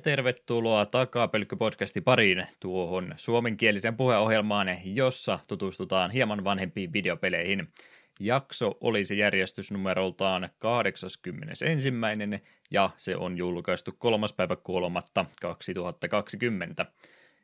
tervetuloa 0.00 0.84
Takapelkky-podcastin 0.86 2.02
pariin 2.04 2.46
tuohon 2.60 3.14
suomenkielisen 3.16 3.96
puheohjelmaan, 3.96 4.68
jossa 4.84 5.38
tutustutaan 5.48 6.10
hieman 6.10 6.44
vanhempiin 6.44 6.92
videopeleihin. 6.92 7.68
Jakso 8.20 8.78
olisi 8.80 9.18
järjestysnumeroltaan 9.18 10.48
81. 10.58 11.92
ja 12.70 12.90
se 12.96 13.16
on 13.16 13.38
julkaistu 13.38 13.92
3. 13.98 14.26
päivä 14.36 14.56
3. 14.56 15.00
2020. 15.40 16.86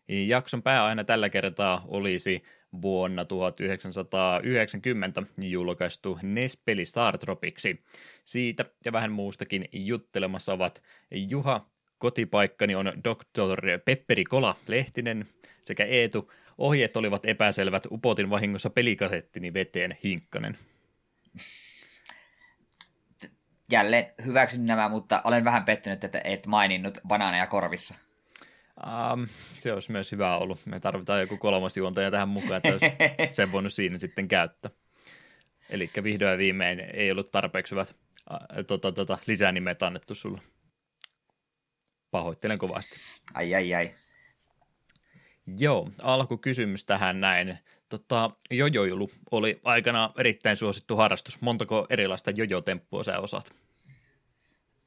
Jakson 0.09 0.63
pääaina 0.63 1.05
tällä 1.05 1.29
kertaa 1.29 1.85
olisi 1.89 2.43
vuonna 2.83 3.25
1990 3.25 5.23
julkaistu 5.41 6.19
NES-peli 6.23 6.85
Star 6.85 7.19
Tropiksi. 7.19 7.85
Siitä 8.25 8.65
ja 8.85 8.93
vähän 8.93 9.13
muustakin 9.13 9.69
juttelemassa 9.73 10.53
ovat 10.53 10.83
Juha, 11.11 11.67
kotipaikkani 11.99 12.75
on 12.75 12.87
Dr. 12.87 13.81
Pepperi 13.85 14.25
Kola 14.25 14.57
Lehtinen 14.67 15.29
sekä 15.63 15.85
Eetu. 15.85 16.33
Ohjeet 16.59 16.97
olivat 16.97 17.27
epäselvät, 17.27 17.87
upotin 17.91 18.31
vahingossa 18.31 18.71
pelikasettini 18.71 19.55
veteen 19.55 19.97
Hinkkanen. 20.05 20.59
Jälleen 23.71 24.07
hyväksyn 24.25 24.67
nämä, 24.67 24.89
mutta 24.89 25.23
olen 25.25 25.45
vähän 25.45 25.65
pettynyt, 25.65 26.05
että 26.05 26.21
et 26.25 26.47
maininnut 26.47 26.99
banaaneja 27.09 27.47
korvissa. 27.47 27.95
Um, 29.13 29.27
se 29.53 29.73
olisi 29.73 29.93
myös 29.93 30.13
hyvä 30.13 30.37
ollut. 30.37 30.67
Me 30.67 30.81
tarvitaan 30.81 31.21
joku 31.21 31.37
kolmas 31.37 31.77
juontaja 31.77 32.11
tähän 32.11 32.29
mukaan, 32.29 32.57
että 32.57 32.69
olisi 32.69 32.87
sen 33.37 33.53
voinut 33.53 33.73
siinä 33.73 33.99
sitten 33.99 34.29
käyttää. 34.29 34.71
Eli 35.71 35.91
vihdoin 36.03 36.33
ja 36.33 36.39
viimein 36.39 36.81
ei 36.81 37.11
ollut 37.11 37.31
tarpeeksi 37.33 37.71
hyvät 37.71 37.97
äh, 38.33 38.39
tota, 38.67 38.93
tota, 38.93 39.19
lisänimet 39.27 39.83
annettu 39.83 40.15
sulle. 40.15 40.41
Pahoittelen 42.11 42.59
kovasti. 42.59 42.97
Ai 43.35 43.55
ai 43.55 43.75
ai. 43.75 43.95
Joo, 45.59 45.91
alkukysymys 46.03 46.85
tähän 46.85 47.21
näin. 47.21 47.59
Tota, 47.89 48.31
jojoilu 48.51 49.11
oli 49.31 49.61
aikana 49.65 50.13
erittäin 50.19 50.57
suosittu 50.57 50.97
harrastus. 50.97 51.41
Montako 51.41 51.87
erilaista 51.91 52.31
jojotemppua 52.31 53.05
sä 53.05 53.19
osaat? 53.19 53.53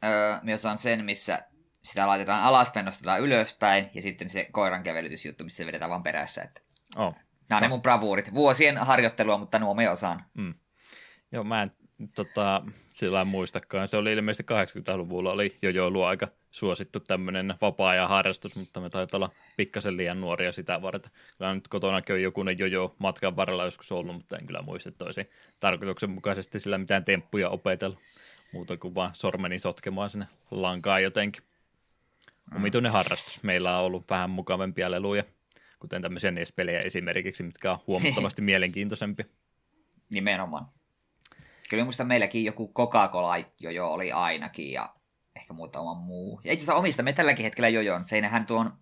Öö, 0.03 0.37
minä 0.41 0.55
osaan 0.55 0.77
sen, 0.77 1.05
missä 1.05 1.39
sitä 1.81 2.07
laitetaan 2.07 2.43
alaspäin, 2.43 2.85
nostetaan 2.85 3.21
ylöspäin, 3.21 3.89
ja 3.93 4.01
sitten 4.01 4.29
se 4.29 4.47
koiran 4.51 4.83
kävelytysjuttu, 4.83 5.43
missä 5.43 5.57
se 5.57 5.65
vedetään 5.65 5.89
vaan 5.89 6.03
perässä. 6.03 6.41
Että... 6.41 6.61
Oh. 6.97 7.15
Nämä 7.49 7.57
on 7.57 7.61
ne 7.61 7.67
mun 7.67 7.81
bravuurit. 7.81 8.33
Vuosien 8.33 8.77
harjoittelua, 8.77 9.37
mutta 9.37 9.59
nuo 9.59 9.73
me 9.73 9.89
osaan. 9.89 10.25
Mm. 10.33 10.53
Joo, 11.31 11.43
mä 11.43 11.63
en 11.63 11.71
tota, 12.15 12.61
sillä 12.89 13.25
muistakaan. 13.25 13.87
Se 13.87 13.97
oli 13.97 14.13
ilmeisesti 14.13 14.53
80-luvulla 14.53 15.31
oli 15.31 15.57
jo 15.61 15.85
ollut 15.85 16.03
aika 16.03 16.27
suosittu 16.51 16.99
tämmöinen 16.99 17.53
vapaa-ajan 17.61 18.09
harrastus, 18.09 18.55
mutta 18.55 18.79
me 18.79 18.89
taitaa 18.89 19.17
olla 19.17 19.29
pikkasen 19.57 19.97
liian 19.97 20.21
nuoria 20.21 20.51
sitä 20.51 20.81
varten. 20.81 21.11
Kyllä 21.37 21.53
nyt 21.53 21.67
kotona 21.67 22.01
on 22.09 22.21
jokunen 22.21 22.59
jojo 22.59 22.95
matkan 22.99 23.35
varrella 23.35 23.65
joskus 23.65 23.91
ollut, 23.91 24.15
mutta 24.15 24.37
en 24.37 24.47
kyllä 24.47 24.61
muista, 24.61 24.89
että 24.89 25.05
olisi 25.05 25.29
tarkoituksenmukaisesti 25.59 26.59
sillä 26.59 26.77
mitään 26.77 27.05
temppuja 27.05 27.49
opetella. 27.49 27.97
Muuta 28.53 28.77
kuin 28.77 28.95
vaan 28.95 29.11
sormeni 29.13 29.59
sotkemaan 29.59 30.09
sinne 30.09 30.27
lankaan 30.51 31.03
jotenkin. 31.03 31.43
Omituinen 32.55 32.91
harrastus. 32.91 33.43
Meillä 33.43 33.77
on 33.77 33.85
ollut 33.85 34.09
vähän 34.09 34.29
mukavempia 34.29 34.91
leluja, 34.91 35.23
kuten 35.79 36.01
tämmöisiä 36.01 36.31
NES-pelejä 36.31 36.79
esimerkiksi, 36.79 37.43
mitkä 37.43 37.71
on 37.71 37.79
huomattavasti 37.87 38.41
mielenkiintoisempi. 38.51 39.25
Nimenomaan. 40.09 40.78
Kyllä 41.69 41.83
muista 41.83 42.03
meilläkin 42.03 42.45
joku 42.45 42.73
Coca-Cola 42.73 43.35
jojo 43.59 43.91
oli 43.91 44.11
ainakin 44.11 44.71
ja 44.71 44.95
ehkä 45.35 45.53
muutama 45.53 45.93
muu. 45.93 46.41
Ja 46.43 46.53
itse 46.53 46.63
asiassa 46.63 46.79
omista 46.79 47.03
me 47.03 47.13
tälläkin 47.13 47.43
hetkellä 47.43 47.69
jojon. 47.69 48.05
Seinähän 48.05 48.45
tuon 48.45 48.73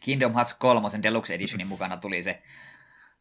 Kingdom 0.00 0.32
Hearts 0.32 0.54
3 0.54 0.88
Deluxe 1.02 1.34
Editionin 1.34 1.66
mukana 1.74 1.96
tuli 1.96 2.22
se 2.22 2.42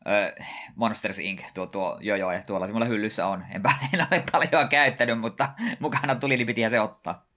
ö, 0.08 0.44
Monsters 0.76 1.20
Inc. 1.20 1.42
tuo, 1.54 1.66
tuo 1.66 2.00
jojo, 2.02 2.32
ja 2.32 2.44
tuolla 2.44 2.68
se 2.68 2.74
mulla 2.74 2.86
hyllyssä 2.86 3.28
on. 3.28 3.46
Enpä 3.52 3.70
en 3.94 4.08
ole 4.12 4.24
paljon 4.32 4.70
käyttänyt, 4.70 5.20
mutta 5.20 5.50
mukana 5.80 6.16
tuli, 6.16 6.38
niin 6.38 6.48
pitihän 6.48 6.72
se 6.72 6.80
ottaa. 6.80 7.28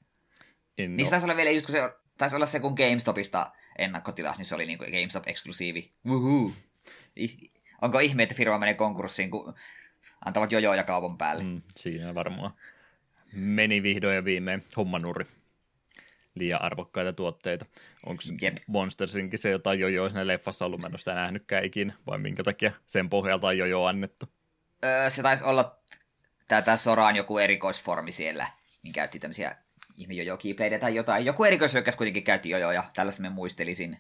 En 0.79 0.97
Niistä 0.97 1.11
taisi 1.11 1.27
olla 1.27 1.37
vielä 1.37 1.51
just, 1.51 1.67
kun 1.67 1.73
se 1.73 1.93
taisi 2.19 2.37
olla 2.37 2.47
se, 2.47 2.61
kun 2.61 2.75
GameStopista 2.77 3.53
ennakkotila, 3.79 4.35
niin 4.39 4.47
se 4.47 4.55
oli 4.55 4.67
niinku 4.67 4.85
GameStop-eksklusiivi. 4.85 5.93
Woohoo! 6.07 6.53
Onko 7.83 7.99
ihme, 7.99 8.23
että 8.23 8.35
firma 8.35 8.59
menee 8.59 8.75
konkurssiin, 8.75 9.31
kun 9.31 9.55
antavat 10.25 10.53
jojoja 10.53 10.85
kaupan 10.85 11.19
päälle? 11.19 11.45
Mm, 11.45 11.63
siinä 11.77 12.15
varmaan 12.15 12.53
meni 13.33 13.83
vihdoin 13.83 14.15
ja 14.15 14.25
viimein 14.25 14.65
hommanurri. 14.77 15.27
Liian 16.35 16.63
arvokkaita 16.63 17.13
tuotteita. 17.13 17.65
Onko 18.07 18.23
Monstersinkin 18.67 19.39
se 19.39 19.51
jotain 19.51 19.81
jojoa 19.81 20.09
sinne 20.09 20.27
leffassa 20.27 20.65
ollut, 20.65 20.83
mä 20.83 20.87
en 20.87 20.93
ole 20.93 20.99
sitä 20.99 21.15
nähnytkään 21.15 21.65
ikinä, 21.65 21.95
vai 22.07 22.19
minkä 22.19 22.43
takia 22.43 22.73
sen 22.87 23.09
pohjalta 23.09 23.47
on 23.47 23.59
jojo 23.59 23.85
annettu? 23.85 24.27
Öö, 24.85 25.11
se 25.11 25.23
taisi 25.23 25.45
olla 25.45 25.79
tätä 26.49 26.77
Soraan 26.77 27.17
joku 27.17 27.39
erikoisformi 27.39 28.13
siellä, 28.13 28.47
niin 28.83 28.93
käytti 28.93 29.19
tämmöisiä 29.19 29.57
ihme 29.97 30.15
jojo 30.15 30.39
tai 30.81 30.95
jotain. 30.95 31.25
Joku 31.25 31.45
erikoishyökkäys 31.45 31.97
kuitenkin 31.97 32.25
käytti 32.25 32.51
jojo 32.51 32.73
ja 32.73 32.85
tällaista 32.95 33.23
me 33.23 33.29
muistelisin. 33.29 33.99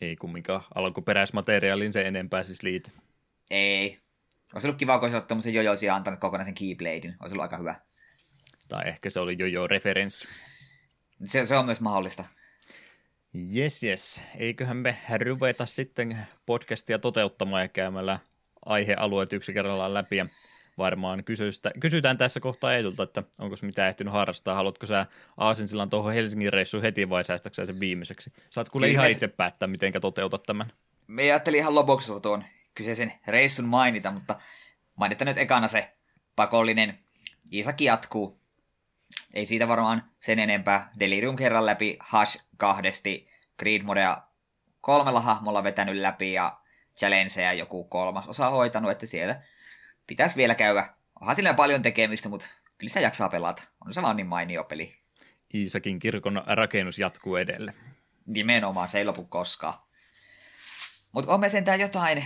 Ei 0.00 0.16
kumminkaan 0.16 0.62
alkuperäismateriaalin 0.74 1.92
se 1.92 2.02
enempää 2.02 2.42
siis 2.42 2.62
liity. 2.62 2.90
Ei. 3.50 4.05
Olisi 4.54 4.66
ollut 4.66 4.78
kiva, 4.78 4.98
kun 4.98 5.08
olisi 5.08 5.26
tuommoisen 5.26 5.54
jojoisia 5.54 5.94
antanut 5.94 6.20
kokonaisen 6.20 6.54
Keybladein. 6.54 7.16
Olisi 7.22 7.34
ollut 7.34 7.42
aika 7.42 7.56
hyvä. 7.58 7.80
Tai 8.68 8.88
ehkä 8.88 9.10
se 9.10 9.20
oli 9.20 9.36
jojo-referenssi. 9.38 10.28
Se, 11.24 11.46
se 11.46 11.56
on 11.56 11.66
myös 11.66 11.80
mahdollista. 11.80 12.24
Yes, 13.56 13.82
yes. 13.82 14.22
Eiköhän 14.36 14.76
me 14.76 14.96
ruveta 15.24 15.66
sitten 15.66 16.18
podcastia 16.46 16.98
toteuttamaan 16.98 17.62
ja 17.62 17.68
käymällä 17.68 18.18
aihealueet 18.66 19.32
yksi 19.32 19.52
kerrallaan 19.52 19.94
läpi. 19.94 20.16
Ja 20.16 20.26
varmaan 20.78 21.24
kysystä, 21.24 21.70
kysytään 21.80 22.18
tässä 22.18 22.40
kohtaa 22.40 22.74
Eetulta, 22.74 23.02
että 23.02 23.22
onko 23.38 23.56
mitä 23.62 23.88
ehtinyt 23.88 24.12
harrastaa. 24.12 24.54
Haluatko 24.54 24.86
sä 24.86 25.06
Aasinsillan 25.36 25.90
tuohon 25.90 26.12
Helsingin 26.12 26.52
reissuun 26.52 26.82
heti 26.82 27.08
vai 27.08 27.24
säästäksä 27.24 27.66
sen 27.66 27.80
viimeiseksi? 27.80 28.32
Saat 28.50 28.68
kuule 28.68 28.88
ihan 28.88 29.10
itse 29.10 29.28
päättää, 29.28 29.66
miten 29.66 29.92
toteutat 30.00 30.42
tämän. 30.42 30.72
Me 31.06 31.22
ajattelin 31.22 31.58
ihan 31.58 31.74
lopuksi 31.74 32.12
tuon 32.22 32.44
kyseisen 32.76 33.12
reissun 33.26 33.68
mainita, 33.68 34.10
mutta 34.10 34.40
mainitaan 34.94 35.26
nyt 35.26 35.38
ekana 35.38 35.68
se 35.68 35.92
pakollinen 36.36 36.98
Isaki 37.50 37.84
jatkuu. 37.84 38.38
Ei 39.34 39.46
siitä 39.46 39.68
varmaan 39.68 40.10
sen 40.20 40.38
enempää. 40.38 40.90
Delirium 41.00 41.36
kerran 41.36 41.66
läpi, 41.66 41.96
Hash 42.00 42.44
kahdesti, 42.56 43.30
Creed 43.58 43.82
Modea 43.82 44.22
kolmella 44.80 45.20
hahmolla 45.20 45.64
vetänyt 45.64 45.96
läpi 45.96 46.32
ja 46.32 46.58
Challengeja 46.96 47.52
joku 47.52 47.84
kolmas 47.84 48.28
osa 48.28 48.50
hoitanut, 48.50 48.90
että 48.90 49.06
siellä 49.06 49.42
pitäisi 50.06 50.36
vielä 50.36 50.54
käydä. 50.54 50.88
Onhan 51.20 51.36
sillä 51.36 51.54
paljon 51.54 51.82
tekemistä, 51.82 52.28
mutta 52.28 52.46
kyllä 52.78 52.88
sitä 52.88 53.00
jaksaa 53.00 53.28
pelata. 53.28 53.62
On 53.86 53.94
se 53.94 54.02
vaan 54.02 54.16
niin 54.16 54.26
mainio 54.26 54.64
peli. 54.64 54.96
Iisakin 55.54 55.98
kirkon 55.98 56.42
rakennus 56.46 56.98
jatkuu 56.98 57.36
edelle. 57.36 57.74
Nimenomaan, 58.26 58.88
se 58.88 58.98
ei 58.98 59.04
lopu 59.04 59.24
koskaan. 59.24 59.78
Mutta 61.12 61.32
on 61.32 61.40
me 61.40 61.48
sentään 61.48 61.80
jotain, 61.80 62.24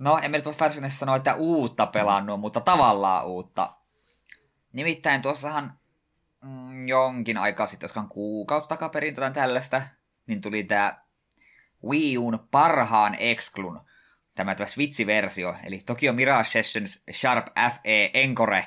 no 0.00 0.18
emme 0.22 0.38
nyt 0.38 0.44
voi 0.44 0.54
varsinaisesti 0.60 0.98
sanoa, 0.98 1.16
että 1.16 1.34
uutta 1.34 1.86
pelannut, 1.86 2.40
mutta 2.40 2.60
tavallaan 2.60 3.26
uutta. 3.26 3.76
Nimittäin 4.72 5.22
tuossahan 5.22 5.78
mm, 6.44 6.88
jonkin 6.88 7.38
aikaa 7.38 7.66
sitten, 7.66 7.84
joskaan 7.84 8.08
kuukausi 8.08 8.68
takaperin 8.68 9.14
tai 9.14 9.30
tällaista, 9.30 9.82
niin 10.26 10.40
tuli 10.40 10.64
tämä 10.64 11.00
Wii 11.84 12.18
Uun 12.18 12.48
parhaan 12.50 13.14
Exclun 13.14 13.80
tämä, 14.34 14.54
tämä 14.54 14.66
Switch-versio, 14.66 15.56
eli 15.64 15.82
Tokyo 15.86 16.12
Mirage 16.12 16.44
Sessions 16.44 17.04
Sharp 17.12 17.46
FE 17.56 18.10
Encore. 18.14 18.66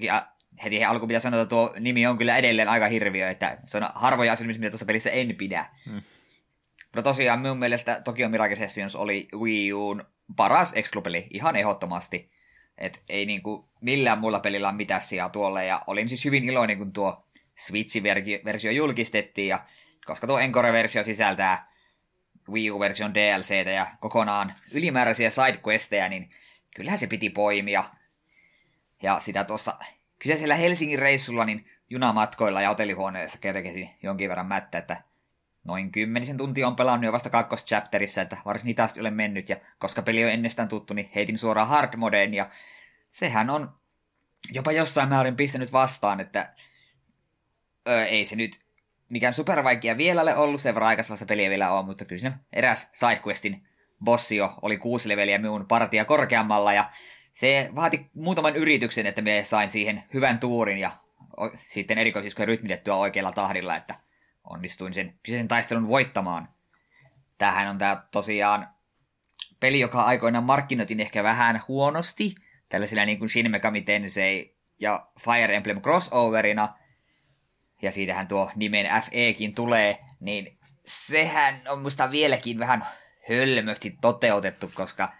Ja 0.00 0.28
heti 0.64 0.84
alkuun 0.84 1.08
pitää 1.08 1.20
sanoa, 1.20 1.42
että 1.42 1.50
tuo 1.50 1.74
nimi 1.80 2.06
on 2.06 2.18
kyllä 2.18 2.36
edelleen 2.36 2.68
aika 2.68 2.88
hirviö, 2.88 3.30
että 3.30 3.58
se 3.66 3.78
on 3.78 3.88
harvoja 3.94 4.32
asioita, 4.32 4.58
mitä 4.58 4.70
tuossa 4.70 4.86
pelissä 4.86 5.10
en 5.10 5.36
pidä. 5.36 5.66
Hmm. 5.86 6.02
No 6.96 7.02
tosiaan 7.02 7.40
minun 7.40 7.58
mielestä 7.58 8.00
Tokyo 8.00 8.28
Mirage 8.28 8.56
Sessions 8.56 8.96
oli 8.96 9.28
Wii 9.34 9.72
Uun 9.72 10.04
paras 10.36 10.72
exclu-peli, 10.76 11.26
ihan 11.30 11.56
ehdottomasti. 11.56 12.30
Et 12.78 13.02
ei 13.08 13.26
niinku 13.26 13.68
millään 13.80 14.18
muulla 14.18 14.40
pelillä 14.40 14.68
ole 14.68 14.76
mitään 14.76 15.02
sijaa 15.02 15.28
tuolle, 15.28 15.66
ja 15.66 15.82
olin 15.86 16.08
siis 16.08 16.24
hyvin 16.24 16.44
iloinen, 16.44 16.78
kun 16.78 16.92
tuo 16.92 17.26
Switch-versio 17.56 18.70
julkistettiin, 18.70 19.48
ja 19.48 19.64
koska 20.06 20.26
tuo 20.26 20.38
Encore-versio 20.38 21.04
sisältää 21.04 21.72
Wii 22.48 22.70
U-version 22.70 23.14
DLCtä 23.14 23.70
ja 23.70 23.86
kokonaan 24.00 24.54
ylimääräisiä 24.72 25.30
sidequesteja, 25.30 26.08
niin 26.08 26.30
kyllähän 26.76 26.98
se 26.98 27.06
piti 27.06 27.30
poimia. 27.30 27.84
Ja 29.02 29.20
sitä 29.20 29.44
tuossa 29.44 29.76
kyseisellä 30.18 30.54
Helsingin 30.54 30.98
reissulla 30.98 31.44
niin 31.44 31.70
junamatkoilla 31.90 32.62
ja 32.62 32.68
hotellihuoneessa 32.68 33.38
kerkesin 33.38 33.90
jonkin 34.02 34.28
verran 34.28 34.46
mättä, 34.46 34.78
että 34.78 35.02
noin 35.66 35.92
kymmenisen 35.92 36.36
tuntia 36.36 36.66
on 36.66 36.76
pelannut 36.76 37.04
jo 37.04 37.12
vasta 37.12 37.30
kakkoschapterissa, 37.30 38.22
että 38.22 38.36
varsin 38.44 38.66
hitaasti 38.66 39.00
olen 39.00 39.14
mennyt, 39.14 39.48
ja 39.48 39.56
koska 39.78 40.02
peli 40.02 40.24
on 40.24 40.30
ennestään 40.30 40.68
tuttu, 40.68 40.94
niin 40.94 41.10
heitin 41.14 41.38
suoraan 41.38 41.68
hard 41.68 41.96
modeen, 41.96 42.34
ja 42.34 42.50
sehän 43.08 43.50
on 43.50 43.74
jopa 44.52 44.72
jossain 44.72 45.08
määrin 45.08 45.36
pistänyt 45.36 45.72
vastaan, 45.72 46.20
että 46.20 46.52
öö, 47.88 48.04
ei 48.04 48.24
se 48.24 48.36
nyt 48.36 48.60
mikään 49.08 49.34
supervaikea 49.34 49.96
vielä 49.96 50.22
ole 50.22 50.36
ollut, 50.36 50.60
sen 50.60 50.74
verran 50.74 50.88
aikaisemmassa 50.88 51.26
peliä 51.26 51.50
vielä 51.50 51.72
on, 51.72 51.84
mutta 51.84 52.04
kyllä 52.04 52.20
siinä 52.20 52.38
eräs 52.52 52.90
sidequestin 52.92 53.68
bossio 54.04 54.54
oli 54.62 54.76
kuusi 54.76 55.08
leveliä 55.08 55.38
minun 55.38 55.66
partia 55.66 56.04
korkeammalla, 56.04 56.72
ja 56.72 56.90
se 57.34 57.70
vaati 57.74 58.10
muutaman 58.14 58.56
yrityksen, 58.56 59.06
että 59.06 59.22
me 59.22 59.44
sain 59.44 59.68
siihen 59.68 60.02
hyvän 60.14 60.38
tuurin 60.38 60.78
ja 60.78 60.90
sitten 61.56 61.98
erikoisesti 61.98 62.44
rytmitettyä 62.44 62.94
oikealla 62.94 63.32
tahdilla, 63.32 63.76
että 63.76 63.94
onnistuin 64.46 64.94
sen 64.94 65.18
kyseisen 65.22 65.48
taistelun 65.48 65.88
voittamaan. 65.88 66.48
Tähän 67.38 67.68
on 67.68 67.78
tämä 67.78 68.02
tosiaan 68.10 68.68
peli, 69.60 69.80
joka 69.80 70.02
aikoinaan 70.02 70.44
markkinoitin 70.44 71.00
ehkä 71.00 71.22
vähän 71.22 71.62
huonosti, 71.68 72.34
tällaisilla 72.68 73.04
niin 73.04 73.18
kuin 73.18 73.28
Shin 73.28 73.50
Megami 73.50 73.82
Tensei 73.82 74.56
ja 74.80 75.06
Fire 75.20 75.56
Emblem 75.56 75.80
crossoverina, 75.80 76.74
ja 77.82 77.92
siitähän 77.92 78.28
tuo 78.28 78.50
nimen 78.56 78.86
FEkin 79.02 79.54
tulee, 79.54 79.98
niin 80.20 80.58
sehän 80.84 81.62
on 81.68 81.82
musta 81.82 82.10
vieläkin 82.10 82.58
vähän 82.58 82.86
hölmösti 83.28 83.98
toteutettu, 84.00 84.70
koska 84.74 85.12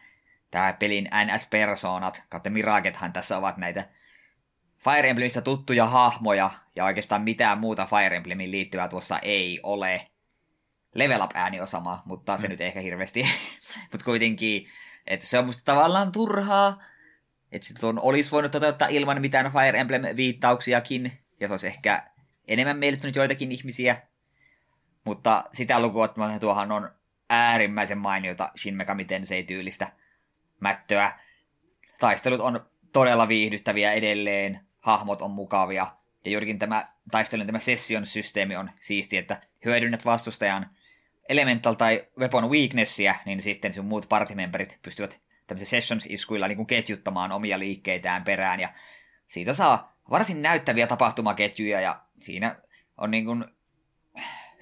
tämä 0.50 0.72
pelin 0.72 1.08
NS-persoonat, 1.25 2.22
kautta 2.29 2.50
Mirakethan 2.50 3.12
tässä 3.12 3.38
ovat 3.38 3.56
näitä 3.56 3.88
Fire 4.87 5.09
Emblemistä 5.11 5.41
tuttuja 5.41 5.87
hahmoja, 5.87 6.50
ja 6.77 6.85
oikeastaan 6.85 7.23
mitään 7.23 7.59
muuta 7.59 7.87
Fire 7.87 8.17
Emblemin 8.17 8.50
liittyvää 8.50 8.88
tuossa 8.88 9.19
ei 9.19 9.61
ole. 9.62 10.06
Level 10.94 11.23
Up-ääni 11.23 11.61
on 11.61 11.69
sama, 11.69 12.03
mutta 12.05 12.37
se 12.37 12.47
mm. 12.47 12.50
nyt 12.50 12.61
ehkä 12.61 12.81
hirveästi. 12.81 13.27
mutta 13.93 14.05
kuitenkin, 14.05 14.67
että 15.06 15.27
se 15.27 15.38
on 15.38 15.47
musta 15.47 15.62
tavallaan 15.65 16.12
turhaa, 16.12 16.83
että 17.53 17.67
tuon 17.81 18.00
olisi 18.00 18.31
voinut 18.31 18.53
toteuttaa 18.53 18.88
ilman 18.88 19.21
mitään 19.21 19.53
Fire 19.53 19.81
Emblem-viittauksiakin, 19.81 21.12
ja 21.41 21.49
se 21.49 21.53
olisi 21.53 21.67
ehkä 21.67 22.11
enemmän 22.49 22.79
miellyttänyt 22.79 23.17
joitakin 23.17 23.53
ihmisiä. 23.53 24.03
Mutta 25.05 25.44
sitä 25.53 25.81
lukuun 25.81 26.05
ottamatta 26.05 26.41
tuohan 26.41 26.73
on 26.73 26.91
äärimmäisen 27.31 27.99
mainiota 27.99 28.50
Shin 28.56 28.75
Megami 28.75 29.05
Tensei-tyylistä 29.05 29.93
mättöä. 30.61 31.12
Taistelut 32.00 32.41
on 32.41 32.67
todella 32.93 33.29
viihdyttäviä 33.29 33.93
edelleen, 33.93 34.66
hahmot 34.87 35.23
on 35.23 35.31
mukavia, 35.31 35.87
ja 36.25 36.31
juurikin 36.31 36.59
tämä 36.59 36.88
taistelun 37.11 37.47
tämä 37.47 37.59
session-systeemi 37.59 38.56
on 38.56 38.71
siisti, 38.81 39.17
että 39.17 39.41
hyödynnät 39.65 40.05
vastustajan 40.05 40.71
elemental 41.29 41.75
tai 41.75 42.06
weapon 42.19 42.50
weaknessia, 42.50 43.15
niin 43.25 43.41
sitten 43.41 43.73
sun 43.73 43.85
muut 43.85 44.09
partimemberit 44.09 44.79
pystyvät 44.83 45.21
tämmöisiä 45.47 45.81
sessions-iskuilla 45.81 46.49
niin 46.49 46.67
ketjuttamaan 46.67 47.33
omia 47.33 47.59
liikkeitään 47.59 48.25
perään, 48.25 48.61
ja 48.61 48.73
siitä 49.29 49.53
saa 49.53 49.97
varsin 50.11 50.43
näyttäviä 50.43 50.87
tapahtumaketjuja, 50.87 51.81
ja 51.81 52.00
siinä 52.19 52.56
on 52.97 53.11
niin 53.11 53.25
kuin 53.25 53.44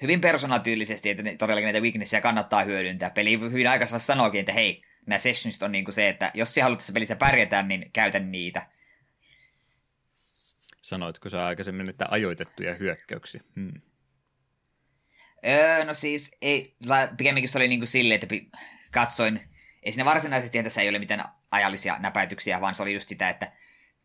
hyvin 0.01 0.21
persoonatyylisesti, 0.21 1.09
että 1.09 1.23
todellakin 1.37 1.65
näitä 1.65 1.79
weaknessia 1.79 2.21
kannattaa 2.21 2.63
hyödyntää. 2.63 3.09
Peli 3.09 3.39
hyvin 3.39 3.69
aikaisemmassa 3.69 4.13
sanoikin, 4.13 4.39
että 4.39 4.53
hei, 4.53 4.81
nämä 5.05 5.19
sessionsit 5.19 5.63
on 5.63 5.71
niin 5.71 5.85
kuin 5.85 5.93
se, 5.93 6.09
että 6.09 6.31
jos 6.33 6.53
sä 6.53 6.63
haluat 6.63 6.77
tässä 6.79 6.93
pelissä 6.93 7.15
pärjätä, 7.15 7.61
niin 7.61 7.89
käytä 7.93 8.19
niitä. 8.19 8.67
Sanoitko 10.85 11.29
sä 11.29 11.45
aikaisemmin, 11.45 11.89
että 11.89 12.05
ajoitettuja 12.09 12.75
hyökkäyksiä? 12.75 13.41
Hmm. 13.55 13.81
Öö, 15.45 15.85
no 15.85 15.93
siis, 15.93 16.37
ei, 16.41 16.75
pikemminkin 17.17 17.49
se 17.49 17.57
oli 17.57 17.67
niin 17.67 17.79
kuin 17.79 17.87
silleen, 17.87 18.19
että 18.23 18.35
katsoin, 18.91 19.41
ei 19.83 19.91
siinä 19.91 20.05
varsinaisesti 20.05 20.63
tässä 20.63 20.81
ei 20.81 20.89
ole 20.89 20.99
mitään 20.99 21.23
ajallisia 21.51 21.99
näpäytyksiä, 21.99 22.61
vaan 22.61 22.75
se 22.75 22.83
oli 22.83 22.93
just 22.93 23.09
sitä, 23.09 23.29
että 23.29 23.51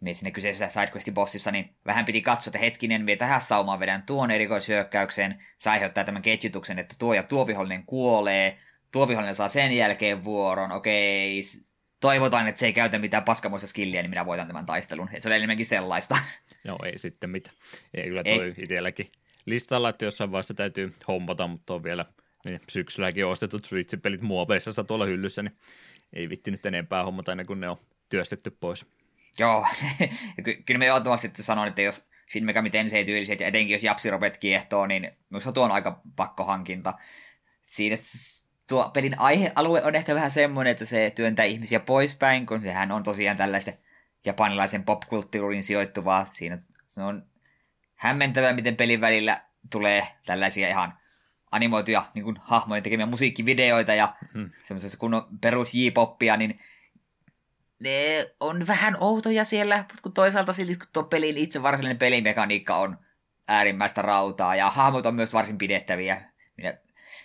me 0.00 0.14
sinne 0.14 0.30
kyseisessä 0.30 0.68
sidequestin 0.68 1.14
bossissa, 1.14 1.50
niin 1.50 1.76
vähän 1.86 2.04
piti 2.04 2.22
katsoa, 2.22 2.50
että 2.50 2.58
hetkinen, 2.58 3.04
me 3.04 3.16
tähän 3.16 3.40
saumaan 3.40 3.80
vedän 3.80 4.02
tuon 4.02 4.30
erikoishyökkäyksen, 4.30 5.44
se 5.58 5.70
aiheuttaa 5.70 6.04
tämän 6.04 6.22
ketjutuksen, 6.22 6.78
että 6.78 6.94
tuo 6.98 7.14
ja 7.14 7.22
tuo 7.22 7.46
vihollinen 7.46 7.86
kuolee, 7.86 8.58
tuo 8.92 9.08
vihollinen 9.08 9.34
saa 9.34 9.48
sen 9.48 9.72
jälkeen 9.72 10.24
vuoron, 10.24 10.72
okei, 10.72 11.42
toivotaan, 12.00 12.48
että 12.48 12.58
se 12.58 12.66
ei 12.66 12.72
käytä 12.72 12.98
mitään 12.98 13.24
paskamoista 13.24 13.68
skilliä, 13.68 14.02
niin 14.02 14.10
minä 14.10 14.26
voitan 14.26 14.46
tämän 14.46 14.66
taistelun. 14.66 15.08
Että 15.08 15.20
se 15.20 15.28
oli 15.28 15.36
enemmänkin 15.36 15.66
sellaista. 15.66 16.18
No 16.64 16.78
ei 16.84 16.98
sitten 16.98 17.30
mitä. 17.30 17.50
Ei 17.94 18.04
kyllä 18.04 18.24
toi 18.24 18.44
ei. 18.44 18.54
itselläkin 18.58 19.12
listalla, 19.46 19.88
että 19.88 20.04
jossain 20.04 20.32
vaiheessa 20.32 20.54
täytyy 20.54 20.94
hommata, 21.08 21.46
mutta 21.46 21.74
on 21.74 21.84
vielä 21.84 22.04
niin 22.44 22.60
syksylläkin 22.68 23.26
ostetut 23.26 23.66
Switch-pelit 23.66 24.22
muoveissa 24.22 24.84
tuolla 24.84 25.04
hyllyssä, 25.04 25.42
niin 25.42 25.56
ei 26.12 26.28
vitti 26.28 26.50
nyt 26.50 26.66
enempää 26.66 27.04
hommata 27.04 27.32
ennen 27.32 27.46
kuin 27.46 27.60
ne 27.60 27.68
on 27.68 27.76
työstetty 28.08 28.50
pois. 28.50 28.86
Joo, 29.38 29.66
Ky- 30.44 30.62
kyllä 30.66 30.78
me 30.78 30.86
ehdottomasti 30.86 31.30
sanon, 31.34 31.68
että 31.68 31.82
jos 31.82 32.06
Shin 32.30 32.44
Megami 32.44 32.70
Tensei 32.70 33.04
tyyliset, 33.04 33.40
ja 33.40 33.46
etenkin 33.46 33.74
jos 33.74 33.84
Japsirobet 33.84 34.38
kiehtoo, 34.38 34.86
niin 34.86 35.10
minusta 35.30 35.52
tuo 35.52 35.64
on 35.64 35.72
aika 35.72 36.00
pakkohankinta. 36.16 36.94
Siitä, 37.62 37.94
että 37.94 38.06
tuo 38.68 38.90
pelin 38.94 39.18
aihealue 39.18 39.82
on 39.82 39.94
ehkä 39.94 40.14
vähän 40.14 40.30
semmoinen, 40.30 40.70
että 40.70 40.84
se 40.84 41.12
työntää 41.14 41.44
ihmisiä 41.44 41.80
poispäin, 41.80 42.46
kun 42.46 42.60
sehän 42.60 42.92
on 42.92 43.02
tosiaan 43.02 43.36
tällaista 43.36 43.72
japanilaisen 44.26 44.84
popkulttuurin 44.84 45.62
sijoittuvaa. 45.62 46.24
Siinä 46.24 46.58
se 46.88 47.02
on 47.02 47.26
hämmentävää, 47.94 48.52
miten 48.52 48.76
pelin 48.76 49.00
välillä 49.00 49.42
tulee 49.70 50.06
tällaisia 50.26 50.68
ihan 50.68 50.98
animoituja 51.50 52.04
niin 52.14 52.24
kuin 52.24 52.36
hahmojen 52.40 52.82
tekemiä 52.82 53.06
musiikkivideoita 53.06 53.94
ja 53.94 54.14
hmm. 54.34 54.50
semmoisessa 54.62 54.98
kunnon 54.98 55.26
perus 55.40 55.74
J-poppia, 55.74 56.36
niin 56.36 56.60
ne 57.78 58.26
on 58.40 58.66
vähän 58.66 58.96
outoja 59.00 59.44
siellä, 59.44 59.76
mutta 59.76 60.02
kun 60.02 60.12
toisaalta 60.12 60.52
silti 60.52 60.76
kun 60.76 60.86
tuo 60.92 61.02
pelin 61.02 61.38
itse 61.38 61.62
varsinainen 61.62 61.98
pelimekaniikka 61.98 62.76
on 62.76 62.98
äärimmäistä 63.48 64.02
rautaa 64.02 64.56
ja 64.56 64.70
hahmot 64.70 65.06
on 65.06 65.14
myös 65.14 65.32
varsin 65.32 65.58
pidettäviä. 65.58 66.22
Minä, 66.56 66.74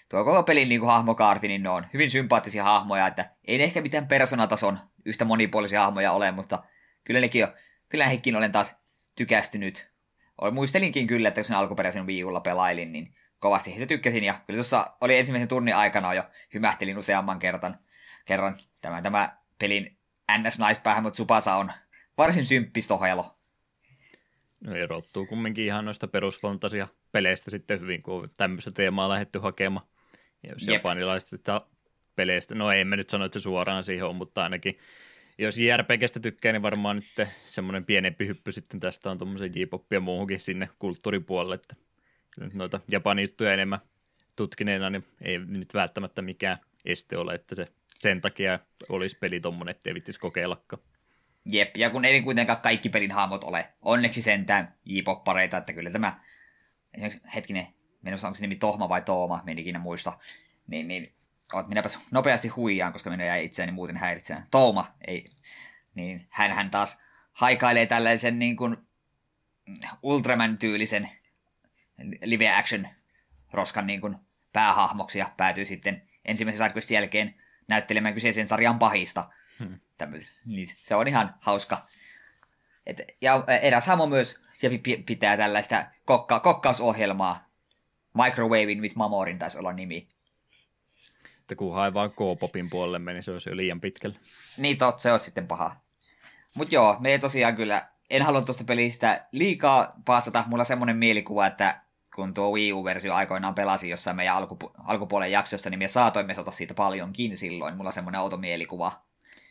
tuo 0.09 0.23
koko 0.23 0.43
pelin 0.43 0.69
niin 0.69 0.81
kuin 0.81 0.91
hahmokaarti, 0.91 1.47
niin 1.47 1.63
ne 1.63 1.69
on 1.69 1.85
hyvin 1.93 2.09
sympaattisia 2.09 2.63
hahmoja, 2.63 3.07
että 3.07 3.29
ei 3.45 3.57
ne 3.57 3.63
ehkä 3.63 3.81
mitään 3.81 4.07
personatason 4.07 4.79
yhtä 5.05 5.25
monipuolisia 5.25 5.81
hahmoja 5.81 6.11
ole, 6.11 6.31
mutta 6.31 6.63
kyllä 7.05 7.19
nekin 7.19 7.43
on, 7.43 7.53
kyllä 7.89 8.07
hekin 8.07 8.35
olen 8.35 8.51
taas 8.51 8.75
tykästynyt. 9.15 9.87
Muistelinkin 10.51 11.07
kyllä, 11.07 11.27
että 11.27 11.41
kun 11.41 11.45
sen 11.45 11.57
alkuperäisen 11.57 12.07
Wii 12.07 12.23
Ulla 12.23 12.39
pelailin, 12.39 12.91
niin 12.91 13.15
kovasti 13.39 13.75
se 13.79 13.85
tykkäsin, 13.85 14.23
ja 14.23 14.33
kyllä 14.47 14.57
tuossa 14.57 14.87
oli 15.01 15.17
ensimmäisen 15.17 15.47
tunnin 15.47 15.75
aikana 15.75 16.13
jo 16.13 16.23
hymähtelin 16.53 16.97
useamman 16.97 17.39
kerran, 17.39 17.79
kerran 18.25 18.55
tämä, 18.81 19.01
tämä 19.01 19.37
pelin 19.59 19.97
NS-naispäähän, 20.31 21.03
mutta 21.03 21.17
Supasa 21.17 21.55
on 21.55 21.71
varsin 22.17 22.45
symppistohelo. 22.45 23.37
No 24.61 24.75
erottuu 24.75 25.25
kumminkin 25.25 25.65
ihan 25.65 25.85
noista 25.85 26.07
perusfantasia-peleistä 26.07 27.51
sitten 27.51 27.79
hyvin, 27.79 28.03
kun 28.03 28.23
on 28.23 28.29
tämmöistä 28.37 28.71
teemaa 28.71 29.09
lähetty 29.09 29.39
hakemaan. 29.39 29.87
Ja 30.43 30.53
jos 30.53 30.67
Jep. 30.67 30.73
japanilaisista 30.73 31.61
peleistä, 32.15 32.55
no 32.55 32.71
ei 32.71 32.85
me 32.85 32.95
nyt 32.95 33.09
sano, 33.09 33.25
että 33.25 33.39
se 33.39 33.43
suoraan 33.43 33.83
siihen 33.83 34.05
on, 34.05 34.15
mutta 34.15 34.43
ainakin 34.43 34.79
jos 35.37 35.57
JRPGstä 35.57 36.19
tykkää, 36.19 36.51
niin 36.51 36.61
varmaan 36.61 36.95
nyt 36.95 37.27
semmoinen 37.45 37.85
pienempi 37.85 38.27
hyppy 38.27 38.51
sitten 38.51 38.79
tästä 38.79 39.09
on 39.09 39.17
tuommoisen 39.17 39.51
J-pop 39.55 39.93
ja 39.93 39.99
muuhunkin 39.99 40.39
sinne 40.39 40.69
kulttuuripuolelle, 40.79 41.55
että 41.55 41.75
noita 42.53 42.79
Japanin 42.87 43.23
juttuja 43.23 43.53
enemmän 43.53 43.79
tutkineena, 44.35 44.89
niin 44.89 45.05
ei 45.21 45.39
nyt 45.39 45.73
välttämättä 45.73 46.21
mikään 46.21 46.57
este 46.85 47.17
ole, 47.17 47.33
että 47.33 47.55
se 47.55 47.67
sen 47.99 48.21
takia 48.21 48.59
olisi 48.89 49.17
peli 49.17 49.39
tommonen, 49.39 49.71
ettei 49.71 49.93
vittisi 49.93 50.19
kokeillakaan. 50.19 50.81
Jep, 51.45 51.77
ja 51.77 51.89
kun 51.89 52.05
ei 52.05 52.21
kuitenkaan 52.21 52.61
kaikki 52.61 52.89
pelin 52.89 53.11
hahmot 53.11 53.43
ole 53.43 53.67
onneksi 53.81 54.21
sentään 54.21 54.75
J-poppareita, 54.85 55.57
että 55.57 55.73
kyllä 55.73 55.89
tämä, 55.89 56.19
hetkinen, 57.35 57.67
minusta 58.01 58.27
onko 58.27 58.35
se 58.35 58.41
nimi 58.41 58.55
Tohma 58.55 58.89
vai 58.89 59.01
Tooma, 59.01 59.41
me 59.45 59.51
en 59.51 59.59
ikinä 59.59 59.79
muista, 59.79 60.19
niin, 60.67 60.87
niin 60.87 61.13
oot 61.53 61.67
minäpäs 61.67 61.99
nopeasti 62.11 62.47
huijaan, 62.47 62.93
koska 62.93 63.09
minä 63.09 63.25
jäi 63.25 63.45
itseäni 63.45 63.71
muuten 63.71 63.97
häiritsemään. 63.97 64.47
Tooma, 64.51 64.95
ei, 65.07 65.25
niin 65.95 66.27
hän, 66.29 66.51
hän 66.51 66.69
taas 66.69 67.03
haikailee 67.31 67.85
tällaisen 67.85 68.39
niin 68.39 68.55
kuin 68.55 68.77
Ultraman-tyylisen 70.03 71.09
live 72.23 72.49
action 72.49 72.87
roskan 73.51 73.87
niin 73.87 74.01
kuin 74.01 74.17
päähahmoksi 74.53 75.19
ja 75.19 75.31
päätyy 75.37 75.65
sitten 75.65 76.01
ensimmäisen 76.25 76.65
sidequestin 76.65 76.95
jälkeen 76.95 77.35
näyttelemään 77.67 78.13
kyseisen 78.13 78.47
sarjan 78.47 78.79
pahista. 78.79 79.29
Hmm. 79.59 79.79
niin 80.45 80.67
se 80.67 80.95
on 80.95 81.07
ihan 81.07 81.35
hauska. 81.39 81.87
Et, 82.85 83.01
ja 83.21 83.43
eräs 83.61 83.87
hamo 83.87 84.05
myös 84.05 84.41
pitää 85.05 85.37
tällaista 85.37 85.85
kokka, 86.05 86.39
kokkausohjelmaa. 86.39 87.49
Microwavin 88.23 88.81
with 88.81 88.95
Mamorin 88.95 89.39
taisi 89.39 89.59
olla 89.59 89.73
nimi. 89.73 90.14
Että 91.45 91.55
kunhan 91.55 91.93
vaan 91.93 92.11
K-popin 92.11 92.69
puolelle 92.69 92.99
meni, 92.99 93.21
se 93.21 93.31
olisi 93.31 93.49
jo 93.49 93.57
liian 93.57 93.81
pitkällä. 93.81 94.15
Niin 94.57 94.77
tot, 94.77 94.99
se 94.99 95.11
olisi 95.11 95.25
sitten 95.25 95.47
paha. 95.47 95.75
Mutta 96.55 96.75
joo, 96.75 96.97
me 96.99 97.11
ei 97.11 97.19
tosiaan 97.19 97.55
kyllä, 97.55 97.87
en 98.09 98.21
halua 98.21 98.41
tuosta 98.41 98.63
pelistä 98.63 99.25
liikaa 99.31 99.93
paasata. 100.05 100.43
Mulla 100.47 100.61
on 100.61 100.65
semmoinen 100.65 100.97
mielikuva, 100.97 101.47
että 101.47 101.81
kun 102.15 102.33
tuo 102.33 102.51
Wii 102.51 102.73
U-versio 102.73 103.13
aikoinaan 103.13 103.55
pelasi 103.55 103.89
jossain 103.89 104.15
meidän 104.15 104.35
alkupu- 104.35 104.71
alkupuolen 104.83 105.31
jaksossa, 105.31 105.69
niin 105.69 105.79
me 105.79 105.87
saatoimme 105.87 106.35
sota 106.35 106.51
siitä 106.51 106.73
paljonkin 106.73 107.37
silloin. 107.37 107.77
Mulla 107.77 107.89
on 107.89 107.93
semmoinen 107.93 108.21
outo 108.21 108.37
mielikuva. 108.37 108.91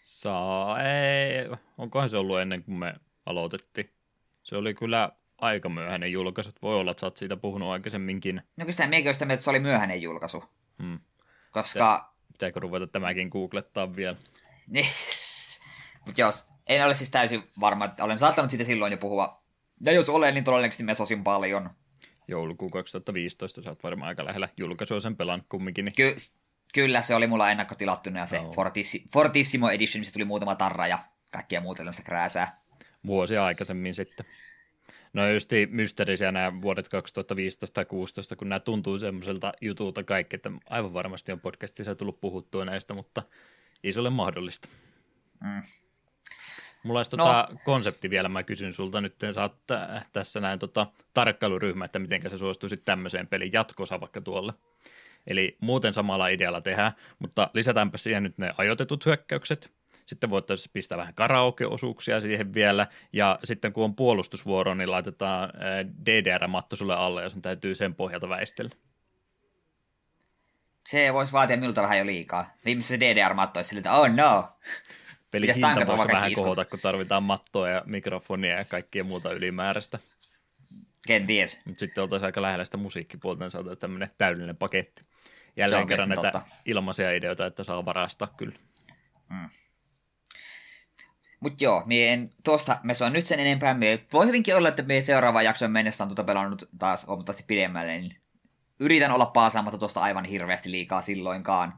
Saa, 0.04 0.82
ei. 0.82 1.48
Onkohan 1.78 2.08
se 2.08 2.16
ollut 2.16 2.40
ennen 2.40 2.62
kuin 2.64 2.78
me 2.78 2.94
aloitettiin? 3.26 3.90
Se 4.42 4.56
oli 4.56 4.74
kyllä 4.74 5.12
aika 5.38 5.68
myöhäinen 5.68 6.12
julkaisu. 6.12 6.50
Voi 6.62 6.74
olla, 6.74 6.90
että 6.90 7.00
sä 7.00 7.06
oot 7.06 7.16
siitä 7.16 7.36
puhunut 7.36 7.68
aikaisemminkin. 7.68 8.36
No 8.36 8.42
kyllä 8.56 8.72
sitä 8.72 8.82
sitä 8.82 8.88
mieltä, 9.26 9.34
että 9.34 9.44
se 9.44 9.50
oli 9.50 9.60
myöhäinen 9.60 10.02
julkaisu. 10.02 10.44
Hmm. 10.82 10.98
Koska... 11.54 12.14
Pitääkö 12.32 12.60
ruveta 12.60 12.86
tämäkin 12.86 13.28
googlettaa 13.28 13.96
vielä? 13.96 14.16
Niin. 14.66 14.86
Mutta 16.06 16.20
jos, 16.20 16.48
en 16.66 16.84
ole 16.84 16.94
siis 16.94 17.10
täysin 17.10 17.42
varma, 17.60 17.84
että 17.84 18.04
olen 18.04 18.18
saattanut 18.18 18.50
siitä 18.50 18.64
silloin 18.64 18.92
jo 18.92 18.96
puhua. 18.98 19.42
Ja 19.84 19.92
jos 19.92 20.08
olen, 20.08 20.34
niin 20.34 20.44
todennäköisesti 20.44 20.84
mesosin 20.84 21.24
paljon. 21.24 21.70
Joulukuu 22.28 22.70
2015, 22.70 23.62
sä 23.62 23.70
oot 23.70 23.84
varmaan 23.84 24.08
aika 24.08 24.24
lähellä 24.24 24.48
julkaisua 24.56 25.00
sen 25.00 25.16
pelan 25.16 25.42
kumminkin. 25.48 25.84
Niin... 25.84 25.94
Ky- 25.94 26.16
kyllä, 26.74 27.02
se 27.02 27.14
oli 27.14 27.26
mulla 27.26 27.50
ennakkotilattuna 27.50 28.20
ja 28.20 28.26
se 28.26 28.38
no. 28.42 28.52
Fortissi- 28.52 29.08
Fortissimo 29.12 29.70
Edition, 29.70 30.00
missä 30.00 30.12
tuli 30.12 30.24
muutama 30.24 30.54
tarra 30.54 30.86
ja 30.86 30.98
kaikkia 31.30 31.60
muuta 31.60 31.78
tällaista 31.78 32.02
krääsää. 32.02 32.60
Vuosia 33.06 33.44
aikaisemmin 33.44 33.94
sitten. 33.94 34.26
No 35.14 35.28
just 35.28 35.50
mysteerisiä 35.70 36.32
nämä 36.32 36.60
vuodet 36.62 36.88
2015 36.88 37.74
tai 37.74 37.84
2016, 37.84 38.36
kun 38.36 38.48
nämä 38.48 38.60
tuntuu 38.60 38.98
semmoiselta 38.98 39.52
jutulta 39.60 40.04
kaikki, 40.04 40.36
että 40.36 40.50
aivan 40.70 40.94
varmasti 40.94 41.32
on 41.32 41.40
podcastissa 41.40 41.94
tullut 41.94 42.20
puhuttua 42.20 42.64
näistä, 42.64 42.94
mutta 42.94 43.22
ei 43.84 43.92
se 43.92 44.00
ole 44.00 44.10
mahdollista. 44.10 44.68
Mm. 45.40 45.62
Mulla 46.84 46.98
olisi 46.98 47.16
no. 47.16 47.24
tota 47.24 47.48
konsepti 47.64 48.10
vielä, 48.10 48.28
mä 48.28 48.42
kysyn 48.42 48.72
sulta 48.72 49.00
nyt, 49.00 49.14
sä 49.32 49.42
oot 49.42 49.56
tässä 50.12 50.40
näin 50.40 50.58
tota, 50.58 50.86
tarkkailuryhmä, 51.14 51.84
että 51.84 51.98
miten 51.98 52.30
sä 52.30 52.38
suostuisit 52.38 52.84
tämmöiseen 52.84 53.26
pelin 53.26 53.52
jatkossa 53.52 54.00
vaikka 54.00 54.20
tuolle. 54.20 54.52
Eli 55.26 55.56
muuten 55.60 55.92
samalla 55.92 56.28
idealla 56.28 56.60
tehdään, 56.60 56.92
mutta 57.18 57.50
lisätäänpä 57.54 57.98
siihen 57.98 58.22
nyt 58.22 58.38
ne 58.38 58.54
ajoitetut 58.58 59.06
hyökkäykset, 59.06 59.70
sitten 60.06 60.30
voitaisiin 60.30 60.72
pistää 60.72 60.98
vähän 60.98 61.14
karaoke-osuuksia 61.14 62.20
siihen 62.20 62.54
vielä, 62.54 62.86
ja 63.12 63.38
sitten 63.44 63.72
kun 63.72 63.84
on 63.84 63.96
puolustusvuoro, 63.96 64.74
niin 64.74 64.90
laitetaan 64.90 65.52
DDR-matto 66.06 66.76
sulle 66.76 66.94
alle, 66.94 67.22
jos 67.22 67.36
täytyy 67.42 67.74
sen 67.74 67.94
pohjalta 67.94 68.28
väistellä. 68.28 68.70
Se 70.86 71.12
voisi 71.12 71.32
vaatia 71.32 71.56
minulta 71.56 71.82
vähän 71.82 71.98
jo 71.98 72.06
liikaa. 72.06 72.50
Viimeisessä 72.64 73.00
DDR-matto 73.00 73.58
olisi 73.58 73.78
että 73.78 73.96
oh 73.96 74.08
no. 74.08 74.48
Peli 75.30 75.46
hinta 75.46 75.86
voisi 75.86 76.08
vähän 76.08 76.32
kohota, 76.32 76.64
kun 76.64 76.78
tarvitaan 76.80 77.22
mattoa 77.22 77.68
ja 77.68 77.82
mikrofonia 77.86 78.58
ja 78.58 78.64
kaikkia 78.64 79.04
muuta 79.04 79.32
ylimääräistä. 79.32 79.98
Kenties. 81.06 81.62
Mutta 81.64 81.78
sitten 81.78 82.02
oltaisiin 82.02 82.26
aika 82.26 82.42
lähellä 82.42 82.64
sitä 82.64 82.76
musiikkipuolta, 82.76 83.44
niin 83.44 83.50
saataisiin 83.50 83.80
tämmöinen 83.80 84.10
täydellinen 84.18 84.56
paketti. 84.56 85.02
Jälleen 85.56 85.86
kerran 85.86 86.08
näitä 86.08 86.22
totta. 86.22 86.42
ilmaisia 86.64 87.12
ideoita, 87.12 87.46
että 87.46 87.64
saa 87.64 87.84
varastaa 87.84 88.34
kyllä. 88.36 88.54
Mm. 89.30 89.48
Mutta 91.44 91.64
joo, 91.64 91.82
mie 91.86 92.12
en 92.12 92.30
tuosta 92.44 92.78
me 92.82 92.92
on 93.06 93.12
nyt 93.12 93.26
sen 93.26 93.40
enempää. 93.40 93.74
Mie 93.74 94.06
voi 94.12 94.26
hyvinkin 94.26 94.56
olla, 94.56 94.68
että 94.68 94.82
me 94.82 95.00
seuraava 95.00 95.42
jakson 95.42 95.70
mennessä 95.70 96.04
on 96.04 96.08
tuota 96.08 96.24
pelannut 96.24 96.68
taas 96.78 97.06
huomattavasti 97.06 97.44
pidemmälle, 97.46 97.98
niin 97.98 98.16
yritän 98.80 99.12
olla 99.12 99.26
paasaamatta 99.26 99.78
tuosta 99.78 100.00
aivan 100.00 100.24
hirveästi 100.24 100.70
liikaa 100.70 101.02
silloinkaan. 101.02 101.74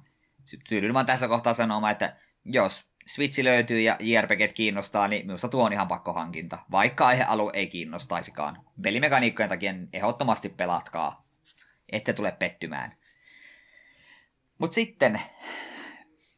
Tyydyn 0.69 0.95
vaan 0.95 1.07
tässä 1.07 1.29
kohtaa 1.29 1.55
sanomaan, 1.55 1.93
että 1.93 2.17
jos 2.45 2.87
Switch 3.07 3.45
löytyy 3.45 3.81
ja 3.81 3.97
JRPG 4.01 4.55
kiinnostaa, 4.55 5.09
niin 5.09 5.27
minusta 5.27 5.49
tuo 5.49 5.65
on 5.65 5.73
ihan 5.73 5.89
pakkohankinta, 5.89 6.59
vaikka 6.71 7.07
aihealue 7.07 7.51
ei 7.55 7.67
kiinnostaisikaan. 7.67 8.63
Pelimekaniikkojen 8.83 9.49
takia 9.49 9.75
ehdottomasti 9.93 10.49
pelatkaa, 10.49 11.23
ette 11.93 12.13
tule 12.13 12.33
pettymään. 12.33 12.97
Mutta 14.59 14.75
sitten, 14.75 15.21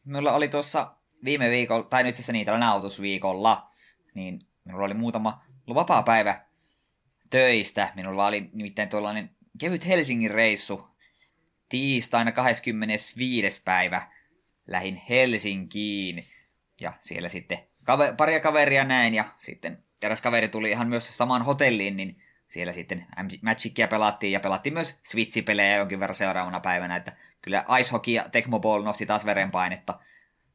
minulla 0.04 0.32
oli 0.32 0.48
tuossa 0.48 0.97
viime 1.24 1.50
viikolla, 1.50 1.84
tai 1.84 2.04
nyt 2.04 2.14
siis 2.14 2.28
niin, 2.28 2.46
tällä 2.46 2.58
nautusviikolla, 2.58 3.70
niin 4.14 4.46
minulla 4.64 4.84
oli 4.84 4.94
muutama 4.94 5.44
vapaa 5.74 6.02
päivä 6.02 6.40
töistä. 7.30 7.92
Minulla 7.94 8.26
oli 8.26 8.50
nimittäin 8.52 8.88
tuollainen 8.88 9.30
kevyt 9.60 9.86
Helsingin 9.86 10.30
reissu 10.30 10.88
tiistaina 11.68 12.32
25. 12.32 13.62
päivä 13.64 14.08
lähin 14.66 15.02
Helsinkiin. 15.08 16.24
Ja 16.80 16.92
siellä 17.00 17.28
sitten 17.28 17.58
kave- 17.58 18.14
paria 18.16 18.40
kaveria 18.40 18.84
näin 18.84 19.14
ja 19.14 19.24
sitten 19.40 19.84
eräs 20.02 20.22
kaveri 20.22 20.48
tuli 20.48 20.70
ihan 20.70 20.88
myös 20.88 21.16
samaan 21.16 21.42
hotelliin, 21.42 21.96
niin 21.96 22.22
siellä 22.48 22.72
sitten 22.72 23.06
Magicia 23.42 23.88
pelattiin 23.88 24.32
ja 24.32 24.40
pelattiin 24.40 24.72
myös 24.72 25.00
Switch-pelejä 25.02 25.76
jonkin 25.76 26.00
verran 26.00 26.14
seuraavana 26.14 26.60
päivänä, 26.60 26.96
että 26.96 27.12
kyllä 27.42 27.64
Ice 27.80 27.90
Hockey 27.90 28.14
ja 28.14 28.28
Tecmo 28.28 28.60
Ball 28.60 28.82
nosti 28.82 29.06
taas 29.06 29.26
verenpainetta 29.26 30.00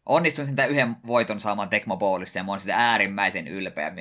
onnistuin 0.05 0.47
sitä 0.47 0.65
yhden 0.65 0.95
voiton 1.07 1.39
saamaan 1.39 1.69
Tecmo 1.69 1.97
Ballista 1.97 2.37
ja 2.37 2.43
mä 2.43 2.51
oon 2.51 2.59
sitä 2.59 2.75
äärimmäisen 2.75 3.47
ylpeä. 3.47 3.91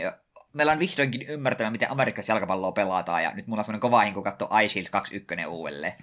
Meillä 0.52 0.73
on 0.73 0.78
vihdoinkin 0.78 1.23
ymmärtämä, 1.23 1.71
miten 1.71 1.90
Amerikassa 1.90 2.32
jalkapalloa 2.32 2.73
pelataan 2.73 3.23
ja 3.23 3.35
nyt 3.35 3.47
mulla 3.47 3.61
on 3.61 3.64
semmoinen 3.64 3.80
kova 3.80 4.02
hinku 4.02 4.23
katsoa 4.23 4.61
iShield 4.61 4.87
21 4.90 5.47
uudelleen. 5.47 5.94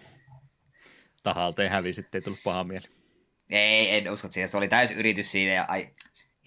Tahalteen 1.23 1.71
hävisi, 1.71 2.07
ei 2.13 2.21
tullut 2.21 2.43
paha 2.43 2.63
mieli. 2.63 2.85
Ei, 3.49 3.97
en 3.97 4.11
usko 4.11 4.27
siihen. 4.31 4.49
Se 4.49 4.57
oli 4.57 4.67
täys 4.67 4.91
yritys 4.91 5.31
siinä 5.31 5.53
ja 5.53 5.65
ai, 5.67 5.89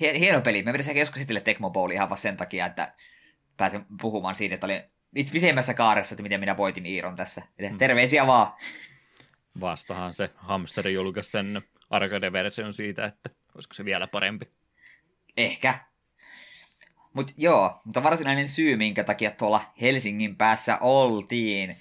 hieno 0.01 0.41
peli. 0.41 0.63
Mä 0.63 0.73
pitäisin 0.73 0.97
joskus 0.97 1.19
esitellä 1.19 1.41
Tecmo 1.41 1.71
Bowl 1.71 1.91
ihan 1.91 2.09
vaan 2.09 2.19
sen 2.19 2.37
takia, 2.37 2.67
että 2.67 2.95
pääsen 3.57 3.87
puhumaan 4.01 4.35
siitä, 4.35 4.55
että 4.55 4.67
oli 4.67 4.83
itse 5.17 5.33
pitemmässä 5.33 5.75
kaaressa, 5.75 6.15
että 6.15 6.23
miten 6.23 6.41
minä 6.41 6.57
voitin 6.57 6.87
Iiron 6.87 7.17
tässä. 7.17 7.43
Hmm. 7.69 7.79
Terveisiä 7.79 8.27
vaan. 8.27 8.53
Vastahan 9.61 10.15
se 10.15 10.31
hamsteri 10.37 10.95
julkaisi 10.95 11.31
sen 11.31 11.63
arcade-version 11.93 12.73
siitä, 12.73 13.05
että 13.05 13.31
olisiko 13.55 13.75
se 13.75 13.85
vielä 13.85 14.07
parempi. 14.07 14.47
Ehkä. 15.37 15.75
Mutta 17.13 17.33
joo, 17.37 17.81
mutta 17.85 18.03
varsinainen 18.03 18.49
syy, 18.49 18.77
minkä 18.77 19.05
takia 19.05 19.31
tuolla 19.31 19.73
Helsingin 19.81 20.37
päässä 20.37 20.79
oltiin. 20.79 21.77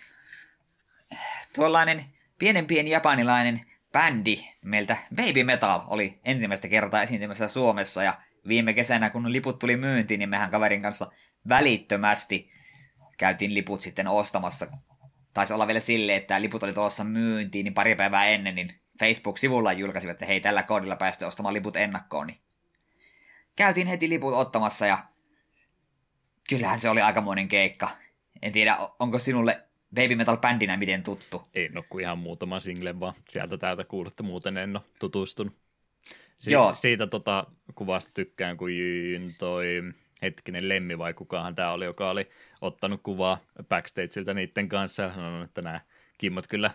Tuollainen 1.56 2.06
pienen 2.40 2.66
pieni 2.66 2.90
japanilainen 2.90 3.62
bändi 3.92 4.38
meiltä 4.62 4.98
Baby 5.16 5.44
Metal 5.44 5.82
oli 5.88 6.20
ensimmäistä 6.26 6.68
kertaa 6.68 7.04
esiintymässä 7.04 7.48
Suomessa 7.48 8.04
ja 8.04 8.22
viime 8.48 8.74
kesänä 8.74 9.10
kun 9.10 9.32
liput 9.32 9.60
tuli 9.60 9.78
myyntiin, 9.78 10.20
niin 10.20 10.30
mehän 10.30 10.52
kaverin 10.52 10.82
kanssa 10.82 11.12
välittömästi 11.50 12.52
käytiin 13.18 13.54
liput 13.54 13.82
sitten 13.82 14.08
ostamassa. 14.08 14.68
Taisi 15.34 15.54
olla 15.54 15.68
vielä 15.68 15.80
silleen, 15.80 16.18
että 16.18 16.42
liput 16.42 16.64
oli 16.64 16.74
tuossa 16.74 17.04
myyntiin, 17.04 17.64
niin 17.64 17.74
pari 17.74 17.96
päivää 17.96 18.26
ennen, 18.26 18.56
niin 18.56 18.81
Facebook-sivulla 19.02 19.74
julkaisivat, 19.74 20.12
että 20.12 20.26
hei, 20.26 20.42
tällä 20.42 20.64
koodilla 20.64 20.96
päästä 20.96 21.28
ostamaan 21.28 21.54
liput 21.54 21.76
ennakkoon, 21.76 22.28
niin 22.28 22.40
käytiin 23.56 23.88
heti 23.88 24.10
liput 24.10 24.34
ottamassa 24.34 24.86
ja 24.86 25.06
kyllähän 26.50 26.80
se 26.80 26.90
oli 26.90 27.02
aikamoinen 27.02 27.48
keikka. 27.48 27.90
En 28.42 28.52
tiedä, 28.52 28.78
onko 29.00 29.20
sinulle 29.20 29.64
Baby 29.96 30.16
Metal 30.16 30.38
bändinä 30.38 30.78
miten 30.78 31.04
tuttu? 31.04 31.48
Ei 31.54 31.70
no 31.70 31.84
kuin 31.90 32.04
ihan 32.04 32.18
muutama 32.18 32.60
single 32.60 33.00
vaan 33.00 33.14
sieltä 33.30 33.58
täältä 33.58 33.84
kuulutta, 33.84 34.24
muuten 34.24 34.58
en 34.58 34.76
ole 34.76 34.84
tutustunut. 35.00 35.54
Si- 36.38 36.52
Joo. 36.52 36.74
Siitä 36.74 37.08
tota 37.08 37.48
kuvasta 37.76 38.12
tykkään, 38.14 38.58
kun 38.58 38.70
toi 39.40 39.84
hetkinen 40.22 40.70
Lemmi 40.70 40.98
vai 40.98 41.14
kukahan 41.14 41.56
tämä 41.56 41.72
oli, 41.72 41.86
joka 41.86 42.10
oli 42.10 42.30
ottanut 42.62 43.02
kuvaa 43.04 43.38
backstageilta 43.70 44.34
niiden 44.34 44.70
kanssa 44.70 45.04
ja 45.04 45.14
sanonut, 45.14 45.44
että 45.44 45.62
nämä 45.62 45.80
kimmot 46.18 46.48
kyllä 46.48 46.72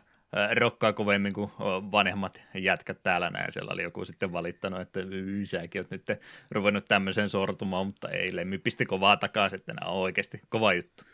rokkaa 0.54 0.92
kovemmin 0.92 1.32
kuin 1.32 1.50
vanhemmat 1.92 2.42
jätkät 2.54 3.02
täällä 3.02 3.30
näin. 3.30 3.52
Siellä 3.52 3.72
oli 3.72 3.82
joku 3.82 4.04
sitten 4.04 4.32
valittanut, 4.32 4.80
että 4.80 5.00
säkin 5.44 5.80
oot 5.80 5.90
nyt 5.90 6.06
ruvennut 6.50 6.84
tämmöisen 6.84 7.28
sortumaan, 7.28 7.86
mutta 7.86 8.08
ei, 8.08 8.36
Lemmi 8.36 8.58
pisti 8.58 8.86
kovaa 8.86 9.16
takaisin, 9.16 9.58
että 9.58 9.74
nämä 9.74 9.90
on 9.90 9.98
oikeasti 9.98 10.40
kova 10.48 10.72
juttu. 10.74 11.04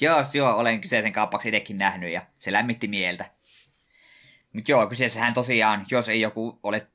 Joo, 0.00 0.22
joo, 0.32 0.56
olen 0.56 0.80
kyseisen 0.80 1.12
kaappaksi 1.12 1.48
itsekin 1.48 1.78
nähnyt 1.78 2.12
ja 2.12 2.26
se 2.38 2.52
lämmitti 2.52 2.88
mieltä. 2.88 3.30
Mutta 4.52 4.70
joo, 4.70 4.86
kyseessähän 4.86 5.34
tosiaan, 5.34 5.86
jos 5.90 6.08
ei 6.08 6.20
joku 6.20 6.60
ole 6.62 6.86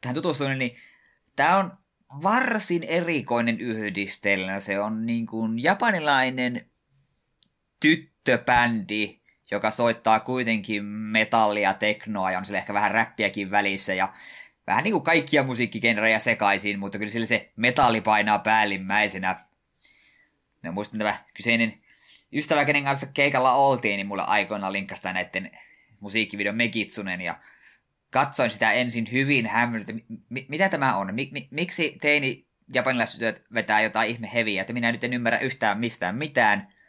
tähän 0.00 0.14
tutustunut, 0.14 0.58
niin 0.58 0.76
tämä 1.36 1.58
on 1.58 1.72
varsin 2.22 2.82
erikoinen 2.84 3.60
yhdistelmä. 3.60 4.60
Se 4.60 4.80
on 4.80 5.06
niin 5.06 5.26
kuin 5.26 5.58
japanilainen 5.62 6.70
tyttöbändi, 7.80 9.19
joka 9.50 9.70
soittaa 9.70 10.20
kuitenkin 10.20 10.84
metallia, 10.84 11.74
teknoa 11.74 12.30
ja 12.30 12.38
on 12.38 12.44
sille 12.44 12.58
ehkä 12.58 12.74
vähän 12.74 12.90
räppiäkin 12.90 13.50
välissä 13.50 13.94
ja 13.94 14.12
vähän 14.66 14.84
niin 14.84 14.92
kuin 14.92 15.04
kaikkia 15.04 15.42
musiikkigenrejä 15.42 16.18
sekaisin, 16.18 16.78
mutta 16.78 16.98
kyllä 16.98 17.10
sillä 17.10 17.26
se 17.26 17.52
metalli 17.56 18.00
painaa 18.00 18.38
päällimmäisenä. 18.38 19.44
Ja 20.62 20.72
muistan 20.72 20.98
tämä 20.98 21.18
kyseinen 21.34 21.80
ystävä, 22.32 22.64
kenen 22.64 22.84
kanssa 22.84 23.06
keikalla 23.14 23.52
oltiin, 23.52 23.96
niin 23.96 24.06
mulle 24.06 24.22
aikoina 24.22 24.72
linkkasta 24.72 25.12
näiden 25.12 25.50
musiikkivideon 26.00 26.56
Megitsunen 26.56 27.20
ja 27.20 27.38
katsoin 28.10 28.50
sitä 28.50 28.72
ensin 28.72 29.08
hyvin 29.12 29.46
hämmöllä, 29.46 29.86
mi- 30.28 30.46
mitä 30.48 30.68
tämä 30.68 30.96
on, 30.96 31.14
mi- 31.14 31.30
mi- 31.32 31.48
miksi 31.50 31.98
teini 32.00 32.46
japanilaiset 32.74 33.44
vetää 33.54 33.80
jotain 33.80 34.10
ihme 34.10 34.30
heviä, 34.34 34.60
että 34.60 34.72
minä 34.72 34.92
nyt 34.92 35.04
en 35.04 35.12
ymmärrä 35.12 35.38
yhtään 35.38 35.78
mistään 35.78 36.16
mitään– 36.16 36.66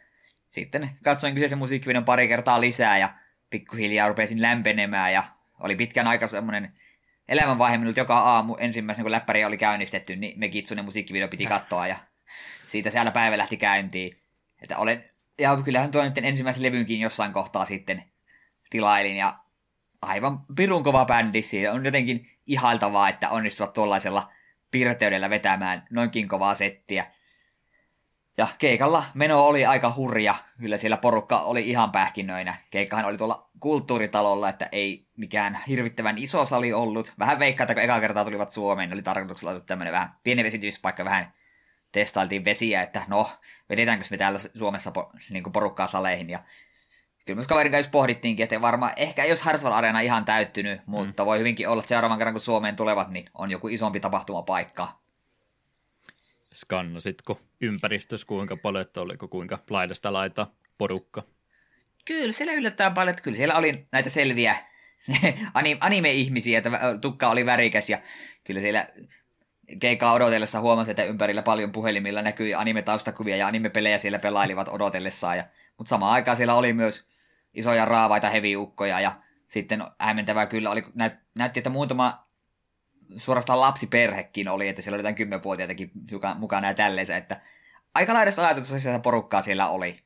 sitten 0.52 0.90
katsoin 1.04 1.34
kyseisen 1.34 1.58
musiikkivideon 1.58 2.04
pari 2.04 2.28
kertaa 2.28 2.60
lisää 2.60 2.98
ja 2.98 3.14
pikkuhiljaa 3.50 4.08
rupesin 4.08 4.42
lämpenemään 4.42 5.12
ja 5.12 5.22
oli 5.60 5.76
pitkän 5.76 6.06
aikaa 6.06 6.28
semmoinen 6.28 6.72
elämänvaihe 7.28 7.78
minulta 7.78 8.00
joka 8.00 8.18
aamu 8.18 8.56
ensimmäisenä, 8.58 9.04
kun 9.04 9.12
läppäri 9.12 9.44
oli 9.44 9.58
käynnistetty, 9.58 10.16
niin 10.16 10.38
me 10.38 10.48
Kitsunen 10.48 10.84
musiikkivideo 10.84 11.28
piti 11.28 11.46
katsoa 11.46 11.86
ja 11.86 11.96
siitä 12.68 12.90
siellä 12.90 13.10
päivä 13.10 13.38
lähti 13.38 13.56
käyntiin. 13.56 14.16
Että 14.62 14.78
olen 14.78 15.04
ja 15.38 15.56
kyllähän 15.64 15.90
tuo 15.90 16.04
nyt 16.04 16.18
ensimmäisen 16.18 16.62
levynkin 16.62 17.00
jossain 17.00 17.32
kohtaa 17.32 17.64
sitten 17.64 18.04
tilailin, 18.70 19.16
ja 19.16 19.38
aivan 20.02 20.40
pirun 20.56 20.82
kova 20.82 21.04
bändi. 21.04 21.42
Siinä 21.42 21.72
on 21.72 21.84
jotenkin 21.84 22.30
ihailtavaa, 22.46 23.08
että 23.08 23.30
onnistuvat 23.30 23.72
tuollaisella 23.72 24.32
pirteydellä 24.70 25.30
vetämään 25.30 25.86
noinkin 25.90 26.28
kovaa 26.28 26.54
settiä. 26.54 27.06
Ja 28.38 28.46
keikalla 28.58 29.04
meno 29.14 29.46
oli 29.46 29.66
aika 29.66 29.92
hurja. 29.96 30.34
Kyllä 30.60 30.76
siellä 30.76 30.96
porukka 30.96 31.40
oli 31.40 31.68
ihan 31.68 31.92
pähkinöinä. 31.92 32.54
Keikkahan 32.70 33.04
oli 33.04 33.18
tuolla 33.18 33.50
kulttuuritalolla, 33.60 34.48
että 34.48 34.68
ei 34.72 35.06
mikään 35.16 35.58
hirvittävän 35.68 36.18
iso 36.18 36.44
sali 36.44 36.72
ollut. 36.72 37.12
Vähän 37.18 37.38
veikkaa, 37.38 37.64
että 37.64 37.74
kun 37.74 37.82
eka 37.82 38.00
kertaa 38.00 38.24
tulivat 38.24 38.50
Suomeen, 38.50 38.92
oli 38.92 39.02
tarkoituksella 39.02 39.50
ollut 39.50 39.66
tämmöinen 39.66 39.92
vähän 39.92 40.14
pieni 40.24 40.44
vesityspaikka, 40.44 41.04
vähän 41.04 41.32
testailtiin 41.92 42.44
vesiä, 42.44 42.82
että 42.82 43.02
no, 43.08 43.30
vedetäänkö 43.70 44.04
me 44.10 44.16
täällä 44.16 44.38
Suomessa 44.38 44.90
po, 44.90 45.12
niin 45.30 45.52
porukkaa 45.52 45.86
saleihin. 45.86 46.30
Ja 46.30 46.38
kyllä 47.26 47.36
myös 47.36 47.48
kaverin 47.48 47.72
kanssa 47.72 47.90
pohdittiinkin, 47.90 48.44
että 48.44 48.60
varmaan 48.60 48.92
ehkä 48.96 49.24
jos 49.24 49.42
Hartwell 49.42 49.74
Arena 49.74 50.00
ihan 50.00 50.24
täyttynyt, 50.24 50.80
mutta 50.86 51.22
mm. 51.22 51.26
voi 51.26 51.38
hyvinkin 51.38 51.68
olla, 51.68 51.80
että 51.80 51.88
seuraavan 51.88 52.18
kerran 52.18 52.34
kun 52.34 52.40
Suomeen 52.40 52.76
tulevat, 52.76 53.10
niin 53.10 53.30
on 53.34 53.50
joku 53.50 53.68
isompi 53.68 54.00
tapahtumapaikka. 54.00 55.01
Skannasitko 56.52 57.40
ympäristössä 57.60 58.26
kuinka 58.26 58.56
paljon, 58.56 58.82
että 58.82 59.00
oliko 59.00 59.28
kuinka 59.28 59.58
laidasta 59.70 60.12
laita 60.12 60.46
porukka? 60.78 61.22
Kyllä 62.04 62.32
siellä 62.32 62.52
yllättävän 62.52 62.94
paljon, 62.94 63.10
että 63.10 63.22
kyllä 63.22 63.36
siellä 63.36 63.54
oli 63.54 63.86
näitä 63.92 64.10
selviä 64.10 64.56
anime-ihmisiä, 65.80 66.58
että 66.58 66.70
tukka 67.00 67.30
oli 67.30 67.46
värikäs 67.46 67.90
ja 67.90 67.98
kyllä 68.44 68.60
siellä 68.60 68.88
keikaa 69.80 70.12
odotellessa 70.12 70.60
huomasi, 70.60 70.90
että 70.90 71.04
ympärillä 71.04 71.42
paljon 71.42 71.72
puhelimilla 71.72 72.22
näkyi 72.22 72.54
anime-taustakuvia 72.54 73.36
ja 73.36 73.46
anime-pelejä 73.46 73.98
siellä 73.98 74.18
pelailivat 74.18 74.68
odotellessaan. 74.68 75.36
Ja, 75.36 75.44
mutta 75.78 75.88
samaan 75.88 76.12
aikaan 76.12 76.36
siellä 76.36 76.54
oli 76.54 76.72
myös 76.72 77.08
isoja 77.54 77.84
raavaita 77.84 78.28
heviukkoja 78.28 79.00
ja 79.00 79.20
sitten 79.48 79.84
hämmentävää 79.98 80.46
kyllä 80.46 80.70
oli, 80.70 80.84
näyt, 80.94 81.12
näytti, 81.34 81.60
että 81.60 81.70
muutama 81.70 82.26
suorastaan 83.16 83.60
lapsiperhekin 83.60 84.48
oli, 84.48 84.68
että 84.68 84.82
siellä 84.82 84.94
oli 84.94 85.00
jotain 85.00 85.14
kymmenvuotiaitakin 85.14 85.90
mukana 86.38 86.68
ja 86.68 86.74
tälleensä, 86.74 87.16
että 87.16 87.40
aika 87.94 88.14
laidassa 88.14 88.46
ajatuksessa 88.46 88.78
sitä 88.78 88.98
porukkaa 88.98 89.42
siellä 89.42 89.68
oli. 89.68 89.96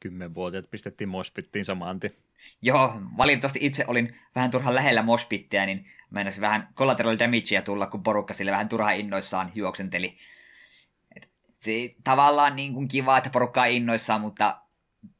Kymmenvuotiaat 0.00 0.70
pistettiin 0.70 1.08
mospittiin 1.08 1.64
samanti. 1.64 2.18
Joo, 2.62 2.94
valitettavasti 3.16 3.58
itse 3.62 3.84
olin 3.86 4.16
vähän 4.34 4.50
turhan 4.50 4.74
lähellä 4.74 5.02
mospittia, 5.02 5.66
niin 5.66 5.86
meinasi 6.10 6.40
vähän 6.40 6.68
collateral 6.74 7.16
damagea 7.18 7.62
tulla, 7.62 7.86
kun 7.86 8.02
porukka 8.02 8.34
sille 8.34 8.50
vähän 8.50 8.68
turhaan 8.68 8.96
innoissaan 8.96 9.50
juoksenteli. 9.54 10.16
Et 11.16 11.28
se 11.58 11.94
tavallaan 12.04 12.56
niin 12.56 12.74
kuin 12.74 12.88
kiva, 12.88 13.18
että 13.18 13.30
porukka 13.30 13.62
on 13.62 13.68
innoissaan, 13.68 14.20
mutta 14.20 14.58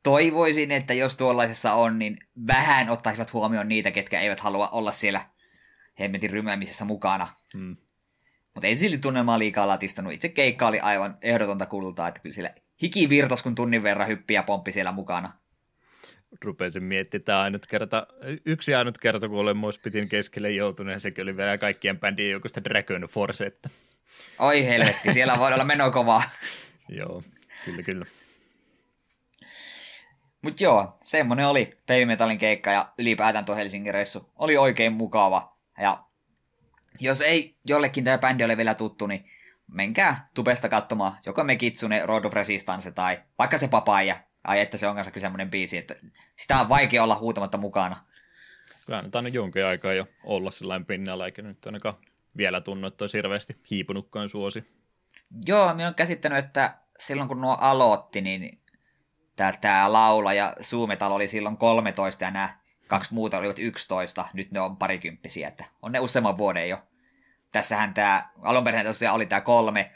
toivoisin, 0.03 0.71
että 0.71 0.95
jos 0.95 1.17
tuollaisessa 1.17 1.75
on, 1.75 1.99
niin 1.99 2.19
vähän 2.47 2.91
ottaisivat 2.91 3.33
huomioon 3.33 3.69
niitä, 3.69 3.91
ketkä 3.91 4.21
eivät 4.21 4.41
halua 4.41 4.69
olla 4.69 4.93
siellä 4.93 5.27
hemmetin 6.01 6.31
rymäämisessä 6.31 6.85
mukana. 6.85 7.29
Hmm. 7.55 7.77
Mutta 8.55 8.67
ei 8.67 8.77
silti 8.77 8.99
tunnelmaa 8.99 9.39
liikaa 9.39 9.69
latistanut. 9.69 10.13
Itse 10.13 10.29
keikka 10.29 10.67
oli 10.67 10.81
aivan 10.81 11.19
ehdotonta 11.23 11.67
kultaa, 11.67 12.09
että 12.09 12.21
kyllä 12.21 12.35
siellä 12.35 12.55
hiki 12.83 13.09
virtas, 13.09 13.43
kun 13.43 13.55
tunnin 13.55 13.83
verran 13.83 14.09
hyppiä 14.09 14.43
pomppi 14.43 14.73
siellä 14.73 14.93
mukana. 14.93 15.33
Rupesin 16.45 16.85
miettimään 16.85 17.41
ainut 17.41 17.67
kerta, 17.67 18.07
yksi 18.45 18.75
ainut 18.75 18.99
kerta, 18.99 19.29
kun 19.29 19.39
olen 19.39 19.57
Mospitin 19.57 20.09
keskelle 20.09 20.51
joutunut, 20.51 20.93
ja 20.93 21.01
sekin 21.01 21.23
oli 21.23 21.37
vielä 21.37 21.59
kaikkien 21.59 22.01
bändien 22.01 22.31
joukosta 22.31 22.65
Dragon 22.65 23.03
Force. 23.03 23.47
Että... 23.47 23.71
Oi 24.39 24.67
helvetti, 24.67 25.13
siellä 25.13 25.39
voi 25.39 25.53
olla 25.53 25.65
meno 25.65 25.91
kovaa. 25.91 26.23
joo, 26.99 27.23
kyllä, 27.65 27.83
kyllä. 27.83 28.07
Mutta 30.43 30.65
joo, 30.65 30.99
semmonen 31.05 31.47
oli 31.47 31.79
Baby 31.87 32.05
Metalin 32.05 32.39
keikka 32.39 32.71
ja 32.71 32.93
ylipäätään 32.99 33.45
tuo 33.45 33.57
Helsingin 33.57 33.95
reissu. 33.95 34.31
Oli 34.37 34.57
oikein 34.57 34.93
mukava. 34.93 35.52
Ja 35.79 36.05
jos 37.01 37.21
ei 37.21 37.57
jollekin 37.65 38.05
tämä 38.05 38.19
bändi 38.19 38.45
ole 38.45 38.57
vielä 38.57 38.75
tuttu, 38.75 39.07
niin 39.07 39.31
menkää 39.69 40.29
tubesta 40.35 40.69
katsomaan 40.69 41.19
joko 41.27 41.45
me 41.45 41.57
Kitsune, 41.57 42.07
Road 42.07 42.25
of 42.25 42.33
Resistance 42.33 42.91
tai 42.91 43.23
vaikka 43.39 43.59
se 43.59 43.69
Papaija. 43.69 44.17
Ai 44.45 44.61
että 44.61 44.77
se 44.77 44.87
on 44.87 44.95
kanssa 44.95 45.21
semmoinen 45.21 45.51
biisi, 45.51 45.79
että 45.79 45.95
sitä 46.37 46.61
on 46.61 46.69
vaikea 46.69 47.03
olla 47.03 47.19
huutamatta 47.19 47.59
mukana. 47.59 48.05
Kyllä 48.87 49.03
nyt 49.03 49.15
on 49.15 49.33
jonkin 49.33 49.67
aikaa 49.67 49.93
jo 49.93 50.07
olla 50.25 50.51
sellainen 50.51 50.87
pinnalla, 50.87 51.27
eikä 51.27 51.43
nyt 51.43 51.67
ainakaan 51.67 51.95
vielä 52.37 52.61
tunnu, 52.61 52.87
että 52.87 53.03
olisi 53.03 53.19
hirveästi 53.19 53.57
hiipunutkaan 53.71 54.29
suosi. 54.29 54.65
Joo, 55.47 55.75
minä 55.75 55.85
olen 55.85 55.95
käsittänyt, 55.95 56.45
että 56.45 56.75
silloin 56.99 57.29
kun 57.29 57.41
nuo 57.41 57.57
aloitti, 57.61 58.21
niin 58.21 58.63
tämä 59.37 59.93
laula 59.93 60.33
ja 60.33 60.57
Suometal 60.61 61.13
oli 61.13 61.29
silloin 61.29 61.57
13 61.57 62.25
ja 62.25 62.31
nämä 62.31 62.59
kaksi 62.93 63.15
muuta 63.15 63.39
olivat 63.39 63.59
11, 63.59 64.29
nyt 64.33 64.51
ne 64.51 64.61
on 64.61 64.77
parikymppisiä, 64.77 65.49
että 65.49 65.65
on 65.83 65.93
ne 65.93 66.01
useamman 66.01 66.39
vuoden 66.39 66.69
jo. 66.69 66.79
Tässähän 67.53 67.95
tämä, 67.95 68.29
alun 68.43 68.65
perin 68.65 68.87
tosiaan 68.87 69.17
oli 69.17 69.27
tämä 69.27 69.41
kolme, 69.41 69.93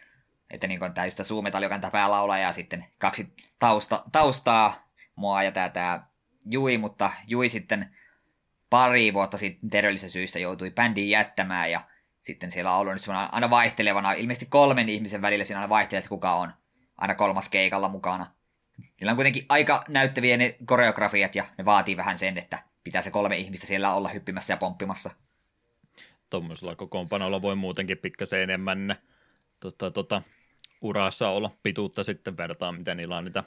että 0.51 0.67
niin 0.67 0.81
tämä 0.95 1.07
just 1.07 1.25
Suometal, 1.25 1.63
joka 1.63 1.75
on 1.75 1.81
tämä 1.81 1.91
päälaulaja 1.91 2.43
ja 2.43 2.53
sitten 2.53 2.87
kaksi 2.99 3.33
tausta, 3.59 4.03
taustaa, 4.13 4.89
mua 5.17 5.43
ja 5.43 5.53
tämä, 5.53 5.69
tämä 5.69 6.07
Jui, 6.47 6.79
mutta 6.79 7.11
Jui 7.27 7.49
sitten 7.49 7.97
pari 8.71 9.15
vuotta 9.15 9.39
sitten 9.39 9.71
terveellisistä 9.71 10.13
syistä 10.13 10.39
joutui 10.39 10.71
bändiin 10.71 11.11
jättämään 11.11 11.71
ja 11.71 11.81
sitten 12.21 12.51
siellä 12.51 12.73
on 12.73 12.79
ollut 12.79 12.95
nyt 12.95 13.17
aina 13.33 13.51
vaihtelevana, 13.51 14.13
ilmeisesti 14.13 14.47
kolmen 14.47 14.89
ihmisen 14.89 15.23
välillä 15.23 15.45
siinä 15.45 15.61
aina 15.61 15.69
vaihtelee, 15.69 15.99
että 15.99 16.09
kuka 16.09 16.35
on 16.35 16.53
aina 16.99 17.15
kolmas 17.15 17.49
keikalla 17.49 17.89
mukana. 17.89 18.31
Niillä 19.01 19.11
on 19.11 19.17
kuitenkin 19.17 19.47
aika 19.49 19.85
näyttäviä 19.89 20.37
ne 20.37 20.57
koreografiat 20.65 21.35
ja 21.35 21.45
ne 21.59 21.65
vaatii 21.65 21.97
vähän 21.97 22.19
sen, 22.19 22.39
että 22.39 22.59
pitää 22.87 23.03
se 23.03 23.11
kolme 23.11 23.37
ihmistä 23.37 23.67
siellä 23.67 23.95
olla 23.95 24.09
hyppimässä 24.09 24.53
ja 24.53 24.57
pomppimassa. 24.57 25.11
Tuommoisella 26.31 26.77
kokoonpanolla 26.77 27.43
voi 27.43 27.57
muutenkin 27.57 27.99
pikkasen 27.99 28.41
enemmän 28.41 28.97
tota, 29.61 29.91
tota, 29.91 30.23
urassa 30.81 31.29
olla 31.29 31.51
pituutta 31.63 32.05
sitten 32.05 32.37
vertaa, 32.37 32.73
mitä 32.73 32.95
niillä 32.95 33.17
on 33.17 33.25
niitä 33.25 33.45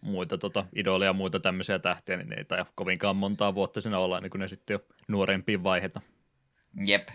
muita 0.00 0.38
tota, 0.38 0.66
idoleja 0.74 1.08
ja 1.08 1.12
muita 1.12 1.40
tämmöisiä 1.40 1.78
tähtiä, 1.78 2.16
niin 2.16 2.38
ei 2.38 2.44
tai 2.44 2.64
kovinkaan 2.74 3.16
montaa 3.16 3.54
vuotta 3.54 3.80
siinä 3.80 3.98
olla, 3.98 4.20
niin 4.20 4.30
kun 4.30 4.40
ne 4.40 4.48
sitten 4.48 4.74
jo 4.74 4.80
nuorempia 5.08 5.62
vaiheita. 5.62 6.00
Jep. 6.86 7.08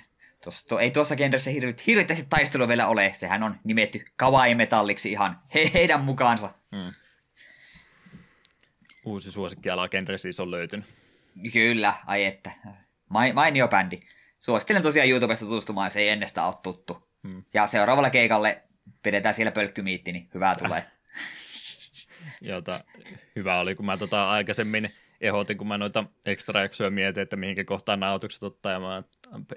Tuossa, 0.44 0.82
ei 0.82 0.92
tuossa 0.92 1.16
genressä 1.16 1.52
hirvit, 1.52 1.88
hirvittästi 1.88 2.26
taistelua 2.30 2.68
vielä 2.68 2.88
ole. 2.88 3.12
Sehän 3.14 3.44
on 3.44 3.56
nimetty 3.64 4.06
kawaii-metalliksi 4.16 5.12
ihan 5.12 5.40
he, 5.54 5.72
heidän 5.74 6.02
mukaansa. 6.02 6.54
Hmm. 6.76 6.94
Uusi 9.06 9.32
suosikkiala 9.32 9.90
genre 9.90 10.18
siis 10.18 10.40
on 10.40 10.52
löytynyt. 10.52 11.05
Kyllä, 11.54 11.94
ai 12.06 12.26
että. 12.26 12.52
Mainio 13.34 13.68
bändi. 13.68 14.00
Suosittelen 14.40 14.84
tosiaan 14.84 15.10
YouTubesta 15.10 15.46
tutustumaan, 15.46 15.88
jos 15.88 15.96
ei 15.96 16.10
ennestään 16.10 16.48
ole 16.48 16.56
tuttu. 16.64 17.10
Hmm. 17.28 17.44
Ja 17.54 17.68
seuraavalla 17.68 18.10
keikalle 18.10 18.64
pidetään 19.04 19.36
siellä 19.36 19.52
pölkkymiitti, 19.52 20.12
niin 20.12 20.30
hyvää 20.34 20.56
tulee. 20.64 20.86
Jota, 22.42 22.84
hyvä 23.36 23.60
oli, 23.60 23.76
kun 23.76 23.86
mä 23.86 23.98
tota 23.98 24.30
aikaisemmin 24.30 24.90
ehdotin, 25.22 25.58
kun 25.58 25.68
mä 25.68 25.78
noita 25.78 26.04
ekstra 26.26 26.62
jaksoja 26.62 26.90
mietin, 26.90 27.24
että 27.24 27.36
mihinkä 27.36 27.64
kohtaan 27.64 28.00
nautukset 28.00 28.44
ottaa, 28.44 28.72
ja 28.72 28.80
mä 28.80 29.04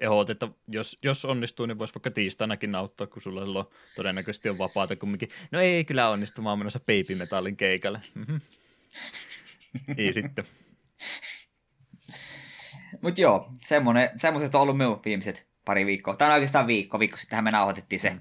ehdotin, 0.01 0.33
että 0.33 0.49
jos, 0.69 0.97
jos 1.03 1.25
onnistuu, 1.25 1.67
niin 1.67 1.79
voisi 1.79 1.95
vaikka 1.95 2.11
tiistainakin 2.11 2.73
nauttaa, 2.73 3.07
kun 3.07 3.23
sulla 3.23 3.41
silloin 3.41 3.67
todennäköisesti 3.97 4.49
on 4.49 4.59
vapaata 4.59 4.97
kumminkin. 4.97 5.29
No 5.51 5.61
ei 5.61 5.85
kyllä 5.85 6.09
onnistu, 6.09 6.43
mä 6.43 6.51
oon 6.51 6.59
menossa 6.59 6.81
Baby 6.81 7.15
Metallin 7.15 7.57
keikalle. 7.57 8.01
Mm-hmm. 8.15 8.41
ei 9.97 10.13
sitten. 10.13 10.45
Mut 13.03 13.19
joo, 13.19 13.53
semmoiset 14.17 14.55
on 14.55 14.61
ollut 14.61 14.77
minun 14.77 15.01
viimeiset 15.05 15.47
pari 15.65 15.87
viikkoa. 15.87 16.17
Tämä 16.17 16.31
on 16.31 16.35
oikeastaan 16.35 16.67
viikko, 16.67 16.99
viikko 16.99 17.17
sittenhän 17.17 17.45
me 17.45 17.51
nauhoitettiin 17.51 18.01
se 18.01 18.11
mm 18.11 18.21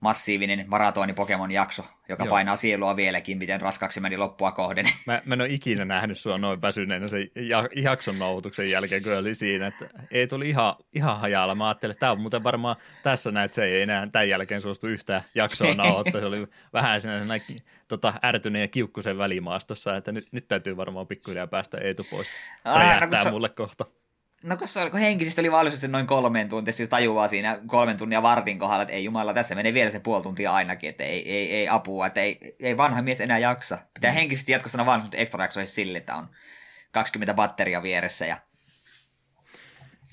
massiivinen 0.00 0.64
maratoni 0.68 1.12
Pokemon-jakso, 1.12 1.84
joka 2.08 2.24
Joo. 2.24 2.30
painaa 2.30 2.56
sielua 2.56 2.96
vieläkin, 2.96 3.38
miten 3.38 3.60
raskaaksi 3.60 4.00
meni 4.00 4.16
loppua 4.16 4.52
kohden. 4.52 4.86
Mä, 5.06 5.22
mä 5.24 5.34
en 5.34 5.40
ole 5.40 5.48
ikinä 5.48 5.84
nähnyt 5.84 6.18
sua 6.18 6.38
noin 6.38 6.62
väsyneenä 6.62 7.08
sen 7.08 7.30
jakson 7.76 8.18
nauhoituksen 8.18 8.70
jälkeen, 8.70 9.02
kun 9.02 9.16
oli 9.16 9.34
siinä, 9.34 9.66
että 9.66 9.88
ei 10.10 10.26
tuli 10.26 10.48
ihan, 10.48 10.74
ihan 10.94 11.20
hajalla. 11.20 11.54
Mä 11.54 11.68
ajattelin, 11.68 11.90
että 11.90 12.00
tämä 12.00 12.12
on 12.12 12.20
muuten 12.20 12.44
varmaan 12.44 12.76
tässä 13.02 13.30
näet, 13.30 13.52
se 13.52 13.64
ei 13.64 13.82
enää 13.82 14.08
tämän 14.12 14.28
jälkeen 14.28 14.60
suostu 14.60 14.86
yhtään 14.86 15.22
jaksoa 15.34 15.74
nauhoittaa. 15.74 16.20
Se 16.20 16.26
oli 16.26 16.46
vähän 16.72 17.00
siinä 17.00 17.40
tota, 17.88 18.14
ärtyneen 18.24 18.62
ja 18.62 18.68
kiukkusen 18.68 19.18
välimaastossa, 19.18 19.96
että 19.96 20.12
nyt, 20.12 20.28
nyt 20.32 20.48
täytyy 20.48 20.76
varmaan 20.76 21.06
pikkuhiljaa 21.06 21.46
päästä 21.46 21.78
Eetu 21.78 22.06
pois. 22.10 22.28
Räjähtää 22.64 23.24
no, 23.24 23.30
mulle 23.30 23.48
kohta. 23.48 23.84
No 24.42 24.56
kun, 24.56 24.68
se 24.68 24.80
oli, 24.80 24.90
kun 24.90 25.00
henkisesti 25.00 25.40
oli 25.40 25.52
valmis 25.52 25.80
sen 25.80 25.92
noin 25.92 26.06
kolmeen 26.06 26.48
tuntia, 26.48 26.72
siis 26.72 26.88
tajuaa 26.88 27.28
siinä 27.28 27.60
kolmen 27.66 27.96
tunnin 27.96 28.22
vartin 28.22 28.58
kohdalla, 28.58 28.82
että 28.82 28.94
ei 28.94 29.04
jumala, 29.04 29.34
tässä 29.34 29.54
menee 29.54 29.74
vielä 29.74 29.90
se 29.90 30.00
puoli 30.00 30.22
tuntia 30.22 30.52
ainakin, 30.52 30.90
että 30.90 31.04
ei, 31.04 31.32
ei, 31.32 31.54
ei 31.54 31.68
apua, 31.68 32.06
että 32.06 32.20
ei, 32.20 32.56
ei 32.60 32.76
vanha 32.76 33.02
mies 33.02 33.20
enää 33.20 33.38
jaksa. 33.38 33.78
Pitää 33.94 34.10
mm. 34.10 34.14
henkisesti 34.14 34.52
jatkossa 34.52 34.86
vanha 34.86 35.08
ekstra 35.12 35.44
jaksoissa 35.44 35.74
sille, 35.74 35.98
että 35.98 36.16
on 36.16 36.28
20 36.92 37.34
batteria 37.34 37.82
vieressä 37.82 38.26
ja 38.26 38.36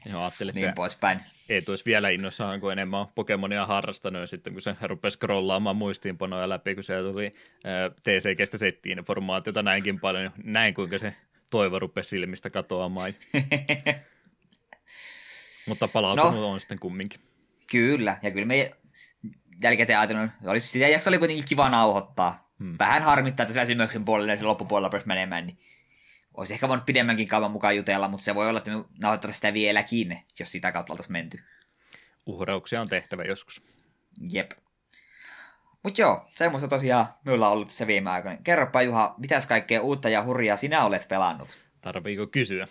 Joo, 0.05 0.21
ajattelin, 0.21 0.55
niin 0.55 0.65
että 0.65 0.75
poispäin. 0.75 1.21
ei 1.49 1.61
tuoisi 1.61 1.85
vielä 1.85 2.09
innoissaan, 2.09 2.59
kun 2.59 2.71
enemmän 2.71 2.99
on 2.99 3.07
Pokemonia 3.15 3.65
harrastanut, 3.65 4.21
ja 4.21 4.27
sitten 4.27 4.53
kun 4.53 4.61
se 4.61 4.75
rupesi 4.81 5.15
scrollaamaan 5.15 5.75
muistiinpanoja 5.75 6.49
läpi, 6.49 6.75
kun 6.75 6.83
se 6.83 7.01
tuli 7.01 7.31
TCGstä 8.03 8.57
settiin 8.57 8.99
informaatiota 8.99 9.63
näinkin 9.63 9.99
paljon, 9.99 10.31
niin 10.37 10.53
näin 10.53 10.73
kuinka 10.73 10.97
se 10.97 11.15
toivo 11.51 11.79
rupesi 11.79 12.09
silmistä 12.09 12.49
katoamaan. 12.49 13.13
Mutta 15.67 15.87
palautunut 15.87 16.33
no, 16.33 16.49
on 16.49 16.59
sitten 16.59 16.79
kumminkin. 16.79 17.19
Kyllä, 17.71 18.17
ja 18.21 18.31
kyllä 18.31 18.45
me 18.45 18.71
jälkikäteen 19.63 19.99
ajatellut, 19.99 20.31
olisi, 20.45 20.67
sitä 20.67 20.87
jakso 20.87 21.09
oli 21.09 21.17
kuitenkin 21.17 21.45
kiva 21.45 21.69
nauhoittaa. 21.69 22.51
Hmm. 22.59 22.75
Vähän 22.79 23.03
harmittaa, 23.03 23.43
että 23.43 23.53
se 23.53 23.59
väsymyksen 23.59 24.05
puolelle 24.05 24.31
ja 24.31 24.37
se 24.37 24.43
loppupuolella 24.43 24.89
pääsi 24.89 25.07
menemään, 25.07 25.47
niin 25.47 25.59
olisi 26.33 26.53
ehkä 26.53 26.67
voinut 26.67 26.85
pidemmänkin 26.85 27.27
kauan 27.27 27.51
mukaan 27.51 27.75
jutella, 27.75 28.07
mutta 28.07 28.23
se 28.23 28.35
voi 28.35 28.49
olla, 28.49 28.57
että 28.57 28.71
me 28.71 28.83
nauhoitetaan 29.01 29.33
sitä 29.33 29.53
vieläkin, 29.53 30.19
jos 30.39 30.51
sitä 30.51 30.71
kautta 30.71 30.93
oltaisiin 30.93 31.13
menty. 31.13 31.39
Uhrauksia 32.25 32.81
on 32.81 32.87
tehtävä 32.87 33.23
joskus. 33.23 33.61
Jep. 34.31 34.51
Mutta 35.83 36.01
joo, 36.01 36.25
semmoista 36.29 36.67
tosiaan 36.67 37.07
minulla 37.25 37.47
on 37.47 37.53
ollut 37.53 37.67
tässä 37.67 37.87
viime 37.87 38.09
aikoina. 38.09 38.41
Kerropa 38.43 38.81
Juha, 38.81 39.15
mitäs 39.17 39.45
kaikkea 39.45 39.81
uutta 39.81 40.09
ja 40.09 40.23
hurjaa 40.23 40.57
sinä 40.57 40.85
olet 40.85 41.07
pelannut? 41.09 41.57
Tarviiko 41.81 42.27
kysyä? 42.27 42.67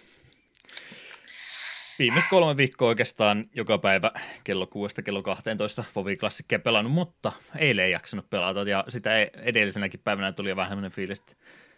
Viimeiset 1.99 2.31
kolme 2.31 2.57
viikkoa 2.57 2.89
oikeastaan 2.89 3.45
joka 3.55 3.79
päivä 3.79 4.11
kello 4.45 4.67
6 4.67 5.03
kello 5.03 5.23
12 5.23 5.85
Fovi 5.93 6.17
Klassikkeja 6.17 6.59
pelannut, 6.59 6.93
mutta 6.93 7.33
eilen 7.57 7.85
ei 7.85 7.91
jaksanut 7.91 8.31
pelata 8.31 8.63
ja 8.63 8.85
sitä 8.89 9.11
edellisenäkin 9.23 10.01
päivänä 10.05 10.33
tuli 10.33 10.57
vähän 10.57 10.71
sellainen 10.71 10.91
fiilis, 10.91 11.21
että 11.21 11.35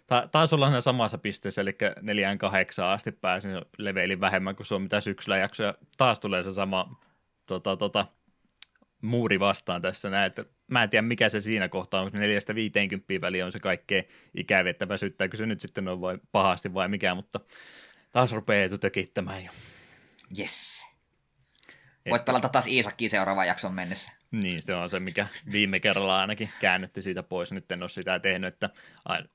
ta- 0.06 0.28
taas 0.32 0.52
ollaan 0.52 0.82
samassa 0.82 1.18
pisteessä, 1.18 1.62
eli 1.62 1.76
neljään 2.02 2.38
kahdeksaan 2.38 2.92
asti 2.92 3.12
pääsin 3.12 3.50
leveilin 3.78 4.20
vähemmän 4.20 4.56
kuin 4.56 4.66
se 4.66 4.74
on 4.74 4.82
mitä 4.82 5.00
syksyllä 5.00 5.38
jakso, 5.38 5.62
ja 5.62 5.74
taas 5.96 6.20
tulee 6.20 6.42
se 6.42 6.52
sama 6.52 7.00
tota, 7.46 7.76
tota, 7.76 8.06
muuri 9.02 9.40
vastaan 9.40 9.82
tässä 9.82 10.10
näin, 10.10 10.26
että 10.26 10.44
mä 10.66 10.82
en 10.82 10.90
tiedä 10.90 11.02
mikä 11.02 11.28
se 11.28 11.40
siinä 11.40 11.68
kohtaa 11.68 12.02
on, 12.02 12.10
neljästä 12.12 12.54
viiteenkymppiä 12.54 13.20
väliä 13.20 13.46
on 13.46 13.52
se 13.52 13.58
kaikkein 13.58 14.08
ikävä, 14.34 14.70
että 14.70 14.88
väsyttääkö 14.88 15.36
se 15.36 15.46
nyt 15.46 15.60
sitten 15.60 15.88
on 15.88 16.00
vai 16.00 16.18
pahasti 16.32 16.74
vai 16.74 16.88
mikä, 16.88 17.14
mutta 17.14 17.40
taas 18.12 18.32
rupeaa 18.32 18.64
etutökittämään 18.64 19.44
jo. 19.44 19.50
Yes. 20.38 20.86
Voit 22.10 22.24
pelata 22.24 22.48
taas 22.48 22.66
Iisakkiin 22.66 23.10
seuraavan 23.10 23.46
jakson 23.46 23.74
mennessä. 23.74 24.12
Niin, 24.30 24.62
se 24.62 24.74
on 24.74 24.90
se, 24.90 25.00
mikä 25.00 25.26
viime 25.52 25.80
kerralla 25.80 26.20
ainakin 26.20 26.50
käännytti 26.60 27.02
siitä 27.02 27.22
pois. 27.22 27.52
Nyt 27.52 27.72
en 27.72 27.82
ole 27.82 27.88
sitä 27.88 28.18
tehnyt, 28.18 28.54
että 28.54 28.70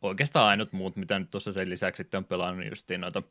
oikeastaan 0.01 0.47
ainut 0.47 0.73
muut, 0.73 0.95
mitä 0.95 1.19
nyt 1.19 1.30
tuossa 1.30 1.51
sen 1.51 1.69
lisäksi 1.69 2.04
sitten 2.04 2.17
on 2.17 2.25
pelannut 2.25 2.69
justiin 2.69 3.01
noita 3.01 3.23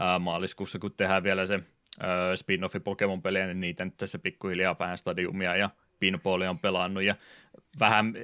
ää, 0.00 0.18
maaliskuussa, 0.18 0.78
kun 0.78 0.94
tehdään 0.96 1.22
vielä 1.22 1.46
se 1.46 1.60
ää, 2.00 2.34
spin-offi 2.34 2.80
Pokemon-pelejä, 2.80 3.46
niin 3.46 3.60
niitä 3.60 3.84
nyt 3.84 3.96
tässä 3.96 4.18
pikkuhiljaa 4.18 4.76
vähän 4.78 4.98
stadiumia 4.98 5.56
ja 5.56 5.70
pinballia 5.98 6.50
on 6.50 6.58
pelannut 6.58 7.02
ja 7.02 7.16
vähän 7.80 8.14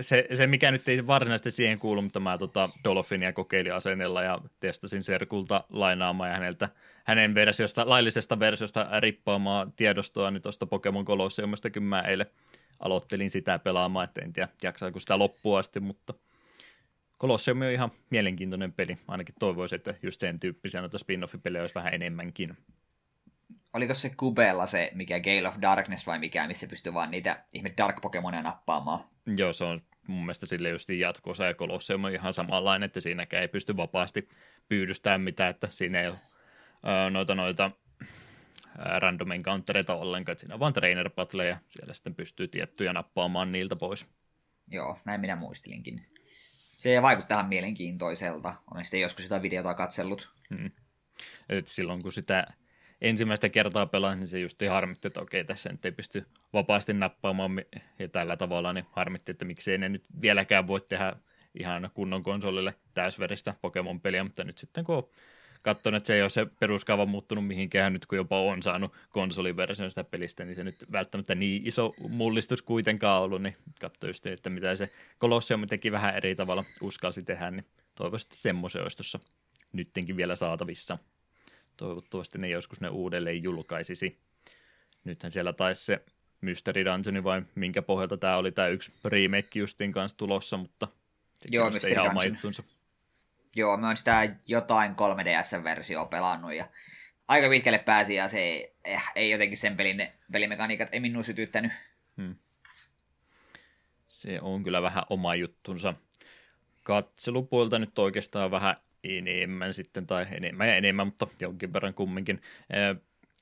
se, 0.00 0.26
se, 0.34 0.46
mikä 0.46 0.70
nyt 0.70 0.88
ei 0.88 1.06
varsinaisesti 1.06 1.50
siihen 1.50 1.78
kuulu, 1.78 2.02
mutta 2.02 2.20
mä 2.20 2.38
tota 2.38 2.70
Dolphinia 2.84 3.32
kokeilin 3.32 3.74
asennella 3.74 4.22
ja 4.22 4.38
testasin 4.60 5.02
Serkulta 5.02 5.64
lainaamaan 5.70 6.30
ja 6.30 6.34
häneltä 6.34 6.68
hänen 7.06 7.34
versiosta, 7.34 7.88
laillisesta 7.88 8.38
versiosta 8.38 9.00
rippaamaan 9.00 9.72
tiedostoa 9.72 10.30
nyt 10.30 10.42
tuosta 10.42 10.66
Pokemon 10.66 11.04
Colosseumista, 11.04 11.80
mä 11.80 12.00
eilen 12.00 12.26
aloittelin 12.80 13.30
sitä 13.30 13.58
pelaamaan, 13.58 14.04
että 14.04 14.20
en 14.24 14.32
tiedä 14.32 14.48
jaksaako 14.62 15.00
sitä 15.00 15.18
loppua 15.18 15.58
asti, 15.58 15.80
mutta 15.80 16.14
Colosseum 17.20 17.60
on 17.60 17.70
ihan 17.70 17.92
mielenkiintoinen 18.10 18.72
peli, 18.72 18.98
ainakin 19.08 19.34
toivoisin, 19.38 19.76
että 19.76 19.94
just 20.02 20.20
sen 20.20 20.40
tyyppisiä 20.40 20.80
noita 20.80 20.98
spin-off-pelejä 20.98 21.62
olisi 21.62 21.74
vähän 21.74 21.94
enemmänkin. 21.94 22.56
Oliko 23.72 23.94
se 23.94 24.10
Kubella 24.16 24.66
se, 24.66 24.90
mikä 24.94 25.20
Gale 25.20 25.48
of 25.48 25.56
Darkness 25.62 26.06
vai 26.06 26.18
mikä, 26.18 26.46
missä 26.46 26.66
pystyy 26.66 26.94
vaan 26.94 27.10
niitä 27.10 27.44
ihme 27.54 27.72
Dark 27.78 28.00
Pokemonia 28.02 28.42
nappaamaan? 28.42 29.00
Joo, 29.36 29.52
se 29.52 29.64
on 29.64 29.82
mun 30.06 30.20
mielestä 30.20 30.46
sille 30.46 30.68
just 30.68 30.88
jatkoosa 30.88 31.44
ja 31.44 31.54
Colosseum 31.54 32.04
on 32.04 32.12
ihan 32.12 32.32
samanlainen, 32.32 32.86
että 32.86 33.00
siinäkään 33.00 33.42
ei 33.42 33.48
pysty 33.48 33.76
vapaasti 33.76 34.28
pyydystämään 34.68 35.20
mitään, 35.20 35.50
että 35.50 35.68
siinä 35.70 36.00
ei 36.00 36.08
ole 36.08 36.16
noita, 37.10 37.34
noita 37.34 37.70
random 38.78 39.30
encountereita 39.30 39.94
ollenkaan, 39.94 40.32
että 40.32 40.40
siinä 40.40 40.54
on 40.54 40.60
vaan 40.60 40.72
trainer 40.72 41.10
ja 41.48 41.58
siellä 41.68 41.94
sitten 41.94 42.14
pystyy 42.14 42.48
tiettyjä 42.48 42.92
nappaamaan 42.92 43.52
niiltä 43.52 43.76
pois. 43.76 44.06
Joo, 44.70 44.98
näin 45.04 45.20
minä 45.20 45.36
muistelinkin. 45.36 46.06
Se 46.78 47.02
vaikuttaa 47.02 47.28
tähän 47.28 47.48
mielenkiintoiselta. 47.48 48.54
Olen 48.70 48.84
sitten 48.84 49.00
joskus 49.00 49.22
sitä 49.22 49.42
videota 49.42 49.74
katsellut. 49.74 50.28
Hmm. 50.50 50.70
Et 51.48 51.66
silloin 51.66 52.02
kun 52.02 52.12
sitä 52.12 52.46
ensimmäistä 53.00 53.48
kertaa 53.48 53.86
pelaan, 53.86 54.18
niin 54.18 54.26
se 54.26 54.40
just 54.40 54.62
harmitti, 54.68 55.08
että 55.08 55.20
okei, 55.20 55.44
tässä 55.44 55.70
nyt 55.70 55.84
ei 55.84 55.92
pysty 55.92 56.26
vapaasti 56.52 56.92
nappaamaan 56.92 57.62
ja 57.98 58.08
tällä 58.08 58.36
tavalla, 58.36 58.72
niin 58.72 58.86
harmitti, 58.90 59.32
että 59.32 59.44
miksei 59.44 59.78
ne 59.78 59.88
nyt 59.88 60.04
vieläkään 60.20 60.66
voi 60.66 60.80
tehdä 60.80 61.16
ihan 61.58 61.90
kunnon 61.94 62.22
konsolille 62.22 62.74
täysveristä 62.94 63.54
Pokemon-peliä, 63.60 64.24
mutta 64.24 64.44
nyt 64.44 64.58
sitten 64.58 64.84
kun 64.84 65.10
on 65.56 65.62
katsonut, 65.62 65.96
että 65.96 66.06
se 66.06 66.14
ei 66.14 66.22
ole 66.22 66.30
se 66.30 66.46
peruskaava 66.60 67.06
muuttunut 67.06 67.46
mihinkään 67.46 67.92
nyt, 67.92 68.06
kun 68.06 68.18
jopa 68.18 68.40
on 68.40 68.62
saanut 68.62 68.92
konsoliversion 69.10 69.90
sitä 69.90 70.04
pelistä, 70.04 70.44
niin 70.44 70.54
se 70.54 70.64
nyt 70.64 70.84
välttämättä 70.92 71.34
niin 71.34 71.66
iso 71.66 71.92
mullistus 72.08 72.62
kuitenkaan 72.62 73.22
ollut, 73.22 73.42
niin 73.42 73.56
katsoin 73.80 74.08
just, 74.08 74.26
että 74.26 74.50
mitä 74.50 74.76
se 74.76 74.90
Colosseum 75.20 75.66
teki 75.66 75.92
vähän 75.92 76.16
eri 76.16 76.34
tavalla 76.34 76.64
uskalsi 76.80 77.22
tehdä, 77.22 77.50
niin 77.50 77.66
toivottavasti 77.94 78.36
semmoisen 78.36 78.82
olisi 78.82 78.96
tuossa 78.96 79.20
nyttenkin 79.72 80.16
vielä 80.16 80.36
saatavissa. 80.36 80.98
Toivottavasti 81.76 82.38
ne 82.38 82.48
joskus 82.48 82.80
ne 82.80 82.88
uudelleen 82.88 83.42
julkaisisi. 83.42 84.18
Nythän 85.04 85.32
siellä 85.32 85.52
taisi 85.52 85.84
se 85.84 86.04
Mystery 86.40 86.84
Dungeon 86.84 87.24
vai 87.24 87.42
minkä 87.54 87.82
pohjalta 87.82 88.16
tämä 88.16 88.36
oli 88.36 88.52
tämä 88.52 88.68
yksi 88.68 88.92
remake 89.04 89.58
justiin 89.58 89.92
kanssa 89.92 90.16
tulossa, 90.16 90.56
mutta 90.56 90.88
Joo, 91.50 91.70
Mystery 91.70 91.92
ihan 91.92 92.14
Dungeon. 92.14 92.75
Joo, 93.56 93.76
mä 93.76 93.86
oon 93.86 93.96
sitä 93.96 94.36
jotain 94.46 94.92
3DS-versioa 94.92 96.06
pelannut 96.06 96.54
ja 96.54 96.68
aika 97.28 97.48
pitkälle 97.48 97.78
pääsi 97.78 98.14
ja 98.14 98.28
se 98.28 98.38
ei, 98.38 98.74
eh, 98.84 99.02
ei 99.14 99.30
jotenkin 99.30 99.56
sen 99.56 99.76
pelin, 99.76 100.08
pelimekaniikat 100.32 100.88
ei 100.92 101.00
minun 101.00 101.24
sytyttänyt. 101.24 101.72
Hmm. 102.16 102.34
Se 104.08 104.38
on 104.40 104.64
kyllä 104.64 104.82
vähän 104.82 105.04
oma 105.10 105.34
juttunsa. 105.34 105.94
Katselupuolta 106.82 107.78
nyt 107.78 107.98
oikeastaan 107.98 108.50
vähän 108.50 108.76
enemmän 109.04 109.72
sitten, 109.72 110.06
tai 110.06 110.26
enemmän 110.30 110.68
ja 110.68 110.76
enemmän, 110.76 111.06
mutta 111.06 111.26
jonkin 111.40 111.72
verran 111.72 111.94
kumminkin. 111.94 112.42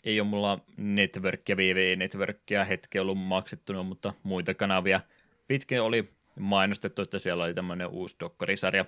Ei 0.04 0.20
ole 0.20 0.28
mulla 0.28 0.58
networkia, 0.76 1.56
VV-networkia 1.56 2.64
hetki 2.64 2.98
ollut 2.98 3.18
maksettuna, 3.18 3.82
mutta 3.82 4.12
muita 4.22 4.54
kanavia. 4.54 5.00
Pitkin 5.46 5.82
oli 5.82 6.10
mainostettu, 6.38 7.02
että 7.02 7.18
siellä 7.18 7.44
oli 7.44 7.54
tämmöinen 7.54 7.86
uusi 7.86 8.16
dokkarisarja, 8.20 8.84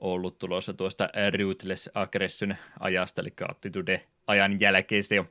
ollut 0.00 0.38
tulossa 0.38 0.74
tuosta 0.74 1.08
Ruthless 1.38 1.90
Aggression 1.94 2.56
ajasta, 2.80 3.20
eli 3.20 3.32
Attitude 3.48 4.06
ajan 4.26 4.60
jälkeen 4.60 5.04
se 5.04 5.14
jo, 5.14 5.26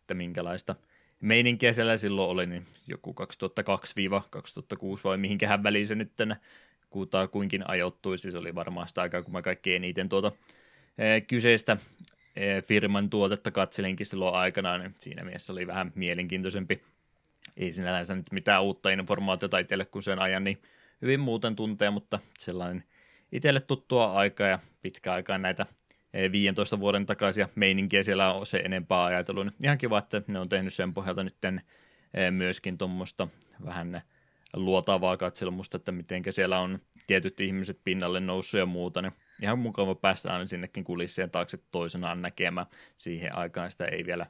että 0.00 0.14
minkälaista 0.14 0.74
meininkiä 1.20 1.72
siellä 1.72 1.96
silloin 1.96 2.30
oli, 2.30 2.46
niin 2.46 2.66
joku 2.86 3.14
2002-2006 3.20 5.00
vai 5.04 5.16
mihinkähän 5.16 5.62
väliin 5.62 5.86
se 5.86 5.94
nyt 5.94 6.12
kuutaa 6.90 7.28
kuinkin 7.28 7.70
ajoittui, 7.70 8.18
siis 8.18 8.34
oli 8.34 8.54
varmaan 8.54 8.88
sitä 8.88 9.02
aikaa, 9.02 9.22
kun 9.22 9.32
mä 9.32 9.42
kaikkein 9.42 9.84
eniten 9.84 10.08
tuota 10.08 10.32
e, 10.98 11.20
kyseistä 11.20 11.76
e, 12.36 12.62
firman 12.62 13.10
tuotetta 13.10 13.50
katselinkin 13.50 14.06
silloin 14.06 14.34
aikanaan, 14.34 14.80
niin 14.80 14.94
siinä 14.98 15.24
mielessä 15.24 15.52
oli 15.52 15.66
vähän 15.66 15.92
mielenkiintoisempi. 15.94 16.82
Ei 17.56 17.72
sinällänsä 17.72 18.14
nyt 18.14 18.32
mitään 18.32 18.62
uutta 18.62 18.90
informaatiota 18.90 19.58
itselle 19.58 19.84
kuin 19.84 20.02
sen 20.02 20.18
ajan, 20.18 20.44
niin 20.44 20.62
hyvin 21.02 21.20
muuten 21.20 21.56
tuntee, 21.56 21.90
mutta 21.90 22.18
sellainen 22.38 22.84
itselle 23.32 23.60
tuttua 23.60 24.12
aikaa 24.12 24.46
ja 24.46 24.58
pitkä 24.82 25.12
aikaa 25.12 25.38
näitä 25.38 25.66
15 26.32 26.76
eh, 26.76 26.80
vuoden 26.80 27.06
takaisia 27.06 27.48
meininkiä 27.54 28.02
siellä 28.02 28.34
on 28.34 28.46
se 28.46 28.58
enempää 28.58 29.04
ajatellut. 29.04 29.46
Ihan 29.64 29.78
kiva, 29.78 29.98
että 29.98 30.22
ne 30.26 30.38
on 30.38 30.48
tehnyt 30.48 30.74
sen 30.74 30.94
pohjalta 30.94 31.24
nyt 31.24 31.36
eh, 31.44 32.30
myöskin 32.30 32.78
tuommoista 32.78 33.28
vähän 33.64 34.02
luotavaa 34.54 35.16
katselmusta, 35.16 35.76
että 35.76 35.92
miten 35.92 36.22
siellä 36.30 36.58
on 36.58 36.78
tietyt 37.06 37.40
ihmiset 37.40 37.80
pinnalle 37.84 38.20
noussut 38.20 38.58
ja 38.58 38.66
muuta, 38.66 39.02
niin 39.02 39.12
ihan 39.42 39.58
mukava 39.58 39.94
päästä 39.94 40.32
aina 40.32 40.46
sinnekin 40.46 40.84
kulissien 40.84 41.30
taakse 41.30 41.58
toisenaan 41.70 42.22
näkemään. 42.22 42.66
Siihen 42.96 43.36
aikaan 43.36 43.70
sitä 43.70 43.84
ei 43.84 44.06
vielä 44.06 44.26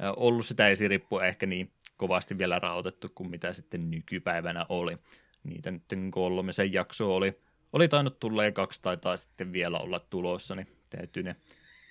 eh, 0.00 0.12
ollut 0.16 0.46
sitä 0.46 0.68
esirippua 0.68 1.26
ehkä 1.26 1.46
niin 1.46 1.72
kovasti 1.96 2.38
vielä 2.38 2.58
rahoitettu 2.58 3.08
kuin 3.14 3.30
mitä 3.30 3.52
sitten 3.52 3.90
nykypäivänä 3.90 4.66
oli. 4.68 4.98
Niitä 5.44 5.70
nyt 5.70 5.82
kolmisen 6.10 6.72
jaksoa 6.72 7.14
oli 7.14 7.40
oli 7.72 7.88
tainnut 7.88 8.20
tulla 8.20 8.44
ja 8.44 8.52
kaksi 8.52 8.82
taitaa 8.82 9.16
sitten 9.16 9.52
vielä 9.52 9.78
olla 9.78 10.00
tulossa, 10.00 10.54
niin 10.54 10.68
täytyy 10.90 11.22
ne 11.22 11.36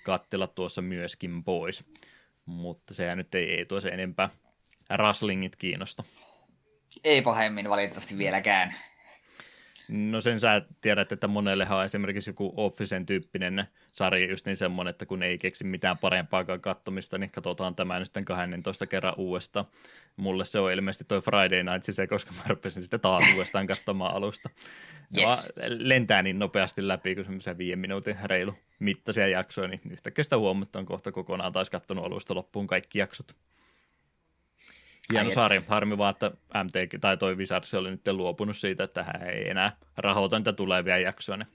kattella 0.04 0.46
tuossa 0.46 0.82
myöskin 0.82 1.44
pois. 1.44 1.84
Mutta 2.46 2.94
sehän 2.94 3.18
nyt 3.18 3.34
ei, 3.34 3.50
ei 3.50 3.66
tuossa 3.66 3.90
enempää 3.90 4.28
raslingit 4.90 5.56
kiinnosta. 5.56 6.04
Ei 7.04 7.22
pahemmin 7.22 7.68
valitettavasti 7.70 8.18
vieläkään. 8.18 8.74
No 9.92 10.20
sen 10.20 10.40
sä 10.40 10.62
tiedät, 10.80 11.12
että 11.12 11.28
monellehan 11.28 11.78
on 11.78 11.84
esimerkiksi 11.84 12.30
joku 12.30 12.54
Officen 12.56 13.06
tyyppinen 13.06 13.66
sarja 13.92 14.30
just 14.30 14.46
niin 14.46 14.56
semmoinen, 14.56 14.90
että 14.90 15.06
kun 15.06 15.22
ei 15.22 15.38
keksi 15.38 15.64
mitään 15.64 15.98
parempaakaan 15.98 16.60
kattomista, 16.60 17.18
niin 17.18 17.30
katsotaan 17.30 17.74
tämä 17.74 17.98
nyt 17.98 18.08
12 18.24 18.86
kerran 18.86 19.14
uudestaan. 19.16 19.66
Mulle 20.16 20.44
se 20.44 20.58
on 20.58 20.72
ilmeisesti 20.72 21.04
toi 21.04 21.20
Friday 21.20 21.62
Night 21.62 21.82
se, 21.82 22.06
koska 22.06 22.32
mä 22.32 22.42
rupesin 22.48 22.82
sitten 22.82 23.00
taas 23.00 23.24
uudestaan 23.34 23.66
katsomaan 23.66 24.14
alusta. 24.14 24.50
Yes. 25.16 25.52
lentää 25.68 26.22
niin 26.22 26.38
nopeasti 26.38 26.88
läpi, 26.88 27.14
kun 27.14 27.24
semmoisia 27.24 27.58
viiden 27.58 27.78
minuutin 27.78 28.16
reilu 28.24 28.54
mittaisia 28.78 29.28
jaksoja, 29.28 29.68
niin 29.68 29.80
yhtäkkiä 29.90 30.24
sitä 30.24 30.38
huomattu 30.38 30.78
on 30.78 30.86
kohta 30.86 31.12
kokonaan 31.12 31.52
taas 31.52 31.70
kattonut 31.70 32.04
alusta 32.04 32.34
loppuun 32.34 32.66
kaikki 32.66 32.98
jaksot. 32.98 33.26
Hieno 35.12 35.30
sarja. 35.30 35.62
Harmi 35.68 35.98
vaan, 35.98 36.10
että 36.10 36.30
MT 36.64 37.00
tai 37.00 37.16
toi 37.16 37.36
Wizards 37.36 37.74
oli 37.74 37.90
nyt 37.90 38.08
luopunut 38.08 38.56
siitä, 38.56 38.84
että 38.84 39.04
hän 39.04 39.22
ei 39.22 39.50
enää 39.50 39.76
rahoita 39.96 40.38
niitä 40.38 40.52
tulevia 40.52 40.98
jaksoja. 40.98 41.36
Niin 41.36 41.48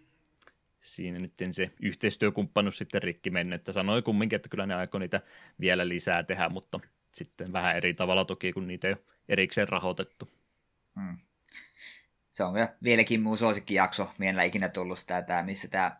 siinä 0.82 1.20
nyt 1.20 1.34
se 1.52 1.72
yhteistyökumppanuus 1.82 2.78
sitten 2.78 3.04
rikki 3.04 3.30
mennyt, 3.30 3.60
että 3.60 3.72
sanoi 3.72 4.02
kumminkin, 4.02 4.36
että 4.36 4.50
kyllä 4.50 4.65
ne 4.65 4.76
aikoi 4.76 5.00
niitä 5.00 5.22
vielä 5.60 5.88
lisää 5.88 6.24
tehdä, 6.24 6.50
mutta 6.50 6.80
sitten 7.12 7.54
vähän 7.54 7.78
eri 7.78 7.93
tavalla 7.93 8.26
toki, 8.26 8.54
kun 8.54 8.67
niitä 8.67 8.88
ei 8.88 8.93
ole 8.93 9.04
erikseen 9.30 9.70
rahoitettu. 9.70 10.30
Hmm. 10.96 11.17
Se 12.32 12.43
on 12.43 12.54
vieläkin 12.84 13.22
mun 13.22 13.38
suosikkijakso, 13.38 14.12
mielellä 14.17 14.43
ikinä 14.43 14.70
tullut 14.70 15.00
sitä, 15.00 15.22
tämä, 15.22 15.43
missä 15.43 15.67
tämä, 15.67 15.98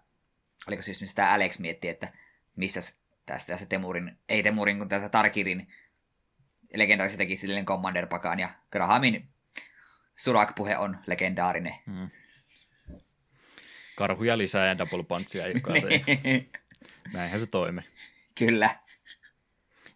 oliko 0.68 0.82
siis 0.82 1.02
missä 1.02 1.16
tämä 1.16 1.34
Alex 1.34 1.60
mietti, 1.60 1.88
että 1.88 2.14
missä 2.56 2.80
tästä, 3.26 3.54
tästä 3.54 3.66
Temurin, 3.66 4.18
ei 4.30 4.44
Temurin, 4.44 4.78
kun 4.78 4.90
tätä 4.90 5.10
Tarkirin 5.10 5.68
legendaarisesti 6.74 7.24
teki 7.24 7.36
silleen 7.36 7.66
Commander 7.66 8.08
Pakan 8.08 8.40
ja 8.40 8.50
Grahamin 8.72 9.30
Surak-puhe 10.16 10.78
on 10.78 10.98
legendaarinen. 11.08 11.76
Hmm. 11.86 12.10
Karhuja 13.96 14.38
lisää 14.38 14.68
ja 14.68 14.78
double 14.78 15.04
punchia 15.04 15.48
jokaiseen. 15.48 16.02
Näinhän 17.14 17.40
se 17.40 17.46
toimi. 17.46 17.82
Kyllä. 18.36 18.70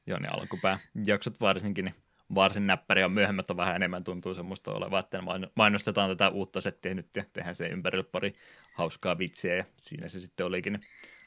Joo, 0.05 0.19
niin 0.19 0.33
alkupää 0.33 0.79
jaksot 1.05 1.41
varsinkin, 1.41 1.85
niin 1.85 1.95
varsin 2.35 2.67
näppäriä, 2.67 3.09
myöhemmät 3.09 3.49
on 3.49 3.57
vähän 3.57 3.75
enemmän 3.75 4.03
tuntuu 4.03 4.33
semmoista 4.33 4.71
olevaa, 4.71 4.99
että 4.99 5.23
mainostetaan 5.55 6.09
tätä 6.09 6.29
uutta 6.29 6.61
settiä 6.61 6.93
nyt 6.93 7.15
ja 7.15 7.25
tehdään 7.33 7.55
se 7.55 7.67
ympärille 7.67 8.03
pari 8.03 8.35
hauskaa 8.73 9.17
vitsiä 9.17 9.55
ja 9.55 9.65
siinä 9.77 10.07
se 10.07 10.19
sitten 10.19 10.45
olikin. 10.45 10.81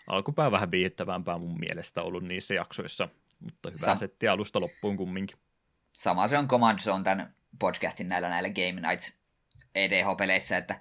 Alkupää 0.06 0.50
vähän 0.50 0.70
viihdyttävämpää 0.70 1.38
mun 1.38 1.58
mielestä 1.58 2.02
ollut 2.02 2.24
niissä 2.24 2.54
jaksoissa, 2.54 3.08
mutta 3.44 3.70
hyvä 3.70 3.86
Sa- 3.86 3.96
setti 3.96 4.28
alusta 4.28 4.60
loppuun 4.60 4.96
kumminkin. 4.96 5.38
Sama 5.92 6.28
se 6.28 6.38
on 6.38 6.48
Command 6.48 6.78
Zone 6.78 7.04
tämän 7.04 7.34
podcastin 7.58 8.08
näillä 8.08 8.28
näillä 8.28 8.48
Game 8.48 8.88
Nights 8.88 9.18
EDH-peleissä, 9.74 10.56
että 10.56 10.80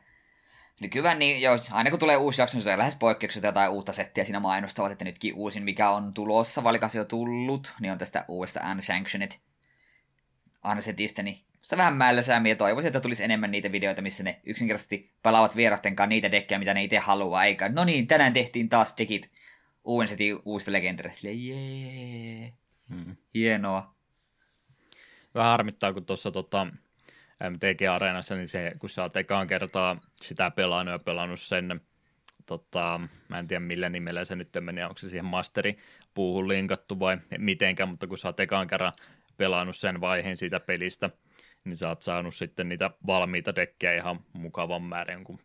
nykyään 0.82 1.20
niin, 1.20 1.42
jos, 1.42 1.70
aina 1.72 1.90
kun 1.90 2.00
tulee 2.00 2.18
uusi 2.18 2.42
jakso, 2.42 2.58
niin 2.58 2.64
se 2.64 2.72
on 2.72 2.78
lähes 2.78 2.96
poikkeuksesta 2.96 3.48
jotain 3.48 3.72
uutta 3.72 3.94
settiä 3.94 4.24
siinä 4.24 4.40
mainostavat, 4.40 4.92
että 4.92 5.06
nytkin 5.06 5.36
uusin, 5.36 5.64
mikä 5.64 5.90
on 5.90 6.14
tulossa, 6.14 6.64
valikas 6.64 6.96
jo 6.96 7.06
tullut, 7.06 7.74
niin 7.80 7.92
on 7.92 7.98
tästä 7.98 8.26
uudesta 8.28 8.72
Unsanctioned 8.72 9.32
Unsetistä, 10.72 11.24
niin 11.24 11.42
sitä 11.62 11.78
vähän 11.78 11.94
mällösäämiä 11.94 12.52
ja 12.52 12.56
toivoisin, 12.56 12.88
että 12.88 13.00
tulisi 13.00 13.24
enemmän 13.24 13.52
niitä 13.52 13.72
videoita, 13.72 14.02
missä 14.02 14.24
ne 14.24 14.42
yksinkertaisesti 14.44 15.12
pelaavat 15.24 15.56
vieraiden 15.56 15.96
kanssa 15.96 16.10
niitä 16.10 16.32
dekkejä, 16.32 16.60
mitä 16.60 16.74
ne 16.74 16.84
itse 16.84 16.98
haluaa, 16.98 17.46
eikä 17.46 17.70
no 17.70 17.84
niin, 17.84 18.08
tänään 18.08 18.34
tehtiin 18.34 18.70
taas 18.70 18.94
dekit 18.98 19.32
uuden 19.84 20.08
setin 20.08 20.40
uusista 20.46 20.72
legendareista. 20.72 21.22
Silleen, 21.22 21.48
jee. 21.48 22.54
Hmm. 22.90 23.16
Hienoa. 23.34 23.96
Vähän 25.36 25.52
harmittaa, 25.52 25.94
kun 25.94 26.06
tuossa 26.06 26.32
tota, 26.32 26.68
MTG-areenassa, 27.50 28.36
niin 28.36 28.48
se, 28.48 28.72
kun 28.80 28.90
sä 28.90 29.04
oot 29.04 29.18
ekaan 29.18 29.48
kertaa 29.48 30.02
sitä 30.22 30.52
pelannut 30.52 30.94
ja 30.94 31.00
pelannut 31.06 31.40
sen, 31.40 31.82
tota, 32.46 33.00
mä 33.30 33.40
en 33.40 33.48
tiedä 33.48 33.60
millä 33.60 33.90
nimellä 33.90 34.26
se 34.26 34.36
nyt 34.36 34.50
meni, 34.60 34.84
onko 34.84 34.98
se 34.98 35.10
siihen 35.10 35.26
masteripuuhun 35.26 36.48
linkattu 36.48 37.00
vai 37.00 37.18
mitenkään, 37.38 37.90
mutta 37.90 38.08
kun 38.08 38.18
sä 38.18 38.28
oot 38.28 38.40
ekaan 38.40 38.68
kerran 38.68 38.94
pelannut 39.38 39.76
sen 39.76 40.02
vaiheen 40.02 40.38
siitä 40.38 40.60
pelistä, 40.60 41.10
niin 41.64 41.78
sä 41.78 41.90
oot 41.90 42.02
saanut 42.02 42.36
sitten 42.36 42.70
niitä 42.70 42.92
valmiita 43.08 43.56
dekkejä 43.56 43.94
ihan 43.94 44.20
mukavan 44.34 44.84
määrän, 44.84 45.24
kun 45.24 45.40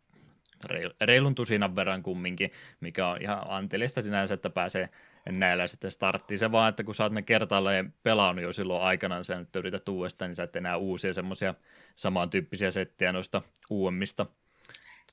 reilun 1.01 1.35
tusinan 1.35 1.77
verran 1.77 2.03
kumminkin, 2.03 2.51
mikä 2.81 3.07
on 3.07 3.23
ihan 3.23 3.42
antelista 3.49 4.03
sinänsä, 4.03 4.35
että 4.35 4.51
pääsee 4.51 4.88
näillä 5.31 5.66
sitten 5.66 5.90
starttiin. 5.90 6.38
Se 6.38 6.53
vaan, 6.53 6.68
että 6.68 6.85
kun 6.85 6.94
sä 6.94 7.05
oot 7.05 7.12
ne 7.12 7.23
kertaalleen 7.23 7.94
pelannut 8.03 8.44
jo 8.44 8.53
silloin 8.53 8.83
aikana, 8.83 9.23
sä 9.23 9.38
nyt 9.38 9.57
yrität 9.57 9.88
uudestaan, 9.88 10.29
niin 10.29 10.37
sä 10.37 10.42
et 10.42 10.57
enää 10.57 10.77
uusia 10.77 11.14
semmoisia 11.14 11.55
samantyyppisiä 11.97 12.71
settejä 12.71 13.12
noista 13.12 13.42
uudemmista 13.71 14.27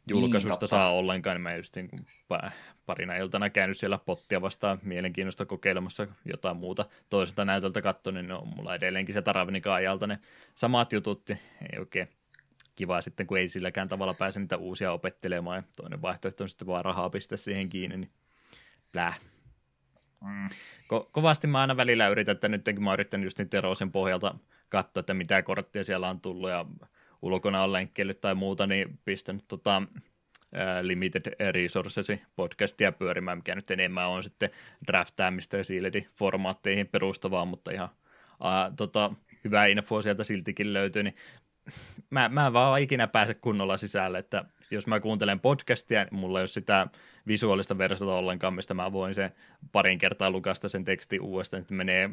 julkaisusta 0.08 0.63
niin, 0.63 0.69
saa 0.69 0.93
ollenkaan, 0.93 1.36
niin 1.36 1.41
mä 1.41 1.55
just 1.55 1.75
niin 1.75 2.05
parina 2.86 3.15
iltana 3.15 3.49
käynyt 3.49 3.77
siellä 3.77 3.97
pottia 3.97 4.41
vastaan 4.41 4.79
mielenkiinnosta 4.84 5.45
kokeilemassa 5.45 6.08
jotain 6.25 6.58
muuta 6.58 6.86
toiselta 7.10 7.45
näytöltä 7.45 7.81
katsoa, 7.81 8.13
niin 8.13 8.31
on 8.31 8.47
mulla 8.55 8.75
edelleenkin 8.75 9.13
se 9.13 9.21
Taravnikan 9.21 9.73
ajalta 9.73 10.08
ne 10.08 10.19
samat 10.55 10.93
jutut, 10.93 11.29
ei 11.29 11.79
oikein 11.79 12.10
kiva 12.75 13.01
sitten, 13.01 13.27
kun 13.27 13.38
ei 13.38 13.49
silläkään 13.49 13.89
tavalla 13.89 14.13
pääse 14.13 14.39
niitä 14.39 14.57
uusia 14.57 14.91
opettelemaan, 14.91 15.57
ja 15.57 15.63
toinen 15.77 16.01
vaihtoehto 16.01 16.43
on 16.43 16.49
sitten 16.49 16.67
vaan 16.67 16.85
rahaa 16.85 17.09
pistää 17.09 17.38
siihen 17.38 17.69
kiinni, 17.69 17.97
niin 17.97 18.11
pläh. 18.91 19.19
Mm. 20.21 20.49
Ko- 20.93 21.09
kovasti 21.11 21.47
mä 21.47 21.61
aina 21.61 21.77
välillä 21.77 22.07
yritän, 22.07 22.33
että 22.33 22.47
nytkin 22.47 22.83
mä 22.83 22.93
yritän 22.93 23.23
just 23.23 23.38
niitä 23.38 23.61
Rosen 23.61 23.91
pohjalta 23.91 24.35
katsoa, 24.69 24.99
että 24.99 25.13
mitä 25.13 25.43
korttia 25.43 25.83
siellä 25.83 26.09
on 26.09 26.21
tullut, 26.21 26.49
ja 26.49 26.65
ulkona 27.21 27.63
on 27.63 27.73
lenkkeillyt 27.73 28.21
tai 28.21 28.35
muuta, 28.35 28.67
niin 28.67 28.99
pistänyt 29.05 29.45
tota, 29.47 29.81
Limited 30.81 31.51
Resources 31.51 32.11
podcastia 32.35 32.91
pyörimään, 32.91 33.38
mikä 33.38 33.55
nyt 33.55 33.71
enemmän 33.71 34.07
on 34.07 34.23
sitten 34.23 34.49
draftaamista 34.88 35.57
ja 35.57 35.63
formaatteihin 36.17 36.88
perustuvaa, 36.88 37.45
mutta 37.45 37.71
ihan 37.71 37.89
ää, 38.43 38.71
tota, 38.75 39.13
hyvää 39.43 39.65
infoa 39.65 40.01
sieltä 40.01 40.23
siltikin 40.23 40.73
löytyy, 40.73 41.03
niin 41.03 41.15
mä, 42.10 42.30
mä 42.30 42.47
en 42.47 42.54
vaan 42.54 42.82
ikinä 42.82 43.08
pääse 43.08 43.34
kunnolla 43.34 43.78
sisälle, 43.78 44.17
että 44.17 44.45
jos 44.71 44.88
mä 44.88 44.99
kuuntelen 44.99 45.39
podcastia, 45.39 46.04
niin 46.04 46.19
mulla 46.19 46.39
ei 46.39 46.41
ole 46.41 46.47
sitä 46.47 46.88
visuaalista 47.28 47.78
versiota 47.78 48.13
ollenkaan, 48.13 48.54
mistä 48.54 48.73
mä 48.73 48.91
voin 48.91 49.15
sen 49.15 49.32
parin 49.71 49.99
kertaa 49.99 50.32
lukasta 50.32 50.69
sen 50.69 50.84
teksti 50.84 51.19
uudestaan, 51.19 51.62
että 51.62 51.73
menee 51.73 52.10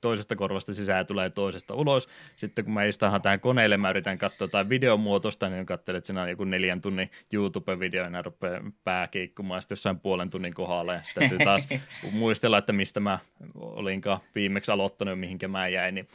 toisesta 0.00 0.36
korvasta 0.36 0.74
sisään 0.74 0.98
ja 0.98 1.04
tulee 1.04 1.30
toisesta 1.30 1.74
ulos. 1.74 2.08
Sitten 2.36 2.64
kun 2.64 2.74
mä 2.74 2.84
istun 2.84 3.20
tähän 3.22 3.40
koneelle, 3.40 3.76
mä 3.76 3.90
yritän 3.90 4.18
katsoa 4.18 4.44
jotain 4.44 4.68
videomuotoista, 4.68 5.48
niin 5.48 5.66
katselet, 5.66 5.98
että 5.98 6.06
siinä 6.06 6.22
on 6.22 6.30
joku 6.30 6.44
neljän 6.44 6.80
tunnin 6.80 7.10
YouTube-video, 7.34 8.12
ja 8.12 8.22
rupeaa 8.22 8.60
pää 8.84 9.08
keikkumaan 9.08 9.62
sitten 9.62 9.72
jossain 9.72 10.00
puolen 10.00 10.30
tunnin 10.30 10.54
kohdalla, 10.54 10.94
ja 10.94 11.00
sitten 11.02 11.20
täytyy 11.20 11.44
taas 11.44 11.68
muistella, 12.12 12.58
että 12.58 12.72
mistä 12.72 13.00
mä 13.00 13.18
olinkaan 13.54 14.20
viimeksi 14.34 14.72
aloittanut 14.72 15.12
ja 15.12 15.16
mihinkä 15.16 15.48
mä 15.48 15.68
jäin, 15.68 15.94
niin 15.94 16.08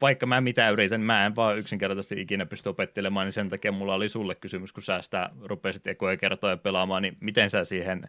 vaikka 0.00 0.26
mä 0.26 0.40
mitä 0.40 0.70
yritän, 0.70 1.00
mä 1.00 1.26
en 1.26 1.36
vaan 1.36 1.58
yksinkertaisesti 1.58 2.20
ikinä 2.20 2.46
pysty 2.46 2.68
opettelemaan, 2.68 3.26
niin 3.26 3.32
sen 3.32 3.48
takia 3.48 3.72
mulla 3.72 3.94
oli 3.94 4.08
sulle 4.08 4.34
kysymys, 4.34 4.72
kun 4.72 4.82
sä 4.82 5.02
sitä 5.02 5.30
rupesit 5.42 5.86
ekoja 5.86 6.16
kertoja 6.16 6.56
pelaamaan, 6.56 7.02
niin 7.02 7.16
miten 7.20 7.50
sä 7.50 7.64
siihen 7.64 8.08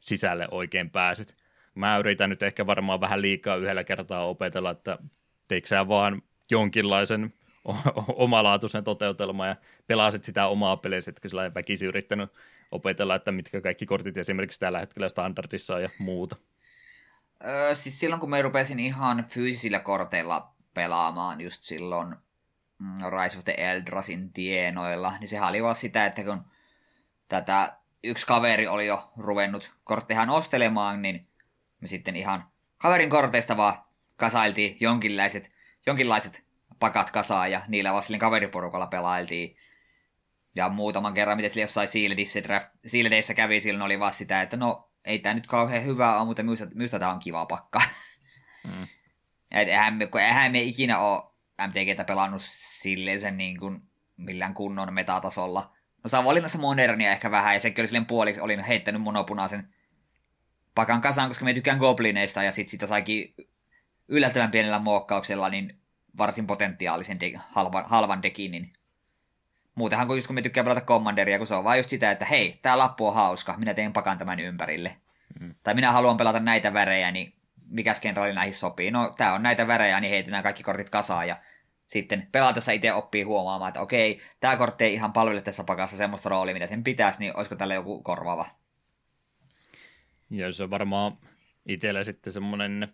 sisälle 0.00 0.48
oikein 0.50 0.90
pääsit? 0.90 1.36
Mä 1.74 1.98
yritän 1.98 2.30
nyt 2.30 2.42
ehkä 2.42 2.66
varmaan 2.66 3.00
vähän 3.00 3.22
liikaa 3.22 3.56
yhdellä 3.56 3.84
kertaa 3.84 4.26
opetella, 4.26 4.70
että 4.70 4.98
teikö 5.48 5.68
sä 5.68 5.88
vaan 5.88 6.22
jonkinlaisen 6.50 7.32
omalaatuisen 8.08 8.84
toteutelma 8.84 9.46
ja 9.46 9.56
pelasit 9.86 10.24
sitä 10.24 10.46
omaa 10.46 10.76
peliä, 10.76 10.98
etkä 11.08 11.28
sillä 11.28 11.54
väkisin 11.54 11.88
yrittänyt 11.88 12.30
opetella, 12.70 13.14
että 13.14 13.32
mitkä 13.32 13.60
kaikki 13.60 13.86
kortit 13.86 14.16
esimerkiksi 14.16 14.60
tällä 14.60 14.78
hetkellä 14.78 15.08
standardissa 15.08 15.80
ja 15.80 15.88
muuta. 15.98 16.36
Öö, 17.46 17.74
siis 17.74 18.00
silloin 18.00 18.20
kun 18.20 18.30
mä 18.30 18.42
rupesin 18.42 18.80
ihan 18.80 19.24
fyysisillä 19.28 19.80
korteilla 19.80 20.52
pelaamaan 20.74 21.40
just 21.40 21.62
silloin 21.62 22.16
mm, 22.78 22.98
Rise 23.22 23.38
of 23.38 23.44
the 23.44 23.54
Eldrasin 23.58 24.32
tienoilla, 24.32 25.14
niin 25.20 25.28
sehän 25.28 25.48
oli 25.48 25.62
vaan 25.62 25.76
sitä, 25.76 26.06
että 26.06 26.24
kun 26.24 26.44
tätä 27.28 27.76
yksi 28.04 28.26
kaveri 28.26 28.66
oli 28.66 28.86
jo 28.86 29.12
ruvennut 29.16 29.72
korttehan 29.84 30.30
ostelemaan, 30.30 31.02
niin 31.02 31.26
me 31.80 31.88
sitten 31.88 32.16
ihan 32.16 32.44
kaverin 32.78 33.10
korteista 33.10 33.56
vaan 33.56 33.78
kasailtiin 34.16 34.76
jonkinlaiset, 34.80 35.50
jonkinlaiset 35.86 36.44
pakat 36.78 37.10
kasaan 37.10 37.50
ja 37.50 37.60
niillä 37.68 37.92
vaan 37.92 38.04
kaveriporukalla 38.18 38.86
pelailtiin. 38.86 39.56
Ja 40.54 40.68
muutaman 40.68 41.14
kerran, 41.14 41.36
mitä 41.36 41.48
sillä 41.48 41.62
jossain 41.62 41.88
Sealedissä 42.86 43.34
kävi, 43.34 43.60
silloin 43.60 43.82
oli 43.82 44.00
vaan 44.00 44.12
sitä, 44.12 44.42
että 44.42 44.56
no 44.56 44.90
ei 45.04 45.18
tämä 45.18 45.34
nyt 45.34 45.46
kauhean 45.46 45.84
hyvää 45.84 46.18
ole, 46.18 46.26
mutta 46.26 46.42
minusta, 46.42 46.66
minusta 46.74 46.98
tämä 46.98 47.12
on 47.12 47.18
kiva 47.18 47.46
pakka. 47.46 47.82
Mm. 48.64 48.86
Eihän, 49.50 49.94
me, 49.94 50.08
eihän 50.14 50.52
me 50.52 50.60
ikinä 50.60 50.98
ole 50.98 51.22
MTGtä 51.68 52.04
pelannut 52.04 52.42
silleen 52.44 53.20
sen 53.20 53.36
niin 53.36 53.58
kuin 53.58 53.82
millään 54.16 54.54
kunnon 54.54 54.94
metatasolla. 54.94 55.72
No 56.04 56.08
Savonlinnassa 56.08 56.58
modernia 56.58 57.10
ehkä 57.10 57.30
vähän, 57.30 57.54
ja 57.54 57.60
sekin 57.60 57.82
oli 57.82 57.88
silleen 57.88 58.06
puoliksi, 58.06 58.40
olin 58.40 58.60
heittänyt 58.60 59.02
monopunaisen 59.02 59.74
pakan 60.74 61.00
kasaan, 61.00 61.28
koska 61.28 61.44
me 61.44 61.54
tykkään 61.54 61.78
goblineista, 61.78 62.42
ja 62.42 62.52
sitten 62.52 62.70
sitä 62.70 62.86
saikin 62.86 63.34
yllättävän 64.08 64.50
pienellä 64.50 64.78
muokkauksella 64.78 65.48
niin 65.48 65.78
varsin 66.18 66.46
potentiaalisen 66.46 67.20
de- 67.20 67.40
halvan, 67.48 67.84
halvan 67.86 68.22
dekin, 68.22 68.50
niin 68.50 68.72
Muutenhan 69.74 70.06
kun 70.06 70.16
just 70.16 70.26
kun 70.26 70.34
me 70.34 70.42
tykkää 70.42 70.64
pelata 70.64 70.80
Commanderia, 70.80 71.38
kun 71.38 71.46
se 71.46 71.54
on 71.54 71.64
vaan 71.64 71.78
just 71.78 71.90
sitä, 71.90 72.10
että 72.10 72.24
hei, 72.24 72.58
tää 72.62 72.78
lappu 72.78 73.06
on 73.06 73.14
hauska, 73.14 73.54
minä 73.58 73.74
teen 73.74 73.92
pakan 73.92 74.18
tämän 74.18 74.40
ympärille. 74.40 74.96
Mm. 75.40 75.54
Tai 75.62 75.74
minä 75.74 75.92
haluan 75.92 76.16
pelata 76.16 76.40
näitä 76.40 76.72
värejä, 76.74 77.10
niin 77.10 77.32
mikäs 77.70 78.00
kenraali 78.00 78.34
näihin 78.34 78.54
sopii? 78.54 78.90
No, 78.90 79.14
tää 79.16 79.34
on 79.34 79.42
näitä 79.42 79.66
värejä, 79.66 80.00
niin 80.00 80.10
heitetään 80.10 80.42
kaikki 80.42 80.62
kortit 80.62 80.90
kasaan 80.90 81.28
ja 81.28 81.36
sitten 81.86 82.28
pelatessa 82.32 82.72
itse 82.72 82.92
oppii 82.92 83.22
huomaamaan, 83.22 83.68
että 83.68 83.80
okei, 83.80 84.20
tämä 84.40 84.56
kortti 84.56 84.84
ei 84.84 84.94
ihan 84.94 85.12
palvele 85.12 85.42
tässä 85.42 85.64
pakassa 85.64 85.96
semmoista 85.96 86.28
roolia, 86.28 86.54
mitä 86.54 86.66
sen 86.66 86.84
pitäisi, 86.84 87.18
niin 87.18 87.36
olisiko 87.36 87.56
tällä 87.56 87.74
joku 87.74 88.02
korvaava? 88.02 88.46
Ja 90.30 90.52
se 90.52 90.62
on 90.62 90.70
varmaan 90.70 91.18
itsellä 91.66 92.04
sitten 92.04 92.32
semmoinen 92.32 92.88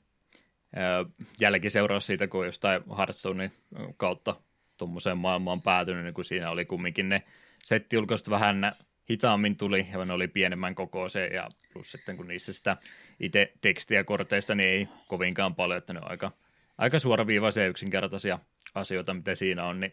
jälkiseuraus 1.41 2.07
siitä, 2.07 2.27
kun 2.27 2.47
jostain 2.47 2.83
Hearthstonein 2.97 3.53
kautta 3.97 4.37
tuommoiseen 4.77 5.19
maailmaan 5.19 5.63
päätynyt, 5.63 6.05
niin 6.05 6.15
kun 6.15 6.25
siinä 6.25 6.51
oli 6.51 6.65
kumminkin 6.65 7.09
ne 7.09 7.23
settijulkaisut 7.65 8.31
vähän 8.31 8.73
hitaammin 9.11 9.57
tuli 9.57 9.89
ja 9.93 10.05
ne 10.05 10.13
oli 10.13 10.29
pienemmän 10.29 10.75
kokoiseen 10.75 11.33
ja 11.33 11.49
plus 11.73 11.91
sitten 11.91 12.17
kun 12.17 12.29
niissä 12.29 12.53
sitä 12.53 12.77
itse 13.21 13.53
tekstiä 13.61 14.05
korteissa 14.05 14.55
niin 14.55 14.69
ei 14.69 14.89
kovinkaan 15.09 15.55
paljon, 15.55 15.79
että 15.79 15.93
ne 15.93 16.01
on 16.01 16.11
aika, 16.11 16.31
aika 16.79 16.99
suoraviivaisia 16.99 17.63
ja 17.63 17.69
yksinkertaisia 17.69 18.39
asioita, 18.75 19.15
mitä 19.15 19.35
siinä 19.35 19.65
on, 19.65 19.81
niin 19.81 19.93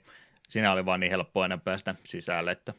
siinä 0.49 0.71
oli 0.71 0.85
vaan 0.85 0.99
niin 0.99 1.11
helppo 1.11 1.41
aina 1.41 1.57
päästä 1.57 1.95
sisälle, 2.03 2.51
että 2.51 2.73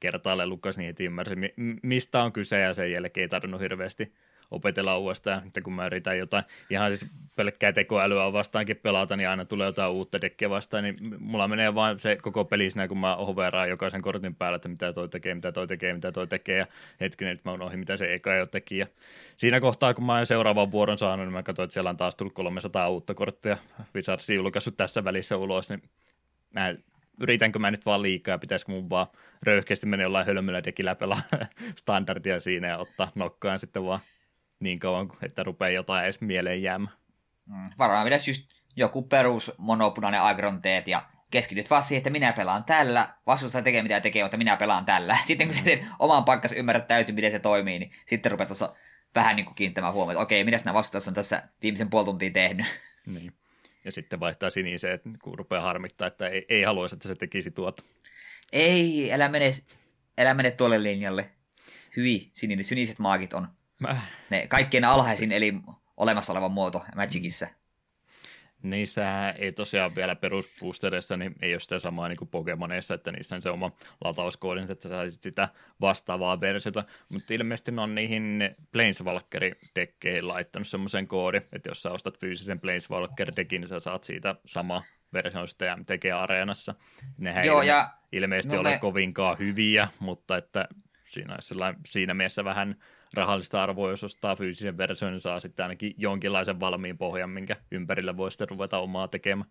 kertaalleen 0.00 0.48
lukas 0.48 0.78
niin 0.78 0.86
heti 0.86 1.04
ymmärsi, 1.04 1.34
mistä 1.82 2.22
on 2.22 2.32
kyse 2.32 2.60
ja 2.60 2.74
sen 2.74 2.92
jälkeen 2.92 3.22
ei 3.22 3.28
tarvinnut 3.28 3.60
hirveästi 3.60 4.12
opetella 4.50 4.98
uudestaan, 4.98 5.46
että 5.46 5.60
kun 5.60 5.72
mä 5.72 5.86
yritän 5.86 6.18
jotain 6.18 6.44
ihan 6.70 6.96
siis 6.96 7.10
pelkkää 7.36 7.72
tekoälyä 7.72 8.32
vastaankin 8.32 8.76
pelata, 8.76 9.16
niin 9.16 9.28
aina 9.28 9.44
tulee 9.44 9.66
jotain 9.66 9.92
uutta 9.92 10.20
dekkiä 10.20 10.50
vastaan, 10.50 10.84
niin 10.84 10.96
mulla 11.18 11.48
menee 11.48 11.74
vaan 11.74 11.98
se 11.98 12.16
koko 12.16 12.44
peli 12.44 12.70
siinä, 12.70 12.88
kun 12.88 12.98
mä 12.98 13.16
hoveraan 13.16 13.68
jokaisen 13.68 14.02
kortin 14.02 14.34
päällä, 14.34 14.56
että 14.56 14.68
mitä 14.68 14.92
toi 14.92 15.08
tekee, 15.08 15.34
mitä 15.34 15.52
toi 15.52 15.66
tekee, 15.66 15.94
mitä 15.94 16.12
toi 16.12 16.26
tekee, 16.26 16.58
ja 16.58 16.66
hetkinen, 17.00 17.32
että 17.32 17.50
mä 17.50 17.54
unohdin, 17.54 17.78
mitä 17.78 17.96
se 17.96 18.14
eka 18.14 18.34
jo 18.34 18.46
teki, 18.46 18.78
ja 18.78 18.86
siinä 19.36 19.60
kohtaa, 19.60 19.94
kun 19.94 20.04
mä 20.04 20.14
oon 20.14 20.26
seuraavan 20.26 20.70
vuoron 20.70 20.98
saanut, 20.98 21.26
niin 21.26 21.32
mä 21.32 21.42
katsoin, 21.42 21.64
että 21.64 21.74
siellä 21.74 21.90
on 21.90 21.96
taas 21.96 22.16
tullut 22.16 22.34
300 22.34 22.88
uutta 22.88 23.14
korttia, 23.14 23.56
Wizards 23.94 24.30
julkaissut 24.30 24.76
tässä 24.76 25.04
välissä 25.04 25.36
ulos, 25.36 25.68
niin 25.68 25.82
mä 26.54 26.74
yritänkö 27.20 27.58
mä 27.58 27.70
nyt 27.70 27.86
vaan 27.86 28.02
liikaa, 28.02 28.38
pitäisikö 28.38 28.72
mun 28.72 28.90
vaan 28.90 29.06
röyhkeästi 29.42 29.86
mennä 29.86 30.02
jollain 30.02 30.26
hölmöllä 30.26 30.64
dekillä 30.64 30.94
pelaa 30.94 31.22
standardia 31.80 32.40
siinä 32.40 32.68
ja 32.68 32.78
ottaa 32.78 33.12
nokkaan 33.14 33.58
sitten 33.58 33.84
vaan 33.84 34.00
niin 34.60 34.78
kauan, 34.78 35.12
että 35.22 35.42
rupeaa 35.42 35.70
jotain 35.70 36.04
edes 36.04 36.20
mieleen 36.20 36.62
jäämään. 36.62 36.96
Mm, 37.46 37.70
varmaan 37.78 38.04
pitäisi 38.04 38.30
just 38.30 38.50
joku 38.76 39.02
perus 39.02 39.52
monopunainen 39.58 40.22
agron 40.22 40.62
teet 40.62 40.88
ja 40.88 41.06
keskityt 41.30 41.70
vaan 41.70 41.82
siihen, 41.82 41.98
että 42.00 42.10
minä 42.10 42.32
pelaan 42.32 42.64
tällä, 42.64 43.14
vastustaja 43.26 43.62
tekee 43.62 43.82
mitä 43.82 44.00
tekee, 44.00 44.22
mutta 44.22 44.36
minä 44.36 44.56
pelaan 44.56 44.84
tällä. 44.84 45.16
Sitten 45.26 45.48
kun 45.48 45.56
sen 45.64 45.86
oman 45.98 46.24
paikkansa 46.24 46.56
ymmärrät 46.56 46.86
täysin, 46.86 47.14
miten 47.14 47.30
se 47.30 47.38
toimii, 47.38 47.78
niin 47.78 47.92
sitten 48.06 48.32
rupeat 48.32 48.48
tuossa 48.48 48.74
vähän 49.14 49.36
niin 49.36 49.46
kuin 49.46 49.54
kiinnittämään 49.54 49.94
huomiota, 49.94 50.20
okei, 50.20 50.44
mitä 50.44 50.60
nämä 50.64 50.74
vastustajat 50.74 51.08
on 51.08 51.14
tässä 51.14 51.42
viimeisen 51.62 51.90
puoli 51.90 52.04
tuntia 52.04 52.30
tehnyt. 52.30 52.66
Niin. 53.06 53.32
Ja 53.84 53.92
sitten 53.92 54.20
vaihtaa 54.20 54.50
siniseen, 54.50 54.94
että 54.94 55.08
kun 55.22 55.38
rupeaa 55.38 55.62
harmittaa, 55.62 56.08
että 56.08 56.28
ei, 56.28 56.46
ei 56.48 56.62
haluaisi, 56.62 56.94
että 56.94 57.08
se 57.08 57.14
tekisi 57.14 57.50
tuota. 57.50 57.82
Ei, 58.52 59.12
älä 59.12 59.28
mene, 59.28 59.50
älä 60.18 60.34
mene 60.34 60.50
tuolle 60.50 60.82
linjalle. 60.82 61.30
Hyi, 61.96 62.30
sininen, 62.32 62.64
siniset 62.64 62.98
maagit 62.98 63.32
on 63.32 63.48
Mä... 63.80 64.00
ne 64.30 64.46
kaikkein 64.46 64.84
alhaisin 64.84 65.32
eli 65.32 65.54
olemassa 65.96 66.32
oleva 66.32 66.48
muoto 66.48 66.84
Magicissa. 66.96 67.46
Niissä 68.62 69.30
ei 69.30 69.52
tosiaan 69.52 69.94
vielä 69.94 70.16
perusboosterissa, 70.16 71.16
niin 71.16 71.34
ei 71.42 71.54
ole 71.54 71.60
sitä 71.60 71.78
samaa 71.78 72.08
niin 72.08 72.16
kuin 72.16 72.28
Pokemoneissa, 72.28 72.94
että 72.94 73.12
niissä 73.12 73.36
on 73.36 73.42
se 73.42 73.50
oma 73.50 73.72
latauskoodin, 74.04 74.72
että 74.72 74.88
saisit 74.88 75.22
sitä 75.22 75.48
vastaavaa 75.80 76.40
versiota, 76.40 76.84
mutta 77.12 77.34
ilmeisesti 77.34 77.72
ne 77.72 77.82
on 77.82 77.94
niihin 77.94 78.56
Planeswalker-dekkeihin 78.72 80.28
laittanut 80.28 80.68
semmoisen 80.68 81.06
koodin, 81.06 81.42
että 81.52 81.68
jos 81.70 81.82
sä 81.82 81.90
ostat 81.90 82.20
fyysisen 82.20 82.60
Planeswalker-dekin, 82.60 83.60
niin 83.60 83.68
sä 83.68 83.80
saat 83.80 84.04
siitä 84.04 84.34
sama 84.46 84.82
versio 85.12 85.46
sitä 85.46 85.76
MTG-areenassa. 85.76 86.74
Nehän 87.18 87.46
Joo, 87.46 87.62
ja... 87.62 87.90
ilmeisesti 88.12 88.54
no 88.54 88.60
ole 88.60 88.70
me... 88.70 88.78
kovinkaan 88.78 89.38
hyviä, 89.38 89.88
mutta 89.98 90.36
että 90.36 90.68
siinä, 91.04 91.36
siinä 91.86 92.14
mielessä 92.14 92.44
vähän 92.44 92.76
rahallista 93.14 93.62
arvoa, 93.62 93.90
jos 93.90 94.04
ostaa 94.04 94.36
fyysisen 94.36 94.78
version, 94.78 95.12
niin 95.12 95.20
saa 95.20 95.40
sitten 95.40 95.64
ainakin 95.64 95.94
jonkinlaisen 95.96 96.60
valmiin 96.60 96.98
pohjan, 96.98 97.30
minkä 97.30 97.56
ympärillä 97.70 98.16
voi 98.16 98.30
sitten 98.30 98.48
ruveta 98.48 98.78
omaa 98.78 99.08
tekemään. 99.08 99.50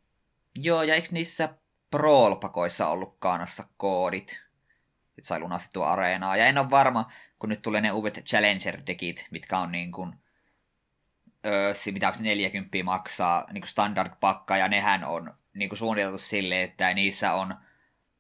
Joo, 0.56 0.84
ja 0.84 0.96
eikö 0.96 1.08
niissä 1.12 1.50
Brawl-pakoissa 1.92 2.88
ollut 2.88 3.16
kanassa 3.20 3.64
koodit? 3.78 4.44
Että 5.18 5.28
sai 5.28 5.40
lunastettua 5.40 5.92
areenaa. 5.92 6.38
Ja 6.38 6.46
en 6.46 6.58
ole 6.58 6.70
varma, 6.70 7.12
kun 7.40 7.50
nyt 7.50 7.62
tulee 7.62 7.82
ne 7.82 7.92
uudet 7.92 8.18
Challenger-dekit, 8.18 9.28
mitkä 9.32 9.60
on 9.60 9.72
niin 9.72 9.92
kuin, 9.92 10.14
öö, 11.46 11.74
mitä 11.92 12.08
onko 12.08 12.20
40 12.22 12.78
maksaa 12.84 13.46
niin 13.54 13.62
kuin 13.62 13.70
standard-pakka, 13.70 14.58
ja 14.58 14.68
nehän 14.68 15.04
on 15.04 15.34
niin 15.54 15.70
kuin 15.70 15.80
suunniteltu 15.80 16.18
silleen, 16.18 16.70
että 16.70 16.94
niissä 16.94 17.34
on– 17.34 17.56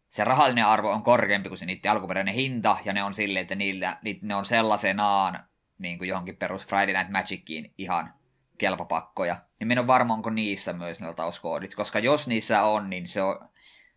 se 0.09 0.23
rahallinen 0.23 0.65
arvo 0.65 0.91
on 0.91 1.03
korkeampi 1.03 1.49
kuin 1.49 1.57
se 1.57 1.65
niiden 1.65 1.91
alkuperäinen 1.91 2.33
hinta, 2.33 2.77
ja 2.85 2.93
ne 2.93 3.03
on 3.03 3.13
silleen, 3.13 3.41
että 3.41 3.55
niillä, 3.55 3.97
ne 4.21 4.35
on 4.35 4.45
sellaisenaan 4.45 5.39
niin 5.77 5.97
kuin 5.97 6.07
johonkin 6.07 6.37
perus 6.37 6.67
Friday 6.67 6.93
Night 6.93 7.11
Magiciin 7.11 7.73
ihan 7.77 8.13
kelpapakkoja. 8.57 9.41
Niin 9.59 9.67
minä 9.67 9.81
on 9.81 9.87
varma, 9.87 10.13
onko 10.13 10.29
niissä 10.29 10.73
myös 10.73 11.01
ne 11.01 11.07
latauskoodit, 11.07 11.75
koska 11.75 11.99
jos 11.99 12.27
niissä 12.27 12.63
on, 12.63 12.89
niin 12.89 13.07
se 13.07 13.21
on, 13.21 13.49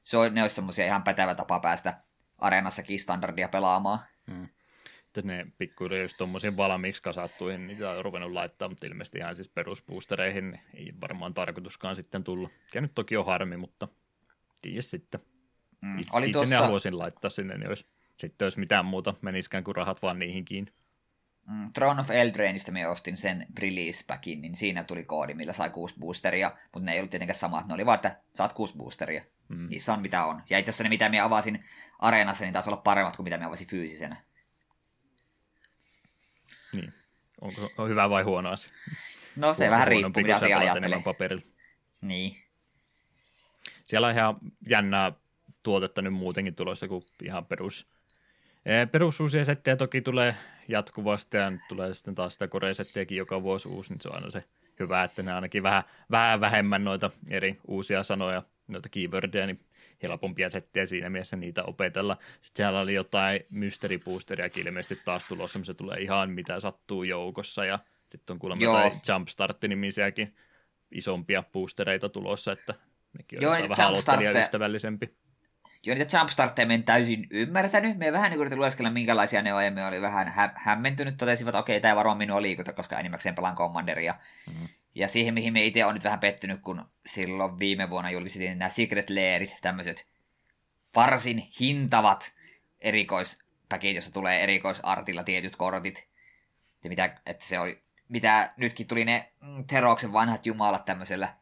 se 0.04 0.16
on, 0.16 0.34
ne 0.34 0.42
olisi 0.42 0.54
semmoisia 0.54 0.86
ihan 0.86 1.02
pätevä 1.02 1.34
tapa 1.34 1.60
päästä 1.60 2.02
areenassakin 2.38 2.98
standardia 2.98 3.48
pelaamaan. 3.48 3.98
Hmm. 4.30 4.48
Että 5.06 5.22
ne 5.22 5.46
pikkuhiljaa 5.58 6.02
just 6.02 6.16
tuommoisiin 6.18 6.56
valmiiksi 6.56 7.02
kasattuihin, 7.02 7.66
niitä 7.66 7.90
on 7.90 8.04
ruvennut 8.04 8.32
laittaa, 8.32 8.68
mutta 8.68 8.86
ilmeisesti 8.86 9.18
ihan 9.18 9.36
siis 9.36 9.48
perusboostereihin 9.48 10.50
niin 10.50 10.60
ei 10.74 10.92
varmaan 11.00 11.34
tarkoituskaan 11.34 11.96
sitten 11.96 12.24
tulla. 12.24 12.50
Ja 12.74 12.80
nyt 12.80 12.92
toki 12.94 13.16
on 13.16 13.26
harmi, 13.26 13.56
mutta 13.56 13.88
tiedä 14.62 14.82
sitten. 14.82 15.20
Mm. 15.82 15.98
Itse, 15.98 16.18
Oli 16.18 16.30
itse 16.30 16.44
ne 16.44 16.56
haluaisin 16.56 16.98
laittaa 16.98 17.30
sinne, 17.30 17.58
niin 17.58 17.68
olisi, 17.68 17.86
sitten 18.16 18.46
olisi 18.46 18.58
mitään 18.58 18.84
muuta, 18.84 19.14
menisikään 19.22 19.64
kuin 19.64 19.76
rahat 19.76 20.02
vaan 20.02 20.18
niihin 20.18 20.44
kiinni. 20.44 20.72
Mm, 21.46 21.72
Throne 21.72 22.00
of 22.00 22.10
Eldrainista 22.10 22.72
me 22.72 22.88
ostin 22.88 23.16
sen 23.16 23.46
release 23.58 24.04
packin, 24.06 24.40
niin 24.40 24.54
siinä 24.54 24.84
tuli 24.84 25.04
koodi, 25.04 25.34
millä 25.34 25.52
sai 25.52 25.70
kuusi 25.70 25.94
boosteria, 26.00 26.56
mutta 26.62 26.86
ne 26.86 26.92
ei 26.92 26.98
ollut 26.98 27.10
tietenkään 27.10 27.34
samat, 27.34 27.66
ne 27.66 27.74
oli 27.74 27.86
vaan, 27.86 27.94
että 27.94 28.16
saat 28.34 28.52
kuusi 28.52 28.76
boosteria. 28.76 29.24
Mm. 29.48 29.68
Niissä 29.68 29.92
on 29.92 30.00
mitä 30.00 30.24
on. 30.24 30.42
Ja 30.50 30.58
itse 30.58 30.70
asiassa 30.70 30.84
ne, 30.84 30.88
mitä 30.88 31.08
me 31.08 31.20
avasin 31.20 31.64
areenassa, 31.98 32.44
niin 32.44 32.52
taisi 32.52 32.70
olla 32.70 32.82
paremmat 32.82 33.16
kuin 33.16 33.24
mitä 33.24 33.38
me 33.38 33.44
avasin 33.44 33.66
fyysisenä. 33.66 34.16
Niin. 36.72 36.94
Onko 37.40 37.70
on 37.78 37.88
hyvä 37.88 38.10
vai 38.10 38.22
huono 38.22 38.50
asia? 38.50 38.72
No 39.36 39.54
se 39.54 39.64
Huono, 39.64 39.72
vähän 39.72 39.88
riippuu, 39.88 40.22
mitä 40.22 40.36
asia 40.36 40.58
ajattelee. 40.58 41.02
Niin. 42.02 42.36
Siellä 43.84 44.06
on 44.06 44.12
ihan 44.12 44.36
jännää 44.68 45.12
tuotetta 45.62 46.02
nyt 46.02 46.12
muutenkin 46.12 46.54
tulossa 46.54 46.88
kuin 46.88 47.02
ihan 47.22 47.46
perus, 47.46 47.86
eh, 48.66 48.90
perusuusia 48.90 49.44
settejä 49.44 49.76
toki 49.76 50.00
tulee 50.00 50.36
jatkuvasti 50.68 51.36
ja 51.36 51.50
nyt 51.50 51.60
tulee 51.68 51.94
sitten 51.94 52.14
taas 52.14 52.32
sitä 52.32 52.48
koresettiäkin 52.48 53.18
joka 53.18 53.42
vuosi 53.42 53.68
uusi, 53.68 53.92
niin 53.92 54.00
se 54.00 54.08
on 54.08 54.14
aina 54.14 54.30
se 54.30 54.44
hyvä, 54.80 55.04
että 55.04 55.22
ne 55.22 55.32
ainakin 55.32 55.62
vähän, 55.62 55.82
vähän 56.10 56.40
vähemmän 56.40 56.84
noita 56.84 57.10
eri 57.30 57.58
uusia 57.68 58.02
sanoja, 58.02 58.42
noita 58.68 58.88
keywordia, 58.88 59.46
niin 59.46 59.60
helpompia 60.02 60.50
settejä 60.50 60.86
siinä 60.86 61.10
mielessä 61.10 61.36
niitä 61.36 61.64
opetella. 61.64 62.16
Sitten 62.42 62.56
siellä 62.56 62.80
oli 62.80 62.94
jotain 62.94 63.40
mystery 63.50 63.98
boosteriakin 63.98 64.66
ilmeisesti 64.66 65.04
taas 65.04 65.24
tulossa, 65.24 65.64
se 65.64 65.74
tulee 65.74 66.00
ihan 66.00 66.30
mitä 66.30 66.60
sattuu 66.60 67.02
joukossa 67.02 67.64
ja 67.64 67.78
sitten 68.08 68.34
on 68.34 68.38
kuulemma 68.38 68.64
jotain 68.64 68.92
Jumpstart-nimisiäkin 69.08 70.34
isompia 70.90 71.42
boostereita 71.52 72.08
tulossa, 72.08 72.52
että 72.52 72.74
nekin 73.18 73.38
on 73.38 73.42
Joo, 73.42 73.68
vähän 73.68 73.88
aloittelijaystävällisempi. 73.88 75.16
Joo, 75.82 75.96
niitä 75.96 76.18
jumpstartteja 76.18 76.66
me 76.66 76.74
en 76.74 76.84
täysin 76.84 77.26
ymmärtänyt. 77.30 77.98
Me 77.98 78.12
vähän 78.12 78.30
niin 78.30 78.38
kuin 78.38 78.58
lueskella, 78.58 78.90
minkälaisia 78.90 79.42
ne 79.42 79.54
on, 79.54 79.64
ja 79.64 79.70
me 79.70 79.86
oli 79.86 80.00
vähän 80.00 80.28
hä- 80.28 80.54
hämmentynyt. 80.56 81.16
Totesivat, 81.16 81.48
että 81.48 81.58
okei, 81.58 81.80
tämä 81.80 81.96
varmaan 81.96 82.18
minua 82.18 82.42
liikuta, 82.42 82.72
koska 82.72 82.98
enimmäkseen 82.98 83.34
pelaan 83.34 83.56
Commanderia. 83.56 84.14
Mm-hmm. 84.46 84.68
Ja 84.94 85.08
siihen, 85.08 85.34
mihin 85.34 85.52
me 85.52 85.64
itse 85.64 85.84
on 85.84 85.94
nyt 85.94 86.04
vähän 86.04 86.18
pettynyt, 86.18 86.60
kun 86.60 86.84
silloin 87.06 87.58
viime 87.58 87.90
vuonna 87.90 88.10
julkistettiin 88.10 88.58
nämä 88.58 88.68
Secret 88.68 89.10
Lairit, 89.10 89.58
tämmöiset 89.60 90.08
varsin 90.96 91.48
hintavat 91.60 92.32
erikoispäkit, 92.80 93.94
jossa 93.94 94.12
tulee 94.12 94.42
erikoisartilla 94.42 95.24
tietyt 95.24 95.56
kortit. 95.56 96.08
Ja 96.84 96.90
mitä, 96.90 97.16
että 97.26 97.46
se 97.46 97.58
oli, 97.58 97.82
mitä 98.08 98.52
nytkin 98.56 98.86
tuli 98.86 99.04
ne 99.04 99.32
Teroksen 99.66 100.12
vanhat 100.12 100.46
jumalat 100.46 100.84
tämmöisellä 100.84 101.34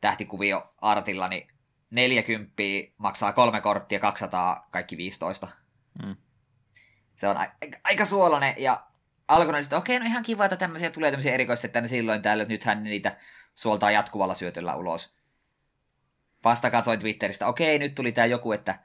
tähtikuvio-artilla, 0.00 1.28
niin 1.28 1.48
40 1.90 2.52
maksaa 2.98 3.32
kolme 3.32 3.60
korttia, 3.60 4.00
200 4.00 4.68
kaikki 4.70 4.96
15. 4.96 5.48
Mm. 6.04 6.16
Se 7.16 7.28
on 7.28 7.36
aika, 7.36 7.78
aika 7.84 8.04
suolainen 8.04 8.54
ja 8.58 8.86
alkoi 9.28 9.60
että 9.60 9.76
okei, 9.76 9.98
no 9.98 10.06
ihan 10.06 10.22
kiva, 10.22 10.44
että 10.44 10.56
tämmöisiä 10.56 10.90
tulee 10.90 11.10
tämmöisiä 11.10 11.34
erikoista 11.34 11.68
tänne 11.68 11.88
silloin 11.88 12.22
täällä, 12.22 12.42
että 12.42 12.54
nythän 12.54 12.82
niitä 12.82 13.16
suoltaa 13.54 13.90
jatkuvalla 13.90 14.34
syötöllä 14.34 14.74
ulos. 14.74 15.18
Vasta 16.44 16.70
katsoin 16.70 16.98
Twitteristä, 17.00 17.46
okei, 17.46 17.78
nyt 17.78 17.94
tuli 17.94 18.12
tämä 18.12 18.26
joku, 18.26 18.52
että 18.52 18.78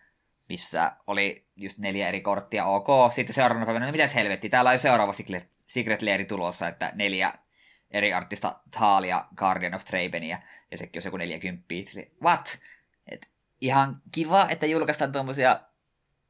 missä 0.50 0.92
oli 1.08 1.48
just 1.56 1.78
neljä 1.78 2.08
eri 2.08 2.22
korttia, 2.22 2.66
ok. 2.66 3.14
Sitten 3.14 3.34
seuraavana 3.34 3.66
päivänä, 3.66 3.86
no 3.86 3.92
mitäs 3.92 4.16
helvetti, 4.16 4.50
täällä 4.50 4.70
on 4.70 4.76
jo 4.76 4.80
seuraava 4.80 5.14
Secret, 5.14 5.50
Secret 5.68 6.00
tulossa, 6.28 6.68
että 6.68 6.92
neljä 6.96 7.34
eri 7.92 8.14
artista 8.14 8.60
Thalia, 8.72 9.26
Guardian 9.36 9.74
of 9.74 9.86
Trabenia, 9.86 10.40
ja 10.72 10.78
sekin 10.78 11.00
on 11.00 11.06
joku 11.06 11.18
40. 11.18 11.66
What? 12.24 12.60
Ihan 13.64 14.02
kiva, 14.12 14.48
että 14.50 14.66
julkaistaan 14.66 15.12
tuommoisia 15.12 15.60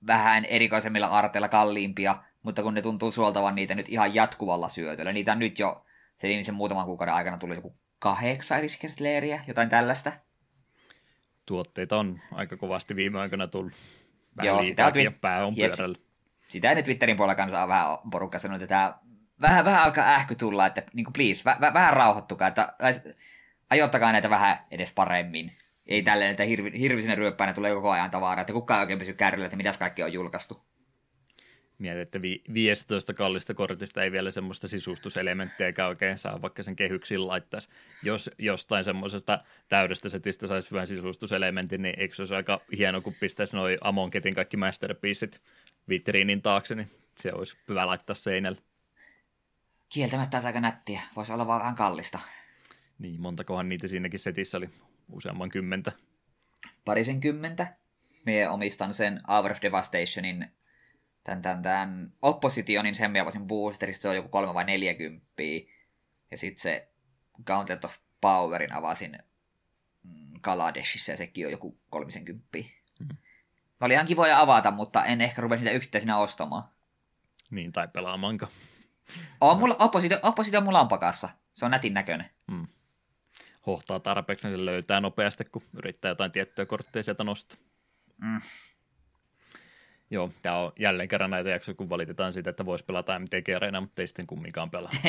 vähän 0.08 0.46
erikoisemmilla 0.46 1.08
arteilla 1.08 1.50
kalliimpia, 1.50 2.24
mutta 2.44 2.64
kun 2.64 2.74
ne 2.74 2.82
tuntuu 2.82 3.12
suoltavan 3.12 3.56
niitä 3.56 3.76
nyt 3.76 3.90
ihan 3.90 4.16
jatkuvalla 4.16 4.70
syötöllä. 4.70 5.14
Niitä 5.14 5.32
on 5.32 5.40
nyt 5.40 5.60
jo 5.60 5.86
se 6.16 6.28
viimeisen 6.28 6.56
muutaman 6.56 6.86
kuukauden 6.86 7.14
aikana 7.14 7.38
tullut 7.38 7.58
joku 7.58 7.78
kahdeksan 8.00 8.58
eri 8.58 8.70
Secret 8.70 9.00
Lairia, 9.00 9.40
jotain 9.48 9.70
tällaista. 9.70 10.12
Tuotteita 11.46 11.98
on 11.98 12.20
aika 12.32 12.58
kovasti 12.58 12.96
viime 12.96 13.20
aikoina 13.20 13.48
tullut. 13.48 13.74
Vähän 14.38 14.48
Joo, 14.48 14.66
sitä 14.66 14.86
on 14.86 14.94
twi- 14.94 15.18
pää 15.22 15.46
on 15.46 15.54
Jeps. 15.58 15.78
pyörällä. 15.78 15.98
Sitä 16.50 16.70
ennen 16.70 16.84
Twitterin 16.84 17.18
puolella 17.18 17.36
kanssa 17.36 17.64
on 17.64 17.70
vähän 17.70 17.98
porukka 18.12 18.40
sanonut, 18.40 18.62
että 18.62 18.76
tämä 18.76 19.00
vähän, 19.42 19.66
vähän 19.66 19.84
alkaa 19.84 20.14
ähky 20.14 20.36
tulla, 20.36 20.66
että 20.66 20.84
niin 20.94 21.04
kuin 21.04 21.14
please, 21.14 21.44
vä, 21.46 21.58
vä, 21.62 21.74
vähän 21.74 21.94
rauhoittukaa, 21.94 22.48
että 22.48 22.74
ajoittakaa 23.70 24.12
näitä 24.12 24.30
vähän 24.30 24.58
edes 24.72 24.94
paremmin. 24.94 25.52
Ei 25.88 26.04
tälleen, 26.04 26.32
että 26.32 26.44
hirvi, 26.44 26.80
hirvisinä 26.80 27.16
ryöppäinä 27.16 27.54
tulee 27.54 27.76
koko 27.76 27.92
ajan 27.92 28.12
tavaraa, 28.12 28.42
että 28.42 28.54
kukaan 28.54 28.80
ei 28.80 28.84
oikein 28.84 29.00
pysy 29.00 29.14
kärryllä, 29.14 29.46
että 29.46 29.58
mitäs 29.58 29.78
kaikki 29.78 30.04
on 30.04 30.14
julkaistu. 30.14 30.64
Mietin, 31.80 32.02
että 32.02 32.22
vi- 32.22 32.44
15 32.54 33.14
kallista 33.14 33.54
kortista 33.54 34.04
ei 34.04 34.12
vielä 34.12 34.32
semmoista 34.32 34.68
sisustuselementtiä 34.68 35.68
eikä 35.68 35.88
oikein 35.88 36.18
saa, 36.18 36.42
vaikka 36.42 36.64
sen 36.64 36.76
kehyksiin 36.76 37.28
laittaisi. 37.28 37.70
Jos 38.04 38.32
jostain 38.38 38.84
semmoisesta 38.84 39.40
täydestä 39.70 40.10
setistä 40.10 40.48
saisi 40.48 40.72
hyvän 40.72 40.88
sisustuselementin, 40.88 41.82
niin 41.82 42.00
eikö 42.00 42.16
se 42.16 42.22
olisi 42.22 42.36
aika 42.36 42.62
hieno, 42.78 43.02
kun 43.02 43.16
pistäisi 43.20 43.56
noin 43.56 43.78
Amonketin 43.82 44.36
kaikki 44.36 44.58
masterpieceit 44.58 45.42
vitriinin 45.90 46.42
taakse, 46.42 46.76
niin 46.76 46.92
se 47.18 47.34
olisi 47.34 47.58
hyvä 47.70 47.88
laittaa 47.88 48.16
seinälle. 48.16 48.62
Kieltämättä 49.90 50.38
olisi 50.38 50.48
aika 50.48 50.62
nättiä, 50.62 51.02
voisi 51.16 51.34
olla 51.34 51.48
vaan 51.48 51.60
vähän 51.62 51.76
kallista. 51.76 52.20
Niin, 53.00 53.22
montakohan 53.22 53.70
niitä 53.70 53.88
siinäkin 53.88 54.20
setissä 54.20 54.58
oli, 54.58 54.70
useamman 55.12 55.50
kymmentä. 55.50 55.92
Parisenkymmentä. 56.86 57.76
Mie 58.26 58.50
omistan 58.50 58.94
sen 58.94 59.22
Hour 59.28 59.52
of 59.52 59.58
Devastationin 59.62 60.48
tämän, 61.24 61.42
tämän, 61.42 61.62
tämän 61.62 62.14
Oppositionin, 62.22 62.96
sen 62.96 63.12
minä 63.12 63.24
voisin 63.26 63.48
boosterista, 63.48 64.02
se 64.02 64.10
on 64.10 64.16
joku 64.16 64.30
kolme 64.30 64.54
vai 64.54 64.64
neljäkymppiä. 64.64 65.62
Ja 66.32 66.38
sitten 66.38 66.62
se 66.62 66.90
Gauntlet 67.46 67.86
of 67.86 67.98
Powerin 68.22 68.74
avasin 68.74 69.20
mm, 70.04 70.42
Kaladeshissa 70.42 71.12
ja 71.12 71.18
sekin 71.18 71.46
on 71.46 71.52
joku 71.52 71.80
kolmisenkymppiä. 71.90 72.66
Mhm. 73.00 73.10
Ne 73.80 73.86
oli 73.86 73.94
ihan 73.94 74.06
kivoja 74.06 74.40
avata, 74.40 74.72
mutta 74.72 75.06
en 75.06 75.22
ehkä 75.22 75.42
rupea 75.42 75.58
niitä 75.58 75.72
yksittäisinä 75.72 76.18
ostamaan. 76.18 76.64
Niin, 77.52 77.72
tai 77.72 77.88
pelaamanka. 77.88 78.48
On 79.42 79.60
mulla, 79.60 79.76
oppositio, 79.80 80.20
oppositio 80.24 80.62
mulla 80.62 80.82
on 80.82 80.88
pakassa. 80.88 81.30
Se 81.54 81.66
on 81.66 81.72
nätin 81.72 81.94
näköinen. 81.94 82.30
Hohtaa 83.68 84.00
tarpeeksi, 84.00 84.48
niin 84.48 84.60
se 84.60 84.66
löytää 84.66 85.02
nopeasti, 85.02 85.44
kun 85.52 85.62
yrittää 85.78 86.10
jotain 86.10 86.32
tiettyjä 86.32 86.66
kortteja 86.66 87.04
sieltä 87.04 87.24
nostaa. 87.24 87.58
Mm. 88.18 88.42
Joo, 90.10 90.32
tämä 90.42 90.58
on 90.58 90.72
jälleen 90.80 91.10
kerran 91.10 91.30
näitä 91.30 91.50
jaksoja, 91.50 91.76
kun 91.76 91.90
valitetaan 91.90 92.34
siitä, 92.34 92.50
että 92.50 92.66
voisi 92.66 92.86
pelata 92.86 93.20
MTG 93.20 93.56
Arena, 93.56 93.82
mutta 93.82 94.02
ei 94.02 94.08
sitten 94.08 94.28
kumminkaan 94.28 94.70
pelaa. 94.70 94.92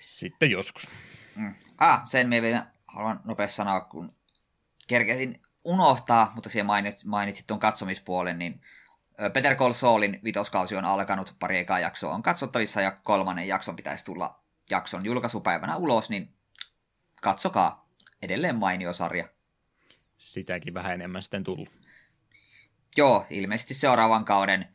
Sitten 0.00 0.50
joskus. 0.50 0.88
Mm. 1.36 1.54
Ah, 1.78 2.02
sen 2.06 2.28
me 2.28 2.42
vielä 2.42 2.66
haluan 2.86 3.20
nopeasti 3.24 3.56
sanoa, 3.56 3.80
kun 3.80 4.16
kerkesin 4.88 5.42
unohtaa, 5.64 6.32
mutta 6.34 6.50
siellä 6.50 6.66
mainitsit, 6.66 7.04
mainitsit 7.04 7.46
tuon 7.46 7.60
katsomispuolen, 7.60 8.38
niin 8.38 8.60
Peter 9.32 9.56
Call 9.56 9.72
Saulin 9.72 10.20
vitoskausi 10.24 10.76
on 10.76 10.84
alkanut, 10.84 11.34
pari 11.38 11.58
ekaa 11.58 11.80
jaksoa 11.80 12.14
on 12.14 12.22
katsottavissa 12.22 12.80
ja 12.80 12.90
kolmannen 12.90 13.48
jakson 13.48 13.76
pitäisi 13.76 14.04
tulla 14.04 14.42
jakson 14.70 15.04
julkaisupäivänä 15.04 15.76
ulos, 15.76 16.10
niin 16.10 16.37
katsokaa. 17.22 17.88
Edelleen 18.22 18.56
mainio 18.56 18.92
sarja. 18.92 19.28
Sitäkin 20.16 20.74
vähän 20.74 20.94
enemmän 20.94 21.22
sitten 21.22 21.44
tullut. 21.44 21.68
Joo, 22.96 23.26
ilmeisesti 23.30 23.74
seuraavan 23.74 24.24
kauden 24.24 24.68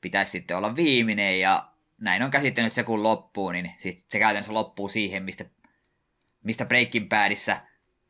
pitäisi 0.00 0.30
sitten 0.32 0.56
olla 0.56 0.76
viimeinen 0.76 1.40
ja 1.40 1.68
näin 1.98 2.22
on 2.22 2.30
käsittänyt 2.30 2.72
se 2.72 2.82
kun 2.82 3.02
loppuu, 3.02 3.50
niin 3.50 3.72
sit 3.78 4.04
se 4.10 4.18
käytännössä 4.18 4.54
loppuu 4.54 4.88
siihen, 4.88 5.22
mistä, 5.22 5.44
mistä 6.44 6.64
Breaking 6.64 7.08
Badissa, 7.08 7.56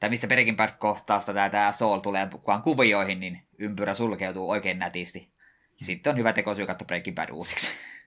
tai 0.01 0.11
mistä 0.11 0.27
Breaking 0.27 0.57
Bad 0.57 0.71
kohtaasta 0.79 1.35
tämä, 1.35 1.51
tämä 1.51 1.73
Soul 1.73 1.99
tulee 1.99 2.29
mukaan 2.33 2.63
kuvioihin, 2.63 3.21
niin 3.21 3.43
ympyrä 3.59 3.95
sulkeutuu 3.95 4.51
oikein 4.51 4.79
nätisti. 4.79 5.33
Ja 5.81 5.87
sitten 5.87 6.11
on 6.11 6.19
hyvä 6.19 6.33
tekosyy 6.33 6.67
katsoa 6.67 6.87
Breaking 6.87 7.17
Bad 7.17 7.31
uusiksi. 7.31 7.67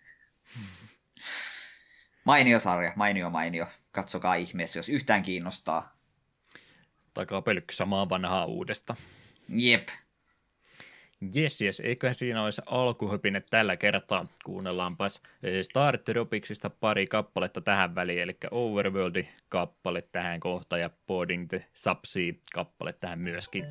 mainio 2.24 2.59
sarja, 2.59 2.93
mainio 2.95 3.30
mainio. 3.30 3.67
Katsokaa 3.91 4.36
ihmeessä, 4.36 4.80
jos 4.80 4.89
yhtään 4.89 5.24
kiinnostaa. 5.24 5.95
Takaa 7.13 7.41
pelkky 7.41 7.76
samaa 7.76 8.09
vanhaa 8.09 8.45
uudesta. 8.45 8.95
Jep. 9.49 9.88
Jes, 11.34 11.61
jes, 11.61 11.80
eiköhän 11.80 12.15
siinä 12.15 12.43
olisi 12.43 12.61
alkuhypine 12.65 13.41
tällä 13.49 13.78
kertaa. 13.78 14.26
Kuunnellaanpas 14.45 15.22
Star 15.61 15.97
Tropicsista 15.97 16.69
pari 16.69 17.07
kappaletta 17.07 17.61
tähän 17.61 17.95
väliin, 17.95 18.22
eli 18.22 18.38
Overworld 18.51 19.26
kappale 19.49 20.01
tähän 20.01 20.39
kohtaan 20.39 20.82
ja 20.82 20.89
Boarding 21.07 21.49
the 21.49 21.59
Subsea 21.74 22.34
kappale 22.53 22.93
tähän 22.93 23.19
myöskin. 23.19 23.65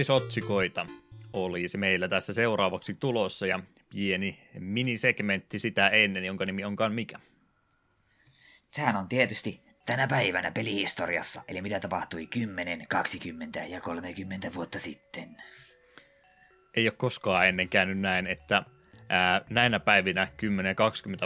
Uutisotsikoita 0.00 0.86
olisi 1.32 1.78
meillä 1.78 2.08
tässä 2.08 2.32
seuraavaksi 2.32 2.94
tulossa 2.94 3.46
ja 3.46 3.60
pieni 3.90 4.38
minisegmentti 4.58 5.58
sitä 5.58 5.88
ennen, 5.88 6.24
jonka 6.24 6.46
nimi 6.46 6.64
onkaan 6.64 6.92
mikä. 6.92 7.20
Sehän 8.70 8.96
on 8.96 9.08
tietysti 9.08 9.60
tänä 9.86 10.06
päivänä 10.06 10.50
pelihistoriassa, 10.50 11.42
eli 11.48 11.62
mitä 11.62 11.80
tapahtui 11.80 12.26
10, 12.26 12.86
20 12.88 13.60
ja 13.60 13.80
30 13.80 14.54
vuotta 14.54 14.80
sitten. 14.80 15.36
ei 16.74 16.86
ole 16.88 16.94
koskaan 16.96 17.48
ennen 17.48 17.68
käynyt 17.68 17.98
näin, 17.98 18.26
että 18.26 18.62
ää, 19.08 19.40
näinä 19.50 19.80
päivinä 19.80 20.28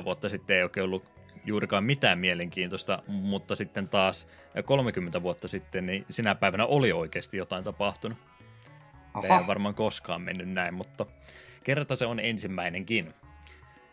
10-20 0.00 0.04
vuotta 0.04 0.28
sitten 0.28 0.56
ei 0.56 0.62
oikein 0.62 0.84
ollut 0.84 1.04
juurikaan 1.44 1.84
mitään 1.84 2.18
mielenkiintoista, 2.18 3.02
mutta 3.06 3.56
sitten 3.56 3.88
taas 3.88 4.28
30 4.64 5.22
vuotta 5.22 5.48
sitten, 5.48 5.86
niin 5.86 6.06
sinä 6.10 6.34
päivänä 6.34 6.66
oli 6.66 6.92
oikeasti 6.92 7.36
jotain 7.36 7.64
tapahtunut. 7.64 8.33
Tämä 9.22 9.38
ei 9.38 9.46
varmaan 9.46 9.74
koskaan 9.74 10.22
mennyt 10.22 10.48
näin, 10.48 10.74
mutta 10.74 11.06
kerta 11.64 11.96
se 11.96 12.06
on 12.06 12.20
ensimmäinenkin. 12.20 13.14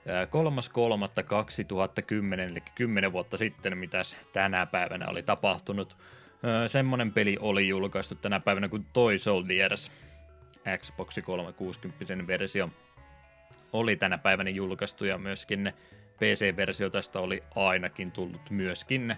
Ää, 0.07 0.25
3.3.2010, 0.25 2.39
eli 2.39 2.63
10 2.75 3.13
vuotta 3.13 3.37
sitten, 3.37 3.77
mitäs 3.77 4.17
tänä 4.33 4.65
päivänä 4.65 5.07
oli 5.07 5.23
tapahtunut. 5.23 5.97
Semmonen 6.67 7.13
peli 7.13 7.37
oli 7.39 7.67
julkaistu 7.67 8.15
tänä 8.15 8.39
päivänä 8.39 8.69
kuin 8.69 8.85
Toy 8.93 9.17
Soldiers, 9.17 9.91
Xbox 10.77 11.17
360 11.23 12.27
versio. 12.27 12.69
oli 13.73 13.95
tänä 13.95 14.17
päivänä 14.17 14.49
julkaistu 14.49 15.05
ja 15.05 15.17
myöskin 15.17 15.73
PC-versio 16.17 16.89
tästä 16.89 17.19
oli 17.19 17.43
ainakin 17.55 18.11
tullut 18.11 18.49
myöskin 18.49 19.15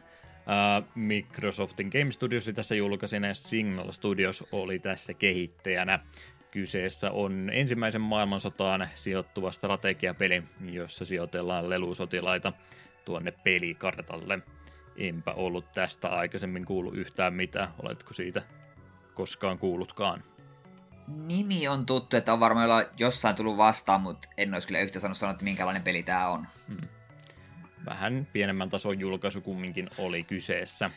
Microsoftin 0.95 1.87
Game 1.87 2.11
Studios 2.11 2.51
tässä 2.55 2.75
julkaisin 2.75 3.23
ja 3.23 3.33
Signal 3.33 3.91
Studios 3.91 4.43
oli 4.51 4.79
tässä 4.79 5.13
kehittäjänä. 5.13 5.99
Kyseessä 6.51 7.11
on 7.11 7.49
ensimmäisen 7.53 8.01
maailmansotaan 8.01 8.87
sijoittuva 8.93 9.51
strategiapeli, 9.51 10.43
jossa 10.71 11.05
sijoitellaan 11.05 11.69
lelusotilaita 11.69 12.53
tuonne 13.05 13.31
pelikartalle. 13.31 14.39
Enpä 14.97 15.31
ollut 15.31 15.71
tästä 15.71 16.09
aikaisemmin 16.09 16.65
kuullut 16.65 16.95
yhtään 16.97 17.33
mitään. 17.33 17.67
Oletko 17.83 18.13
siitä 18.13 18.41
koskaan 19.13 19.59
kuullutkaan? 19.59 20.23
Nimi 21.07 21.67
on 21.67 21.85
tuttu, 21.85 22.17
että 22.17 22.33
on 22.33 22.39
varmaan 22.39 22.85
jossain 22.97 23.35
tullut 23.35 23.57
vastaan, 23.57 24.01
mutta 24.01 24.27
en 24.37 24.53
olisi 24.53 24.67
kyllä 24.67 24.79
yhtä 24.79 24.99
sanonut 24.99 25.21
että 25.31 25.43
minkälainen 25.43 25.83
peli 25.83 26.03
tämä 26.03 26.27
on. 26.27 26.47
Hmm. 26.67 26.87
Vähän 27.85 28.27
pienemmän 28.33 28.69
tason 28.69 28.99
julkaisu 28.99 29.41
kumminkin 29.41 29.89
oli 29.97 30.23
kyseessä. 30.23 30.89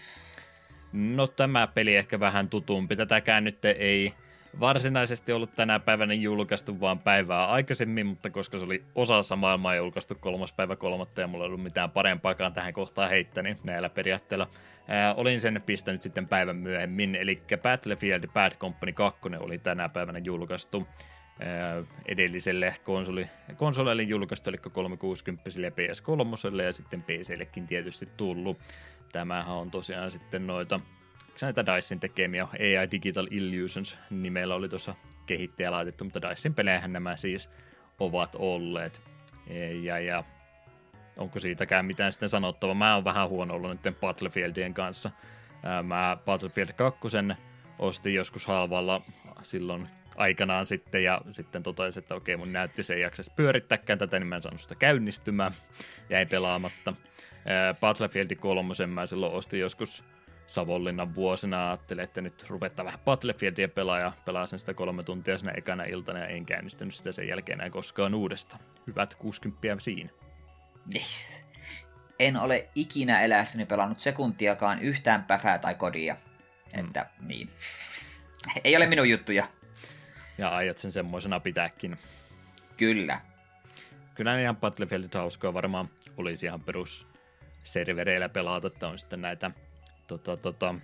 No 0.93 1.27
tämä 1.27 1.67
peli 1.67 1.97
ehkä 1.97 2.21
vähän 2.21 2.49
tutumpi. 2.49 2.97
Tätäkään 2.97 3.45
nyt 3.45 3.65
ei 3.65 4.13
varsinaisesti 4.61 5.33
ollut 5.33 5.55
tänä 5.55 5.81
päivänä 5.81 6.15
julkaistu 6.15 6.81
vaan 6.81 6.99
päivää 6.99 7.47
aikaisemmin, 7.47 8.07
mutta 8.07 8.31
koska 8.31 8.59
se 8.59 8.65
oli 8.65 8.85
osassa 8.95 9.37
maailmaa 9.37 9.75
julkaistu 9.75 10.15
kolmas 10.21 10.53
päivä 10.53 10.77
kolmatta 10.77 11.21
ja 11.21 11.27
mulla 11.27 11.45
ei 11.45 11.47
ollut 11.47 11.63
mitään 11.63 11.91
parempaakaan 11.91 12.53
tähän 12.53 12.73
kohtaan 12.73 13.11
heittää, 13.11 13.43
niin 13.43 13.59
näillä 13.65 13.89
periaatteella 13.89 14.49
ää, 14.89 15.15
olin 15.15 15.41
sen 15.41 15.63
pistänyt 15.67 16.03
sitten 16.03 16.29
päivän 16.29 16.57
myöhemmin, 16.57 17.15
eli 17.15 17.43
Battlefield 17.63 18.27
Bad 18.27 18.53
Company 18.53 18.93
2 18.93 19.21
oli 19.39 19.59
tänä 19.59 19.89
päivänä 19.89 20.19
julkaistu 20.19 20.87
edelliselle 22.07 22.77
konsoli, 22.85 23.27
konsoleille 23.57 24.03
julkaistu, 24.03 24.51
eli 24.51 24.59
360 24.59 25.51
ja 25.61 25.71
PS3 25.71 26.63
ja 26.63 26.73
sitten 26.73 27.03
PCllekin 27.03 27.67
tietysti 27.67 28.09
tullut. 28.17 28.59
Tämähän 29.13 29.55
on 29.55 29.71
tosiaan 29.71 30.11
sitten 30.11 30.47
noita 30.47 30.81
näitä 31.43 31.67
Dicein 31.67 32.01
tekemiä 32.01 32.45
AI 32.45 32.91
Digital 32.91 33.27
Illusions 33.31 33.99
nimellä 34.11 34.55
oli 34.55 34.69
tuossa 34.69 34.95
kehittäjä 35.27 35.73
laitettu, 35.73 36.05
mutta 36.05 36.23
Dicein 36.23 36.55
pelejähän 36.55 36.93
nämä 36.93 37.17
siis 37.17 37.51
ovat 37.99 38.37
olleet. 38.39 39.01
Ja, 39.83 39.99
ja 39.99 40.25
onko 41.19 41.39
siitäkään 41.39 41.87
mitään 41.87 42.13
sitten 42.13 42.29
sanottavaa. 42.29 42.75
Mä 42.75 42.95
oon 42.95 43.05
vähän 43.05 43.29
huono 43.29 43.55
ollut 43.55 43.71
nyt 43.71 44.01
Battlefieldien 44.01 44.75
kanssa. 44.75 45.11
Mä 45.83 46.17
Battlefield 46.25 46.73
2 46.73 47.01
ostin 47.79 48.15
joskus 48.15 48.47
halvalla 48.47 49.03
silloin 49.43 49.89
aikanaan 50.17 50.67
sitten 50.67 51.05
ja 51.05 51.21
sitten 51.31 51.63
totesin, 51.63 52.03
että 52.03 52.15
okei 52.15 52.37
mun 52.37 52.53
näytti 52.53 52.83
se 52.83 52.95
ei 52.95 53.01
jaksaisi 53.01 53.33
pyörittääkään 53.37 53.99
tätä, 53.99 54.19
niin 54.19 54.27
mä 54.27 54.37
en 54.37 54.43
saanut 54.43 54.61
sitä 54.61 54.75
käynnistymään. 54.75 55.53
Jäi 56.11 56.27
pelaamatta. 56.27 56.93
Battlefield 57.81 58.35
3 58.35 58.87
mä 58.87 59.07
silloin 59.07 59.33
ostin 59.33 59.61
joskus 59.61 60.05
Savonlinnan 60.47 61.15
vuosina 61.15 61.69
ajattelin, 61.69 62.05
että 62.05 62.21
nyt 62.21 62.45
ruvetta 62.49 62.85
vähän 62.85 63.01
Battlefieldia 63.05 63.69
pelaa 63.69 63.99
ja 63.99 64.13
pelasin 64.25 64.59
sitä 64.59 64.75
kolme 64.75 65.03
tuntia 65.03 65.39
sinä 65.39 65.53
ekana 65.53 65.85
iltana 65.85 66.19
ja 66.19 66.27
en 66.27 66.47
käynnistänyt 66.47 66.95
sitä 66.95 67.13
sen 67.13 67.29
jälkeen 67.29 67.61
enää 67.61 67.71
koskaan 67.71 68.15
uudestaan. 68.15 68.63
Hyvät 68.87 69.15
60 69.15 69.77
siinä. 69.79 70.11
En 72.19 72.37
ole 72.37 72.69
ikinä 72.75 73.21
elässäni 73.23 73.67
pelannut 73.67 74.01
sekuntiakaan 74.01 74.83
yhtään 74.83 75.25
päfää 75.25 75.59
tai 75.59 75.75
kodia. 75.75 76.17
Mm. 76.77 76.85
Että 76.85 77.07
niin. 77.21 77.49
Ei 78.65 78.77
ole 78.77 78.87
minun 78.87 79.09
juttuja. 79.09 79.47
Ja 80.39 80.49
aiot 80.49 80.79
sen 80.79 80.93
semmoisena 80.93 81.41
pitääkin. 81.41 81.97
Kyllä. 82.77 83.21
Kyllä 84.15 84.41
ihan 84.41 84.57
Battlefield 84.57 85.09
hauskaa 85.15 85.55
varmaan 85.55 85.89
olisi 86.17 86.47
ihan 86.47 86.61
perus 86.61 87.07
servereillä 87.65 88.29
pelata, 88.29 88.67
että 88.67 88.89
on 88.89 88.99
sitten 88.99 89.21
näitä 89.21 89.51
tota, 90.07 90.37
tota, 90.37 90.75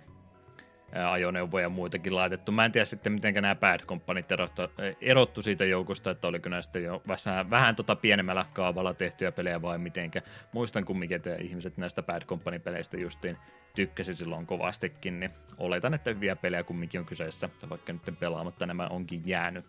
ajoneuvoja 1.11 1.65
ja 1.65 1.69
muitakin 1.69 2.15
laitettu. 2.15 2.51
Mä 2.51 2.65
en 2.65 2.71
tiedä 2.71 2.85
sitten, 2.85 3.13
miten 3.13 3.33
nämä 3.33 3.55
Bad 3.55 3.79
Companit 3.79 4.31
erottu, 4.31 4.61
erottu 5.01 5.41
siitä 5.41 5.65
joukosta, 5.65 6.11
että 6.11 6.27
oliko 6.27 6.49
näistä 6.49 6.79
jo 6.79 7.01
vähän, 7.07 7.49
vähän 7.49 7.75
tota 7.75 7.95
pienemmällä 7.95 8.45
kaavalla 8.53 8.93
tehtyjä 8.93 9.31
pelejä 9.31 9.61
vai 9.61 9.77
mitenkä. 9.77 10.21
Muistan 10.53 10.85
kumminkin, 10.85 11.15
että 11.15 11.35
ihmiset 11.35 11.77
näistä 11.77 12.03
Bad 12.03 12.21
Company-peleistä 12.25 12.97
justiin 12.97 13.37
tykkäsi 13.75 14.15
silloin 14.15 14.45
kovastikin, 14.45 15.19
niin 15.19 15.31
oletan, 15.57 15.93
että 15.93 16.11
hyviä 16.13 16.35
pelejä 16.35 16.63
kumminkin 16.63 16.99
on 16.99 17.05
kyseessä, 17.05 17.49
vaikka 17.69 17.93
nyt 17.93 18.19
pelaamatta 18.19 18.65
nämä 18.65 18.87
onkin 18.87 19.21
jäänyt. 19.25 19.65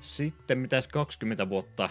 Sitten 0.00 0.58
mitäs 0.58 0.88
20 0.88 1.48
vuotta 1.48 1.88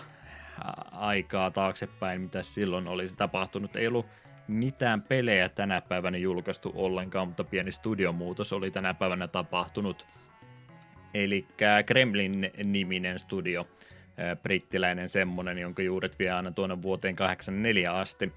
aikaa 0.91 1.51
taaksepäin, 1.51 2.21
mitä 2.21 2.43
silloin 2.43 2.87
olisi 2.87 3.15
tapahtunut. 3.15 3.75
Ei 3.75 3.87
ollut 3.87 4.05
mitään 4.49 5.01
pelejä 5.01 5.49
tänä 5.49 5.81
päivänä 5.81 6.17
julkaistu 6.17 6.71
ollenkaan, 6.75 7.27
mutta 7.27 7.43
pieni 7.43 7.71
studiomuutos 7.71 8.53
oli 8.53 8.71
tänä 8.71 8.93
päivänä 8.93 9.27
tapahtunut. 9.27 10.07
Eli 11.13 11.47
Kremlin-niminen 11.85 13.19
studio, 13.19 13.67
brittiläinen 14.43 15.09
semmonen, 15.09 15.57
jonka 15.57 15.81
juuret 15.81 16.19
vie 16.19 16.31
aina 16.31 16.51
tuonne 16.51 16.81
vuoteen 16.81 17.15
84 17.15 17.93
asti, 17.93 18.33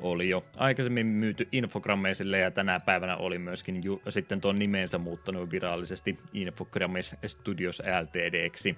oli 0.00 0.28
jo 0.28 0.44
aikaisemmin 0.56 1.06
myyty 1.06 1.48
Infogrammeisille 1.52 2.38
ja 2.38 2.50
tänä 2.50 2.80
päivänä 2.80 3.16
oli 3.16 3.38
myöskin 3.38 3.84
ju- 3.84 4.02
sitten 4.08 4.40
tuon 4.40 4.58
nimensä 4.58 4.98
muuttanut 4.98 5.50
virallisesti 5.50 6.18
Infogrammes 6.32 7.16
Studios 7.26 7.82
Ltdksi. 8.02 8.76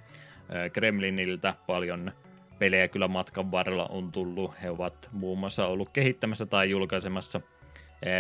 Kremliniltä 0.73 1.55
paljon 1.67 2.13
pelejä 2.61 2.89
kyllä 2.89 3.09
matkan 3.09 3.51
varrella 3.51 3.87
on 3.87 4.13
tullut. 4.13 4.53
He 4.63 4.71
ovat 4.71 5.09
muun 5.13 5.39
muassa 5.39 5.67
ollut 5.67 5.91
kehittämässä 5.91 6.47
tai 6.47 6.71
julkaisemassa 6.71 7.41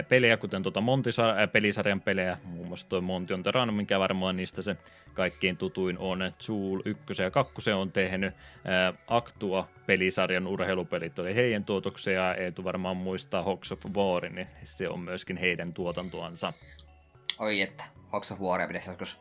pelejä, 0.09 0.36
kuten 0.36 0.62
tuota 0.62 0.80
Monty-pelisarjan 0.80 2.01
pelejä, 2.01 2.38
muun 2.49 2.66
muassa 2.66 2.88
tuo 2.88 3.01
Monty 3.01 3.34
on 3.34 3.43
Terrano, 3.43 3.72
mikä 3.72 3.99
varmaan 3.99 4.36
niistä 4.36 4.62
se 4.62 4.76
kaikkein 5.14 5.57
tutuin 5.57 5.99
on. 5.99 6.32
Zool 6.41 6.80
1 6.84 7.22
ja 7.22 7.30
2 7.30 7.72
on 7.72 7.93
tehnyt. 7.93 8.34
Actua-pelisarjan 9.07 10.47
urheilupelit 10.47 11.18
oli 11.18 11.34
heidän 11.34 11.64
tuotoksia, 11.64 12.34
Eetu 12.34 12.64
varmaan 12.64 12.97
muistaa 12.97 13.43
Hawks 13.43 13.72
of 13.72 13.80
War, 13.97 14.28
niin 14.28 14.49
se 14.64 14.88
on 14.88 15.01
myöskin 15.01 15.36
heidän 15.36 15.72
tuotantoansa. 15.72 16.53
Oi 17.38 17.61
että, 17.61 17.84
Hawks 18.12 18.32
of 18.32 18.41
Waria 18.41 18.66
pitäisi 18.66 18.91
joskus 18.91 19.20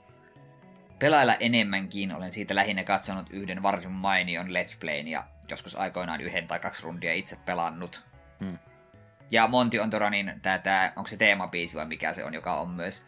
pelailla 0.99 1.35
enemmänkin. 1.35 2.15
Olen 2.15 2.31
siitä 2.31 2.55
lähinnä 2.55 2.83
katsonut 2.83 3.27
yhden 3.29 3.63
varsin 3.63 3.91
mainion 3.91 4.47
Let's 4.47 4.77
Playn 4.79 5.07
ja 5.07 5.23
joskus 5.49 5.75
aikoinaan 5.75 6.21
yhden 6.21 6.47
tai 6.47 6.59
kaksi 6.59 6.83
rundia 6.83 7.13
itse 7.13 7.37
pelannut. 7.45 8.03
Hmm. 8.39 8.57
Ja 9.31 9.47
Monty 9.47 9.79
Ontoranin, 9.79 10.33
tää, 10.41 10.59
tää, 10.59 10.93
onko 10.95 11.07
se 11.07 11.17
teemabiisi 11.17 11.75
vai 11.75 11.85
mikä 11.85 12.13
se 12.13 12.23
on, 12.23 12.33
joka 12.33 12.59
on 12.59 12.69
myös 12.69 13.03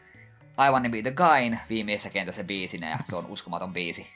I 0.67 0.71
Wanna 0.71 0.89
Be 0.89 1.01
The 1.01 1.11
Guyn 1.11 1.59
viimeisessä 1.69 2.09
kentässä 2.09 2.43
biisinä 2.43 2.89
ja 2.89 2.99
se 3.03 3.15
on 3.15 3.25
uskomaton 3.25 3.73
biisi. 3.73 4.07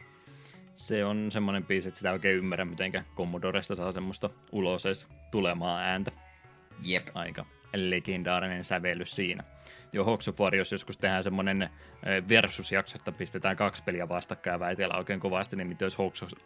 Se 0.75 1.05
on 1.05 1.31
semmonen 1.31 1.65
biisi, 1.65 1.87
että 1.87 1.97
sitä 1.97 2.11
oikein 2.11 2.37
ymmärrä, 2.37 2.65
miten 2.65 3.05
Commodoresta 3.15 3.75
saa 3.75 3.91
semmoista 3.91 4.29
ulos 4.51 4.85
edes 4.85 5.07
tulemaan 5.31 5.83
ääntä. 5.83 6.11
Jep. 6.85 7.07
Aika 7.13 7.45
legendaarinen 7.75 8.63
sävellys 8.63 9.15
siinä 9.15 9.43
jo 9.93 10.05
Hawks 10.05 10.27
of 10.27 10.35
jos 10.57 10.71
joskus 10.71 10.97
tehdään 10.97 11.23
semmoinen 11.23 11.69
versusjakso, 12.29 12.97
että 12.97 13.11
pistetään 13.11 13.55
kaksi 13.55 13.83
peliä 13.83 14.09
vastakkain 14.09 14.53
ja 14.53 14.59
väitellään 14.59 14.99
oikein 14.99 15.19
kovasti, 15.19 15.55
niin 15.55 15.67
mitä 15.67 15.85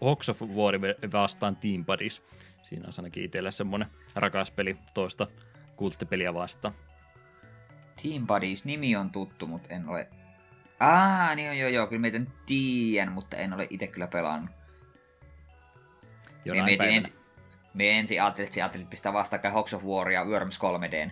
Hawks 0.01 0.29
of 0.29 0.41
War 0.41 0.75
vastaan 1.13 1.55
Team 1.55 1.85
Buddies. 1.85 2.25
Siinä 2.61 2.85
on 2.87 2.93
ainakin 2.97 3.23
itsellä 3.23 3.51
semmoinen 3.51 3.89
rakas 4.15 4.51
peli 4.51 4.77
toista 4.93 5.27
kulttipeliä 5.75 6.33
vastaan. 6.33 6.73
Team 8.03 8.27
Buddies 8.27 8.65
nimi 8.65 8.95
on 8.95 9.09
tuttu, 9.09 9.47
mutta 9.47 9.69
en 9.73 9.89
ole... 9.89 10.07
Ah, 10.79 11.35
niin 11.35 11.49
on 11.49 11.57
joo 11.57 11.69
joo, 11.69 11.87
kyllä 11.87 12.01
meitä 12.01 12.21
tiedän, 12.45 13.11
mutta 13.11 13.37
en 13.37 13.53
ole 13.53 13.67
itse 13.69 13.87
kyllä 13.87 14.07
pelannut. 14.07 14.49
Jonain 16.45 16.77
me 16.77 16.95
ensi, 16.95 17.13
me 17.73 17.99
ensin 17.99 18.21
ajattelin, 18.21 18.47
että 18.47 18.59
ajattelin 18.59 18.87
pistää 18.87 19.13
vastakkain 19.13 19.53
Hawks 19.53 19.73
of 19.73 19.83
War 19.83 20.11
ja 20.11 20.25
Worms 20.25 20.59
3D. 20.59 21.11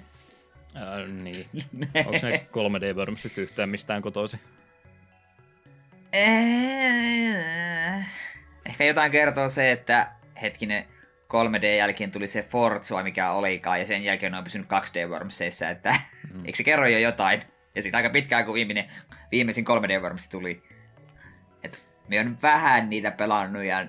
Äh, 0.76 1.08
niin. 1.08 1.45
Onko 2.05 2.12
ne 2.24 2.47
3D-vörmsit 2.51 3.38
yhtään 3.38 3.70
mistään 3.70 4.01
kotoisin? 4.01 4.39
Ehkä 8.66 8.84
jotain 8.84 9.12
kertoo 9.12 9.49
se, 9.49 9.72
että 9.72 10.12
hetkinen 10.41 10.86
3D 11.28 11.66
jälkeen 11.66 12.12
tuli 12.12 12.28
se 12.28 12.43
Forza, 12.43 13.03
mikä 13.03 13.32
olikaan, 13.32 13.80
ja 13.80 13.86
sen 13.86 14.03
jälkeen 14.03 14.36
on 14.36 14.43
pysynyt 14.43 14.68
2D-wormseissa, 14.68 15.70
että 15.70 15.93
mm. 16.34 16.39
eikö 16.45 16.58
se 16.58 16.64
kerro 16.64 16.88
jo 16.88 16.99
jotain? 16.99 17.41
Ja 17.76 17.82
sitten 17.82 17.97
aika 17.97 18.10
pitkään, 18.10 18.45
kun 18.45 18.53
viimeinen, 18.53 18.86
viimeisin 19.32 19.66
3D-wormsi 19.66 20.32
tuli. 20.32 20.64
Et 21.64 21.84
me 22.08 22.20
on 22.20 22.38
vähän 22.41 22.89
niitä 22.89 23.12
pelannut, 23.12 23.64
ja 23.64 23.86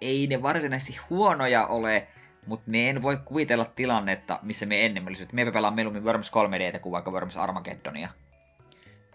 ei 0.00 0.26
ne 0.26 0.42
varsinaisesti 0.42 0.98
huonoja 1.10 1.66
ole, 1.66 2.06
mutta 2.46 2.70
me 2.70 2.90
en 2.90 3.02
voi 3.02 3.18
kuvitella 3.24 3.64
tilannetta, 3.64 4.38
missä 4.42 4.66
me 4.66 4.86
ennen 4.86 5.08
olisi. 5.08 5.28
Me 5.32 5.50
pelaa 5.52 5.70
mieluummin 5.70 6.04
Worms 6.04 6.30
3D 6.30 6.78
kuin 6.78 6.92
vaikka 6.92 7.10
Worms 7.10 7.36
Armageddonia. 7.36 8.08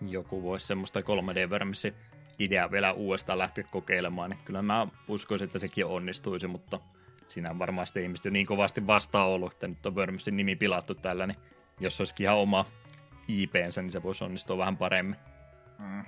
Joku 0.02 0.44
voisi 0.44 0.68
semmoista 0.68 1.00
3D 1.00 1.50
Wormsi 1.50 1.94
idea 2.40 2.72
vielä 2.72 2.92
uudestaan 2.92 3.38
lähteä 3.38 3.64
kokeilemaan, 3.72 4.30
niin 4.30 4.40
kyllä 4.46 4.62
mä 4.62 4.88
uskoisin, 5.08 5.46
että 5.46 5.60
sekin 5.60 5.86
onnistuisi, 5.86 6.48
mutta 6.48 6.80
siinä 7.26 7.50
on 7.50 7.60
varmasti 7.60 8.02
ihmiset 8.02 8.26
jo 8.26 8.32
niin 8.32 8.46
kovasti 8.46 8.88
vastaan 8.88 9.28
ollut, 9.28 9.54
että 9.54 9.68
nyt 9.68 9.86
on 9.86 9.96
Wormsin 9.96 10.38
nimi 10.38 10.56
pilattu 10.56 10.96
tällä, 10.96 11.28
niin 11.28 11.38
jos 11.80 12.02
olisikin 12.02 12.24
ihan 12.24 12.38
oma 12.38 12.66
IPnsä, 13.28 13.82
niin 13.82 13.92
se 13.92 14.04
voisi 14.04 14.24
onnistua 14.24 14.58
vähän 14.58 14.78
paremmin. 14.78 15.16
Mm. 15.80 16.04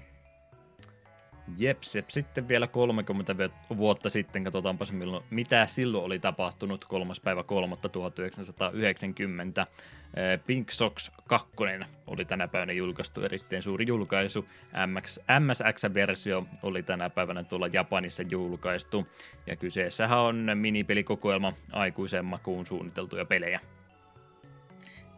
Jeps, 1.57 1.95
jep. 1.95 2.09
Sitten 2.09 2.47
vielä 2.47 2.67
30 2.67 3.49
vuotta 3.77 4.09
sitten, 4.09 4.43
katsotaanpa 4.43 4.85
milloin, 4.91 5.23
mitä 5.29 5.67
silloin 5.67 6.03
oli 6.03 6.19
tapahtunut 6.19 6.85
3. 6.85 7.13
päivä 7.23 7.43
3. 7.43 7.77
1990. 7.91 9.67
Pink 10.45 10.71
Sox 10.71 11.11
2 11.27 11.51
oli 12.07 12.25
tänä 12.25 12.47
päivänä 12.47 12.73
julkaistu, 12.73 13.21
erittäin 13.21 13.63
suuri 13.63 13.85
julkaisu. 13.87 14.45
MX, 14.87 15.19
MSX-versio 15.39 16.45
oli 16.63 16.83
tänä 16.83 17.09
päivänä 17.09 17.43
tuolla 17.43 17.67
Japanissa 17.67 18.23
julkaistu. 18.23 19.07
Ja 19.47 19.55
kyseessähän 19.55 20.19
on 20.19 20.51
minipelikokoelma 20.55 21.53
aikuisen 21.71 22.25
makuun 22.25 22.65
suunniteltuja 22.65 23.25
pelejä 23.25 23.59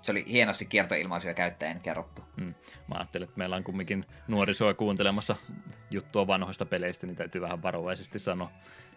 se 0.05 0.11
oli 0.11 0.25
hienosti 0.27 0.65
kiertoilmaisuja 0.65 1.33
käyttäen 1.33 1.79
kerrottu. 1.79 2.21
Hmm. 2.37 2.53
Mä 2.87 2.95
ajattelin, 2.95 3.23
että 3.27 3.37
meillä 3.37 3.55
on 3.55 3.63
kumminkin 3.63 4.05
nuorisoa 4.27 4.73
kuuntelemassa 4.73 5.35
juttua 5.91 6.27
vanhoista 6.27 6.65
peleistä, 6.65 7.07
niin 7.07 7.15
täytyy 7.15 7.41
vähän 7.41 7.63
varovaisesti 7.63 8.19
sanoa, 8.19 8.51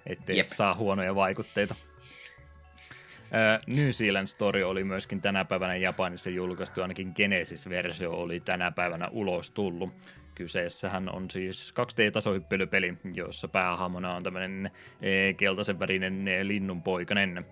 ettei 0.07 0.37
Jep. 0.37 0.53
saa 0.53 0.75
huonoja 0.75 1.15
vaikutteita. 1.15 1.75
New 3.67 3.91
Zealand 3.91 4.27
Story 4.27 4.63
oli 4.63 4.85
myöskin 4.85 5.21
tänä 5.21 5.45
päivänä 5.45 5.77
Japanissa 5.77 6.31
julkaistu, 6.31 6.83
ainakin 6.83 7.13
Genesis-versio 7.17 8.13
oli 8.13 8.41
tänä 8.41 8.71
päivänä 8.71 9.09
ulos 9.11 9.51
tullut. 9.51 9.93
Kyseessähän 10.35 11.15
on 11.15 11.31
siis 11.31 11.75
2D-tasohyppelypeli, 11.75 12.97
jossa 13.15 13.49
päähahmona 13.49 14.15
on 14.15 14.23
tämmöinen 14.23 14.71
keltaisen 15.37 15.79
värinen 15.79 16.25
linnunpoikainen, 16.43 17.47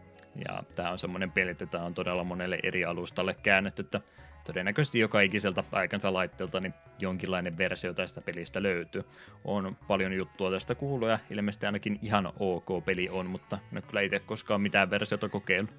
ja 0.48 0.62
tämä 0.74 0.90
on 0.90 0.98
semmoinen 0.98 1.32
peli, 1.32 1.50
että 1.50 1.66
tämä 1.66 1.84
on 1.84 1.94
todella 1.94 2.24
monelle 2.24 2.58
eri 2.62 2.84
alustalle 2.84 3.34
käännetty, 3.34 3.82
että 3.82 4.00
todennäköisesti 4.46 4.98
joka 4.98 5.20
ikiseltä 5.20 5.64
aikansa 5.72 6.12
laitteelta 6.12 6.60
niin 6.60 6.74
jonkinlainen 6.98 7.58
versio 7.58 7.94
tästä 7.94 8.20
pelistä 8.20 8.62
löytyy. 8.62 9.04
On 9.44 9.76
paljon 9.88 10.12
juttua 10.12 10.50
tästä 10.50 10.74
kuuluu 10.74 11.08
ja 11.08 11.18
ilmeisesti 11.30 11.66
ainakin 11.66 11.98
ihan 12.02 12.32
ok 12.38 12.84
peli 12.84 13.08
on, 13.08 13.26
mutta 13.26 13.58
en 13.76 13.82
kyllä 13.82 14.00
itse 14.00 14.18
koskaan 14.18 14.60
mitään 14.60 14.90
versiota 14.90 15.28
kokeillut. 15.28 15.74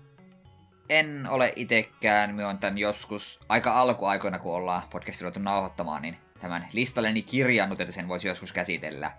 En 0.89 1.27
ole 1.29 1.53
itsekään, 1.55 2.35
minä 2.35 2.45
olen 2.45 2.57
tämän 2.57 2.77
joskus 2.77 3.39
aika 3.49 3.81
alkuaikoina, 3.81 4.39
kun 4.39 4.55
ollaan 4.55 4.81
podcastin 4.91 5.25
ruvettu 5.25 5.39
nauhoittamaan, 5.39 6.01
niin 6.01 6.17
tämän 6.39 6.67
listalleni 6.73 7.21
kirjannut, 7.21 7.81
että 7.81 7.93
sen 7.93 8.07
voisi 8.07 8.27
joskus 8.27 8.53
käsitellä. 8.53 9.11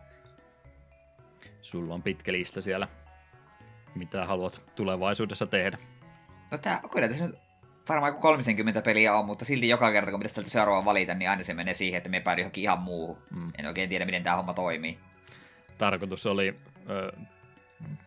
Sulla 1.63 1.95
on 1.95 2.03
pitkä 2.03 2.33
lista 2.33 2.63
siellä 2.63 2.89
mitä 3.99 4.25
haluat 4.25 4.63
tulevaisuudessa 4.77 5.47
tehdä? 5.47 5.79
No 6.51 6.59
tää, 6.59 6.81
kyllä 6.93 7.09
tässä 7.09 7.27
nyt 7.27 7.39
varmaan 7.89 8.15
30 8.15 8.83
peliä 8.83 9.15
on, 9.15 9.25
mutta 9.25 9.45
silti 9.45 9.69
joka 9.69 9.93
kerta, 9.93 10.11
kun 10.11 10.21
pitäisi 10.21 10.35
tältä 10.35 10.51
seuraavaa 10.51 10.85
valita, 10.85 11.15
niin 11.15 11.31
aina 11.31 11.43
se 11.43 11.55
menee 11.55 11.75
siihen, 11.75 11.99
että 11.99 12.09
me 12.09 12.21
päädyin 12.21 12.43
johonkin 12.43 12.63
ihan 12.63 12.79
muuhun. 12.79 13.19
Mm. 13.31 13.53
En 13.59 13.67
oikein 13.67 13.89
tiedä, 13.89 14.05
miten 14.05 14.23
tämä 14.23 14.37
homma 14.37 14.55
toimii. 14.55 14.99
Tarkoitus 15.79 16.27
oli 16.27 16.55
ö, 16.91 17.13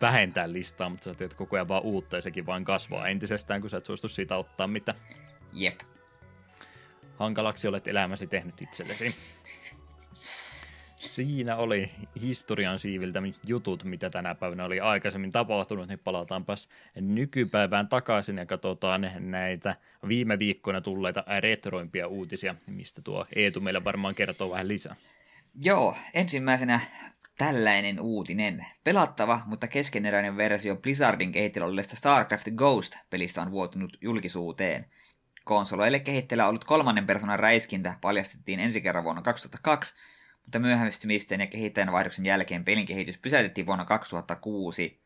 vähentää 0.02 0.52
listaa, 0.52 0.90
mutta 0.90 1.04
sä 1.04 1.14
teet 1.14 1.34
koko 1.34 1.56
ajan 1.56 1.68
vaan 1.68 1.84
uutta 1.84 2.16
ja 2.16 2.22
sekin 2.22 2.46
vain 2.46 2.64
kasvaa 2.64 3.08
entisestään, 3.08 3.62
kun 3.62 3.70
sä 3.70 3.78
et 3.78 3.86
suostu 3.86 4.08
siitä 4.08 4.36
ottaa 4.36 4.68
mitä. 4.68 4.96
Jep. 5.54 5.80
Hankalaksi 7.20 7.68
olet 7.68 7.88
elämäsi 7.88 8.28
tehnyt 8.28 8.62
itsellesi 8.62 9.16
siinä 11.02 11.56
oli 11.56 11.92
historian 12.22 12.80
siiviltä 12.80 13.22
jutut, 13.48 13.84
mitä 13.84 14.10
tänä 14.10 14.36
päivänä 14.36 14.66
oli 14.66 14.80
aikaisemmin 14.80 15.32
tapahtunut, 15.32 15.88
niin 15.88 16.00
palataanpas 16.00 16.70
nykypäivään 16.96 17.88
takaisin 17.88 18.38
ja 18.38 18.46
katsotaan 18.46 19.12
näitä 19.20 19.76
viime 20.08 20.40
viikkoina 20.40 20.82
tulleita 20.82 21.24
retroimpia 21.40 22.08
uutisia, 22.08 22.56
mistä 22.70 23.02
tuo 23.02 23.26
Eetu 23.36 23.62
meille 23.62 23.84
varmaan 23.84 24.16
kertoo 24.16 24.52
vähän 24.52 24.68
lisää. 24.68 24.96
Joo, 25.62 25.96
ensimmäisenä 26.14 26.80
tällainen 27.38 28.00
uutinen. 28.00 28.66
Pelattava, 28.84 29.42
mutta 29.46 29.68
keskeneräinen 29.68 30.38
versio 30.38 30.76
Blizzardin 30.76 31.32
kehittelulle 31.32 31.84
StarCraft 31.84 32.48
Ghost-pelistä 32.56 33.42
on 33.42 33.52
vuotunut 33.52 33.98
julkisuuteen. 34.02 34.86
Konsoleille 35.44 36.00
kehitteellä 36.00 36.48
ollut 36.48 36.66
kolmannen 36.66 37.06
persoonan 37.06 37.40
räiskintä 37.40 37.96
paljastettiin 38.02 38.60
ensi 38.60 38.82
kerran 38.82 39.04
vuonna 39.04 39.22
2002, 39.22 39.96
mutta 40.46 40.60
myöhästymisten 40.60 41.40
ja 41.40 41.48
kehittäjän 41.48 41.92
vaihdoksen 41.92 42.26
jälkeen 42.26 42.66
pelin 42.66 42.86
kehitys 42.86 43.18
pysäytettiin 43.18 43.66
vuonna 43.66 43.86
2006. 43.86 45.02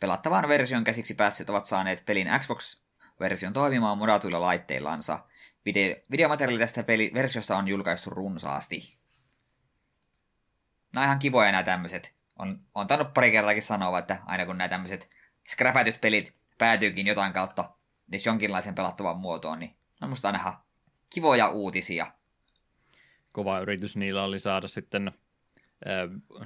Pelattavaan 0.00 0.48
version 0.48 0.84
käsiksi 0.84 1.14
päässeet 1.14 1.50
ovat 1.50 1.64
saaneet 1.64 2.02
pelin 2.06 2.28
Xbox-version 2.38 3.52
toimimaan 3.52 3.98
modatuilla 3.98 4.40
laitteillansa. 4.40 5.18
Video- 5.66 5.96
videomateriaali 6.10 6.58
tästä 6.58 6.82
peli- 6.82 7.10
versiosta 7.14 7.56
on 7.56 7.68
julkaistu 7.68 8.10
runsaasti. 8.10 8.96
Nämä 10.92 11.04
ihan 11.04 11.18
kivoja 11.18 11.52
nämä 11.52 11.62
tämmöiset. 11.62 12.14
On, 12.38 12.60
on 12.74 12.86
tainnut 12.86 13.14
pari 13.14 13.30
kertaakin 13.30 13.62
sanoa, 13.62 13.98
että 13.98 14.18
aina 14.26 14.46
kun 14.46 14.58
nämä 14.58 14.68
tämmöiset 14.68 15.10
scrapätyt 15.48 16.00
pelit 16.00 16.34
päätyykin 16.58 17.06
jotain 17.06 17.32
kautta 17.32 17.70
edes 18.08 18.26
jonkinlaisen 18.26 18.74
pelattavan 18.74 19.16
muotoon, 19.16 19.58
niin 19.58 19.76
on 20.00 20.08
musta 20.08 20.28
aina 20.28 20.60
kivoja 21.10 21.48
uutisia 21.48 22.06
kova 23.32 23.60
yritys 23.60 23.96
niillä 23.96 24.24
oli 24.24 24.38
saada 24.38 24.68
sitten 24.68 25.12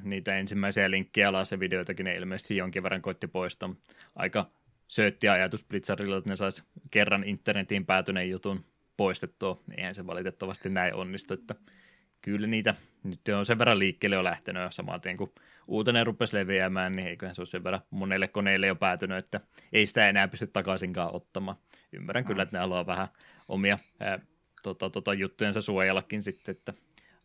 niitä 0.02 0.36
ensimmäisiä 0.36 0.90
linkkejä 0.90 1.28
alas 1.28 1.52
ja 1.52 1.60
videoitakin 1.60 2.04
ne 2.04 2.12
ilmeisesti 2.12 2.56
jonkin 2.56 2.82
verran 2.82 3.02
koitti 3.02 3.26
poistaa. 3.26 3.74
Aika 4.16 4.50
söötti 4.88 5.28
ajatus 5.28 5.64
Blitzardilla, 5.64 6.16
että 6.16 6.30
ne 6.30 6.36
saisi 6.36 6.62
kerran 6.90 7.24
internetiin 7.24 7.86
päätyneen 7.86 8.30
jutun 8.30 8.64
poistettua. 8.96 9.62
Eihän 9.76 9.94
se 9.94 10.06
valitettavasti 10.06 10.68
näin 10.68 10.94
onnistu, 10.94 11.34
että 11.34 11.54
kyllä 12.22 12.46
niitä 12.46 12.74
nyt 13.04 13.28
on 13.28 13.46
sen 13.46 13.58
verran 13.58 13.78
liikkeelle 13.78 14.16
jo 14.16 14.24
lähtenyt 14.24 14.62
samaten 14.70 15.16
kun 15.16 15.32
uutenen 15.68 16.06
rupesi 16.06 16.36
leviämään, 16.36 16.92
niin 16.92 17.08
eiköhän 17.08 17.34
se 17.34 17.40
ole 17.40 17.46
sen 17.46 17.64
verran 17.64 17.82
monelle 17.90 18.28
koneelle 18.28 18.66
jo 18.66 18.74
päätynyt, 18.74 19.18
että 19.18 19.40
ei 19.72 19.86
sitä 19.86 20.08
enää 20.08 20.28
pysty 20.28 20.46
takaisinkaan 20.46 21.14
ottamaan. 21.14 21.56
Ymmärrän 21.92 22.24
mm. 22.24 22.28
kyllä, 22.28 22.42
että 22.42 22.56
ne 22.56 22.60
haluaa 22.60 22.86
vähän 22.86 23.08
omia 23.48 23.78
ää, 24.00 24.18
tota, 24.64 24.90
tota, 24.90 25.14
juttujensa 25.14 25.60
suojellakin 25.60 26.22
sitten, 26.22 26.52
että 26.52 26.74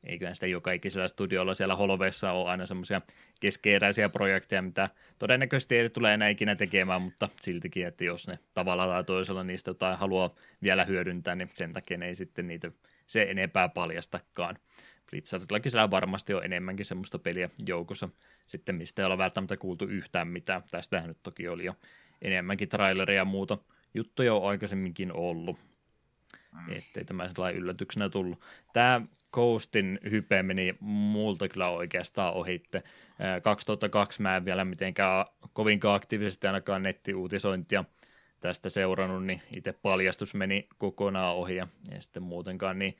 eiköhän 0.05 0.35
sitä 0.35 0.47
joka 0.47 0.71
ikisellä 0.71 1.07
studiolla 1.07 1.53
siellä 1.53 1.75
holoveissa 1.75 2.31
ole 2.31 2.49
aina 2.49 2.65
semmoisia 2.65 3.01
keskeeräisiä 3.41 4.09
projekteja, 4.09 4.61
mitä 4.61 4.89
todennäköisesti 5.19 5.77
ei 5.77 5.89
tule 5.89 6.13
enää 6.13 6.29
ikinä 6.29 6.55
tekemään, 6.55 7.01
mutta 7.01 7.29
siltikin, 7.41 7.87
että 7.87 8.03
jos 8.03 8.27
ne 8.27 8.39
tavalla 8.53 8.87
tai 8.87 9.03
toisella 9.03 9.43
niistä 9.43 9.69
jotain 9.69 9.97
haluaa 9.97 10.35
vielä 10.63 10.85
hyödyntää, 10.85 11.35
niin 11.35 11.49
sen 11.53 11.73
takia 11.73 11.97
ne 11.97 12.07
ei 12.07 12.15
sitten 12.15 12.47
niitä 12.47 12.71
se 13.07 13.21
enempää 13.21 13.69
paljastakaan. 13.69 14.57
Blitzardillakin 15.11 15.71
siellä 15.71 15.91
varmasti 15.91 16.33
on 16.33 16.45
enemmänkin 16.45 16.85
semmoista 16.85 17.19
peliä 17.19 17.49
joukossa, 17.67 18.09
sitten 18.47 18.75
mistä 18.75 19.01
ei 19.01 19.05
ole 19.05 19.17
välttämättä 19.17 19.57
kuultu 19.57 19.85
yhtään 19.85 20.27
mitään. 20.27 20.63
Tästähän 20.71 21.07
nyt 21.07 21.23
toki 21.23 21.47
oli 21.47 21.65
jo 21.65 21.75
enemmänkin 22.21 22.69
traileria 22.69 23.15
ja 23.15 23.25
muuta 23.25 23.57
juttuja 23.93 24.33
on 24.33 24.49
aikaisemminkin 24.49 25.13
ollut. 25.13 25.68
Mm. 26.67 26.73
Ettei 26.73 27.05
tämä 27.05 27.27
sellainen 27.27 27.61
yllätyksenä 27.61 28.09
tullut. 28.09 28.41
Tämä 28.73 29.01
Coastin 29.33 29.99
hype 30.11 30.43
meni 30.43 30.75
muulta 30.79 31.49
kyllä 31.49 31.69
oikeastaan 31.69 32.33
ohitte. 32.33 32.83
2002 33.43 34.21
mä 34.21 34.35
en 34.35 34.45
vielä 34.45 34.65
mitenkään 34.65 35.25
kovinkaan 35.53 35.95
aktiivisesti 35.95 36.47
ainakaan 36.47 36.83
nettiuutisointia 36.83 37.85
tästä 38.39 38.69
seurannut, 38.69 39.25
niin 39.25 39.41
itse 39.55 39.73
paljastus 39.73 40.33
meni 40.33 40.67
kokonaan 40.77 41.35
ohi 41.35 41.55
ja, 41.55 41.67
sitten 41.99 42.23
muutenkaan, 42.23 42.79
niin 42.79 42.97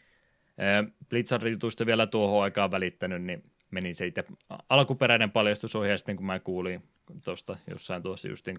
Blizzardin 1.09 1.51
jutusta 1.51 1.85
vielä 1.85 2.07
tuohon 2.07 2.43
aikaan 2.43 2.71
välittänyt, 2.71 3.23
niin 3.23 3.43
meni 3.71 3.93
se 3.93 4.05
itse 4.05 4.23
alkuperäinen 4.69 5.31
paljastus 5.31 5.75
ohi, 5.75 5.89
ja 5.89 5.97
sitten 5.97 6.15
kun 6.15 6.25
mä 6.25 6.39
kuulin 6.39 6.83
tuosta 7.23 7.57
jossain 7.69 8.03
tuossa 8.03 8.27
justiin 8.27 8.57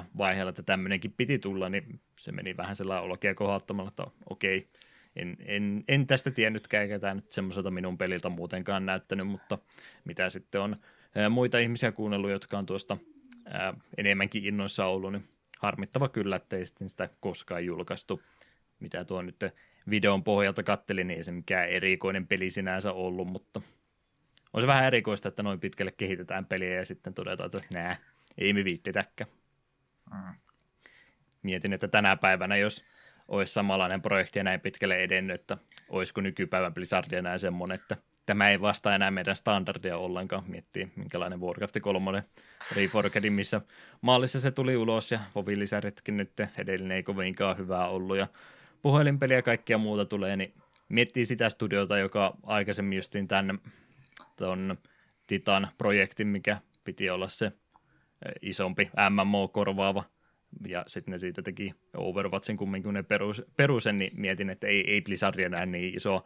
2006-2007 0.00 0.04
vaiheella, 0.18 0.50
että 0.50 0.62
tämmöinenkin 0.62 1.14
piti 1.16 1.38
tulla, 1.38 1.68
niin 1.68 2.00
se 2.20 2.32
meni 2.32 2.56
vähän 2.56 2.76
sellainen 2.76 3.10
olkia 3.10 3.34
kohattomalla, 3.34 3.88
että 3.88 4.06
okei, 4.30 4.66
en, 5.16 5.36
en, 5.44 5.84
en 5.88 6.06
tästä 6.06 6.30
tiennytkään, 6.30 6.82
eikä 6.82 6.98
tämä 6.98 7.14
nyt 7.14 7.30
semmoiselta 7.30 7.70
minun 7.70 7.98
peliltä 7.98 8.28
muutenkaan 8.28 8.86
näyttänyt, 8.86 9.26
mutta 9.26 9.58
mitä 10.04 10.28
sitten 10.28 10.60
on 10.60 10.76
muita 11.30 11.58
ihmisiä 11.58 11.92
kuunnellut, 11.92 12.30
jotka 12.30 12.58
on 12.58 12.66
tuosta 12.66 12.96
ää, 13.52 13.74
enemmänkin 13.96 14.44
innoissa 14.44 14.86
ollut, 14.86 15.12
niin 15.12 15.24
harmittava 15.58 16.08
kyllä, 16.08 16.36
että 16.36 16.56
ei 16.56 16.66
sitten 16.66 16.88
sitä 16.88 17.08
koskaan 17.20 17.64
julkaistu, 17.64 18.22
mitä 18.80 19.04
tuo 19.04 19.22
nyt 19.22 19.36
videon 19.90 20.24
pohjalta 20.24 20.62
kattelin, 20.62 21.06
niin 21.06 21.16
ei 21.16 21.24
se 21.24 21.32
mikään 21.32 21.68
erikoinen 21.68 22.26
peli 22.26 22.50
sinänsä 22.50 22.92
ollut, 22.92 23.28
mutta 23.28 23.60
on 24.52 24.60
se 24.60 24.66
vähän 24.66 24.84
erikoista, 24.84 25.28
että 25.28 25.42
noin 25.42 25.60
pitkälle 25.60 25.92
kehitetään 25.92 26.46
peliä 26.46 26.74
ja 26.74 26.84
sitten 26.84 27.14
todetaan, 27.14 27.46
että 27.46 27.74
nää, 27.74 27.96
ei 28.38 28.52
me 28.52 28.64
viittitäkään. 28.64 29.30
Mm. 30.12 30.34
Mietin, 31.42 31.72
että 31.72 31.88
tänä 31.88 32.16
päivänä, 32.16 32.56
jos 32.56 32.84
olisi 33.28 33.52
samanlainen 33.52 34.02
projekti 34.02 34.38
ja 34.38 34.42
näin 34.42 34.60
pitkälle 34.60 34.96
edennyt, 34.96 35.40
että 35.40 35.58
olisiko 35.88 36.20
nykypäivän 36.20 36.74
Blizzard 36.74 37.12
enää 37.12 37.38
semmoinen, 37.38 37.74
että 37.74 37.96
tämä 38.26 38.50
ei 38.50 38.60
vastaa 38.60 38.94
enää 38.94 39.10
meidän 39.10 39.36
standardia 39.36 39.98
ollenkaan. 39.98 40.44
Miettii, 40.46 40.88
minkälainen 40.96 41.40
Warcraft 41.40 41.76
3 41.82 42.24
Reforgedin, 42.76 43.32
missä 43.32 43.60
maalissa 44.00 44.40
se 44.40 44.50
tuli 44.50 44.76
ulos 44.76 45.12
ja 45.12 45.20
Vovi-lisäritkin 45.34 46.16
nyt 46.16 46.32
edellinen 46.58 46.96
ei 46.96 47.02
kovinkaan 47.02 47.58
hyvää 47.58 47.88
ollut 47.88 48.16
ja 48.16 48.26
puhelinpeliä 48.82 49.36
ja 49.36 49.42
kaikkia 49.42 49.78
muuta 49.78 50.04
tulee, 50.04 50.36
niin 50.36 50.54
miettii 50.88 51.24
sitä 51.24 51.48
studiota, 51.48 51.98
joka 51.98 52.36
aikaisemmin 52.42 52.96
justiin 52.96 53.28
tänne 53.28 53.54
ton 54.36 54.78
Titan-projektin, 55.26 56.26
mikä 56.26 56.56
piti 56.84 57.10
olla 57.10 57.28
se 57.28 57.52
isompi 58.42 58.90
MMO-korvaava 59.10 60.04
ja 60.66 60.84
sitten 60.86 61.12
ne 61.12 61.18
siitä 61.18 61.42
teki 61.42 61.74
Overwatchin 61.96 62.56
kumminkin 62.56 62.94
ne 62.94 63.02
perus, 63.02 63.42
perusen, 63.56 63.98
niin 63.98 64.12
mietin, 64.16 64.50
että 64.50 64.66
ei, 64.66 64.90
ei 64.90 65.00
Blizzard 65.02 65.38
enää 65.38 65.66
niin 65.66 65.96
iso 65.96 66.24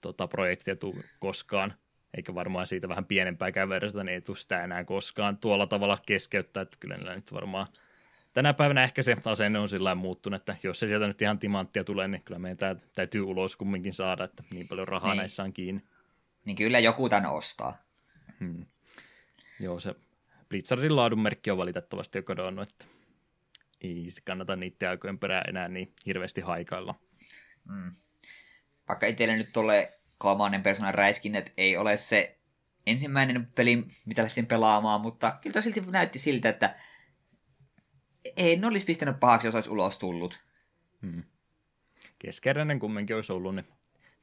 tota, 0.00 0.28
projektia 0.28 0.76
tule 0.76 1.04
koskaan, 1.18 1.74
eikä 2.16 2.34
varmaan 2.34 2.66
siitä 2.66 2.88
vähän 2.88 3.04
pienempääkään 3.04 3.68
versiota, 3.68 4.04
niin 4.04 4.14
ei 4.14 4.20
tule 4.20 4.36
sitä 4.36 4.64
enää 4.64 4.84
koskaan 4.84 5.38
tuolla 5.38 5.66
tavalla 5.66 5.98
keskeyttää, 6.06 6.62
että 6.62 6.76
kyllä 6.80 7.14
nyt 7.14 7.32
varmaan 7.32 7.66
tänä 8.32 8.54
päivänä 8.54 8.84
ehkä 8.84 9.02
se 9.02 9.16
asenne 9.24 9.58
on 9.58 9.68
sillä 9.68 9.94
muuttunut, 9.94 10.40
että 10.40 10.56
jos 10.62 10.80
se 10.80 10.88
sieltä 10.88 11.06
nyt 11.06 11.22
ihan 11.22 11.38
timanttia 11.38 11.84
tulee, 11.84 12.08
niin 12.08 12.22
kyllä 12.22 12.38
meidän 12.38 12.80
täytyy 12.94 13.22
ulos 13.22 13.56
kumminkin 13.56 13.94
saada, 13.94 14.24
että 14.24 14.42
niin 14.50 14.68
paljon 14.68 14.88
rahaa 14.88 15.10
niin. 15.10 15.18
näissä 15.18 15.42
on 15.42 15.52
kiinni. 15.52 15.82
Niin 16.44 16.56
kyllä 16.56 16.78
joku 16.78 17.08
tän 17.08 17.26
ostaa. 17.26 17.78
Hmm. 18.40 18.66
Joo, 19.60 19.80
se 19.80 19.94
Blizzardin 20.48 20.96
laadunmerkki 20.96 21.50
on 21.50 21.58
valitettavasti 21.58 22.18
jo 22.18 22.22
kadonnut, 22.22 22.72
että 22.72 22.84
ei 23.80 24.04
se 24.08 24.20
kannata 24.24 24.56
niiden 24.56 24.90
aikojen 24.90 25.18
perään 25.18 25.48
enää 25.48 25.68
niin 25.68 25.92
hirveästi 26.06 26.40
haikailla. 26.40 26.94
Mm. 27.68 27.92
Vaikka 28.88 29.06
itselle 29.06 29.36
nyt 29.36 29.50
tulee 29.52 30.00
kolmannen 30.18 30.62
persoonan 30.62 30.94
räiskinnät 30.94 31.52
ei 31.56 31.76
ole 31.76 31.96
se 31.96 32.38
ensimmäinen 32.86 33.46
peli, 33.54 33.84
mitä 34.06 34.22
lähtisin 34.22 34.46
pelaamaan, 34.46 35.00
mutta 35.00 35.38
kyllä 35.42 35.60
silti 35.60 35.80
näytti 35.80 36.18
siltä, 36.18 36.48
että 36.48 36.76
en 38.36 38.64
olisi 38.64 38.86
pistänyt 38.86 39.20
pahaksi, 39.20 39.46
jos 39.46 39.54
olisi 39.54 39.70
ulos 39.70 39.98
tullut. 39.98 40.40
Hmm. 41.02 41.22
Keskeräinen 42.18 42.78
kumminkin 42.78 43.16
olisi 43.16 43.32
ollut, 43.32 43.54
niin 43.54 43.66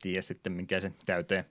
tiedä 0.02 0.22
sitten, 0.22 0.54
mikä 0.54 0.80
se 0.80 0.92
täyteen, 1.06 1.46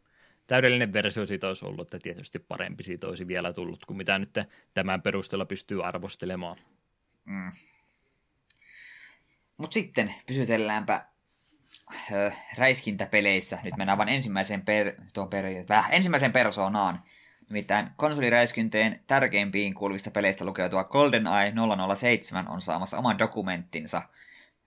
täydellinen 0.47 0.93
versio 0.93 1.27
siitä 1.27 1.49
olisi 1.49 1.67
ollut, 1.67 1.81
että 1.81 1.99
tietysti 2.03 2.39
parempi 2.39 2.83
siitä 2.83 3.07
olisi 3.07 3.27
vielä 3.29 3.53
tullut 3.53 3.85
kuin 3.85 3.97
mitä 3.97 4.19
nyt 4.19 4.39
tämän 4.75 5.03
perusteella 5.03 5.47
pystyy 5.47 5.87
arvostelemaan. 5.87 6.57
Mm. 7.25 7.53
Mutta 9.57 9.75
sitten 9.75 10.15
pysytelläänpä 10.27 11.07
ö, 12.13 12.33
räiskintäpeleissä. 12.59 13.59
Nyt 13.63 13.77
mennään 13.77 13.99
vain 13.99 14.09
ensimmäiseen, 14.09 14.63
per, 14.63 14.93
tuon 15.13 15.29
per, 15.29 15.45
väh, 15.69 15.89
ensimmäiseen 15.91 16.33
persoonaan. 16.33 17.03
Nimittäin 17.49 17.91
konsoliräiskinteen 17.97 19.01
tärkeimpiin 19.07 19.75
kuuluvista 19.75 20.11
peleistä 20.11 20.45
lukeutua 20.45 20.85
GoldenEye 20.85 21.53
007 21.97 22.49
on 22.49 22.61
saamassa 22.61 22.99
oman 22.99 23.19
dokumenttinsa. 23.19 24.03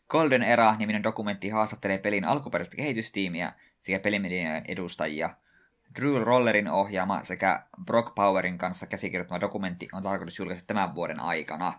Golden 0.09 0.43
Era-niminen 0.43 1.03
dokumentti 1.03 1.49
haastattelee 1.49 1.97
pelin 1.97 2.27
alkuperäistä 2.27 2.77
kehitystiimiä 2.77 3.53
sekä 3.79 3.99
pelimedioiden 3.99 4.63
edustajia. 4.67 5.29
Drew 5.99 6.23
Rollerin 6.23 6.67
ohjaama 6.67 7.23
sekä 7.23 7.63
Brock 7.85 8.15
Powerin 8.15 8.57
kanssa 8.57 8.87
käsikirjoittama 8.87 9.41
dokumentti 9.41 9.87
on 9.93 10.03
tarkoitus 10.03 10.39
julkaista 10.39 10.67
tämän 10.67 10.95
vuoden 10.95 11.19
aikana. 11.19 11.73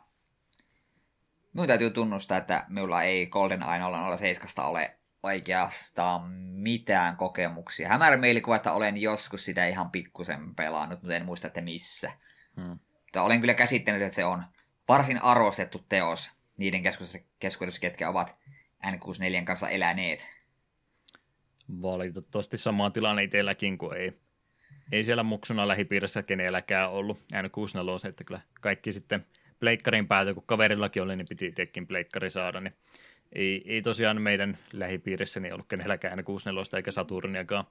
Minun 1.53 1.67
täytyy 1.67 1.91
tunnustaa, 1.91 2.39
että 2.39 2.65
minulla 2.69 3.03
ei 3.03 3.27
GoldenEye 3.27 3.81
007 4.17 4.67
ole 4.67 4.97
oikeastaan 5.23 6.31
mitään 6.33 7.17
kokemuksia. 7.17 7.89
Hämärä 7.89 8.17
mielikuva, 8.17 8.57
että 8.57 8.73
olen 8.73 8.97
joskus 8.97 9.45
sitä 9.45 9.67
ihan 9.67 9.91
pikkusen 9.91 10.55
pelannut, 10.55 11.03
mutta 11.03 11.17
en 11.17 11.25
muista, 11.25 11.47
että 11.47 11.61
missä. 11.61 12.13
Hmm. 12.57 12.79
Mutta 12.93 13.23
olen 13.23 13.41
kyllä 13.41 13.55
käsittänyt, 13.55 14.03
että 14.03 14.15
se 14.15 14.25
on 14.25 14.45
varsin 14.89 15.23
arvostettu 15.23 15.85
teos 15.89 16.31
niiden 16.57 16.83
keskuudessa, 16.83 17.19
keskuudessa 17.39 17.81
ketkä 17.81 18.09
ovat 18.09 18.37
N64 18.87 19.45
kanssa 19.45 19.69
eläneet. 19.69 20.29
Valitettavasti 21.83 22.59
sama 22.59 22.91
tilanne 22.91 23.23
itselläkin, 23.23 23.79
kun 23.79 23.97
ei, 23.97 24.13
ei 24.93 25.05
siellä 25.05 25.23
muksuna 25.23 25.69
lähipiirissä 25.69 26.23
kenelläkään 26.23 26.91
ollut 26.91 27.21
N64, 27.35 28.09
että 28.09 28.25
kyllä 28.25 28.41
kaikki 28.61 28.93
sitten 28.93 29.27
pleikkarin 29.61 30.09
päätö, 30.09 30.35
kun 30.35 30.43
kaverillakin 30.47 31.03
oli, 31.03 31.17
niin 31.17 31.29
piti 31.29 31.53
tekin 31.53 31.87
pleikkari 31.87 32.31
saada, 32.31 32.61
niin 32.61 32.75
ei, 33.33 33.63
ei 33.67 33.83
tosiaan 33.83 34.23
meidän 34.23 34.59
lähipiirissäni 34.73 35.53
ollut 35.53 35.69
kenelläkään 35.69 36.25
64 36.25 36.79
eikä 36.79 36.93
Saturniakaan. 36.93 37.65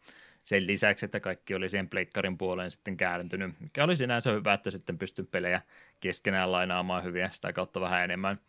Sen 0.43 0.67
lisäksi, 0.67 1.05
että 1.05 1.19
kaikki 1.19 1.55
oli 1.55 1.69
siihen 1.69 1.89
pleikkarin 1.89 2.37
puoleen 2.37 2.71
sitten 2.71 2.97
kääntynyt, 2.97 3.59
mikä 3.59 3.83
oli 3.83 3.95
sinänsä 3.95 4.31
hyvä, 4.31 4.53
että 4.53 4.71
sitten 4.71 4.97
pystyi 4.97 5.25
pelejä 5.25 5.61
keskenään 5.99 6.51
lainaamaan 6.51 7.03
hyviä, 7.03 7.29
sitä 7.33 7.53
kautta 7.53 7.81
vähän 7.81 8.03
enemmän 8.03 8.39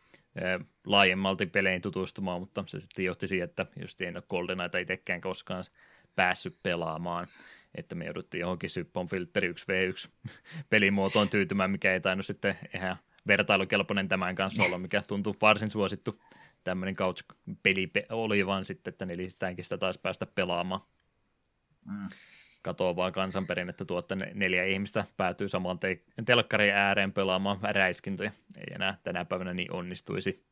laajemmalti 0.87 1.47
peleihin 1.47 1.83
tutustumaan, 1.83 2.41
mutta 2.41 2.65
se 2.67 2.81
sitten 2.81 3.05
johti 3.05 3.29
siihen, 3.29 3.49
että 3.49 3.67
just 3.81 4.01
ei 4.01 4.09
ole 4.09 4.23
GoldenEyeta 4.29 4.79
itsekään 4.79 5.21
koskaan 5.21 5.65
päässyt 6.17 6.57
pelaamaan, 6.63 7.27
että 7.75 7.95
me 7.95 8.05
jouduttiin 8.05 8.41
johonkin 8.41 8.71
Syppon 8.71 9.09
Filteri 9.09 9.53
1v1 9.53 10.31
pelimuotoon 10.71 11.29
tyytymään, 11.29 11.71
mikä 11.71 11.93
ei 11.93 12.01
tainnut 12.01 12.27
sitten 12.27 12.59
ihan 12.75 12.97
vertailukelpoinen 13.27 14.09
tämän 14.09 14.35
kanssa 14.35 14.63
olla, 14.63 14.79
mikä 14.79 15.03
tuntuu 15.03 15.37
varsin 15.41 15.71
suosittu 15.71 16.23
tämmöinen 16.65 16.97
couch-peli 16.97 17.91
oli 18.11 18.47
vaan 18.47 18.65
sitten, 18.65 18.93
että 18.93 19.07
nelistäänkin 19.07 19.65
sitä 19.65 19.79
taisi 19.79 20.01
päästä 20.01 20.27
pelaamaan. 20.27 20.81
Mm. 21.85 22.09
Katoavaa 22.63 23.11
kansanperinnettä 23.11 23.85
tuo, 23.85 23.99
että 23.99 24.17
neljä 24.17 24.65
ihmistä 24.65 25.05
päätyy 25.17 25.49
samaan 25.49 25.79
te- 25.79 26.03
telkkarin 26.25 26.75
ääreen 26.75 27.13
pelaamaan 27.13 27.59
räiskintoja. 27.63 28.31
Ei 28.57 28.75
enää 28.75 28.99
tänä 29.03 29.25
päivänä 29.25 29.55
niin 29.55 29.73
onnistuisi. 29.73 30.45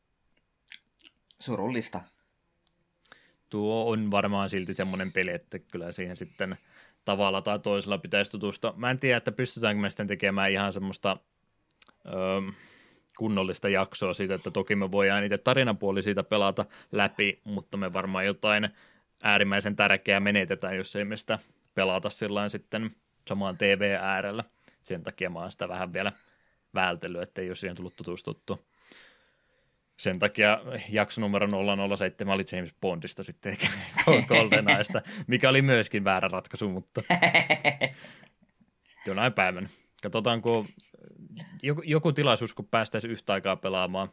Surullista. 1.39 2.01
Tuo 3.49 3.91
on 3.91 4.11
varmaan 4.11 4.49
silti 4.49 4.73
semmoinen 4.73 5.11
peli, 5.11 5.31
että 5.31 5.59
kyllä 5.59 5.91
siihen 5.91 6.15
sitten 6.15 6.57
tavalla 7.05 7.41
tai 7.41 7.59
toisella 7.59 7.97
pitäisi 7.97 8.31
tutustua. 8.31 8.73
Mä 8.77 8.91
en 8.91 8.99
tiedä, 8.99 9.17
että 9.17 9.31
pystytäänkö 9.31 9.81
me 9.81 9.89
sitten 9.89 10.07
tekemään 10.07 10.51
ihan 10.51 10.73
semmoista... 10.73 11.17
Öö, 12.05 12.51
kunnollista 13.19 13.69
jaksoa 13.69 14.13
siitä, 14.13 14.33
että 14.33 14.51
toki 14.51 14.75
me 14.75 14.91
voidaan 14.91 15.23
itse 15.23 15.37
tarinapuoli 15.37 16.01
siitä 16.01 16.23
pelata 16.23 16.65
läpi, 16.91 17.41
mutta 17.43 17.77
me 17.77 17.93
varmaan 17.93 18.25
jotain 18.25 18.69
äärimmäisen 19.23 19.75
tärkeää 19.75 20.19
menetetään, 20.19 20.77
jos 20.77 20.95
ei 20.95 21.05
me 21.05 21.17
sitä 21.17 21.39
pelata 21.75 22.09
sillä 22.09 22.49
sitten 22.49 22.95
samaan 23.27 23.57
TV-äärellä. 23.57 24.43
Sen 24.81 25.03
takia 25.03 25.29
mä 25.29 25.39
oon 25.39 25.51
sitä 25.51 25.69
vähän 25.69 25.93
vielä 25.93 26.11
vältellyt, 26.73 27.21
ettei 27.21 27.49
ole 27.49 27.55
siihen 27.55 27.75
tullut 27.75 27.95
tutustuttu. 27.95 28.65
Sen 29.97 30.19
takia 30.19 30.59
jakso 30.89 31.21
numero 31.21 31.47
007 31.97 32.33
oli 32.33 32.43
James 32.51 32.73
Bondista 32.81 33.23
sitten, 33.23 33.51
eikä 33.51 33.67
GoldenEyesta, 34.27 35.01
mikä 35.27 35.49
oli 35.49 35.61
myöskin 35.61 36.03
väärä 36.03 36.27
ratkaisu, 36.27 36.69
mutta 36.69 37.03
jonain 39.07 39.33
päivänä. 39.33 39.69
Katsotaanko 40.03 40.65
joku, 41.63 41.81
joku 41.85 42.11
tilaisuus, 42.11 42.53
kun 42.53 42.67
päästäisiin 42.67 43.11
yhtä 43.11 43.33
aikaa 43.33 43.55
pelaamaan 43.55 44.09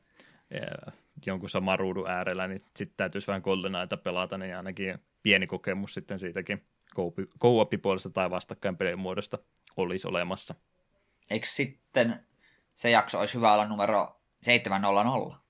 jonkun 1.27 1.51
saman 1.51 1.79
ruudun 1.79 2.11
äärellä, 2.11 2.49
niin 2.49 2.63
sitten 2.77 2.97
täytyisi 2.97 3.27
vähän 3.27 3.43
GoldenEyeta 3.43 3.97
pelata, 3.97 4.39
niin 4.39 4.57
ainakin 4.57 4.99
pieni 5.23 5.47
kokemus 5.47 5.95
sitten 5.95 6.19
siitäkin 6.19 6.67
co 7.41 7.69
puolesta 7.83 8.11
tai 8.11 8.31
vastakkain 8.31 8.77
pelin 8.77 8.99
muodosta 8.99 9.39
olisi 9.77 10.09
olemassa. 10.09 10.55
Eikö 11.31 11.47
sitten 11.47 12.27
se 12.75 12.91
jakso 12.91 13.21
olisi 13.21 13.35
hyvä 13.35 13.53
olla 13.53 13.69
numero 13.69 14.21
700? 14.41 15.47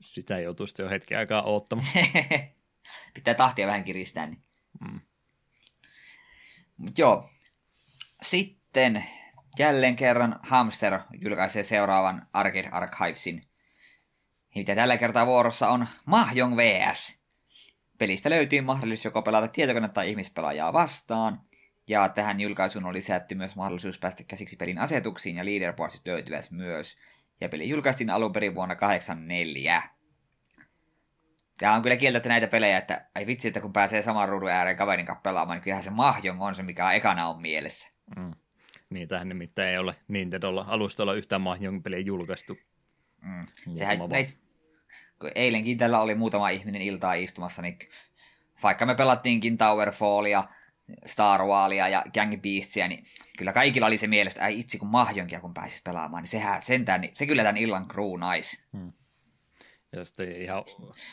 Sitä 0.00 0.40
joutuisi 0.40 0.82
jo 0.82 0.88
hetken 0.88 1.18
aikaa 1.18 1.42
oottamaan. 1.42 1.88
Pitää 3.14 3.34
tahtia 3.34 3.66
vähän 3.66 3.84
kiristää. 3.84 4.26
Niin. 4.26 4.42
Mm. 4.80 5.00
Mut 6.76 6.98
joo. 6.98 7.28
Sitten 8.22 9.04
Jälleen 9.58 9.96
kerran 9.96 10.40
Hamster 10.42 11.00
julkaisee 11.20 11.62
seuraavan 11.62 12.26
Arcade 12.32 12.68
Archivesin. 12.72 13.42
Mitä 14.54 14.74
tällä 14.74 14.96
kertaa 14.96 15.26
vuorossa 15.26 15.68
on 15.68 15.86
Mahjong 16.06 16.56
vs. 16.56 17.18
Pelistä 17.98 18.30
löytyy 18.30 18.60
mahdollisuus 18.60 19.04
joko 19.04 19.22
pelata 19.22 19.48
tietokone- 19.48 19.88
tai 19.88 20.10
ihmispelaajaa 20.10 20.72
vastaan, 20.72 21.40
ja 21.88 22.08
tähän 22.08 22.40
julkaisuun 22.40 22.84
on 22.84 22.94
lisätty 22.94 23.34
myös 23.34 23.56
mahdollisuus 23.56 23.98
päästä 23.98 24.24
käsiksi 24.24 24.56
pelin 24.56 24.78
asetuksiin 24.78 25.36
ja 25.36 25.44
leaderboardsit 25.44 26.06
löytyvät 26.06 26.50
myös. 26.50 26.98
Ja 27.40 27.48
peli 27.48 27.68
julkaistiin 27.68 28.10
alun 28.10 28.32
perin 28.32 28.54
vuonna 28.54 28.74
1984. 28.74 29.82
Tämä 31.58 31.74
on 31.74 31.82
kyllä 31.82 31.96
kieltä 31.96 32.28
näitä 32.28 32.46
pelejä, 32.46 32.78
että 32.78 33.06
ai 33.14 33.26
vitsi, 33.26 33.48
että 33.48 33.60
kun 33.60 33.72
pääsee 33.72 34.02
saman 34.02 34.28
ruudun 34.28 34.50
ääreen 34.50 34.76
kaverin 34.76 35.06
kanssa 35.06 35.22
pelaamaan, 35.22 35.56
niin 35.56 35.62
kyllähän 35.62 35.84
se 35.84 35.90
Mahjong 35.90 36.42
on 36.42 36.54
se, 36.54 36.62
mikä 36.62 36.92
ekana 36.92 37.28
on 37.28 37.40
mielessä. 37.42 37.92
Mm. 38.16 38.32
Niitähän 38.90 39.28
nimittäin 39.28 39.68
ei 39.68 39.78
ole 39.78 39.94
Nintendolla 40.08 40.64
alustalla 40.68 41.14
yhtään 41.14 41.40
Mahjong-peliä 41.40 41.98
julkaistu. 41.98 42.58
Mm. 43.22 43.46
Sehän 43.74 43.98
meits, 44.10 44.42
kun 45.20 45.30
eilenkin 45.34 45.78
tällä 45.78 46.00
oli 46.00 46.14
muutama 46.14 46.48
ihminen 46.48 46.82
iltaa 46.82 47.14
istumassa, 47.14 47.62
niin 47.62 47.78
vaikka 48.62 48.86
me 48.86 48.94
pelattiinkin 48.94 49.58
Towerfallia, 49.58 50.44
Star 51.06 51.42
Waria 51.44 51.88
ja 51.88 52.04
Gang 52.14 52.42
Beastia, 52.42 52.88
niin 52.88 53.04
kyllä 53.38 53.52
kaikilla 53.52 53.86
oli 53.86 53.96
se 53.96 54.06
mielestä, 54.06 54.44
ai 54.44 54.60
itse 54.60 54.78
kun 54.78 54.88
mahjonkia 54.88 55.40
kun 55.40 55.54
pääsis 55.54 55.82
pelaamaan, 55.82 56.22
niin 56.22 56.30
sehän, 56.30 56.62
sentään, 56.62 57.00
niin 57.00 57.16
se 57.16 57.26
kyllä 57.26 57.42
tämän 57.42 57.56
illan 57.56 57.88
kruunais. 57.88 58.66
Hmm. 58.76 58.92
Ja 59.92 60.04
sitten 60.04 60.36
ihan, 60.36 60.64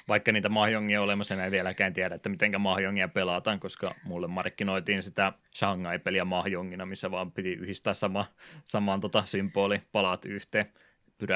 vaikka 0.08 0.32
niitä 0.32 0.50
mahjongia 0.50 1.00
on 1.00 1.04
olemassa, 1.04 1.44
en 1.44 1.52
vieläkään 1.52 1.94
tiedä, 1.94 2.16
että 2.16 2.30
miten 2.30 2.62
mahjongia 2.62 3.08
pelataan, 3.08 3.60
koska 3.60 3.96
mulle 4.04 4.28
markkinoitiin 4.28 5.04
sitä 5.04 5.34
Shanghai-peliä 5.56 6.26
mahjongina, 6.26 6.86
missä 6.86 7.12
vaan 7.12 7.32
piti 7.32 7.52
yhdistää 7.54 7.94
sama, 7.94 8.26
saman 8.66 9.00
tota, 9.00 9.26
symboli 9.26 9.82
palat 9.92 10.26
yhteen 10.26 10.74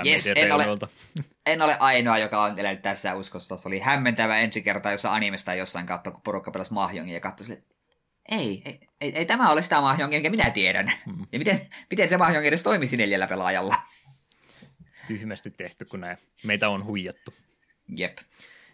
yes, 0.06 0.28
en 0.36 0.52
ole, 0.52 0.66
en 1.46 1.62
ole 1.62 1.78
ainoa, 1.80 2.18
joka 2.18 2.44
on 2.44 2.60
elänyt 2.60 2.82
tässä 2.82 3.16
uskossa. 3.16 3.58
Se 3.58 3.68
oli 3.68 3.80
hämmentävä 3.80 4.38
ensi 4.38 4.62
kerta 4.62 4.92
jossa 4.92 5.14
animesta 5.14 5.54
jossain 5.54 5.86
kautta, 5.86 6.12
kun 6.12 6.22
porukka 6.22 6.52
pelasi 6.52 6.74
mahjongia 6.74 7.14
ja 7.14 7.20
katsoi 7.20 7.48
sille, 7.48 7.64
ei, 8.32 8.62
ei, 8.66 8.80
ei, 9.02 9.16
ei, 9.16 9.26
tämä 9.26 9.52
ole 9.52 9.62
sitä 9.62 9.82
mahjongia, 9.82 10.18
enkä 10.18 10.30
minä 10.30 10.50
tiedän. 10.50 10.92
Hmm. 11.06 11.26
Ja 11.32 11.40
miten, 11.40 11.60
miten 11.90 12.10
se 12.10 12.18
mahjongi 12.18 12.48
edes 12.48 12.64
toimisi 12.64 12.98
neljällä 12.98 13.28
pelaajalla? 13.28 13.76
Tyhmästi 15.10 15.52
tehty, 15.52 15.86
kun 15.86 16.00
näin. 16.00 16.18
meitä 16.44 16.70
on 16.70 16.86
huijattu. 16.86 17.34
Jep. 17.98 18.18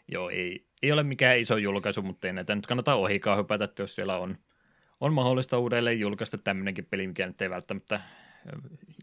Joo, 0.08 0.30
ei, 0.30 0.66
ei 0.84 0.92
ole 0.92 1.04
mikään 1.04 1.38
iso 1.38 1.58
julkaisu, 1.58 2.02
mutta 2.02 2.28
ei 2.28 2.34
näitä 2.34 2.56
nyt 2.56 2.68
kannata 2.68 2.96
ohikaan 2.96 3.38
hypätä, 3.38 3.70
jos 3.80 3.96
siellä 3.96 4.18
on, 4.18 4.38
on 5.02 5.14
mahdollista 5.14 5.58
uudelleen 5.58 6.00
julkaista 6.00 6.38
tämmöinenkin 6.38 6.86
peli, 6.86 7.08
mikä 7.08 7.28
nyt 7.28 7.42
ei 7.42 7.50
välttämättä 7.50 8.02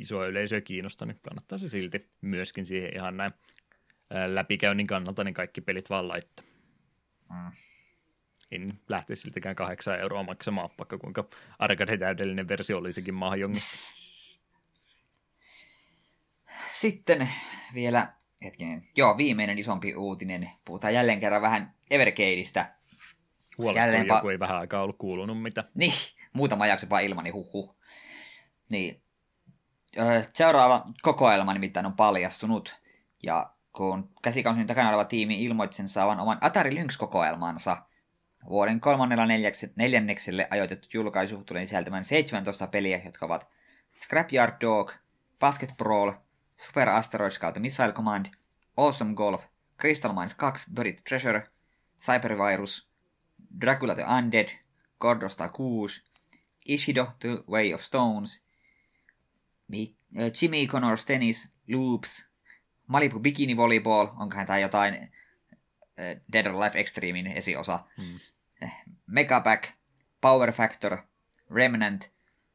isoa 0.00 0.26
yleisöä 0.26 0.60
kiinnosta, 0.60 1.06
niin 1.06 1.18
kannattaa 1.22 1.58
se 1.58 1.68
silti 1.68 2.08
myöskin 2.20 2.66
siihen 2.66 2.94
ihan 2.94 3.16
näin 3.16 3.32
läpikäynnin 4.26 4.86
kannalta 4.86 5.24
niin 5.24 5.34
kaikki 5.34 5.60
pelit 5.60 5.90
vaan 5.90 6.08
laittaa. 6.08 6.44
Mm. 7.30 7.52
En 8.50 8.80
lähtisi 8.88 9.22
siltikään 9.22 9.56
kahdeksan 9.56 10.00
euroa 10.00 10.22
maksamaan, 10.22 10.70
vaikka 10.78 10.98
kuinka 10.98 11.28
arcade 11.58 11.98
täydellinen 11.98 12.48
versio 12.48 12.78
olisikin 12.78 13.14
mahjongista. 13.14 14.01
Sitten 16.82 17.28
vielä 17.74 18.12
hetkinen. 18.44 18.82
Joo, 18.96 19.16
viimeinen 19.16 19.58
isompi 19.58 19.94
uutinen. 19.94 20.50
Puhutaan 20.64 20.94
jälleen 20.94 21.20
kerran 21.20 21.42
vähän 21.42 21.74
Evercadeista. 21.90 22.66
Huolestui 23.58 24.06
joku, 24.06 24.28
ei 24.28 24.38
vähän 24.38 24.58
aikaa 24.58 24.82
ollut 24.82 24.98
kuulunut 24.98 25.42
mitä. 25.42 25.64
Niin, 25.74 25.92
muutama 26.32 26.66
jakso 26.66 26.86
vaan 26.90 27.02
ilmani, 27.02 27.30
huh 27.30 27.52
huh. 27.52 27.76
Niin, 28.68 29.02
seuraava 30.32 30.86
kokoelma 31.02 31.52
nimittäin 31.52 31.86
on 31.86 31.92
paljastunut. 31.92 32.82
Ja 33.22 33.54
kun 33.72 34.10
käsikausin 34.22 34.66
takana 34.66 34.88
oleva 34.88 35.04
tiimi 35.04 35.44
ilmoitti 35.44 35.76
sen 35.76 35.88
saavan 35.88 36.20
oman 36.20 36.38
Atari 36.40 36.74
Lynx-kokoelmansa, 36.74 37.76
vuoden 38.48 38.80
kolmannella 38.80 39.26
neljännekselle 39.76 40.48
ajoitettu 40.50 40.88
julkaisu 40.94 41.44
tulee 41.44 41.66
sisältämään 41.66 42.04
17 42.04 42.66
peliä, 42.66 43.00
jotka 43.04 43.26
ovat 43.26 43.48
Scrapyard 43.92 44.60
Dog, 44.60 44.92
Basket 45.38 45.70
Brawl, 45.78 46.12
Super 46.62 46.88
Asteroids 46.88 47.38
kautta 47.38 47.60
Missile 47.60 47.92
Command, 47.92 48.26
Awesome 48.76 49.14
Golf, 49.14 49.44
Crystal 49.80 50.12
Mines 50.12 50.34
2 50.34 50.74
Buried 50.74 50.98
Treasure, 51.08 51.42
Cybervirus, 51.98 52.88
Dracula 53.60 53.94
the 53.94 54.04
Undead, 54.04 54.48
Gordostar 55.00 55.48
6, 55.48 56.04
Ishido 56.68 57.06
The 57.18 57.28
Way 57.50 57.74
of 57.74 57.82
Stones, 57.82 58.44
Jimmy 60.40 60.66
Connors 60.66 61.04
Tennis, 61.04 61.54
Loops, 61.68 62.28
Malibu 62.86 63.20
Bikini 63.20 63.56
Volleyball, 63.56 64.08
onkohan 64.16 64.46
tämä 64.46 64.58
jotain 64.58 65.12
Dead 66.32 66.46
or 66.46 66.60
Life 66.60 66.80
Extremein 66.80 67.26
esiosa, 67.26 67.80
hmm. 67.96 68.20
Megapack, 69.06 69.68
Power 70.20 70.52
Factor, 70.52 70.98
Remnant, 71.50 72.12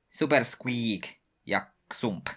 Super 0.10 0.46
Squeak 0.46 1.08
ja 1.46 1.68
Xump. 1.94 2.28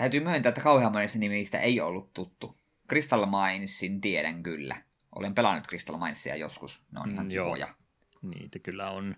Täytyy 0.00 0.20
myöntää, 0.20 0.48
että 0.48 0.60
kauhean 0.60 0.92
monesta 0.92 1.18
nimistä 1.18 1.58
ei 1.58 1.80
ollut 1.80 2.12
tuttu. 2.14 2.58
Crystal 2.88 3.26
Minesin 3.26 4.00
tiedän 4.00 4.42
kyllä. 4.42 4.82
Olen 5.14 5.34
pelannut 5.34 5.66
Crystal 5.68 5.98
Minesia 5.98 6.36
joskus. 6.36 6.82
Ne 6.92 7.00
on 7.00 7.10
ihan 7.10 7.26
mm, 7.26 7.30
kivoja. 7.30 7.74
Niitä 8.22 8.58
kyllä 8.58 8.90
on 8.90 9.16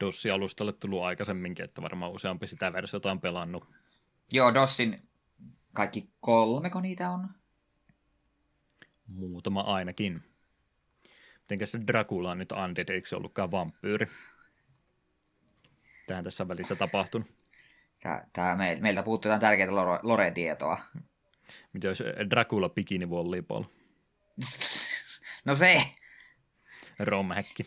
DOS-alustalle 0.00 0.72
tullut 0.72 1.02
aikaisemminkin, 1.02 1.64
että 1.64 1.82
varmaan 1.82 2.12
useampi 2.12 2.46
sitä 2.46 2.72
versiota 2.72 3.10
on 3.10 3.20
pelannut. 3.20 3.68
Joo, 4.32 4.54
DOSin 4.54 4.98
kaikki 5.72 6.10
kolmeko 6.20 6.80
niitä 6.80 7.10
on? 7.10 7.28
Muutama 9.06 9.60
ainakin. 9.60 10.22
Mitenkä 11.40 11.66
se 11.66 11.80
Dracula 11.86 12.30
on 12.30 12.38
nyt 12.38 12.52
undead, 12.52 12.88
eikö 12.88 13.08
se 13.08 13.16
ollutkaan 13.16 13.50
vampyyri? 13.50 14.06
Tähän 16.06 16.24
tässä 16.24 16.48
välissä 16.48 16.74
tapahtunut. 16.74 17.41
Tää, 18.02 18.26
tää 18.32 18.56
me, 18.56 18.78
meiltä 18.80 19.02
puuttuu 19.02 19.28
jotain 19.28 19.40
tärkeää 19.40 20.00
lore-tietoa. 20.02 20.78
Mitä 21.72 21.88
jos 21.88 22.02
Dracula 22.30 22.68
bikini 22.68 23.10
volleyball? 23.10 23.64
no 25.44 25.54
se! 25.54 25.82
Romhäkki. 26.98 27.66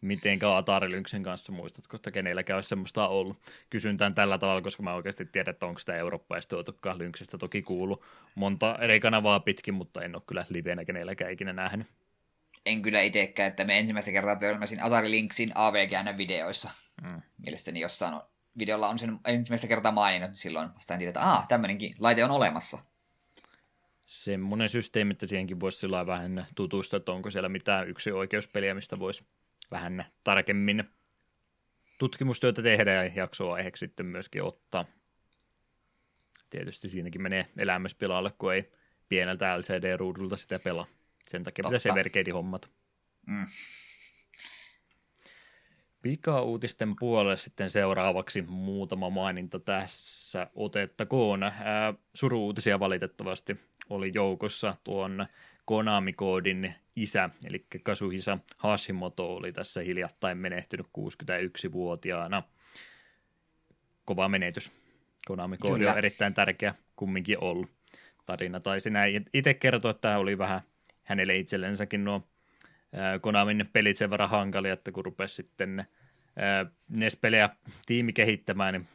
Mitenkä 0.00 0.56
Atari 0.56 0.90
Lynxin 0.90 1.22
kanssa 1.22 1.52
muistatko, 1.52 1.96
että 1.96 2.10
kenelläkään 2.10 2.56
olisi 2.56 2.68
semmoista 2.68 3.08
ollut? 3.08 3.52
Kysyn 3.70 3.96
tämän 3.96 4.14
tällä 4.14 4.38
tavalla, 4.38 4.62
koska 4.62 4.82
mä 4.82 4.94
oikeasti 4.94 5.24
tiedän, 5.24 5.52
että 5.52 5.66
onko 5.66 5.78
sitä 5.78 5.96
eurooppaista 5.96 6.50
tuotukaan. 6.50 6.98
Lynxistä 6.98 7.38
toki 7.38 7.62
kuulu 7.62 8.04
monta 8.34 8.78
eri 8.80 9.00
kanavaa 9.00 9.40
pitkin, 9.40 9.74
mutta 9.74 10.02
en 10.02 10.14
ole 10.14 10.22
kyllä 10.26 10.46
livenä 10.48 10.84
kenelläkään 10.84 11.32
ikinä 11.32 11.52
nähnyt. 11.52 11.86
En 12.66 12.82
kyllä 12.82 13.00
itsekään, 13.00 13.48
että 13.48 13.64
me 13.64 13.78
ensimmäisen 13.78 14.14
kerran 14.14 14.38
törmäsin 14.38 14.82
Atari 14.82 15.10
Lynxin 15.10 15.52
AVG-videoissa. 15.54 16.70
Mm. 17.02 17.22
Mielestäni 17.38 17.80
jossain 17.80 18.14
on 18.14 18.22
videolla 18.58 18.88
on 18.88 18.98
sen 18.98 19.18
ensimmäistä 19.24 19.66
kertaa 19.66 19.92
maininnut, 19.92 20.30
niin 20.30 20.36
silloin 20.36 20.74
vastaan 20.74 20.98
tiedä, 20.98 21.10
että 21.10 21.32
ah, 21.32 21.48
tämmöinenkin 21.48 21.94
laite 21.98 22.24
on 22.24 22.30
olemassa. 22.30 22.78
Semmoinen 24.06 24.68
systeemi, 24.68 25.12
että 25.12 25.26
siihenkin 25.26 25.60
voisi 25.60 25.78
sillä 25.78 26.06
vähän 26.06 26.46
tutustua, 26.54 26.96
että 26.96 27.12
onko 27.12 27.30
siellä 27.30 27.48
mitään 27.48 27.88
yksi 27.88 28.12
oikeuspeliä, 28.12 28.74
mistä 28.74 28.98
voisi 28.98 29.26
vähän 29.70 30.04
tarkemmin 30.24 30.84
tutkimustyötä 31.98 32.62
tehdä 32.62 32.92
ja 32.92 33.10
jaksoa 33.14 33.54
aiheeksi 33.54 33.86
sitten 33.86 34.06
myöskin 34.06 34.46
ottaa. 34.46 34.84
Tietysti 36.50 36.88
siinäkin 36.88 37.22
menee 37.22 37.46
pilalle, 37.98 38.30
kun 38.38 38.54
ei 38.54 38.72
pieneltä 39.08 39.58
LCD-ruudulta 39.58 40.36
sitä 40.36 40.58
pelaa. 40.58 40.86
Sen 41.28 41.42
takia 41.42 41.62
Totta. 41.62 41.68
pitäisi 41.70 41.88
Evercade 41.88 42.30
hommat. 42.30 42.70
Mm. 43.26 43.46
Pika-uutisten 46.04 46.96
puolelle 46.98 47.36
sitten 47.36 47.70
seuraavaksi 47.70 48.42
muutama 48.42 49.10
maininta 49.10 49.58
tässä 49.58 50.46
otettakoon. 50.54 51.42
Ää, 51.42 51.94
suru-uutisia 52.14 52.80
valitettavasti 52.80 53.56
oli 53.90 54.10
joukossa 54.14 54.74
tuon 54.84 55.26
Konami-koodin 55.64 56.74
isä, 56.96 57.30
eli 57.46 57.66
Kasuhisa 57.82 58.38
Hashimoto 58.56 59.34
oli 59.36 59.52
tässä 59.52 59.80
hiljattain 59.80 60.38
menehtynyt 60.38 60.86
61-vuotiaana. 60.86 62.42
Kova 64.04 64.28
menetys. 64.28 64.72
Konami-koodi 65.26 65.86
on 65.86 65.98
erittäin 65.98 66.34
tärkeä 66.34 66.74
kumminkin 66.96 67.38
ollut. 67.38 67.70
Tarina 68.26 68.60
taisi 68.60 68.90
näin 68.90 69.24
itse 69.34 69.54
kertoa, 69.54 69.90
että 69.90 70.00
tämä 70.00 70.18
oli 70.18 70.38
vähän 70.38 70.60
hänelle 71.02 71.36
itsellensäkin 71.36 72.04
nuo 72.04 72.28
Konamin 73.20 73.68
pelit 73.72 73.96
sen 73.96 74.10
verran 74.10 74.30
hankalia, 74.30 74.72
että 74.72 74.92
kun 74.92 75.04
rupesi 75.04 75.34
sitten 75.34 75.84
NES-pelejä 76.88 77.50
tiimi 77.86 78.12
kehittämään, 78.12 78.74
niin 78.74 78.88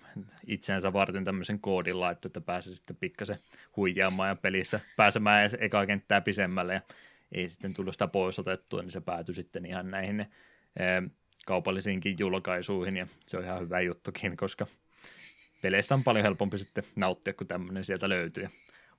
itseänsä 0.48 0.94
varten 0.94 1.26
tämmöisen 1.26 1.60
koodin 1.60 2.00
laittu, 2.00 2.28
että 2.28 2.42
pääsi 2.42 2.76
sitten 2.76 2.96
pikkasen 2.96 3.38
huijaamaan 3.78 4.30
ja 4.30 4.36
pelissä 4.36 4.80
pääsemään 4.98 5.50
ekaa 5.60 5.86
kenttää 5.86 6.22
pisemmälle 6.22 6.74
ja 6.74 6.82
ei 7.32 7.50
sitten 7.50 7.74
tullut 7.74 7.94
sitä 7.94 8.08
pois 8.08 8.40
otettua, 8.40 8.82
niin 8.82 8.92
se 8.92 9.02
päätyi 9.02 9.36
sitten 9.36 9.66
ihan 9.66 9.92
näihin 9.92 10.26
kaupallisiinkin 11.46 12.16
julkaisuihin 12.20 12.98
ja 12.98 13.08
se 13.28 13.38
on 13.38 13.44
ihan 13.44 13.62
hyvä 13.62 13.82
juttukin, 13.82 14.38
koska 14.38 14.68
peleistä 15.62 15.94
on 15.94 16.04
paljon 16.04 16.24
helpompi 16.24 16.58
sitten 16.58 16.84
nauttia, 16.96 17.34
kun 17.34 17.48
tämmöinen 17.48 17.86
sieltä 17.86 18.10
löytyy. 18.10 18.44
Ja 18.44 18.50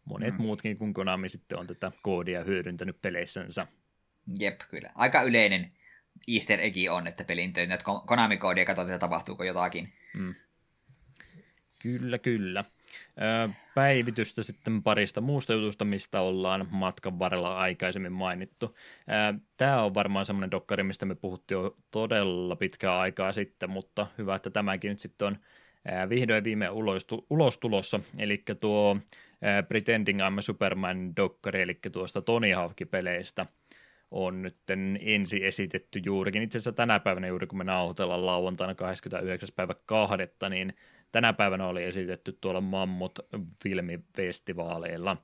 monet 0.04 0.38
mm. 0.38 0.42
muutkin 0.42 0.78
kuin 0.78 0.94
Konami 0.94 1.28
sitten 1.28 1.58
on 1.58 1.66
tätä 1.66 1.92
koodia 2.02 2.44
hyödyntänyt 2.44 3.02
peleissänsä. 3.02 3.66
Jep, 4.38 4.60
kyllä. 4.70 4.90
Aika 4.94 5.22
yleinen 5.22 5.72
easter 6.28 6.60
egg 6.60 6.76
on, 6.90 7.06
että 7.06 7.24
pelin 7.24 7.52
töitä, 7.52 7.74
että 7.74 7.86
Konami-koodia 8.06 8.64
katsotaan, 8.64 8.94
että 8.94 8.98
tapahtuuko 8.98 9.44
jotakin. 9.44 9.92
Mm. 10.14 10.34
Kyllä, 11.78 12.18
kyllä. 12.18 12.64
Päivitystä 13.74 14.42
sitten 14.42 14.82
parista 14.82 15.20
muusta 15.20 15.52
jutusta, 15.52 15.84
mistä 15.84 16.20
ollaan 16.20 16.66
matkan 16.70 17.18
varrella 17.18 17.58
aikaisemmin 17.58 18.12
mainittu. 18.12 18.76
Tämä 19.56 19.82
on 19.82 19.94
varmaan 19.94 20.24
semmoinen 20.24 20.50
dokkari, 20.50 20.82
mistä 20.82 21.06
me 21.06 21.14
puhuttiin 21.14 21.56
jo 21.56 21.76
todella 21.90 22.56
pitkää 22.56 22.98
aikaa 22.98 23.32
sitten, 23.32 23.70
mutta 23.70 24.06
hyvä, 24.18 24.34
että 24.34 24.50
tämäkin 24.50 24.88
nyt 24.88 24.98
sitten 24.98 25.28
on 25.28 25.38
vihdoin 26.08 26.44
viime 26.44 26.68
ulos 27.30 27.58
tulossa, 27.58 28.00
eli 28.18 28.42
tuo 28.60 28.96
Pretending 29.68 30.20
I'm 30.20 30.38
a 30.38 30.40
Superman 30.40 31.16
dokkari, 31.16 31.62
eli 31.62 31.78
tuosta 31.92 32.22
Tony 32.22 32.52
Hawk-peleistä 32.52 33.46
on 34.10 34.42
nyt 34.42 34.56
ensi 35.00 35.44
esitetty 35.44 36.00
juurikin. 36.04 36.42
Itse 36.42 36.58
asiassa 36.58 36.72
tänä 36.72 37.00
päivänä 37.00 37.26
juuri 37.26 37.46
kun 37.46 37.58
me 37.58 37.64
nauhoitellaan 37.64 38.26
lauantaina 38.26 38.74
29. 38.74 39.48
päivä 39.56 39.74
kahdetta, 39.86 40.48
niin 40.48 40.74
tänä 41.12 41.32
päivänä 41.32 41.66
oli 41.66 41.84
esitetty 41.84 42.38
tuolla 42.40 42.60
Mammut-filmifestivaaleilla. 42.60 45.16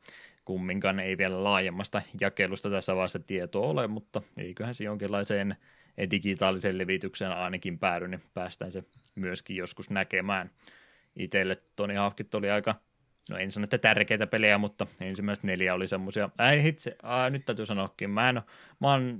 Kumminkaan 0.44 1.00
ei 1.00 1.18
vielä 1.18 1.44
laajemmasta 1.44 2.02
jakelusta 2.20 2.70
tässä 2.70 2.94
vaiheessa 2.94 3.18
tietoa 3.18 3.66
ole, 3.66 3.86
mutta 3.86 4.22
eiköhän 4.36 4.74
se 4.74 4.84
jonkinlaiseen 4.84 5.56
digitaaliseen 6.10 6.78
levitykseen 6.78 7.32
ainakin 7.32 7.78
päädy, 7.78 8.08
niin 8.08 8.22
päästään 8.34 8.72
se 8.72 8.84
myöskin 9.14 9.56
joskus 9.56 9.90
näkemään. 9.90 10.50
Itselle 11.16 11.56
Toni 11.76 11.94
Hawkit 11.94 12.34
oli 12.34 12.50
aika, 12.50 12.74
no 13.30 13.36
en 13.36 13.52
sano, 13.52 13.64
että 13.64 13.78
tärkeitä 13.78 14.26
pelejä, 14.26 14.58
mutta 14.58 14.86
ensimmäiset 15.00 15.44
neljä 15.44 15.74
oli 15.74 15.88
semmoisia, 15.88 16.30
ei 16.52 16.62
hitse, 16.62 16.96
aa, 17.02 17.30
nyt 17.30 17.46
täytyy 17.46 17.66
sanoakin, 17.66 18.10
mä, 18.10 18.28
en, 18.28 18.42
mä 18.80 18.90
oon 18.90 19.18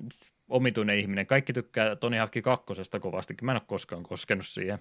omituinen 0.48 0.98
ihminen. 0.98 1.26
Kaikki 1.26 1.52
tykkää 1.52 1.96
Toni 1.96 2.16
Hawkin 2.16 2.42
kakkosesta 2.42 3.00
kovastikin. 3.00 3.46
Mä 3.46 3.52
en 3.52 3.56
ole 3.56 3.62
koskaan 3.66 4.02
koskenut 4.02 4.46
siihen. 4.46 4.78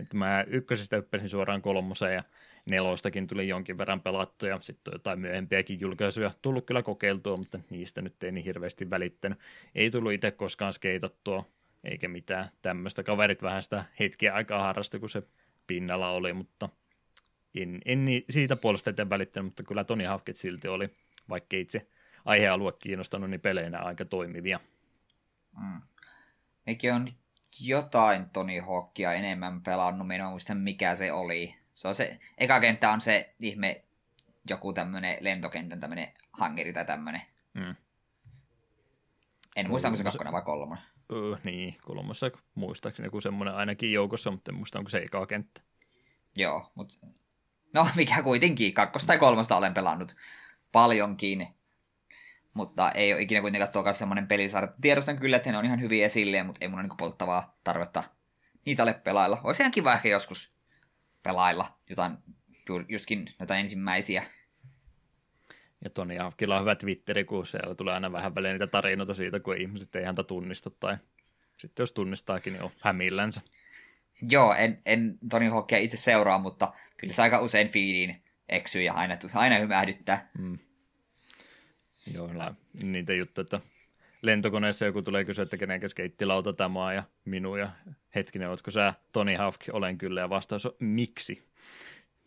Että 0.00 0.16
mä 0.16 0.44
ykkösestä 0.46 0.96
yppäsin 0.96 1.28
suoraan 1.28 1.62
kolmoseen 1.62 2.14
ja 2.14 2.22
nelostakin 2.70 3.26
tuli 3.26 3.48
jonkin 3.48 3.78
verran 3.78 4.00
pelattuja. 4.00 4.58
Sitten 4.60 4.92
on 4.92 4.94
jotain 4.94 5.20
myöhempiäkin 5.20 5.80
julkaisuja 5.80 6.30
tullut 6.42 6.66
kyllä 6.66 6.82
kokeiltua, 6.82 7.36
mutta 7.36 7.60
niistä 7.70 8.02
nyt 8.02 8.22
ei 8.22 8.32
niin 8.32 8.44
hirveästi 8.44 8.90
välittänyt. 8.90 9.38
Ei 9.74 9.90
tullut 9.90 10.12
itse 10.12 10.30
koskaan 10.30 10.72
skeitattua 10.72 11.44
eikä 11.84 12.08
mitään 12.08 12.48
tämmöistä. 12.62 13.02
Kaverit 13.02 13.42
vähän 13.42 13.62
sitä 13.62 13.84
hetkiä 14.00 14.34
aikaa 14.34 14.62
harrasti, 14.62 14.98
kun 14.98 15.08
se 15.08 15.22
pinnalla 15.66 16.10
oli, 16.10 16.32
mutta 16.32 16.68
en, 17.54 17.80
en 17.84 18.06
siitä 18.30 18.56
puolesta 18.56 18.90
eteen 18.90 19.10
välittänyt, 19.10 19.46
mutta 19.46 19.62
kyllä 19.62 19.84
Toni 19.84 20.04
Hawkit 20.04 20.36
silti 20.36 20.68
oli, 20.68 20.90
vaikka 21.28 21.56
itse 21.56 21.86
aihealue 22.24 22.72
kiinnostanut, 22.72 23.30
niin 23.30 23.40
peleinä 23.40 23.78
aika 23.78 24.04
toimivia. 24.04 24.60
Mm. 25.60 25.82
Mekin 26.66 26.92
on 26.92 27.08
jotain 27.60 28.30
Tony 28.30 28.60
Hawkia 28.60 29.12
enemmän 29.12 29.62
pelannut, 29.62 30.08
minä 30.08 30.24
en 30.24 30.30
muista 30.30 30.54
mikä 30.54 30.94
se 30.94 31.12
oli. 31.12 31.54
Se 31.74 31.88
on 31.88 31.94
se, 31.94 32.18
eka 32.38 32.60
kenttä 32.60 32.90
on 32.90 33.00
se 33.00 33.34
ihme 33.40 33.84
joku 34.50 34.72
tämmönen 34.72 35.16
lentokentän 35.20 35.80
tämmönen 35.80 36.12
hangeri 36.32 36.72
tai 36.72 36.84
tämmönen. 36.84 37.22
Mm. 37.54 37.74
En 39.56 39.68
muista, 39.68 39.88
onko 39.88 39.96
se 39.96 40.04
kakkonen 40.04 40.32
vai 40.32 40.42
kolmonen. 40.42 40.84
Öö, 41.12 41.36
niin, 41.44 41.76
kolmossa 41.82 42.30
muistaakseni 42.54 43.06
joku 43.06 43.20
semmoinen 43.20 43.54
ainakin 43.54 43.92
joukossa, 43.92 44.30
mutta 44.30 44.50
en 44.50 44.54
muista, 44.54 44.78
onko 44.78 44.88
se 44.88 44.98
eka 44.98 45.26
kenttä. 45.26 45.60
Joo, 46.36 46.72
mutta 46.74 47.06
no 47.74 47.88
mikä 47.96 48.22
kuitenkin, 48.22 48.74
kakkosta 48.74 49.06
tai 49.06 49.18
kolmosta 49.18 49.56
olen 49.56 49.74
pelannut 49.74 50.16
paljonkin. 50.72 51.48
Mutta 52.54 52.92
ei 52.92 53.12
ole 53.12 53.22
ikinä 53.22 53.40
kuitenkaan 53.40 53.72
tuokaan 53.72 53.94
semmoinen 53.94 54.26
pelisarja. 54.26 54.72
Tiedostan 54.80 55.18
kyllä, 55.18 55.36
että 55.36 55.52
ne 55.52 55.58
on 55.58 55.64
ihan 55.64 55.80
hyviä 55.80 56.06
esille, 56.06 56.42
mutta 56.42 56.58
ei 56.60 56.68
mun 56.68 56.78
ole 56.78 56.88
niin 56.88 56.96
polttavaa 56.96 57.58
tarvetta 57.64 58.04
niitä 58.64 58.82
ole 58.82 58.94
pelailla. 58.94 59.40
Olisi 59.44 59.62
ihan 59.62 59.70
kiva 59.70 59.92
ehkä 59.92 60.08
joskus 60.08 60.52
pelailla 61.22 61.78
jotain, 61.90 62.16
justkin 62.88 63.26
jotain 63.40 63.60
ensimmäisiä. 63.60 64.24
Ja 65.84 65.90
Toni 65.90 66.16
Hawkilla 66.16 66.54
on 66.54 66.60
hyvä 66.60 66.74
Twitteri, 66.74 67.24
kun 67.24 67.46
siellä 67.46 67.74
tulee 67.74 67.94
aina 67.94 68.12
vähän 68.12 68.34
väliin 68.34 68.52
niitä 68.52 68.66
tarinoita 68.66 69.14
siitä, 69.14 69.40
kun 69.40 69.56
ihmiset 69.56 69.96
ei 69.96 70.04
häntä 70.04 70.22
tunnista 70.22 70.70
tai 70.70 70.96
sitten 71.56 71.82
jos 71.82 71.92
tunnistaakin, 71.92 72.52
niin 72.52 72.62
on 72.62 72.70
hämillänsä. 72.80 73.40
Joo, 74.30 74.54
en, 74.54 74.82
en 74.86 75.18
Toni 75.30 75.46
Hawkia 75.48 75.78
itse 75.78 75.96
seuraa, 75.96 76.38
mutta 76.38 76.72
kyllä 76.98 77.12
se 77.12 77.22
aika 77.22 77.40
usein 77.40 77.68
feediin 77.68 78.22
eksyy 78.48 78.82
ja 78.82 78.92
aina, 78.92 79.16
aina 79.34 79.58
hymähdyttää. 79.58 80.30
Mm. 80.38 80.58
Joo, 82.14 82.30
niitä 82.82 83.14
juttuja, 83.14 83.42
että 83.42 83.60
lentokoneessa 84.22 84.86
joku 84.86 85.02
tulee 85.02 85.24
kysyä, 85.24 85.42
että 85.42 85.56
kenen 85.56 85.88
skeittilauta 85.88 86.52
tämä 86.52 86.86
on 86.86 86.94
ja 86.94 87.02
minun 87.24 87.58
ja 87.58 87.70
hetkinen, 88.14 88.48
ootko 88.48 88.70
sä 88.70 88.94
Toni 89.12 89.34
Hawk? 89.34 89.60
Olen 89.72 89.98
kyllä 89.98 90.20
ja 90.20 90.30
vastaus 90.30 90.66
on 90.66 90.76
miksi? 90.80 91.48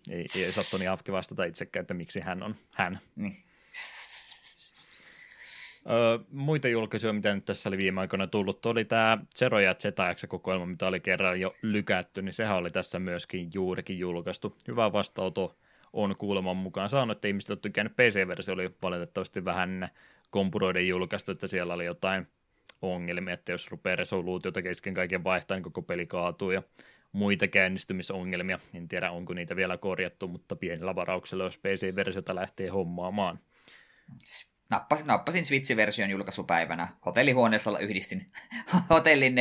Ei, 0.09 0.25
ei 0.35 0.51
saa 0.51 0.63
Toni 0.71 0.85
Hawk 0.85 1.01
vastata 1.11 1.43
itsekään, 1.43 1.81
että 1.81 1.93
miksi 1.93 2.19
hän 2.19 2.43
on 2.43 2.55
hän. 2.71 2.99
Niin. 3.15 3.35
Öö, 5.89 6.19
muita 6.31 6.67
julkaisuja, 6.67 7.13
mitä 7.13 7.35
nyt 7.35 7.45
tässä 7.45 7.69
oli 7.69 7.77
viime 7.77 8.01
aikoina 8.01 8.27
tullut, 8.27 8.65
oli 8.65 8.85
tämä 8.85 9.17
Zero 9.35 9.59
ja 9.59 9.73
ZX-kokoelma, 9.73 10.65
mitä 10.65 10.87
oli 10.87 10.99
kerran 10.99 11.39
jo 11.39 11.55
lykätty, 11.61 12.21
niin 12.21 12.33
sehän 12.33 12.57
oli 12.57 12.71
tässä 12.71 12.99
myöskin 12.99 13.49
juurikin 13.53 13.99
julkaistu. 13.99 14.57
Hyvä 14.67 14.93
vastaanoto 14.93 15.57
on 15.93 16.15
kuuleman 16.17 16.57
mukaan 16.57 16.89
saanut, 16.89 17.17
että 17.17 17.27
ihmiset 17.27 17.49
on 17.49 17.59
tykännyt. 17.59 17.95
PC-versio 17.95 18.53
oli 18.53 18.69
valitettavasti 18.81 19.45
vähän 19.45 19.89
kompuroiden 20.29 20.87
julkaistu, 20.87 21.31
että 21.31 21.47
siellä 21.47 21.73
oli 21.73 21.85
jotain 21.85 22.27
ongelmia, 22.81 23.33
että 23.33 23.51
jos 23.51 23.71
rupeaa 23.71 23.95
resoluutiota 23.95 24.61
kesken 24.61 24.93
kaiken 24.93 25.23
vaihtaa, 25.23 25.57
niin 25.57 25.63
koko 25.63 25.81
peli 25.81 26.07
kaatuu 26.07 26.51
ja 26.51 26.63
muita 27.11 27.47
käynnistymisongelmia. 27.47 28.59
En 28.73 28.87
tiedä, 28.87 29.11
onko 29.11 29.33
niitä 29.33 29.55
vielä 29.55 29.77
korjattu, 29.77 30.27
mutta 30.27 30.55
pienellä 30.55 30.95
varauksella, 30.95 31.43
jos 31.43 31.57
PC-versiota 31.57 32.35
lähtee 32.35 32.67
hommaamaan. 32.67 33.39
Nappasin, 34.71 35.07
nappasin 35.07 35.45
Switch-version 35.45 36.09
julkaisupäivänä. 36.09 36.87
Hotellihuoneessa 37.05 37.79
yhdistin 37.79 38.31
hotellin 38.89 39.35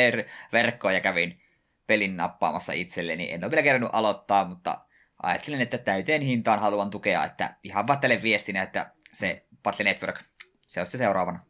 verkkoa 0.53 0.93
ja 0.93 1.01
kävin 1.01 1.41
pelin 1.87 2.17
nappaamassa 2.17 2.73
itselleni. 2.73 3.33
En 3.33 3.45
ole 3.45 3.51
vielä 3.51 3.63
kerännyt 3.63 3.91
aloittaa, 3.93 4.45
mutta 4.45 4.85
ajattelin, 5.23 5.61
että 5.61 5.79
täyteen 5.79 6.23
hintaan 6.23 6.61
haluan 6.61 6.91
tukea, 6.91 7.25
että 7.25 7.57
ihan 7.63 7.87
vattelen 7.87 8.23
viestinä, 8.23 8.63
että 8.63 8.93
se 9.13 9.47
Battle 9.63 9.85
Network, 9.85 10.21
se 10.67 10.81
on 10.81 10.87
sitten 10.87 10.99
seuraavana. 10.99 11.41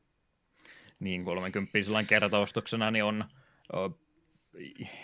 Niin, 1.01 1.25
30 1.25 1.83
sellainen 1.83 2.09
kertaostoksena 2.09 2.91
niin 2.91 3.05
on 3.05 3.25
o, 3.77 3.91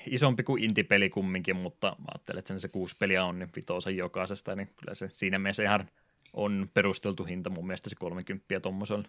isompi 0.06 0.42
kuin 0.42 0.64
indie-peli 0.64 1.10
kumminkin, 1.10 1.56
mutta 1.56 1.96
ajattelen, 2.14 2.38
että 2.38 2.48
sen 2.48 2.60
se 2.60 2.68
kuusi 2.68 2.96
peliä 2.98 3.24
on, 3.24 3.38
niin 3.38 3.50
vitosen 3.56 3.96
jokaisesta, 3.96 4.56
niin 4.56 4.68
kyllä 4.76 4.94
se 4.94 5.08
siinä 5.10 5.38
mielessä 5.38 5.62
ihan 5.62 5.88
on 6.36 6.70
perusteltu 6.74 7.24
hinta 7.24 7.50
mun 7.50 7.66
mielestä 7.66 7.90
se 7.90 7.96
30 7.96 8.60
tuommoisella. 8.60 9.08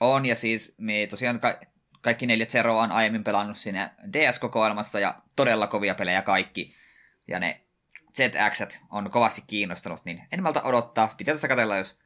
On, 0.00 0.26
ja 0.26 0.34
siis 0.34 0.74
me 0.78 1.06
tosiaan 1.10 1.40
ka- 1.40 1.60
kaikki 2.00 2.26
neljät 2.26 2.50
Zeroa 2.50 2.82
on 2.82 2.92
aiemmin 2.92 3.24
pelannut 3.24 3.58
siinä 3.58 3.94
DS-kokoelmassa, 4.12 5.00
ja 5.00 5.22
todella 5.36 5.66
kovia 5.66 5.94
pelejä 5.94 6.22
kaikki. 6.22 6.74
Ja 7.28 7.38
ne 7.38 7.60
ZX 8.16 8.78
on 8.90 9.10
kovasti 9.10 9.42
kiinnostunut, 9.46 10.04
niin 10.04 10.22
en 10.32 10.42
malta 10.42 10.62
odottaa. 10.62 11.14
Pitää 11.18 11.34
tässä 11.34 11.48
katsella, 11.48 11.76
jos 11.76 11.98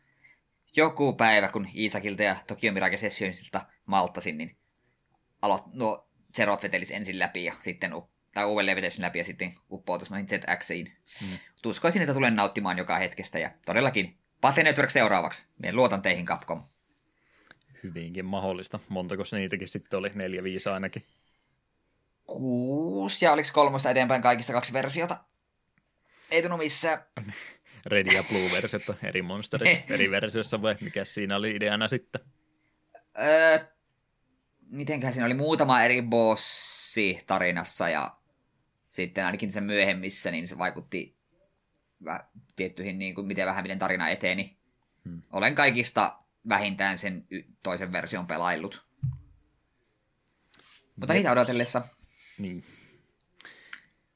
joku 0.76 1.12
päivä, 1.12 1.48
kun 1.48 1.68
Iisakilta 1.74 2.22
ja 2.22 2.36
Tokyo 2.46 2.72
Mirage 2.72 2.96
Sessionsilta 2.96 3.66
malttasin, 3.86 4.38
niin 4.38 4.56
aloit, 5.42 5.62
nuo 5.72 6.08
Zerot 6.36 6.62
vetelis 6.62 6.90
ensin 6.90 7.18
läpi 7.18 7.44
ja 7.44 7.54
sitten 7.60 7.92
tai 8.34 8.44
uudelleen 8.44 8.76
vetelisin 8.76 9.02
läpi 9.02 9.18
ja 9.18 9.24
sitten 9.24 9.54
uppoutus 9.70 10.10
noihin 10.10 10.28
ZXiin. 10.28 10.92
Hmm. 11.20 11.38
Tuskoisin, 11.62 12.02
että 12.02 12.14
tulen 12.14 12.34
nauttimaan 12.34 12.78
joka 12.78 12.98
hetkestä 12.98 13.38
ja 13.38 13.50
todellakin 13.66 14.18
Battle 14.44 14.62
Network 14.62 14.90
seuraavaksi. 14.90 15.46
Mien 15.58 15.76
luotan 15.76 16.02
teihin 16.02 16.26
Capcom. 16.26 16.62
Hyvinkin 17.82 18.24
mahdollista. 18.24 18.78
Montako 18.88 19.24
se 19.24 19.36
niitäkin 19.36 19.68
sitten 19.68 19.98
oli? 19.98 20.10
Neljä, 20.14 20.42
viisi 20.42 20.68
ainakin. 20.68 21.06
Kuusi 22.26 23.24
ja 23.24 23.32
oliko 23.32 23.48
kolmosta 23.52 23.90
eteenpäin 23.90 24.22
kaikista 24.22 24.52
kaksi 24.52 24.72
versiota? 24.72 25.16
Ei 26.30 26.42
tunnu 26.42 26.56
missään. 26.56 27.04
Red 27.86 28.12
ja 28.12 28.24
Blue 28.24 28.50
versiot 28.52 28.82
eri 29.02 29.22
monsterit 29.22 29.84
eri 29.90 30.10
versiossa 30.10 30.62
vai 30.62 30.76
mikä 30.80 31.04
siinä 31.04 31.36
oli 31.36 31.56
ideana 31.56 31.88
sitten? 31.88 32.20
Öö, 33.18 33.58
mitenköhän 34.70 35.12
siinä 35.12 35.26
oli 35.26 35.34
muutama 35.34 35.82
eri 35.82 36.02
bossi 36.02 37.20
tarinassa 37.26 37.88
ja 37.88 38.16
sitten 38.88 39.26
ainakin 39.26 39.52
sen 39.52 39.64
myöhemmissä 39.64 40.30
niin 40.30 40.46
se 40.46 40.58
vaikutti 40.58 41.13
tiettyihin, 42.56 42.98
niin 42.98 43.14
kuin, 43.14 43.26
miten 43.26 43.46
vähän 43.46 43.64
miten 43.64 43.78
tarina 43.78 44.08
eteni. 44.08 44.56
Hmm. 45.04 45.22
Olen 45.32 45.54
kaikista 45.54 46.18
vähintään 46.48 46.98
sen 46.98 47.26
toisen 47.62 47.92
version 47.92 48.26
pelaillut. 48.26 48.86
Mutta 50.96 51.14
niitä 51.14 51.32
odotellessa. 51.32 51.82
Niin. 52.38 52.64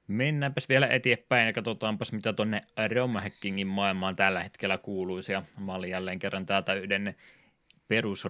Mennäänpäs 0.09 0.69
vielä 0.69 0.87
eteenpäin 0.87 1.47
ja 1.47 1.53
katsotaanpas, 1.53 2.13
mitä 2.13 2.33
tuonne 2.33 2.63
romhackingin 2.91 3.67
maailmaan 3.67 4.17
tällä 4.17 4.43
hetkellä 4.43 4.79
kuuluisi. 4.79 5.33
Ja 5.33 5.43
mä 5.61 5.75
olin 5.75 5.91
jälleen 5.91 6.19
kerran 6.19 6.47
täältä 6.47 6.75
yhden 6.75 7.15
perus 7.89 8.25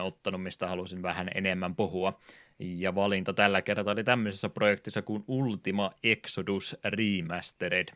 ottanut, 0.00 0.42
mistä 0.42 0.66
halusin 0.66 1.02
vähän 1.02 1.30
enemmän 1.34 1.76
puhua. 1.76 2.20
Ja 2.58 2.94
valinta 2.94 3.32
tällä 3.32 3.62
kertaa 3.62 3.92
oli 3.92 4.04
tämmöisessä 4.04 4.48
projektissa 4.48 5.02
kuin 5.02 5.24
Ultima 5.26 5.90
Exodus 6.02 6.76
Remastered. 6.84 7.88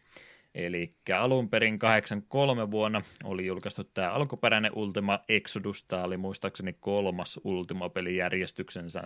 Eli 0.54 0.94
alun 1.14 1.48
perin 1.48 1.78
83 1.78 2.70
vuonna 2.70 3.02
oli 3.24 3.46
julkaistu 3.46 3.84
tämä 3.84 4.10
alkuperäinen 4.10 4.72
Ultima 4.74 5.18
Exodus. 5.28 5.84
Tämä 5.84 6.04
oli 6.04 6.16
muistaakseni 6.16 6.76
kolmas 6.80 7.40
Ultima-peli 7.44 8.16
järjestyksensä 8.16 9.02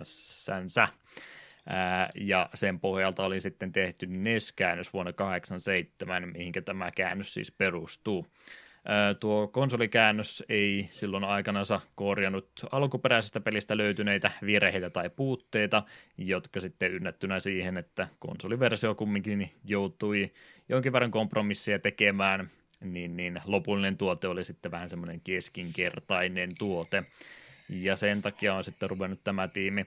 ja 2.15 2.49
sen 2.53 2.79
pohjalta 2.79 3.25
oli 3.25 3.41
sitten 3.41 3.71
tehty 3.71 4.07
NES-käännös 4.07 4.93
vuonna 4.93 5.13
1987, 5.13 6.29
mihinkä 6.29 6.61
tämä 6.61 6.91
käännös 6.91 7.33
siis 7.33 7.51
perustuu. 7.51 8.27
Tuo 9.19 9.47
konsolikäännös 9.47 10.43
ei 10.49 10.87
silloin 10.89 11.23
aikanansa 11.23 11.81
korjannut 11.95 12.49
alkuperäisestä 12.71 13.39
pelistä 13.39 13.77
löytyneitä 13.77 14.31
virheitä 14.45 14.89
tai 14.89 15.09
puutteita, 15.09 15.83
jotka 16.17 16.59
sitten 16.59 16.91
ynnättynä 16.91 17.39
siihen, 17.39 17.77
että 17.77 18.07
konsoliversio 18.19 18.95
kumminkin 18.95 19.51
joutui 19.65 20.31
jonkin 20.69 20.93
verran 20.93 21.11
kompromisseja 21.11 21.79
tekemään, 21.79 22.51
niin, 22.81 23.17
niin 23.17 23.41
lopullinen 23.45 23.97
tuote 23.97 24.27
oli 24.27 24.43
sitten 24.43 24.71
vähän 24.71 24.89
semmoinen 24.89 25.21
keskinkertainen 25.21 26.55
tuote. 26.59 27.03
Ja 27.69 27.95
sen 27.95 28.21
takia 28.21 28.53
on 28.55 28.63
sitten 28.63 28.89
ruvennut 28.89 29.23
tämä 29.23 29.47
tiimi 29.47 29.85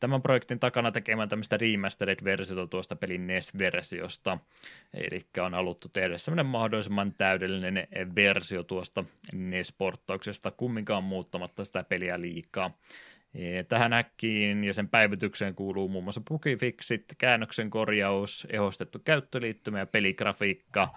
tämän 0.00 0.22
projektin 0.22 0.58
takana 0.58 0.92
tekemään 0.92 1.28
tämmöistä 1.28 1.56
remastered-versiota 1.56 2.66
tuosta 2.66 2.96
pelin 2.96 3.26
NES-versiosta. 3.26 4.38
Eli 4.94 5.26
on 5.40 5.54
haluttu 5.54 5.88
tehdä 5.88 6.18
semmoinen 6.18 6.46
mahdollisimman 6.46 7.14
täydellinen 7.18 7.88
versio 8.14 8.62
tuosta 8.62 9.04
NES-porttauksesta, 9.32 10.50
kumminkaan 10.50 11.04
muuttamatta 11.04 11.64
sitä 11.64 11.84
peliä 11.84 12.20
liikaa. 12.20 12.70
Tähän 13.68 13.92
äkkiin 13.92 14.64
ja 14.64 14.74
sen 14.74 14.88
päivitykseen 14.88 15.54
kuuluu 15.54 15.88
muun 15.88 16.04
muassa 16.04 16.20
bugifixit, 16.28 17.04
käännöksen 17.18 17.70
korjaus, 17.70 18.46
ehostettu 18.50 18.98
käyttöliittymä 18.98 19.78
ja 19.78 19.86
peligrafiikka. 19.86 20.88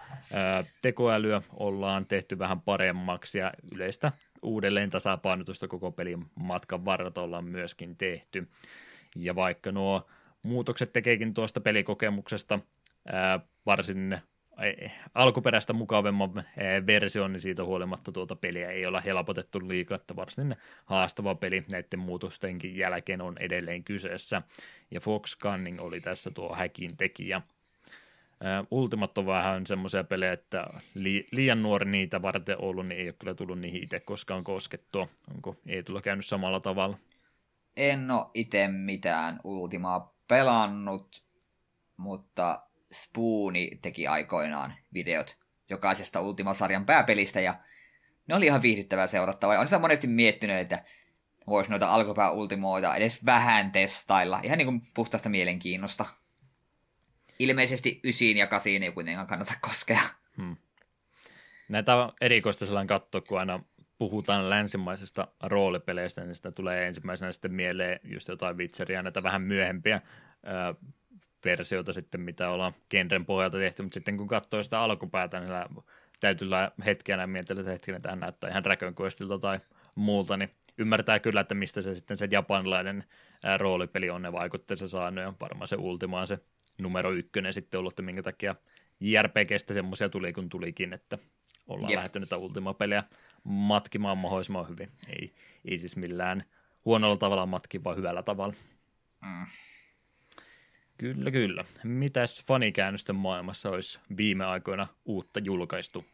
Tekoälyä 0.81 1.41
ollaan 1.53 2.05
tehty 2.05 2.39
vähän 2.39 2.61
paremmaksi 2.61 3.39
ja 3.39 3.53
yleistä 3.71 4.11
uudelleen 4.41 4.89
tasapainotusta 4.89 5.67
koko 5.67 5.91
pelin 5.91 6.25
matkan 6.35 6.85
varrella 6.85 7.21
ollaan 7.21 7.45
myöskin 7.45 7.97
tehty. 7.97 8.47
Ja 9.15 9.35
vaikka 9.35 9.71
nuo 9.71 10.09
muutokset 10.43 10.93
tekeekin 10.93 11.33
tuosta 11.33 11.61
pelikokemuksesta 11.61 12.59
varsin 13.65 14.17
alkuperäistä 15.13 15.73
mukavemman 15.73 16.43
version, 16.87 17.33
niin 17.33 17.41
siitä 17.41 17.63
huolimatta 17.63 18.11
tuota 18.11 18.35
peliä 18.35 18.71
ei 18.71 18.85
olla 18.85 19.01
helpotettu 19.01 19.59
liikaa, 19.67 19.95
että 19.95 20.15
varsin 20.15 20.55
haastava 20.85 21.35
peli 21.35 21.65
näiden 21.71 21.99
muutostenkin 21.99 22.77
jälkeen 22.77 23.21
on 23.21 23.37
edelleen 23.37 23.83
kyseessä. 23.83 24.41
Ja 24.91 24.99
Fox 24.99 25.37
Cunning 25.37 25.81
oli 25.81 26.01
tässä 26.01 26.31
tuo 26.31 26.55
häkin 26.55 26.97
tekijä. 26.97 27.41
Ultimat 28.71 29.17
on 29.17 29.25
vähän 29.25 29.67
semmoisia 29.67 30.03
pelejä, 30.03 30.33
että 30.33 30.67
li- 30.95 31.27
liian 31.31 31.63
nuori 31.63 31.91
niitä 31.91 32.21
varten 32.21 32.61
ollut, 32.61 32.87
niin 32.87 32.99
ei 33.01 33.07
ole 33.07 33.15
kyllä 33.19 33.33
tullut 33.33 33.59
niihin 33.59 33.83
itse 33.83 33.99
koskaan 33.99 34.43
koskettua. 34.43 35.07
Onko 35.35 35.55
ei 35.67 35.83
tulla 35.83 36.01
käynyt 36.01 36.25
samalla 36.25 36.59
tavalla? 36.59 36.97
En 37.77 38.11
ole 38.11 38.25
itse 38.33 38.67
mitään 38.67 39.39
Ultimaa 39.43 40.15
pelannut, 40.27 41.23
mutta 41.97 42.61
Spooni 42.91 43.79
teki 43.81 44.07
aikoinaan 44.07 44.73
videot 44.93 45.37
jokaisesta 45.69 46.21
Ultima-sarjan 46.21 46.85
pääpelistä 46.85 47.41
ja 47.41 47.55
ne 48.27 48.35
oli 48.35 48.45
ihan 48.45 48.61
viihdyttävää 48.61 49.07
seurattavaa. 49.07 49.59
On 49.59 49.67
sitä 49.67 49.79
monesti 49.79 50.07
miettinyt, 50.07 50.57
että 50.57 50.83
voisi 51.47 51.69
noita 51.69 51.93
alkupää 51.93 52.31
Ultimoita 52.31 52.95
edes 52.95 53.25
vähän 53.25 53.71
testailla, 53.71 54.39
ihan 54.43 54.57
niin 54.57 54.65
kuin 54.65 54.81
puhtaasta 54.93 55.29
mielenkiinnosta. 55.29 56.05
Ilmeisesti 57.39 57.99
ysiin 58.03 58.37
ja 58.37 58.47
kasiin 58.47 58.83
ei 58.83 58.91
kuitenkaan 58.91 59.27
kannata 59.27 59.53
koskea. 59.61 60.01
Hmm. 60.37 60.55
Näitä 61.69 61.95
on 61.95 62.13
erikoista 62.21 62.65
sellainen 62.65 62.87
katto, 62.87 63.21
kun 63.21 63.39
aina 63.39 63.63
puhutaan 63.97 64.49
länsimaisesta 64.49 65.27
roolipeleistä, 65.43 66.23
niin 66.23 66.35
sitä 66.35 66.51
tulee 66.51 66.87
ensimmäisenä 66.87 67.31
sitten 67.31 67.53
mieleen 67.53 67.99
just 68.03 68.27
jotain 68.27 68.57
vitseriä, 68.57 69.01
näitä 69.01 69.23
vähän 69.23 69.41
myöhempiä 69.41 70.01
ö, 71.45 71.49
versioita 71.49 71.93
sitten, 71.93 72.21
mitä 72.21 72.49
ollaan 72.49 72.73
genren 72.89 73.25
pohjalta 73.25 73.57
tehty, 73.57 73.83
mutta 73.83 73.93
sitten 73.93 74.17
kun 74.17 74.27
katsoo 74.27 74.63
sitä 74.63 74.79
alkupäätä, 74.79 75.39
niin 75.39 75.83
täytyy 76.19 76.45
olla 76.45 76.71
hetkenä 76.85 77.27
miettiä, 77.27 77.59
että 77.59 77.71
hetken 77.71 78.01
tämä 78.01 78.15
näyttää 78.15 78.49
ihan 78.49 78.63
Dragon 78.63 78.95
Questilta 79.01 79.39
tai 79.39 79.59
muulta, 79.95 80.37
niin 80.37 80.49
ymmärtää 80.77 81.19
kyllä, 81.19 81.41
että 81.41 81.55
mistä 81.55 81.81
se 81.81 81.95
sitten 81.95 82.17
se 82.17 82.27
japanilainen 82.31 83.03
roolipeli 83.57 84.09
on 84.09 84.21
ne 84.21 84.31
vaikutteessa 84.31 84.87
saanut, 84.87 85.23
ja 85.23 85.33
varmaan 85.41 85.67
se 85.67 85.75
Ultima 85.75 86.19
on 86.19 86.27
se 86.27 86.39
numero 86.77 87.11
ykkönen 87.11 87.53
sitten 87.53 87.79
ollut, 87.79 87.93
että 87.93 88.01
minkä 88.01 88.23
takia 88.23 88.55
JRPGstä 88.99 89.73
semmoisia 89.73 90.09
tuli 90.09 90.33
kun 90.33 90.49
tulikin, 90.49 90.93
että 90.93 91.17
ollaan 91.67 91.91
Jep. 91.91 91.97
lähdetty 91.97 92.19
näitä 92.19 92.37
Ultima-pelejä 92.37 93.03
matkimaan 93.43 94.17
mahdollisimman 94.17 94.69
hyvin. 94.69 94.91
Ei, 95.07 95.33
ei 95.65 95.77
siis 95.77 95.97
millään 95.97 96.43
huonolla 96.85 97.17
tavalla 97.17 97.45
matki, 97.45 97.83
vaan 97.83 97.97
hyvällä 97.97 98.23
tavalla. 98.23 98.53
Mm. 99.21 99.45
Kyllä, 100.97 101.31
kyllä. 101.31 101.65
Mitäs 101.83 102.43
fanikäännösten 102.47 103.15
maailmassa 103.15 103.69
olisi 103.69 103.99
viime 104.17 104.45
aikoina 104.45 104.87
uutta 105.05 105.39
julkaistu? 105.39 106.05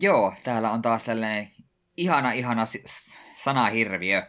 Joo, 0.00 0.34
täällä 0.44 0.70
on 0.70 0.82
taas 0.82 1.04
tällainen 1.04 1.48
ihana, 1.96 2.32
ihana 2.32 2.64
sanahirviö. 3.36 4.22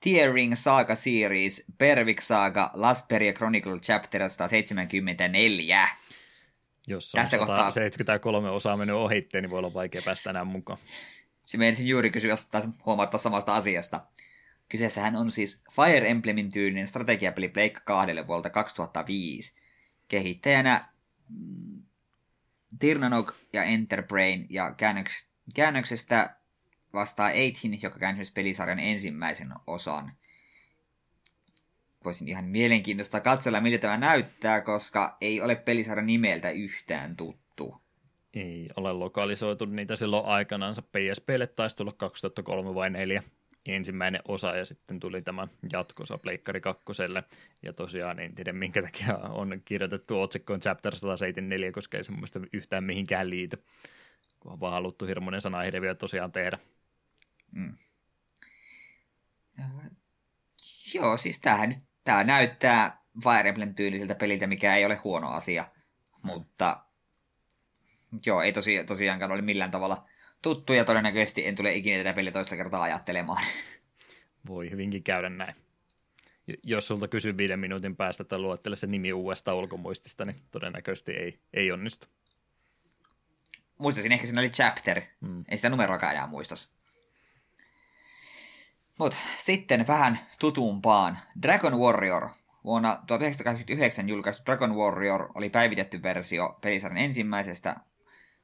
Tearing 0.00 0.54
Saga 0.56 0.94
Series, 0.94 1.64
Pervik 1.78 2.20
Saga, 2.20 2.70
Lasperia 2.74 3.32
Chronicle 3.32 3.78
Chapter 3.78 4.30
174. 4.30 5.88
Jos 6.88 7.14
on 7.14 7.18
Tässä 7.18 7.36
173 7.36 8.38
kohtaa... 8.38 8.56
osaa 8.56 8.76
mennyt 8.76 8.96
ohitteen, 8.96 9.42
niin 9.42 9.50
voi 9.50 9.58
olla 9.58 9.74
vaikea 9.74 10.02
päästä 10.04 10.30
enää 10.30 10.44
mukaan. 10.44 10.78
Se 11.46 11.58
menisin 11.58 11.86
juuri 11.86 12.10
kysyä 12.10 12.34
taas 12.50 12.68
huomauttaa 12.86 13.18
samasta 13.18 13.54
asiasta. 13.54 14.00
Kyseessähän 14.72 15.16
on 15.16 15.30
siis 15.30 15.64
Fire 15.70 16.10
Emblemin 16.10 16.52
tyylinen 16.52 16.86
strategiapeli 16.86 17.48
Blake 17.48 17.80
2 17.84 18.12
vuodelta 18.26 18.50
2005. 18.50 19.56
Kehittäjänä 20.08 20.88
mm, 21.28 21.82
Tirnanok 22.78 23.34
ja 23.52 23.64
Enterbrain 23.64 24.46
ja 24.50 24.74
käännöksestä 25.54 26.36
vastaa 26.92 27.30
Eithin, 27.30 27.82
joka 27.82 27.98
käänsi 27.98 28.32
pelisarjan 28.32 28.78
ensimmäisen 28.78 29.52
osan. 29.66 30.12
Voisin 32.04 32.28
ihan 32.28 32.44
mielenkiintoista 32.44 33.20
katsella, 33.20 33.60
miltä 33.60 33.78
tämä 33.78 33.96
näyttää, 33.96 34.60
koska 34.60 35.16
ei 35.20 35.40
ole 35.40 35.56
pelisarjan 35.56 36.06
nimeltä 36.06 36.50
yhtään 36.50 37.16
tuttu. 37.16 37.82
Ei 38.34 38.68
ole 38.76 38.92
lokalisoitu 38.92 39.64
niitä 39.64 39.96
silloin 39.96 40.26
aikanaan. 40.26 40.74
PSPlle 40.74 41.46
taisi 41.46 41.76
tulla 41.76 41.92
2003 41.92 42.74
vai 42.74 42.90
4 42.90 43.22
ensimmäinen 43.68 44.20
osa 44.28 44.56
ja 44.56 44.64
sitten 44.64 45.00
tuli 45.00 45.22
tämä 45.22 45.48
jatkosa 45.72 46.18
Pleikkari 46.18 46.60
kakkoselle. 46.60 47.24
Ja 47.62 47.72
tosiaan 47.72 48.18
en 48.18 48.34
tiedä 48.34 48.52
minkä 48.52 48.82
takia 48.82 49.16
on 49.16 49.62
kirjoitettu 49.64 50.20
otsikkoon 50.20 50.60
Chapter 50.60 50.96
174, 50.96 51.72
koska 51.72 51.96
ei 51.96 52.04
semmoista 52.04 52.40
yhtään 52.52 52.84
mihinkään 52.84 53.30
liity. 53.30 53.64
Kun 54.40 54.52
on 54.52 54.60
vaan 54.60 54.72
haluttu 54.72 55.06
hirmuinen 55.06 55.40
sanahirviö 55.40 55.94
tosiaan 55.94 56.32
tehdä. 56.32 56.58
Mm. 57.52 57.74
Uh, 59.58 59.82
joo, 60.94 61.16
siis 61.16 61.40
tämähän 61.40 61.68
nyt 61.68 61.78
tää 62.04 62.24
näyttää 62.24 63.02
Fire 63.22 63.48
Emblem-tyyliseltä 63.48 64.14
peliltä, 64.14 64.46
mikä 64.46 64.76
ei 64.76 64.84
ole 64.84 64.94
huono 64.94 65.30
asia. 65.30 65.68
Mutta 66.22 66.84
joo, 68.26 68.42
ei 68.42 68.52
tosi, 68.52 68.84
tosiaankaan 68.84 69.32
ole 69.32 69.42
millään 69.42 69.70
tavalla 69.70 70.06
tuttu 70.42 70.72
ja 70.72 70.84
todennäköisesti 70.84 71.46
en 71.46 71.54
tule 71.54 71.74
ikinä 71.74 71.98
tätä 71.98 72.12
peliä 72.12 72.32
toista 72.32 72.56
kertaa 72.56 72.82
ajattelemaan. 72.82 73.44
Voi 74.48 74.70
hyvinkin 74.70 75.02
käydä 75.02 75.28
näin. 75.28 75.54
Jos 76.62 76.86
sulta 76.86 77.08
kysyy 77.08 77.36
viiden 77.36 77.60
minuutin 77.60 77.96
päästä, 77.96 78.22
että 78.22 78.38
luettele 78.38 78.76
se 78.76 78.86
nimi 78.86 79.12
uudesta 79.12 79.54
ulkomuistista, 79.54 80.24
niin 80.24 80.36
todennäköisesti 80.50 81.12
ei, 81.12 81.38
ei 81.54 81.72
onnistu. 81.72 82.06
Muistasin, 83.78 84.12
ehkä 84.12 84.26
siinä 84.26 84.40
oli 84.40 84.50
chapter. 84.50 85.00
Hmm. 85.26 85.44
Ei 85.48 85.56
sitä 85.56 85.70
numeroakaan 85.70 86.12
enää 86.12 86.26
muistas. 86.26 86.72
Mut 88.98 89.16
sitten 89.38 89.86
vähän 89.86 90.18
tutumpaan. 90.38 91.18
Dragon 91.42 91.80
Warrior. 91.80 92.28
Vuonna 92.64 93.02
1989 93.06 94.08
julkaistu 94.08 94.42
Dragon 94.46 94.76
Warrior 94.76 95.28
oli 95.34 95.50
päivitetty 95.50 96.02
versio 96.02 96.58
pelisarjan 96.60 97.04
ensimmäisestä 97.04 97.76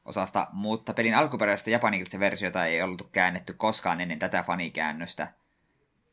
osasta, 0.09 0.47
mutta 0.52 0.94
pelin 0.94 1.14
alkuperäistä 1.14 1.70
japanilaista 1.70 2.20
versiota 2.20 2.66
ei 2.66 2.82
ollut 2.82 3.09
käännetty 3.12 3.52
koskaan 3.52 4.01
ennen 4.01 4.18
tätä 4.18 4.43
fanikäännöstä. 4.43 5.32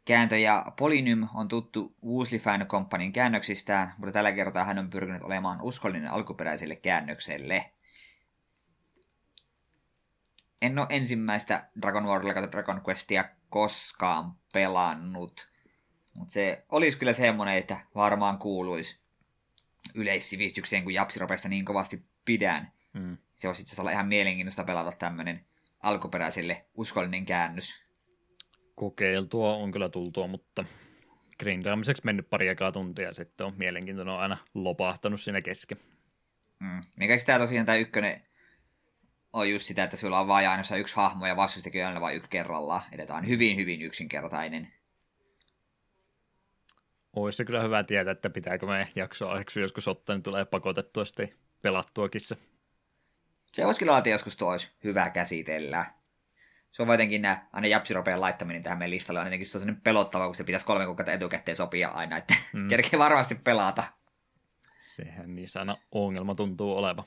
Kääntöjä 0.06 0.64
Polynym 0.80 1.28
on 1.34 1.48
tuttu 1.48 1.96
Woosley 2.06 2.40
Fan 2.40 2.66
Companyn 2.68 3.14
käännöksistään, 3.14 3.94
mutta 3.98 4.12
tällä 4.12 4.32
kertaa 4.32 4.64
hän 4.66 4.80
on 4.80 4.90
pyrkinyt 4.90 5.24
olemaan 5.24 5.62
uskollinen 5.62 6.12
alkuperäiselle 6.12 6.76
käännökselle. 6.76 7.72
En 10.62 10.80
ole 10.80 10.88
ensimmäistä 10.90 11.70
Dragon 11.82 12.06
Warilla 12.06 12.34
tai 12.34 12.52
Dragon 12.52 12.82
Questia 12.88 13.26
koskaan 13.50 14.34
pelannut, 14.54 15.50
mutta 16.18 16.34
se 16.34 16.66
olisi 16.70 17.00
kyllä 17.00 17.14
semmoinen, 17.14 17.58
että 17.58 17.78
varmaan 17.96 18.38
kuuluisi 18.38 19.00
yleissivistykseen, 19.94 20.84
kun 20.84 20.94
Japsiropeista 20.94 21.50
niin 21.50 21.66
kovasti 21.66 22.06
pidän. 22.26 22.72
Mm 22.96 23.18
se 23.36 23.48
olisi 23.48 23.62
itse 23.62 23.74
asiassa 23.74 23.92
ihan 23.92 24.08
mielenkiintoista 24.08 24.64
pelata 24.64 24.98
tämmöinen 24.98 25.46
alkuperäiselle 25.80 26.66
uskollinen 26.74 27.26
käännös. 27.26 27.86
Kokeiltua 28.76 29.56
on 29.56 29.72
kyllä 29.72 29.90
tultua, 29.90 30.28
mutta 30.28 30.66
grindaamiseksi 31.40 32.06
mennyt 32.06 32.30
pari 32.30 32.48
ekaa 32.48 32.72
tuntia 32.72 33.08
ja 33.08 33.14
sitten 33.14 33.48
on 33.48 33.54
mielenkiintoinen 33.58 34.14
on 34.14 34.20
aina 34.20 34.38
lopahtanut 34.54 35.22
siinä 35.22 35.42
kesken. 35.42 35.78
Mm. 36.60 36.82
Mikä 36.96 37.18
tämä 37.26 37.40
tosiaan 37.40 37.66
tämä 37.66 37.78
ykkönen 37.78 38.22
on 39.34 39.50
just 39.50 39.66
sitä, 39.66 39.84
että 39.84 39.98
sulla 39.98 40.20
on 40.20 40.28
vain 40.28 40.50
ainoastaan 40.50 40.80
yksi 40.80 40.96
hahmo 40.96 41.28
ja 41.28 41.36
vastustakin 41.36 41.82
on 41.82 41.88
aina 41.88 42.02
vain 42.02 42.18
yksi 42.18 42.30
kerrallaan. 42.30 42.82
Eli 42.92 43.08
tämä 43.08 43.20
on 43.20 43.28
hyvin, 43.28 43.58
hyvin 43.58 43.82
yksinkertainen. 43.82 44.74
Olisi 47.14 47.38
se 47.38 47.46
kyllä 47.46 47.64
hyvä 47.64 47.84
tietää, 47.84 48.12
että 48.12 48.30
pitääkö 48.30 48.66
me 48.66 48.88
jaksoa 48.96 49.32
aiheeksi 49.32 49.60
joskus 49.60 49.88
ottaa, 49.88 50.16
niin 50.16 50.24
tulee 50.24 50.46
pakotettua 50.46 51.06
sitten 51.06 51.30
pelattuakin 51.62 52.22
se. 52.22 52.38
Se 53.56 53.66
olisi 53.66 53.80
kyllä 53.80 53.98
että 53.98 54.10
joskus 54.10 54.38
tuo 54.38 54.52
olisi 54.52 54.72
hyvä 54.84 55.10
käsitellä. 55.10 55.86
Se 56.72 56.82
on 56.82 56.90
jotenkin 56.90 57.22
nämä, 57.22 57.48
aina 57.54 57.68
japsiropeen 57.68 58.22
laittaminen 58.22 58.64
tähän 58.64 58.78
meidän 58.78 58.92
listalle 58.92 59.20
on 59.20 59.26
jotenkin 59.26 59.48
sellainen 59.48 59.82
pelottava, 59.82 60.26
kun 60.26 60.36
se 60.36 60.44
pitäisi 60.44 60.66
kolme 60.66 60.86
kuukautta 60.86 61.12
etukäteen 61.12 61.58
sopia 61.58 61.90
aina, 61.90 62.18
että 62.18 62.36
mm. 62.54 62.68
kerkee 62.70 63.00
varmasti 63.00 63.36
pelata. 63.36 63.84
Sehän 64.80 65.36
niin 65.36 65.48
sana 65.48 65.78
ongelma 65.92 66.36
tuntuu 66.36 66.78
oleva. 66.78 67.04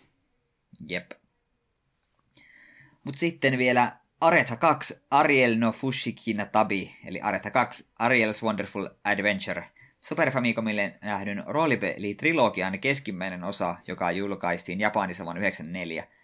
Jep. 0.89 1.11
Mutta 3.05 3.19
sitten 3.19 3.59
vielä 3.59 3.93
Aretha 4.21 4.57
2, 4.57 5.03
Ariel 5.11 5.59
no 5.59 5.73
Fushikina 5.73 6.47
Tabi, 6.47 6.95
eli 7.07 7.21
Aretha 7.21 7.51
2, 7.51 7.91
Ariel's 8.03 8.45
Wonderful 8.45 8.89
Adventure. 9.05 9.65
Super 10.01 10.31
Famicomille 10.31 10.99
nähdyn 11.03 11.45
roolipeli-trilogian 11.47 12.79
keskimmäinen 12.79 13.45
osa, 13.45 13.77
joka 13.87 14.11
julkaistiin 14.11 14.81
Japanissa 14.81 15.25
vuonna 15.25 15.41
1994. 15.41 16.18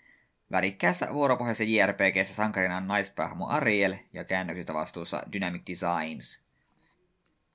Värikkäässä 0.50 1.08
vuoropohjaisessa 1.12 1.72
JRPGssä 1.72 2.34
sankarina 2.34 2.76
on 2.76 2.86
naispäähmo 2.86 3.48
Ariel 3.48 3.94
ja 4.12 4.24
käännöksistä 4.24 4.74
vastuussa 4.74 5.22
Dynamic 5.32 5.62
Designs. 5.66 6.44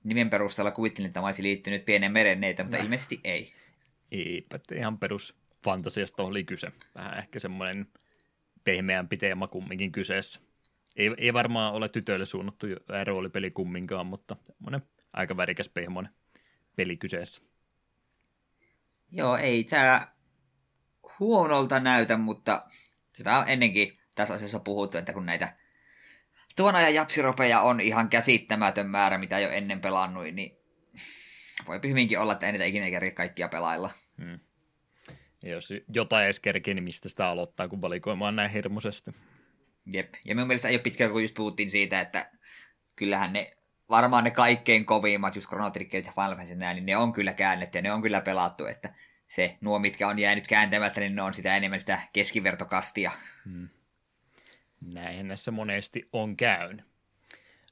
Nimen 0.03 0.29
perusteella 0.29 0.71
kuvittelin, 0.71 1.07
että 1.07 1.21
olisi 1.21 1.43
liittynyt 1.43 1.85
pienen 1.85 2.11
merenneitä, 2.11 2.63
mutta 2.63 2.77
no. 2.77 2.83
ilmeisesti 2.83 3.19
ei. 3.23 3.53
Eipä, 4.11 4.59
ihan 4.75 4.97
perus 4.97 5.39
fantasiasta 5.63 6.23
oli 6.23 6.43
kyse. 6.43 6.71
Vähän 6.97 7.17
ehkä 7.17 7.39
semmoinen 7.39 7.87
pehmeämpi 8.63 9.17
teema 9.17 9.47
kumminkin 9.47 9.91
kyseessä. 9.91 10.41
Ei, 10.95 11.11
ei 11.17 11.33
varmaan 11.33 11.73
ole 11.73 11.89
tytöille 11.89 12.25
suunnattu 12.25 12.67
roolipeli 13.05 13.51
kumminkaan, 13.51 14.05
mutta 14.05 14.35
semmoinen 14.43 14.81
aika 15.13 15.37
värikäs 15.37 15.69
pehmoinen 15.69 16.13
peli 16.75 16.97
kyseessä. 16.97 17.41
Joo, 19.11 19.37
ei 19.37 19.63
tämä 19.63 20.07
huonolta 21.19 21.79
näytä, 21.79 22.17
mutta 22.17 22.61
sitä 23.13 23.37
on 23.37 23.49
ennenkin 23.49 23.99
tässä 24.15 24.33
asiassa 24.33 24.59
puhuttu, 24.59 24.97
että 24.97 25.13
kun 25.13 25.25
näitä 25.25 25.55
tuon 26.55 26.75
ajan 26.75 26.93
japsiropeja 26.93 27.61
on 27.61 27.81
ihan 27.81 28.09
käsittämätön 28.09 28.89
määrä, 28.89 29.17
mitä 29.17 29.39
jo 29.39 29.49
ennen 29.49 29.81
pelannut, 29.81 30.23
niin 30.33 30.57
voi 31.67 31.79
hyvinkin 31.83 32.19
olla, 32.19 32.33
että 32.33 32.45
ei 32.45 32.51
niitä 32.51 32.65
ikinä 32.65 32.89
kerran 32.89 33.11
kaikkia 33.11 33.47
pelailla. 33.47 33.89
Hmm. 34.17 34.39
Jos 35.43 35.73
jotain 35.93 36.25
edes 36.25 36.39
kerkee, 36.39 36.73
niin 36.73 36.83
mistä 36.83 37.09
sitä 37.09 37.27
aloittaa, 37.27 37.67
kun 37.67 37.81
valikoimaan 37.81 38.35
näin 38.35 38.51
hirmuisesti. 38.51 39.11
Jep, 39.85 40.13
ja 40.25 40.35
minun 40.35 40.47
mielestä 40.47 40.67
ei 40.67 40.75
ole 40.75 40.81
pitkään, 40.81 41.11
kun 41.11 41.21
just 41.21 41.35
puhuttiin 41.35 41.69
siitä, 41.69 42.01
että 42.01 42.31
kyllähän 42.95 43.33
ne 43.33 43.57
varmaan 43.89 44.23
ne 44.23 44.31
kaikkein 44.31 44.85
kovimmat, 44.85 45.35
just 45.35 45.47
Chrono 45.47 45.71
ja 45.93 46.11
Final 46.11 46.29
Fantasy 46.29 46.55
näin, 46.55 46.75
niin 46.75 46.85
ne 46.85 46.97
on 46.97 47.13
kyllä 47.13 47.33
käännetty 47.33 47.77
ja 47.77 47.81
ne 47.81 47.93
on 47.93 48.01
kyllä 48.01 48.21
pelattu, 48.21 48.65
että 48.65 48.93
se, 49.29 49.57
nuo 49.61 49.79
mitkä 49.79 50.07
on 50.07 50.19
jäänyt 50.19 50.47
kääntämättä, 50.47 50.99
niin 50.99 51.15
ne 51.15 51.21
on 51.21 51.33
sitä 51.33 51.57
enemmän 51.57 51.79
sitä 51.79 52.01
keskivertokastia. 52.13 53.11
Hmm. 53.45 53.69
Näinhän 54.81 55.27
näissä 55.27 55.51
monesti 55.51 56.09
on 56.13 56.37
käynyt. 56.37 56.85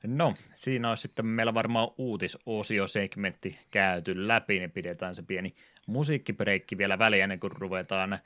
No, 0.04 0.34
siinä 0.56 0.90
on 0.90 0.98
sitten 0.98 1.26
meillä 1.26 1.54
varmaan 1.54 1.90
uutisosiosekmentti 1.98 3.60
käyty 3.72 4.28
läpi, 4.28 4.60
niin 4.60 4.72
pidetään 4.72 5.16
se 5.16 5.24
pieni 5.24 5.56
musiikkipreikki 5.88 6.78
vielä 6.78 7.00
väliä 7.00 7.24
ennen 7.24 7.40
kuin 7.40 7.52
ruvetaan 7.60 8.20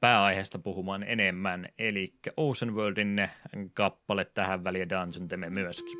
pääaiheesta 0.00 0.58
puhumaan 0.58 1.02
enemmän, 1.02 1.68
eli 1.78 2.14
Ocean 2.36 2.74
Worldin 2.74 3.28
kappale 3.74 4.24
tähän 4.24 4.64
väliin 4.64 4.88
Dungeon 4.88 5.52
myöskin. 5.52 5.98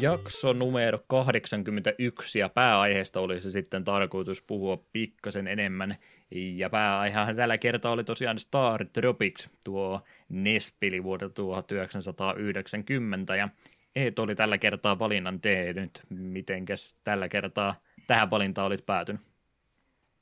Jakso 0.00 0.52
numero 0.52 0.98
81 1.06 2.38
ja 2.38 2.48
pääaiheesta 2.48 3.20
olisi 3.20 3.50
sitten 3.50 3.84
tarkoitus 3.84 4.42
puhua 4.42 4.84
pikkasen 4.92 5.48
enemmän. 5.48 5.96
Ja 6.30 6.70
pääaihehan 6.70 7.36
tällä 7.36 7.58
kertaa 7.58 7.92
oli 7.92 8.04
tosiaan 8.04 8.38
Star 8.38 8.86
Tropics, 8.92 9.50
tuo 9.64 10.00
NES-peli 10.28 11.04
vuodelta 11.04 11.34
1990 11.34 13.36
ja 13.36 13.48
Eet 13.96 14.18
oli 14.18 14.34
tällä 14.34 14.58
kertaa 14.58 14.98
valinnan 14.98 15.40
tehnyt. 15.40 16.02
Mitenkäs 16.08 16.96
tällä 17.04 17.28
kertaa 17.28 17.74
tähän 18.06 18.30
valintaan 18.30 18.66
olit 18.66 18.86
päätynyt? 18.86 19.22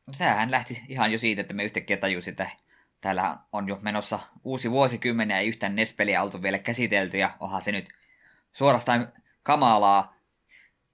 No, 0.06 0.14
tämähän 0.18 0.50
lähti 0.50 0.82
ihan 0.88 1.12
jo 1.12 1.18
siitä, 1.18 1.40
että 1.40 1.54
me 1.54 1.64
yhtäkkiä 1.64 1.96
tajusin, 1.96 2.30
että 2.30 2.50
täällä 3.00 3.36
on 3.52 3.68
jo 3.68 3.78
menossa 3.82 4.18
uusi 4.44 4.70
vuosikymmen 4.70 5.30
ja 5.30 5.38
ei 5.38 5.48
yhtään 5.48 5.76
NES-peliä 5.76 6.22
oltu 6.22 6.42
vielä 6.42 6.58
käsitelty 6.58 7.18
ja 7.18 7.30
onhan 7.40 7.62
se 7.62 7.72
nyt 7.72 7.88
suorastaan 8.52 9.12
kamalaa. 9.44 10.16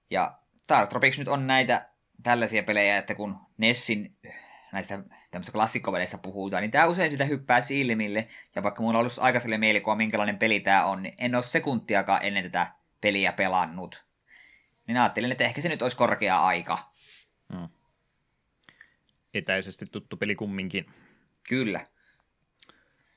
Ja 0.09 0.37
Star 0.63 0.87
Tropics 0.87 1.19
nyt 1.19 1.27
on 1.27 1.47
näitä 1.47 1.89
tällaisia 2.23 2.63
pelejä, 2.63 2.97
että 2.97 3.15
kun 3.15 3.37
Nessin 3.57 4.17
näistä 4.71 5.03
tämmöistä 5.31 5.51
klassikkoveleistä 5.51 6.17
puhutaan, 6.17 6.61
niin 6.61 6.71
tämä 6.71 6.85
usein 6.85 7.11
sitä 7.11 7.25
hyppää 7.25 7.61
silmille. 7.61 8.27
Ja 8.55 8.63
vaikka 8.63 8.81
mulla 8.81 8.97
on 8.97 8.99
ollut 8.99 9.19
aikaiselle 9.19 9.57
mielikuva, 9.57 9.95
minkälainen 9.95 10.37
peli 10.37 10.59
tämä 10.59 10.85
on, 10.85 11.03
niin 11.03 11.13
en 11.17 11.35
ole 11.35 11.43
sekuntiakaan 11.43 12.23
ennen 12.23 12.43
tätä 12.43 12.67
peliä 13.01 13.31
pelannut. 13.31 14.05
Niin 14.87 14.97
ajattelin, 14.97 15.31
että 15.31 15.43
ehkä 15.43 15.61
se 15.61 15.69
nyt 15.69 15.81
olisi 15.81 15.97
korkea 15.97 16.45
aika. 16.45 16.77
Hmm. 17.53 17.69
Etäisesti 19.33 19.85
tuttu 19.91 20.17
peli 20.17 20.35
kumminkin. 20.35 20.93
Kyllä. 21.49 21.81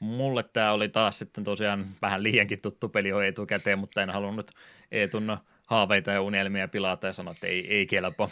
Mulle 0.05 0.43
tämä 0.43 0.73
oli 0.73 0.89
taas 0.89 1.19
sitten 1.19 1.45
tosiaan 1.45 1.85
vähän 2.03 2.23
liiankin 2.23 2.61
tuttu 2.61 2.89
peli 2.89 3.09
jo 3.09 3.21
etukäteen, 3.21 3.79
mutta 3.79 4.03
en 4.03 4.11
halunnut 4.11 4.51
Eetun 4.93 5.37
haaveita 5.67 6.11
ja 6.11 6.21
unelmia 6.21 6.69
pilata 6.69 7.07
ja 7.07 7.13
sanoa, 7.13 7.33
että 7.33 7.47
ei, 7.47 7.75
ei 7.75 7.87
kelpo 7.87 8.31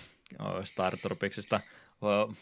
Star 0.65 0.97
Tropicsista. 0.97 1.61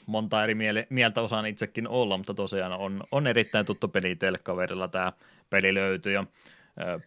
Monta 0.07 0.45
eri 0.45 0.57
mieltä 0.91 1.21
osaan 1.21 1.47
itsekin 1.47 1.89
olla, 1.89 2.17
mutta 2.17 2.35
tosiaan 2.35 2.73
on, 2.73 3.05
on 3.13 3.27
erittäin 3.27 3.67
tuttu 3.67 3.89
peli 3.89 4.17
teille 4.17 4.39
kaverilla 4.39 4.89
tämä 4.89 5.13
peli 5.51 5.75
löytyy 5.75 6.13
ja 6.13 6.25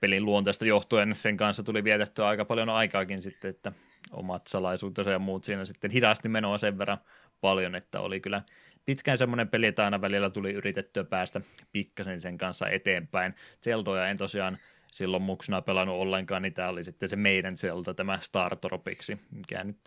pelin 0.02 0.26
luonteesta 0.26 0.66
johtuen 0.66 1.16
sen 1.16 1.38
kanssa 1.38 1.64
tuli 1.64 1.84
vietettyä 1.84 2.28
aika 2.28 2.46
paljon 2.46 2.70
aikaakin 2.70 3.22
sitten, 3.22 3.50
että 3.50 3.72
omat 4.12 4.48
salaisuutensa 4.48 5.12
ja 5.12 5.20
muut 5.20 5.44
siinä 5.44 5.66
sitten 5.66 5.92
hidasti 5.92 6.30
menoa 6.30 6.58
sen 6.58 6.78
verran 6.78 6.98
paljon, 7.42 7.76
että 7.76 8.00
oli 8.00 8.20
kyllä 8.20 8.42
pitkään 8.86 9.18
semmoinen 9.18 9.50
peli, 9.50 9.66
että 9.66 9.86
aina 9.86 10.02
välillä 10.02 10.30
tuli 10.30 10.52
yritettyä 10.52 11.04
päästä 11.04 11.42
pikkasen 11.72 12.22
sen 12.22 12.38
kanssa 12.38 12.70
eteenpäin. 12.70 13.36
Zeldoja 13.64 14.08
en 14.08 14.18
tosiaan 14.18 14.58
silloin 14.92 15.24
muksuna 15.24 15.62
pelannut 15.62 15.96
ollenkaan, 15.96 16.42
niin 16.42 16.54
tämä 16.54 16.70
oli 16.70 16.84
sitten 16.84 17.10
se 17.10 17.16
meidän 17.16 17.58
Zelda, 17.58 17.94
tämä 17.94 18.20
Star 18.22 18.56
Tropiksi, 18.56 19.20
mikä 19.32 19.64
nyt 19.64 19.78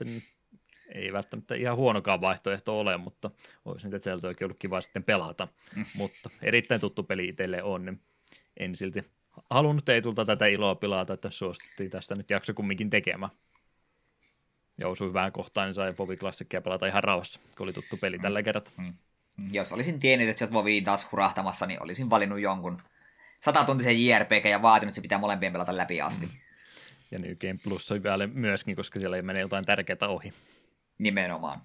ei 0.95 1.13
välttämättä 1.13 1.55
ihan 1.55 1.77
huonokaan 1.77 2.21
vaihtoehto 2.21 2.81
ole, 2.81 2.97
mutta 2.97 3.31
olisi 3.65 3.87
niitä 3.87 3.99
Zeldoakin 3.99 4.45
ollut 4.45 4.59
kiva 4.59 4.81
sitten 4.81 5.05
pelata. 5.05 5.49
Mm. 5.77 5.85
Mutta 5.97 6.31
erittäin 6.43 6.81
tuttu 6.81 7.03
peli 7.03 7.29
itselle 7.29 7.63
on, 7.63 7.85
niin 7.85 8.01
en 8.57 8.77
silti 8.77 9.05
halunnut 9.51 9.89
ei 9.89 10.03
tulta 10.03 10.25
tätä 10.25 10.47
iloa 10.47 10.75
pilata, 10.75 11.15
että 11.15 11.31
suostuttiin 11.31 11.91
tästä 11.91 12.15
nyt 12.15 12.31
jakso 12.31 12.55
kumminkin 12.55 12.91
tekemään. 12.91 13.33
Ja 14.79 14.89
osui 14.89 15.09
hyvään 15.09 15.33
kohtaan, 15.33 15.67
niin 15.67 15.75
sai 15.75 15.95
Vovi 15.99 16.17
Klassikkia 16.17 16.61
pelata 16.61 16.87
ihan 16.87 17.05
rauhassa, 17.05 17.41
kun 17.57 17.65
oli 17.65 17.73
tuttu 17.73 17.97
peli 17.97 18.17
mm. 18.17 18.23
tällä 18.23 18.43
kertaa. 18.43 18.75
Mm. 18.79 18.95
Jos 19.53 19.73
olisin 19.73 20.01
tiennyt, 20.01 20.29
että 20.29 20.39
sä 20.39 20.53
Voviin 20.53 20.85
taas 20.85 21.13
hurahtamassa, 21.13 21.67
niin 21.67 21.83
olisin 21.83 22.11
valinnut 22.11 22.41
jonkun 22.41 22.83
satatuntisen 23.41 24.07
JRPG 24.07 24.45
ja 24.45 24.63
vaatinut, 24.63 24.91
että 24.91 24.95
se 24.95 25.03
pitää 25.03 25.19
molempien 25.19 25.53
pelata 25.53 25.77
läpi 25.77 26.01
asti. 26.01 26.27
Mm. 26.27 26.33
Ja 27.11 27.19
New 27.19 27.37
Game 27.37 27.59
Plus 27.65 27.93
on 27.93 28.03
vielä 28.03 28.27
myöskin, 28.27 28.77
koska 28.77 29.01
siellä 29.01 29.17
ei 29.17 29.23
mene 29.23 29.41
jotain 29.41 29.65
tärkeää 29.65 30.09
ohi. 30.09 30.33
Nimenomaan. 30.99 31.63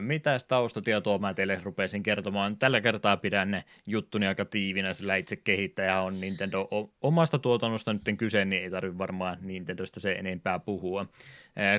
Mitä 0.00 0.38
taustatietoa 0.48 1.18
mä 1.18 1.34
teille 1.34 1.60
rupesin 1.62 2.02
kertomaan? 2.02 2.56
Tällä 2.56 2.80
kertaa 2.80 3.16
pidän 3.16 3.50
ne 3.50 3.64
juttuni 3.86 4.26
aika 4.26 4.44
tiivinä, 4.44 4.94
sillä 4.94 5.16
itse 5.16 5.36
kehittäjä 5.36 6.00
on 6.00 6.20
Nintendo 6.20 6.68
omasta 7.00 7.38
tuotannosta 7.38 7.92
nyt 7.92 8.02
kyse, 8.18 8.44
niin 8.44 8.62
ei 8.62 8.70
tarvitse 8.70 8.98
varmaan 8.98 9.38
Nintendosta 9.40 10.00
se 10.00 10.12
enempää 10.12 10.58
puhua. 10.58 11.06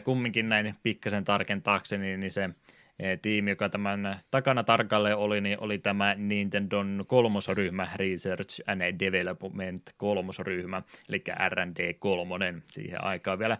Kumminkin 0.03 0.49
näin 0.49 0.75
pikkasen 0.83 1.23
tarkentaakseni, 1.23 2.17
niin 2.17 2.31
se 2.31 2.49
tiimi, 3.21 3.49
joka 3.49 3.69
tämän 3.69 4.19
takana 4.31 4.63
tarkalleen 4.63 5.17
oli, 5.17 5.41
niin 5.41 5.57
oli 5.61 5.77
tämä 5.77 6.15
Nintendon 6.17 7.03
kolmosryhmä, 7.07 7.87
Research 7.95 8.61
and 8.67 8.81
Development 8.99 9.83
kolmosryhmä, 9.97 10.81
eli 11.09 11.23
R&D 11.49 11.93
3. 11.93 12.53
Siihen 12.67 13.03
aikaan 13.03 13.39
vielä 13.39 13.57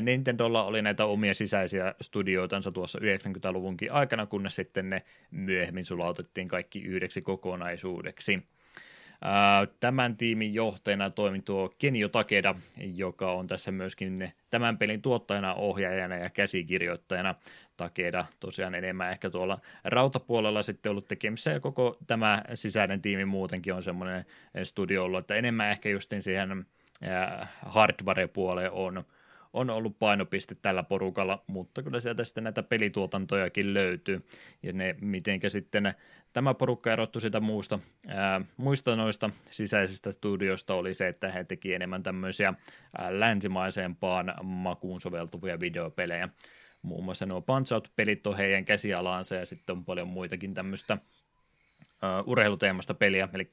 Nintendolla 0.00 0.64
oli 0.64 0.82
näitä 0.82 1.04
omia 1.04 1.34
sisäisiä 1.34 1.94
studioitansa 2.00 2.72
tuossa 2.72 2.98
90-luvunkin 2.98 3.92
aikana, 3.92 4.26
kunnes 4.26 4.56
sitten 4.56 4.90
ne 4.90 5.02
myöhemmin 5.30 5.84
sulautettiin 5.84 6.48
kaikki 6.48 6.82
yhdeksi 6.82 7.22
kokonaisuudeksi. 7.22 8.42
Tämän 9.80 10.16
tiimin 10.16 10.54
johtajana 10.54 11.10
toimi 11.10 11.40
tuo 11.40 11.74
Kenjo 11.78 12.08
Takeda, 12.08 12.54
joka 12.94 13.32
on 13.32 13.46
tässä 13.46 13.70
myöskin 13.70 14.32
tämän 14.50 14.78
pelin 14.78 15.02
tuottajana, 15.02 15.54
ohjaajana 15.54 16.16
ja 16.16 16.30
käsikirjoittajana. 16.30 17.34
Takeda 17.76 18.24
tosiaan 18.40 18.74
enemmän 18.74 19.10
ehkä 19.10 19.30
tuolla 19.30 19.58
rautapuolella 19.84 20.62
sitten 20.62 20.90
ollut 20.90 21.08
tekemissä 21.08 21.50
ja 21.50 21.60
koko 21.60 21.96
tämä 22.06 22.42
sisäinen 22.54 23.02
tiimi 23.02 23.24
muutenkin 23.24 23.74
on 23.74 23.82
semmoinen 23.82 24.24
studio 24.62 25.04
ollut, 25.04 25.20
että 25.20 25.34
enemmän 25.34 25.70
ehkä 25.70 25.88
justin 25.88 26.22
siihen 26.22 26.66
hardware-puoleen 27.66 28.70
on 28.70 29.04
on 29.52 29.70
ollut 29.70 29.98
painopiste 29.98 30.54
tällä 30.62 30.82
porukalla, 30.82 31.44
mutta 31.46 31.82
kyllä 31.82 32.00
sieltä 32.00 32.24
sitten 32.24 32.44
näitä 32.44 32.62
pelituotantojakin 32.62 33.74
löytyy, 33.74 34.26
ja 34.62 34.72
ne 34.72 34.96
mitenkä 35.00 35.48
sitten 35.48 35.94
tämä 36.32 36.54
porukka 36.54 36.92
erottu 36.92 37.20
sitä 37.20 37.40
muusta, 37.40 37.78
ää, 38.08 38.40
muista 38.56 38.96
noista 38.96 39.30
sisäisistä 39.50 40.12
studioista 40.12 40.74
oli 40.74 40.94
se, 40.94 41.08
että 41.08 41.32
he 41.32 41.44
teki 41.44 41.74
enemmän 41.74 42.02
tämmöisiä 42.02 42.54
ää, 42.98 43.20
länsimaisempaan 43.20 44.34
makuun 44.42 45.00
soveltuvia 45.00 45.60
videopelejä. 45.60 46.28
Muun 46.82 47.04
muassa 47.04 47.26
nuo 47.26 47.40
Punch 47.40 47.72
Out-pelit 47.72 48.26
on 48.26 48.36
heidän 48.36 48.64
käsialaansa 48.64 49.34
ja 49.34 49.46
sitten 49.46 49.76
on 49.76 49.84
paljon 49.84 50.08
muitakin 50.08 50.54
tämmöistä 50.54 50.98
uh, 52.02 52.28
urheiluteemasta 52.30 52.94
peliä, 52.94 53.28
eli 53.34 53.48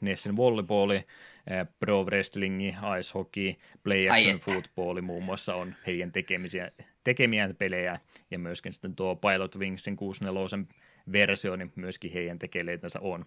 Nessin 0.00 0.36
volleyballi, 0.36 0.96
uh, 0.96 1.74
pro 1.80 2.04
wrestlingi, 2.04 2.76
ice 2.98 3.12
hockey, 3.14 3.54
play 3.82 4.08
action 4.08 4.38
footballi 4.38 5.02
muun 5.02 5.24
muassa 5.24 5.54
on 5.54 5.74
heidän 5.86 6.12
tekemisiä, 6.12 6.70
tekemiään 7.04 7.56
pelejä, 7.56 8.00
ja 8.30 8.38
myöskin 8.38 8.72
sitten 8.72 8.96
tuo 8.96 9.16
Pilot 9.16 9.56
Wingsin 9.58 9.96
64 9.96 10.66
versio, 11.12 11.56
niin 11.56 11.72
myöskin 11.76 12.12
heidän 12.12 12.38
tekeleitänsä 12.38 13.00
on. 13.00 13.26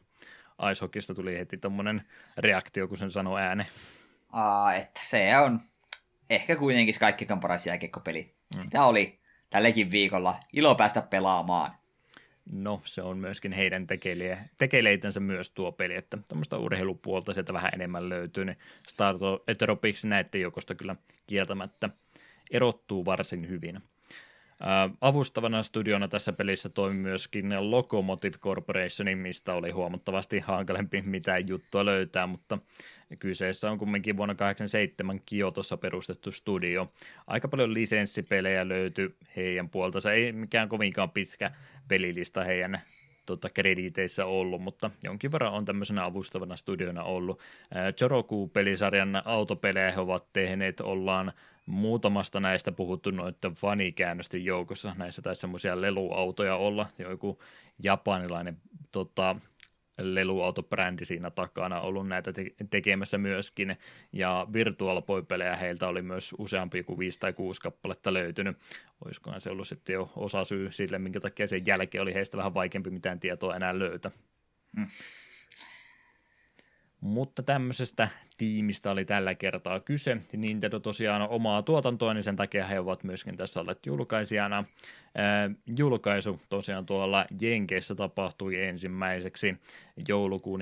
Ice 0.71 0.81
hockeysta 0.81 1.13
tuli 1.13 1.37
heti 1.37 1.57
tommonen 1.57 2.01
reaktio, 2.37 2.87
kun 2.87 2.97
sen 2.97 3.11
sanoi 3.11 3.41
ääne. 3.41 3.67
Aa, 4.31 4.73
että 4.73 5.01
se 5.03 5.37
on 5.37 5.59
ehkä 6.29 6.55
kuitenkin 6.55 6.95
kaikkein 6.99 7.39
paras 7.39 7.67
jääkiekkopeli. 7.67 8.33
Mm. 8.55 8.61
Sitä 8.61 8.83
oli 8.83 9.19
tällekin 9.49 9.91
viikolla 9.91 10.35
ilo 10.53 10.75
päästä 10.75 11.01
pelaamaan 11.01 11.75
no 12.51 12.81
se 12.85 13.01
on 13.01 13.17
myöskin 13.17 13.51
heidän 13.51 13.87
tekeleitänsä 14.57 15.19
myös 15.19 15.49
tuo 15.49 15.71
peli, 15.71 15.95
että 15.95 16.17
tuommoista 16.27 16.57
urheilupuolta 16.57 17.33
sieltä 17.33 17.53
vähän 17.53 17.71
enemmän 17.73 18.09
löytyy, 18.09 18.45
niin 18.45 18.57
Starto 18.87 19.43
Eteropiksi 19.47 20.07
näiden 20.07 20.41
joukosta 20.41 20.75
kyllä 20.75 20.95
kieltämättä 21.27 21.89
erottuu 22.51 23.05
varsin 23.05 23.49
hyvin. 23.49 23.81
Avustavana 25.01 25.63
studiona 25.63 26.07
tässä 26.07 26.33
pelissä 26.33 26.69
toimi 26.69 26.99
myöskin 26.99 27.71
Locomotive 27.71 28.37
Corporation, 28.37 29.17
mistä 29.17 29.53
oli 29.53 29.71
huomattavasti 29.71 30.39
hankalempi 30.39 31.01
mitään 31.01 31.47
juttua 31.47 31.85
löytää, 31.85 32.27
mutta 32.27 32.57
kyseessä 33.19 33.71
on 33.71 33.77
kumminkin 33.77 34.17
vuonna 34.17 34.35
1987 34.35 35.21
Kiotossa 35.25 35.77
perustettu 35.77 36.31
studio. 36.31 36.87
Aika 37.27 37.47
paljon 37.47 37.73
lisenssipelejä 37.73 38.67
löytyi 38.67 39.15
heidän 39.35 39.69
puolta. 39.69 39.99
Se 39.99 40.11
ei 40.11 40.31
mikään 40.31 40.69
kovinkaan 40.69 41.09
pitkä 41.09 41.51
pelilista 41.89 42.43
heidän 42.43 42.81
tota, 43.25 43.49
krediiteissä 43.53 44.25
ollut, 44.25 44.61
mutta 44.61 44.91
jonkin 45.03 45.31
verran 45.31 45.53
on 45.53 45.65
tämmöisenä 45.65 46.05
avustavana 46.05 46.55
studiona 46.55 47.03
ollut. 47.03 47.39
Choroku-pelisarjan 47.97 49.21
autopelejä 49.25 49.91
he 49.91 50.01
ovat 50.01 50.33
tehneet, 50.33 50.79
ollaan 50.79 51.31
muutamasta 51.65 52.39
näistä 52.39 52.71
puhuttu 52.71 53.11
noiden 53.11 53.53
fanikäännösten 53.55 54.45
joukossa. 54.45 54.95
Näissä 54.97 55.21
taisi 55.21 55.41
semmoisia 55.41 55.81
leluautoja 55.81 56.55
olla, 56.55 56.87
joku 56.99 57.39
japanilainen 57.83 58.57
tota, 58.91 59.35
leluautobrändi 59.99 61.05
siinä 61.05 61.31
takana 61.31 61.81
ollut 61.81 62.07
näitä 62.07 62.33
te- 62.33 62.55
tekemässä 62.69 63.17
myöskin, 63.17 63.77
ja 64.13 64.47
Virtual 64.53 65.01
Boy-pelejä 65.01 65.55
heiltä 65.55 65.87
oli 65.87 66.01
myös 66.01 66.35
useampi 66.37 66.83
kuin 66.83 66.99
viisi 66.99 67.19
tai 67.19 67.33
kuusi 67.33 67.61
kappaletta 67.61 68.13
löytynyt. 68.13 68.57
Olisikohan 69.05 69.41
se 69.41 69.49
ollut 69.49 69.67
sitten 69.67 69.93
jo 69.93 70.11
osa 70.15 70.43
syy 70.43 70.71
sille, 70.71 70.99
minkä 70.99 71.19
takia 71.19 71.47
sen 71.47 71.65
jälkeen 71.65 72.01
oli 72.01 72.13
heistä 72.13 72.37
vähän 72.37 72.53
vaikeampi 72.53 72.89
mitään 72.89 73.19
tietoa 73.19 73.55
enää 73.55 73.79
löytää. 73.79 74.11
Hmm. 74.77 74.87
Mutta 77.01 77.43
tämmöisestä 77.43 78.07
tiimistä 78.39 78.91
oli 78.91 79.05
tällä 79.05 79.35
kertaa 79.35 79.79
kyse. 79.79 80.17
Nintendo 80.37 80.79
tosiaan 80.79 81.21
on 81.21 81.29
omaa 81.29 81.61
tuotantoa, 81.61 82.13
niin 82.13 82.23
sen 82.23 82.35
takia 82.35 82.65
he 82.65 82.79
ovat 82.79 83.03
myöskin 83.03 83.37
tässä 83.37 83.61
olleet 83.61 83.85
julkaisijana. 83.85 84.63
Ää, 85.15 85.49
julkaisu 85.77 86.41
tosiaan 86.49 86.85
tuolla 86.85 87.25
Jenkeissä 87.41 87.95
tapahtui 87.95 88.63
ensimmäiseksi 88.63 89.55
joulukuun 90.07 90.61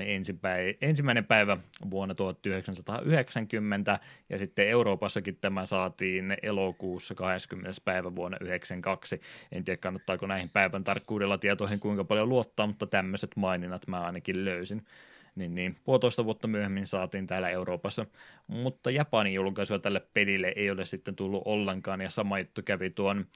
ensimmäinen 0.80 1.24
päivä 1.24 1.56
vuonna 1.90 2.14
1990, 2.14 3.98
ja 4.30 4.38
sitten 4.38 4.68
Euroopassakin 4.68 5.36
tämä 5.40 5.66
saatiin 5.66 6.36
elokuussa 6.42 7.14
20. 7.14 7.80
päivä 7.84 8.16
vuonna 8.16 8.38
1992. 8.38 9.20
En 9.52 9.64
tiedä, 9.64 9.78
kannattaako 9.80 10.26
näihin 10.26 10.50
päivän 10.52 10.84
tarkkuudella 10.84 11.38
tietoihin 11.38 11.80
kuinka 11.80 12.04
paljon 12.04 12.28
luottaa, 12.28 12.66
mutta 12.66 12.86
tämmöiset 12.86 13.30
maininnat 13.36 13.86
mä 13.86 14.00
ainakin 14.00 14.44
löysin 14.44 14.82
niin, 15.38 15.54
niin. 15.54 15.76
Puolitoista 15.84 16.24
vuotta 16.24 16.48
myöhemmin 16.48 16.86
saatiin 16.86 17.26
täällä 17.26 17.48
Euroopassa, 17.48 18.06
mutta 18.46 18.90
Japanin 18.90 19.34
julkaisua 19.34 19.78
tälle 19.78 20.02
pelille 20.14 20.52
ei 20.56 20.70
ole 20.70 20.84
sitten 20.84 21.16
tullut 21.16 21.42
ollenkaan, 21.44 22.00
ja 22.00 22.10
sama 22.10 22.38
juttu 22.38 22.62
kävi 22.62 22.90
tuon 22.90 23.26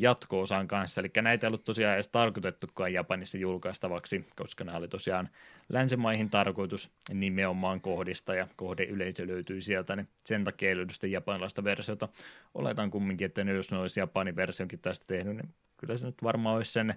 jatko-osan 0.00 0.68
kanssa, 0.68 1.00
eli 1.00 1.10
näitä 1.22 1.46
ei 1.46 1.48
ollut 1.48 1.64
tosiaan 1.64 1.94
edes 1.94 2.08
tarkoitettukaan 2.08 2.92
Japanissa 2.92 3.38
julkaistavaksi, 3.38 4.26
koska 4.36 4.64
nämä 4.64 4.78
oli 4.78 4.88
tosiaan 4.88 5.28
länsimaihin 5.68 6.30
tarkoitus 6.30 6.90
nimenomaan 7.12 7.80
kohdista, 7.80 8.34
ja 8.34 8.48
kohdeyleisö 8.56 9.26
löytyy 9.26 9.60
sieltä, 9.60 9.96
niin 9.96 10.08
sen 10.24 10.44
takia 10.44 10.68
ei 10.68 10.76
löydy 10.76 10.92
sitten 10.92 11.12
japanilaista 11.12 11.64
versiota. 11.64 12.08
Oletan 12.54 12.90
kumminkin, 12.90 13.24
että 13.24 13.40
jos 13.40 13.70
ne 13.70 13.78
olisi 13.78 14.00
Japanin 14.00 14.36
versionkin 14.36 14.78
tästä 14.78 15.04
tehnyt, 15.06 15.36
niin 15.36 15.54
kyllä 15.76 15.96
se 15.96 16.06
nyt 16.06 16.22
varmaan 16.22 16.56
olisi 16.56 16.72
sen 16.72 16.94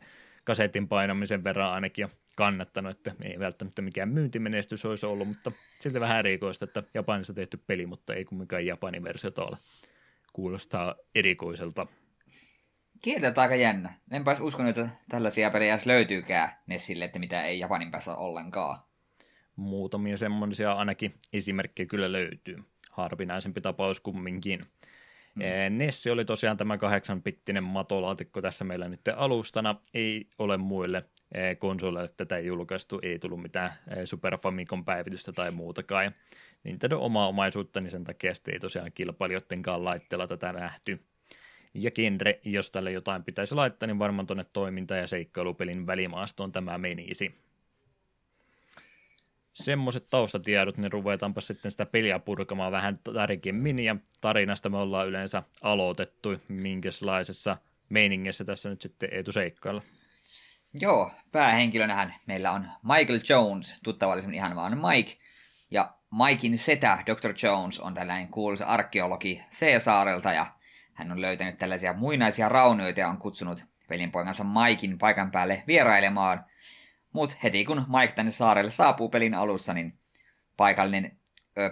kasetin 0.49 0.87
painamisen 0.87 1.43
verran 1.43 1.73
ainakin 1.73 2.01
jo 2.01 2.09
kannattanut, 2.37 2.91
että 2.91 3.15
ei 3.23 3.39
välttämättä 3.39 3.81
mikään 3.81 4.09
myyntimenestys 4.09 4.85
olisi 4.85 5.05
ollut, 5.05 5.27
mutta 5.27 5.51
silti 5.79 5.99
vähän 5.99 6.19
erikoista, 6.19 6.65
että 6.65 6.83
Japanissa 6.93 7.33
tehty 7.33 7.57
peli, 7.67 7.85
mutta 7.85 8.13
ei 8.13 8.25
kumminkaan 8.25 8.65
Japanin 8.65 9.03
versiota 9.03 9.43
ole. 9.43 9.57
Kuulostaa 10.33 10.95
erikoiselta. 11.15 11.87
Kieltä 13.01 13.41
aika 13.41 13.55
jännä. 13.55 13.93
Enpä 14.11 14.31
olisi 14.31 14.43
uskonut, 14.43 14.77
että 14.77 14.89
tällaisia 15.09 15.51
pelejä 15.51 15.73
edes 15.73 15.85
löytyykään 15.85 16.49
Nessille, 16.67 17.05
että 17.05 17.19
mitä 17.19 17.43
ei 17.43 17.59
Japanin 17.59 17.91
päässä 17.91 18.15
ollenkaan. 18.15 18.79
Muutamia 19.55 20.17
semmoisia 20.17 20.73
ainakin 20.73 21.13
esimerkkejä 21.33 21.87
kyllä 21.87 22.11
löytyy. 22.11 22.57
Harvinaisempi 22.91 23.61
tapaus 23.61 23.99
kumminkin. 23.99 24.59
Mm. 25.35 25.77
Nessi 25.77 26.09
oli 26.09 26.25
tosiaan 26.25 26.57
tämä 26.57 26.77
kahdeksanpittinen 26.77 27.63
matolaatikko 27.63 28.41
tässä 28.41 28.65
meillä 28.65 28.89
nyt 28.89 29.01
alustana. 29.15 29.75
Ei 29.93 30.27
ole 30.39 30.57
muille 30.57 31.05
konsoleille 31.59 32.13
tätä 32.17 32.39
julkaistu, 32.39 32.99
ei 33.03 33.19
tullut 33.19 33.41
mitään 33.41 33.73
Super 34.05 34.37
Famicom 34.37 34.85
päivitystä 34.85 35.31
tai 35.31 35.51
muutakaan. 35.51 36.11
Nintendo 36.63 36.99
omaa 36.99 37.27
omaisuutta, 37.27 37.81
niin 37.81 37.91
sen 37.91 38.03
takia 38.03 38.31
ei 38.47 38.59
tosiaan 38.59 38.91
kilpailijoidenkaan 38.91 39.83
laitteella 39.83 40.27
tätä 40.27 40.53
nähty. 40.53 40.99
Ja 41.73 41.91
genre, 41.91 42.39
jos 42.43 42.71
tälle 42.71 42.91
jotain 42.91 43.23
pitäisi 43.23 43.55
laittaa, 43.55 43.87
niin 43.87 43.99
varmaan 43.99 44.27
tuonne 44.27 44.43
toiminta- 44.53 44.95
ja 44.95 45.07
seikkailupelin 45.07 45.87
välimaastoon 45.87 46.51
tämä 46.51 46.77
menisi 46.77 47.48
semmoiset 49.53 50.07
taustatiedot, 50.09 50.77
niin 50.77 50.91
ruvetaanpa 50.91 51.41
sitten 51.41 51.71
sitä 51.71 51.85
peliä 51.85 52.19
purkamaan 52.19 52.71
vähän 52.71 52.99
tarkemmin, 53.13 53.79
ja 53.79 53.95
tarinasta 54.21 54.69
me 54.69 54.77
ollaan 54.77 55.07
yleensä 55.07 55.43
aloitettu, 55.61 56.29
minkälaisessa 56.47 57.57
meiningissä 57.89 58.45
tässä 58.45 58.69
nyt 58.69 58.81
sitten 58.81 59.09
Eetu 59.11 59.31
seikkailla. 59.31 59.81
Joo, 60.73 61.11
päähenkilönähän 61.31 62.15
meillä 62.25 62.51
on 62.51 62.67
Michael 62.83 63.19
Jones, 63.29 63.79
tuttavallisemmin 63.83 64.37
ihan 64.37 64.55
vaan 64.55 64.77
Mike, 64.77 65.11
ja 65.71 65.93
Mikein 66.11 66.57
setä 66.57 67.03
Dr. 67.05 67.33
Jones 67.43 67.79
on 67.79 67.93
tällainen 67.93 68.27
kuuluisa 68.27 68.65
arkeologi 68.65 69.43
C-saarelta, 69.51 70.33
ja 70.33 70.45
hän 70.93 71.11
on 71.11 71.21
löytänyt 71.21 71.57
tällaisia 71.57 71.93
muinaisia 71.93 72.49
raunioita 72.49 72.99
ja 72.99 73.07
on 73.07 73.17
kutsunut 73.17 73.65
velinpoikansa 73.89 74.43
Mikein 74.43 74.97
paikan 74.97 75.31
päälle 75.31 75.63
vierailemaan– 75.67 76.45
mutta 77.13 77.35
heti 77.43 77.65
kun 77.65 77.85
Mike 77.99 78.13
tänne 78.13 78.31
saarelle 78.31 78.71
saapuu 78.71 79.09
pelin 79.09 79.33
alussa, 79.33 79.73
niin 79.73 79.99
paikallinen 80.57 81.17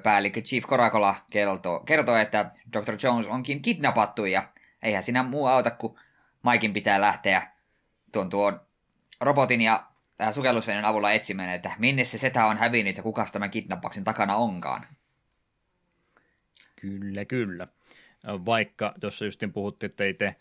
päällikkö 0.04 0.42
Chief 0.42 0.64
Coracola 0.64 1.16
kertoo, 1.30 1.80
kertoo, 1.80 2.16
että 2.16 2.52
Dr. 2.74 2.98
Jones 3.04 3.28
onkin 3.28 3.62
kidnappattu 3.62 4.26
ja 4.26 4.50
eihän 4.82 5.04
sinä 5.04 5.24
muu 5.24 5.46
auta, 5.46 5.72
kun 5.72 6.00
Mikein 6.52 6.74
pitää 6.74 7.02
lähteä 7.02 7.52
tuon, 8.12 8.30
tuon 8.30 8.62
robotin 9.22 9.62
ja 9.62 9.88
sukellusveneen 10.32 10.86
avulla 10.86 11.12
etsimään, 11.12 11.50
että 11.50 11.72
minne 11.80 12.04
se 12.04 12.18
setä 12.18 12.46
on 12.46 12.58
hävinnyt 12.58 12.98
ja 12.98 13.04
kuka 13.04 13.26
tämän 13.32 13.50
kidnappaksen 13.52 14.04
takana 14.04 14.36
onkaan. 14.36 14.88
Kyllä, 16.76 17.26
kyllä. 17.26 17.68
Vaikka 18.28 18.94
tuossa 19.02 19.26
justin 19.26 19.54
puhuttiin, 19.54 19.90
että 19.90 20.06
itse 20.06 20.36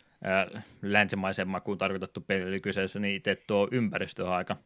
länsimaisen 0.82 1.48
makuun 1.48 1.78
tarkoitettu 1.78 2.20
peli 2.20 2.60
kyseessä, 2.60 3.01
niin 3.01 3.16
itse 3.16 3.36
tuo 3.47 3.68
ympäristö 3.70 4.24
on 4.24 4.32
aika 4.32 4.56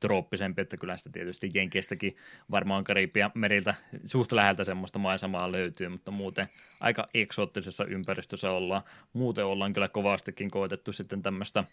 trooppisempi, 0.00 0.62
että 0.62 0.76
kyllä 0.76 0.96
sitä 0.96 1.10
tietysti 1.10 1.50
Jenkeistäkin 1.54 2.16
varmaan 2.50 2.84
Karibia 2.84 3.30
meriltä 3.34 3.74
suht 4.04 4.32
läheltä 4.32 4.64
semmoista 4.64 4.98
maisemaa 4.98 5.52
löytyy, 5.52 5.88
mutta 5.88 6.10
muuten 6.10 6.48
aika 6.80 7.08
eksoottisessa 7.14 7.84
ympäristössä 7.84 8.50
ollaan. 8.50 8.82
Muuten 9.12 9.46
ollaan 9.46 9.72
kyllä 9.72 9.88
kovastikin 9.88 10.50
koetettu 10.50 10.92
sitten 10.92 11.22
tämmöistä 11.22 11.64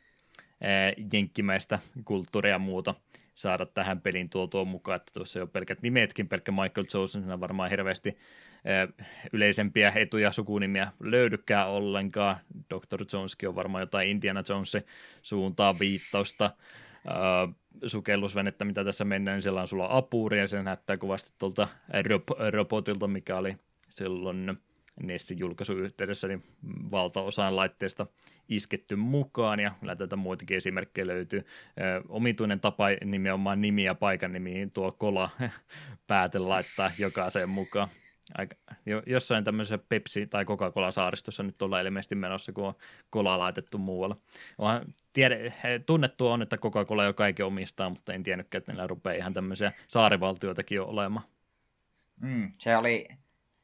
jenkkimäistä 1.13 1.79
kulttuuria 2.05 2.51
ja 2.51 2.59
muuta 2.59 2.95
saada 3.35 3.65
tähän 3.65 4.01
peliin 4.01 4.29
tuotua 4.29 4.65
mukaan, 4.65 4.95
että 4.95 5.11
tuossa 5.13 5.39
jo 5.39 5.47
pelkät 5.47 5.81
nimetkin, 5.81 6.27
pelkkä 6.27 6.51
Michael 6.51 6.85
Jones, 6.93 7.15
niin 7.15 7.39
varmaan 7.39 7.69
hirveästi 7.69 8.17
yleisempiä 9.33 9.93
etuja 9.95 10.31
sukunimiä 10.31 10.91
löydykään 10.99 11.69
ollenkaan. 11.69 12.37
Dr. 12.69 13.05
Joneskin 13.13 13.49
on 13.49 13.55
varmaan 13.55 13.81
jotain 13.81 14.09
Indiana 14.09 14.43
Jonesin 14.49 14.85
suuntaan 15.21 15.79
viittausta 15.79 16.51
sukellusvenettä, 17.85 18.65
mitä 18.65 18.83
tässä 18.83 19.05
mennään, 19.05 19.35
niin 19.35 19.43
siellä 19.43 19.61
on 19.61 19.67
sulla 19.67 19.87
apuri 19.89 20.39
ja 20.39 20.47
se 20.47 20.63
näyttää 20.63 20.97
kovasti 20.97 21.31
tuolta 21.37 21.67
robotilta, 22.51 23.07
mikä 23.07 23.37
oli 23.37 23.57
silloin 23.89 24.57
Nessin 25.03 25.39
julkaisuyhteydessä, 25.39 26.27
niin 26.27 26.43
valtaosaan 26.91 27.55
laitteesta 27.55 28.07
isketty 28.49 28.95
mukaan, 28.95 29.59
ja 29.59 29.71
kyllä 29.79 29.95
tätä 29.95 30.15
muitakin 30.15 30.57
esimerkkejä 30.57 31.07
löytyy. 31.07 31.39
Ö, 31.39 32.03
omituinen 32.09 32.59
tapa 32.59 32.85
nimenomaan 33.05 33.61
nimi 33.61 33.83
ja 33.83 33.95
paikan 33.95 34.33
nimiin 34.33 34.71
tuo 34.71 34.91
kola 34.91 35.29
pääte 36.07 36.39
laittaa 36.39 36.91
jokaiseen 36.99 37.49
mukaan 37.49 37.87
aika, 38.37 38.55
jo, 38.85 39.03
jossain 39.05 39.43
tämmöisessä 39.43 39.77
Pepsi- 39.77 40.27
tai 40.27 40.45
Coca-Cola-saaristossa 40.45 41.43
nyt 41.43 41.61
ollaan 41.61 41.85
ilmeisesti 41.85 42.15
menossa, 42.15 42.51
kun 42.51 42.67
on 42.67 42.73
kola 43.09 43.39
laitettu 43.39 43.77
muualla. 43.77 44.17
Onhan 44.57 44.85
tiedä, 45.13 45.35
tunnettu 45.85 46.27
on, 46.27 46.41
että 46.41 46.57
Coca-Cola 46.57 47.03
jo 47.03 47.13
kaiken 47.13 47.45
omistaa, 47.45 47.89
mutta 47.89 48.13
en 48.13 48.23
tiennytkään, 48.23 48.59
että 48.59 48.71
niillä 48.71 48.87
rupeaa 48.87 49.15
ihan 49.15 49.33
tämmöisiä 49.33 49.71
saarivaltioitakin 49.87 50.75
jo 50.75 50.85
olemaan. 50.85 51.25
Mm, 52.21 52.51
se 52.57 52.77
oli 52.77 53.07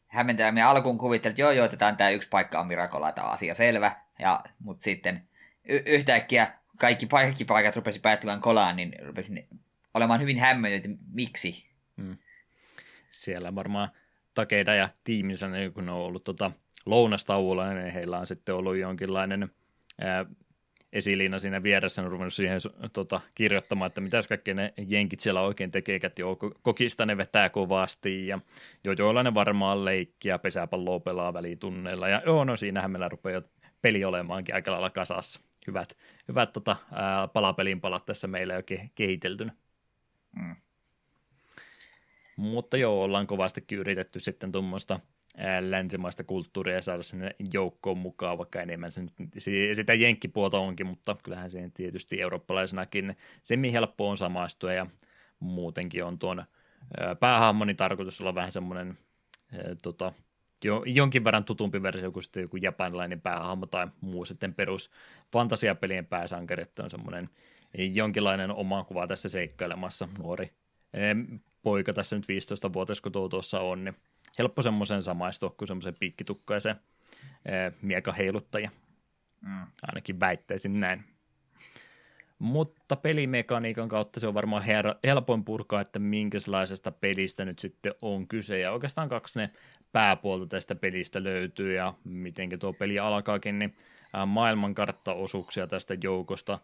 hämmentävä. 0.07 0.51
Me 0.51 0.61
alkuun 0.61 0.97
kuvittelin, 0.97 1.31
että 1.31 1.41
joo, 1.41 1.51
joo, 1.51 1.65
otetaan 1.65 1.97
tämä 1.97 2.09
yksi 2.09 2.29
paikka 2.29 2.59
on 2.59 2.67
Miracola, 2.67 3.11
tämä 3.11 3.27
asia 3.27 3.55
selvä. 3.55 3.95
Ja, 4.19 4.43
mutta 4.59 4.83
sitten 4.83 5.27
y- 5.69 5.83
yhtäkkiä 5.85 6.53
kaikki, 6.77 7.07
kaikki 7.07 7.45
paikat 7.45 7.75
rupesi 7.75 7.99
päättymään 7.99 8.41
kolaan, 8.41 8.75
niin 8.75 8.95
rupesin 9.05 9.47
olemaan 9.93 10.21
hyvin 10.21 10.39
hämmennyt, 10.39 10.85
että 10.85 11.03
miksi. 11.11 11.69
Mm. 11.95 12.17
Siellä 13.11 13.55
varmaan 13.55 13.89
takeida 14.33 14.75
ja 14.75 14.89
tiiminsä, 15.03 15.47
niin 15.47 15.73
kun 15.73 15.85
ne 15.85 15.91
on 15.91 15.97
ollut 15.97 16.23
tota 16.23 16.51
lounastauolla, 16.85 17.73
niin 17.73 17.93
heillä 17.93 18.19
on 18.19 18.27
sitten 18.27 18.55
ollut 18.55 18.77
jonkinlainen 18.77 19.49
ää, 20.01 20.25
esiliina 20.93 21.39
siinä 21.39 21.63
vieressä, 21.63 22.01
on 22.01 22.11
ruvennut 22.11 22.33
siihen 22.33 22.59
tota, 22.93 23.19
kirjoittamaan, 23.35 23.87
että 23.87 24.01
mitäs 24.01 24.27
kaikkea 24.27 24.53
ne 24.53 24.73
jenkit 24.77 25.19
siellä 25.19 25.41
oikein 25.41 25.71
tekee, 25.71 25.99
että 26.03 26.21
joo, 26.21 26.37
kokista 26.61 27.05
ne 27.05 27.17
vetää 27.17 27.49
kovasti 27.49 28.27
ja 28.27 28.39
jo 28.83 28.91
joillainen 28.91 29.33
varmaan 29.33 29.85
leikkiä, 29.85 30.39
pesäpalloa 30.39 30.99
pelaa 30.99 31.33
välitunneilla 31.33 32.07
ja 32.07 32.21
joo, 32.25 32.43
no 32.43 32.57
siinähän 32.57 32.91
meillä 32.91 33.09
rupeaa 33.09 33.41
peli 33.81 34.05
olemaankin 34.05 34.55
aika 34.55 34.71
lailla 34.71 34.89
kasassa. 34.89 35.39
Hyvät, 35.67 35.97
hyvät 36.27 36.53
tota, 36.53 36.75
ää, 36.91 37.27
palapelin 37.27 37.81
palat 37.81 38.05
tässä 38.05 38.27
meillä 38.27 38.53
jo 38.53 38.61
kehiteltynä. 38.95 39.53
Mm. 40.35 40.55
Mutta 42.39 42.77
joo, 42.77 43.03
ollaan 43.03 43.27
kovastikin 43.27 43.77
yritetty 43.77 44.19
sitten 44.19 44.51
tuommoista 44.51 44.99
länsimaista 45.61 46.23
kulttuuria 46.23 46.81
saada 46.81 47.03
sinne 47.03 47.35
joukkoon 47.53 47.97
mukaan, 47.97 48.37
vaikka 48.37 48.61
enemmän 48.61 48.91
sen, 48.91 49.07
sitä 49.73 49.93
jenkkipuolta 49.93 50.59
onkin, 50.59 50.87
mutta 50.87 51.15
kyllähän 51.23 51.51
siihen 51.51 51.71
tietysti 51.71 52.21
eurooppalaisenakin 52.21 53.17
semmin 53.43 53.71
helppo 53.71 54.09
on 54.09 54.17
samaistua 54.17 54.73
ja 54.73 54.87
muutenkin 55.39 56.03
on 56.03 56.19
tuon 56.19 56.45
päähahmoni 57.19 57.73
tarkoitus 57.73 58.21
olla 58.21 58.35
vähän 58.35 58.51
semmoinen 58.51 58.97
tota, 59.81 60.13
jo, 60.63 60.83
jonkin 60.85 61.23
verran 61.23 61.45
tutumpi 61.45 61.83
versio 61.83 62.11
kuin 62.11 62.23
sitten 62.23 62.41
joku 62.41 62.57
japanilainen 62.57 63.21
päähahmo 63.21 63.65
tai 63.65 63.87
muu 64.01 64.25
sitten 64.25 64.53
perus 64.53 64.91
fantasiapelien 65.31 66.05
pääsankari, 66.05 66.63
että 66.63 66.83
on 66.83 66.89
semmoinen 66.89 67.29
jonkinlainen 67.77 68.51
oma 68.51 68.83
kuva 68.83 69.07
tässä 69.07 69.29
seikkailemassa 69.29 70.07
nuori 70.17 70.51
poika 71.61 71.93
tässä 71.93 72.15
nyt 72.15 72.25
15-vuotias, 72.25 73.01
kun 73.01 73.11
tuo 73.11 73.29
tuossa 73.29 73.59
on, 73.59 73.83
niin 73.83 73.95
helppo 74.39 74.61
semmoisen 74.61 75.03
samaistua 75.03 75.49
kuin 75.49 75.67
semmoisen 75.67 75.95
piikkitukkaisen 75.99 76.75
mieka 77.81 78.11
heiluttaja. 78.11 78.69
Mm. 79.41 79.67
Ainakin 79.81 80.19
väittäisin 80.19 80.79
näin. 80.79 81.03
Mutta 82.39 82.95
pelimekaniikan 82.95 83.89
kautta 83.89 84.19
se 84.19 84.27
on 84.27 84.33
varmaan 84.33 84.63
her- 84.63 84.99
helpoin 85.03 85.45
purkaa, 85.45 85.81
että 85.81 85.99
minkälaisesta 85.99 86.91
pelistä 86.91 87.45
nyt 87.45 87.59
sitten 87.59 87.93
on 88.01 88.27
kyse. 88.27 88.59
Ja 88.59 88.71
oikeastaan 88.71 89.09
kaksi 89.09 89.39
ne 89.39 89.49
pääpuolta 89.91 90.45
tästä 90.45 90.75
pelistä 90.75 91.23
löytyy 91.23 91.73
ja 91.73 91.93
miten 92.03 92.49
tuo 92.59 92.73
peli 92.73 92.99
alkaakin, 92.99 93.59
niin 93.59 93.75
maailmankarttaosuuksia 94.25 95.67
tästä 95.67 95.97
joukosta 96.03 96.59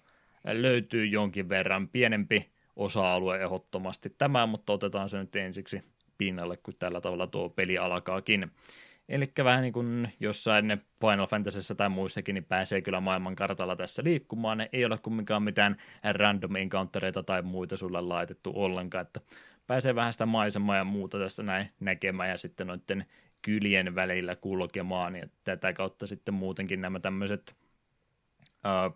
löytyy 0.48 1.06
jonkin 1.06 1.50
verran. 1.50 1.88
Pienempi 1.88 2.55
osa-alue 2.76 3.44
ehdottomasti 3.44 4.10
tämä, 4.18 4.46
mutta 4.46 4.74
otetaan 4.74 5.10
se 5.10 5.18
nyt 5.18 5.36
ensiksi 5.36 5.84
pinnalle, 6.18 6.58
kun 6.58 6.74
tällä 6.80 7.02
tavalla 7.02 7.28
tuo 7.28 7.50
peli 7.50 7.78
alkaakin. 7.78 8.52
Eli 9.10 9.32
vähän 9.44 9.62
niin 9.62 9.74
kuin 9.74 10.14
jossain 10.20 10.82
Final 11.02 11.28
Fantasyssä 11.28 11.76
tai 11.76 11.90
muissakin, 11.90 12.34
niin 12.34 12.46
pääsee 12.46 12.82
kyllä 12.82 13.00
maailmankartalla 13.00 13.76
tässä 13.76 14.04
liikkumaan. 14.04 14.68
Ei 14.74 14.86
ole 14.86 14.98
kumminkaan 14.98 15.44
mitään 15.44 15.76
random 16.14 16.56
encountereita 16.56 17.24
tai 17.24 17.42
muita 17.42 17.78
sulle 17.78 18.02
laitettu 18.02 18.52
ollenkaan, 18.56 19.02
että 19.02 19.22
pääsee 19.68 19.96
vähän 19.96 20.14
sitä 20.14 20.26
maisemaa 20.26 20.78
ja 20.78 20.84
muuta 20.84 21.20
tästä 21.20 21.44
näin 21.44 21.70
näkemään 21.80 22.30
ja 22.30 22.38
sitten 22.38 22.68
noiden 22.68 23.06
kyljen 23.42 23.96
välillä 23.96 24.36
kulkemaan 24.36 25.16
ja 25.16 25.28
tätä 25.44 25.74
kautta 25.74 26.08
sitten 26.08 26.34
muutenkin 26.34 26.82
nämä 26.82 27.00
tämmöiset 27.00 27.54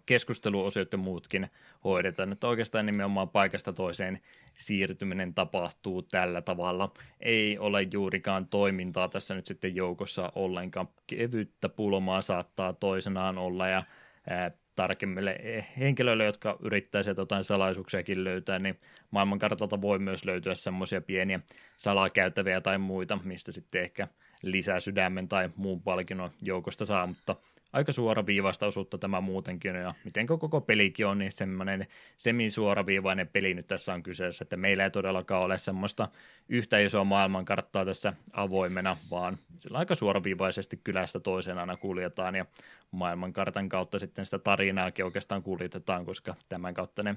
keskusteluosiot 0.05 0.91
ja 0.91 0.97
muutkin 0.97 1.49
hoidetaan. 1.83 2.31
Että 2.31 2.47
oikeastaan 2.47 2.85
nimenomaan 2.85 3.29
paikasta 3.29 3.73
toiseen 3.73 4.19
siirtyminen 4.55 5.33
tapahtuu 5.33 6.01
tällä 6.01 6.41
tavalla. 6.41 6.91
Ei 7.19 7.57
ole 7.57 7.87
juurikaan 7.93 8.47
toimintaa 8.47 9.09
tässä 9.09 9.35
nyt 9.35 9.45
sitten 9.45 9.75
joukossa 9.75 10.31
ollenkaan. 10.35 10.89
Kevyttä 11.07 11.69
pulmaa 11.69 12.21
saattaa 12.21 12.73
toisenaan 12.73 13.37
olla 13.37 13.67
ja 13.67 13.83
ää, 14.29 14.51
tarkemmille 14.75 15.37
henkilöille, 15.79 16.25
jotka 16.25 16.57
yrittää 16.59 17.03
sieltä 17.03 17.21
jotain 17.21 17.43
salaisuuksiakin 17.43 18.23
löytää, 18.23 18.59
niin 18.59 18.79
maailmankartalta 19.11 19.81
voi 19.81 19.99
myös 19.99 20.25
löytyä 20.25 20.55
semmoisia 20.55 21.01
pieniä 21.01 21.39
salakäytäviä 21.77 22.61
tai 22.61 22.77
muita, 22.77 23.19
mistä 23.23 23.51
sitten 23.51 23.81
ehkä 23.83 24.07
lisäsydämen 24.41 25.27
tai 25.27 25.49
muun 25.55 25.81
palkinnon 25.81 26.31
joukosta 26.41 26.85
saa, 26.85 27.07
mutta 27.07 27.35
aika 27.73 27.91
suoraviivaista 27.91 28.65
osuutta 28.65 28.97
tämä 28.97 29.21
muutenkin, 29.21 29.75
ja 29.75 29.93
miten 30.03 30.27
koko 30.27 30.61
pelikin 30.61 31.07
on, 31.07 31.17
niin 31.17 31.31
semmoinen 31.31 31.87
semisuoraviivainen 32.17 33.27
peli 33.27 33.53
nyt 33.53 33.65
tässä 33.65 33.93
on 33.93 34.03
kyseessä, 34.03 34.43
että 34.43 34.57
meillä 34.57 34.83
ei 34.83 34.91
todellakaan 34.91 35.43
ole 35.43 35.57
semmoista 35.57 36.07
yhtä 36.49 36.79
isoa 36.79 37.03
maailmankarttaa 37.03 37.85
tässä 37.85 38.13
avoimena, 38.33 38.97
vaan 39.11 39.37
sillä 39.59 39.77
aika 39.77 39.95
suoraviivaisesti 39.95 40.79
kylästä 40.83 41.19
toiseen 41.19 41.57
aina 41.57 41.77
kuljetaan, 41.77 42.35
ja 42.35 42.45
maailmankartan 42.91 43.69
kautta 43.69 43.99
sitten 43.99 44.25
sitä 44.25 44.39
tarinaakin 44.39 45.05
oikeastaan 45.05 45.43
kuljetetaan, 45.43 46.05
koska 46.05 46.35
tämän 46.49 46.73
kautta 46.73 47.03
ne 47.03 47.15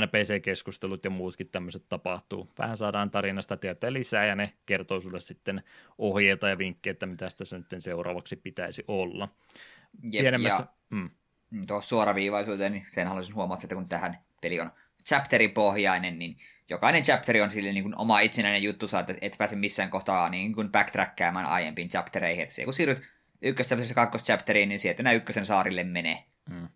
NPC-keskustelut 0.00 1.04
ja 1.04 1.10
muutkin 1.10 1.48
tämmöiset 1.48 1.84
tapahtuu. 1.88 2.48
Vähän 2.58 2.76
saadaan 2.76 3.10
tarinasta 3.10 3.56
tietää 3.56 3.92
lisää, 3.92 4.26
ja 4.26 4.34
ne 4.34 4.52
kertoo 4.66 5.00
sulle 5.00 5.20
sitten 5.20 5.62
ohjeita 5.98 6.48
ja 6.48 6.58
vinkkejä, 6.58 6.92
että 6.92 7.06
mitä 7.06 7.28
tässä 7.36 7.58
nyt 7.58 7.66
seuraavaksi 7.78 8.36
pitäisi 8.36 8.84
olla. 8.88 9.28
Jep, 10.10 10.22
pienemmässä... 10.22 10.62
Ja 10.62 10.68
mm. 10.90 11.10
tuo 11.66 11.80
suoraviivaisuuteen, 11.80 12.72
niin 12.72 12.86
sen 12.88 13.08
haluaisin 13.08 13.34
huomata, 13.34 13.64
että 13.64 13.74
kun 13.74 13.88
tähän 13.88 14.18
peli 14.40 14.60
on 14.60 14.70
chapteripohjainen, 15.08 16.18
niin 16.18 16.36
jokainen 16.68 17.02
chapteri 17.02 17.40
on 17.40 17.50
sille 17.50 17.72
niin 17.72 17.84
kuin 17.84 17.98
oma 17.98 18.20
itsenäinen 18.20 18.62
juttu, 18.62 18.86
että 19.00 19.14
et 19.20 19.34
pääse 19.38 19.56
missään 19.56 19.90
kohtaa 19.90 20.28
niin 20.28 20.54
kuin 20.54 20.72
backtrackkäämään 20.72 21.46
aiempiin 21.46 21.88
chaptereihin. 21.88 22.42
Että 22.42 22.64
kun 22.64 22.72
siirryt 22.72 23.13
ykköschapterista 23.42 23.94
kakkoschapteriin, 23.94 24.68
niin 24.68 24.78
sieltä 24.78 25.02
nämä 25.02 25.14
ykkösen 25.14 25.46
saarille 25.46 25.84
menee. 25.84 26.24
Mm. 26.50 26.68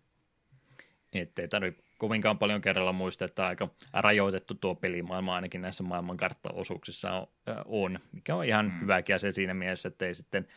Että 1.13 1.41
ei 1.41 1.47
tarvitse 1.47 1.83
kovinkaan 1.97 2.37
paljon 2.37 2.61
kerralla 2.61 2.93
muistaa, 2.93 3.25
että 3.25 3.47
aika 3.47 3.69
rajoitettu 3.93 4.53
tuo 4.53 4.75
pelimaailma 4.75 5.35
ainakin 5.35 5.61
näissä 5.61 5.83
maailmankarttaosuuksissa 5.83 7.11
on, 7.13 7.27
on 7.65 7.99
mikä 8.11 8.35
on 8.35 8.45
ihan 8.45 8.65
mm. 8.65 8.81
hyväkin 8.81 9.15
asia 9.15 9.33
siinä 9.33 9.53
mielessä, 9.53 9.87
että 9.87 10.05
ei 10.05 10.15
sitten 10.15 10.47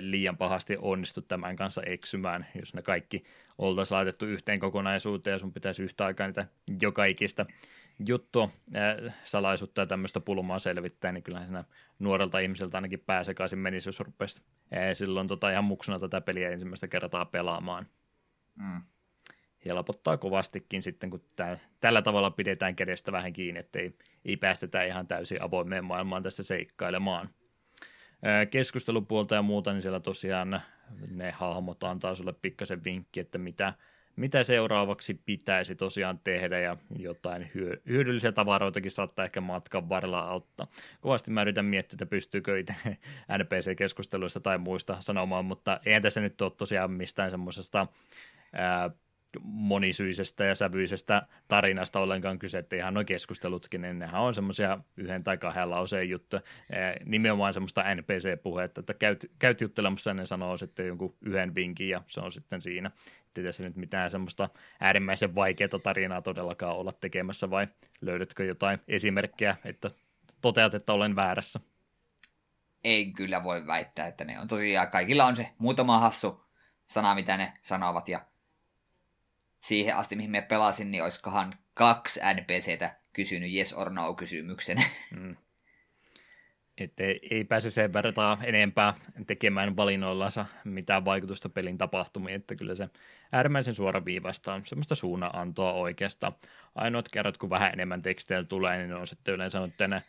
liian 0.00 0.36
pahasti 0.36 0.76
onnistu 0.80 1.22
tämän 1.22 1.56
kanssa 1.56 1.82
eksymään, 1.86 2.46
jos 2.54 2.74
ne 2.74 2.82
kaikki 2.82 3.24
oltaisiin 3.58 3.96
laitettu 3.96 4.26
yhteen 4.26 4.60
kokonaisuuteen 4.60 5.32
ja 5.32 5.38
sun 5.38 5.52
pitäisi 5.52 5.82
yhtä 5.82 6.04
aikaa 6.04 6.26
niitä 6.26 6.46
joka 6.80 7.04
ikistä 7.04 7.46
juttua, 8.06 8.48
äh, 8.76 9.14
salaisuutta 9.24 9.80
ja 9.80 9.86
tämmöistä 9.86 10.20
pulmaa 10.20 10.58
selvittää, 10.58 11.12
niin 11.12 11.22
kyllä 11.22 11.44
siinä 11.44 11.64
nuorelta 11.98 12.38
ihmiseltä 12.38 12.76
ainakin 12.76 13.00
pääsekaisin 13.00 13.58
menisi, 13.58 13.88
jos 13.88 14.00
rupesi 14.00 14.40
äh, 14.76 14.80
silloin 14.92 15.28
tota 15.28 15.50
ihan 15.50 15.64
muksuna 15.64 15.98
tätä 15.98 16.20
peliä 16.20 16.50
ensimmäistä 16.50 16.88
kertaa 16.88 17.24
pelaamaan. 17.24 17.86
Mm. 18.54 18.80
Helpottaa 19.64 20.16
kovastikin 20.16 20.82
sitten, 20.82 21.10
kun 21.10 21.24
tää, 21.36 21.58
tällä 21.80 22.02
tavalla 22.02 22.30
pidetään 22.30 22.76
kädestä 22.76 23.12
vähän 23.12 23.32
kiinni, 23.32 23.60
ettei 23.60 23.98
ei 24.24 24.36
päästetä 24.36 24.82
ihan 24.82 25.06
täysin 25.06 25.42
avoimeen 25.42 25.84
maailmaan 25.84 26.22
tässä 26.22 26.42
seikkailemaan 26.42 27.28
keskustelupuolta 28.50 29.34
ja 29.34 29.42
muuta, 29.42 29.72
niin 29.72 29.82
siellä 29.82 30.00
tosiaan 30.00 30.60
ne 31.08 31.32
hahmot 31.36 31.84
antaa 31.84 32.14
sulle 32.14 32.34
pikkasen 32.42 32.84
vinkki, 32.84 33.20
että 33.20 33.38
mitä, 33.38 33.74
mitä 34.16 34.42
seuraavaksi 34.42 35.14
pitäisi 35.14 35.74
tosiaan 35.74 36.20
tehdä 36.24 36.58
ja 36.58 36.76
jotain 36.98 37.50
hyödyllisiä 37.88 38.32
tavaroitakin 38.32 38.90
saattaa 38.90 39.24
ehkä 39.24 39.40
matkan 39.40 39.88
varrella 39.88 40.18
auttaa. 40.18 40.66
Kovasti 41.00 41.30
mä 41.30 41.42
yritän 41.42 41.64
miettiä, 41.64 41.94
että 41.94 42.06
pystyykö 42.06 42.58
itse 42.58 42.74
NPC-keskusteluissa 43.38 44.40
tai 44.40 44.58
muista 44.58 44.96
sanomaan, 45.00 45.44
mutta 45.44 45.80
eihän 45.86 46.02
tässä 46.02 46.20
nyt 46.20 46.42
ole 46.42 46.52
tosiaan 46.56 46.90
mistään 46.90 47.30
semmoisesta 47.30 47.86
monisyisestä 49.42 50.44
ja 50.44 50.54
sävyisestä 50.54 51.22
tarinasta 51.48 52.00
ollenkaan 52.00 52.38
kyse, 52.38 52.58
että 52.58 52.76
ihan 52.76 52.94
nuo 52.94 53.04
keskustelutkin, 53.04 53.82
niin 53.82 53.98
nehän 53.98 54.20
on 54.20 54.34
semmoisia 54.34 54.78
yhden 54.96 55.24
tai 55.24 55.38
kahden 55.38 55.70
lauseen 55.70 56.08
juttuja, 56.08 56.42
nimenomaan 57.04 57.54
semmoista 57.54 57.94
NPC-puhetta, 57.94 58.80
että 58.80 58.94
käyt, 58.94 59.30
käyt 59.38 59.60
juttelemassa, 59.60 60.14
ne 60.14 60.26
sanoo 60.26 60.56
sitten 60.56 60.86
jonkun 60.86 61.16
yhden 61.20 61.54
vinkin 61.54 61.88
ja 61.88 62.02
se 62.06 62.20
on 62.20 62.32
sitten 62.32 62.60
siinä. 62.60 62.90
Että 63.26 63.42
tässä 63.42 63.62
nyt 63.62 63.76
mitään 63.76 64.10
semmoista 64.10 64.48
äärimmäisen 64.80 65.34
vaikeaa 65.34 65.78
tarinaa 65.82 66.22
todellakaan 66.22 66.76
olla 66.76 66.92
tekemässä 66.92 67.50
vai 67.50 67.66
löydätkö 68.00 68.44
jotain 68.44 68.78
esimerkkejä, 68.88 69.56
että 69.64 69.90
toteat, 70.42 70.74
että 70.74 70.92
olen 70.92 71.16
väärässä? 71.16 71.60
Ei 72.84 73.12
kyllä 73.12 73.44
voi 73.44 73.66
väittää, 73.66 74.06
että 74.06 74.24
ne 74.24 74.40
on 74.40 74.48
tosiaan, 74.48 74.90
kaikilla 74.90 75.24
on 75.24 75.36
se 75.36 75.50
muutama 75.58 75.98
hassu 75.98 76.44
sana, 76.86 77.14
mitä 77.14 77.36
ne 77.36 77.52
sanovat 77.62 78.08
ja 78.08 78.20
siihen 79.66 79.96
asti, 79.96 80.16
mihin 80.16 80.30
me 80.30 80.42
pelasin, 80.42 80.90
niin 80.90 81.02
olisikohan 81.02 81.54
kaksi 81.74 82.20
NPCtä 82.34 82.96
kysynyt 83.12 83.52
yes 83.52 83.72
or 83.72 83.90
no 83.90 84.14
kysymyksen. 84.14 84.76
Mm. 85.16 85.36
Että 86.78 87.02
ei, 87.02 87.20
ei 87.30 87.44
pääse 87.44 87.70
sen 87.70 87.92
verran 87.92 88.44
enempää 88.44 88.94
tekemään 89.26 89.76
valinnoillansa 89.76 90.46
mitään 90.64 91.04
vaikutusta 91.04 91.48
pelin 91.48 91.78
tapahtumiin, 91.78 92.34
että 92.34 92.54
kyllä 92.54 92.74
se 92.74 92.88
äärimmäisen 93.32 93.74
suoraviivasta 93.74 94.54
on 94.54 94.66
semmoista 94.66 94.94
suunnanantoa 94.94 95.72
oikeastaan. 95.72 96.32
Ainoat 96.74 97.08
kerrat, 97.12 97.38
kun 97.38 97.50
vähän 97.50 97.72
enemmän 97.72 98.02
tekstejä 98.02 98.44
tulee, 98.44 98.78
niin 98.78 98.94
on 98.94 99.06
sitten 99.06 99.34
yleensä 99.34 99.68
tänne 99.76 100.02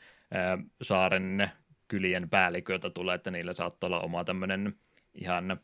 saaren 0.82 1.52
kylien 1.88 2.30
päälliköitä 2.30 2.90
tulee, 2.90 3.16
että 3.16 3.32
niillä 3.32 3.54
saattaa 3.54 3.88
olla 3.88 4.00
oma 4.00 4.24
tämmöinen 4.24 4.76
ihan 5.14 5.60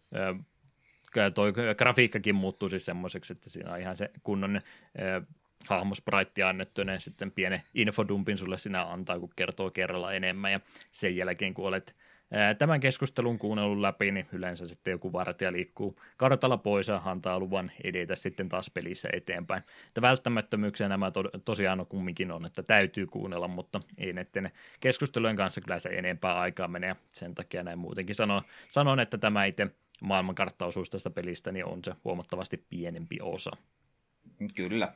toi 1.34 1.54
grafiikkakin 1.78 2.36
muuttuu 2.36 2.70
siis 2.70 2.86
semmoiseksi, 2.86 3.34
että 3.34 3.50
siinä 3.50 3.72
on 3.74 3.80
ihan 3.80 3.98
se 3.98 4.12
kunnon 4.24 4.56
äh, 4.56 5.28
hahmospraitti 5.68 6.44
annettu, 6.44 6.82
ja 6.82 7.00
sitten 7.00 7.32
pienen 7.32 7.62
infodumpin 7.74 8.38
sulle 8.38 8.58
sinä 8.58 8.84
antaa, 8.84 9.20
kun 9.20 9.30
kertoo 9.36 9.72
kerralla 9.72 10.14
enemmän, 10.14 10.52
ja 10.52 10.60
sen 10.92 11.16
jälkeen, 11.16 11.54
kun 11.54 11.68
olet 11.68 11.96
tämän 12.58 12.80
keskustelun 12.80 13.40
kuunnellut 13.40 13.80
läpi, 13.80 14.12
niin 14.12 14.28
yleensä 14.32 14.68
sitten 14.68 14.92
joku 14.92 15.14
vartija 15.14 15.52
liikkuu 15.52 16.00
kartalla 16.18 16.58
pois 16.58 16.88
ja 16.88 17.02
antaa 17.06 17.40
luvan 17.40 17.72
edetä 17.84 18.16
sitten 18.16 18.50
taas 18.50 18.70
pelissä 18.70 19.10
eteenpäin. 19.14 19.64
Että 19.88 20.02
välttämättömyyksiä 20.02 20.90
nämä 20.90 21.12
to- 21.12 21.32
tosiaan 21.46 21.80
on 21.80 21.88
kumminkin 21.88 22.32
on, 22.32 22.46
että 22.46 22.64
täytyy 22.64 23.06
kuunnella, 23.06 23.48
mutta 23.48 23.80
ei 23.98 24.14
näiden 24.14 24.52
keskustelujen 24.80 25.36
kanssa 25.36 25.62
kyllä 25.62 25.80
se 25.80 25.90
enempää 25.90 26.40
aikaa 26.40 26.68
menee. 26.68 26.96
Sen 27.08 27.36
takia 27.36 27.64
näin 27.64 27.80
muutenkin 27.80 28.16
sanon, 28.16 28.42
sanon 28.70 29.00
että 29.00 29.18
tämä 29.18 29.46
itse 29.46 29.68
maailmankarttaosuus 30.04 30.90
tästä 30.90 31.10
pelistä, 31.10 31.52
niin 31.52 31.66
on 31.66 31.80
se 31.84 31.94
huomattavasti 32.04 32.66
pienempi 32.70 33.18
osa. 33.22 33.52
Kyllä. 34.56 34.94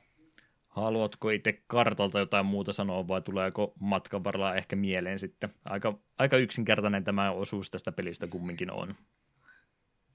Haluatko 0.68 1.30
itse 1.30 1.64
kartalta 1.68 2.20
jotain 2.20 2.46
muuta 2.46 2.74
sanoa 2.74 3.08
vai 3.08 3.22
tuleeko 3.22 3.74
matkan 3.80 4.24
varrella 4.24 4.56
ehkä 4.56 4.76
mieleen 4.76 5.20
sitten? 5.20 5.50
Aika, 5.66 6.00
aika 6.18 6.38
yksinkertainen 6.38 7.04
tämä 7.04 7.32
osuus 7.32 7.72
tästä 7.72 7.92
pelistä 7.92 8.28
kumminkin 8.28 8.72
on. 8.72 8.96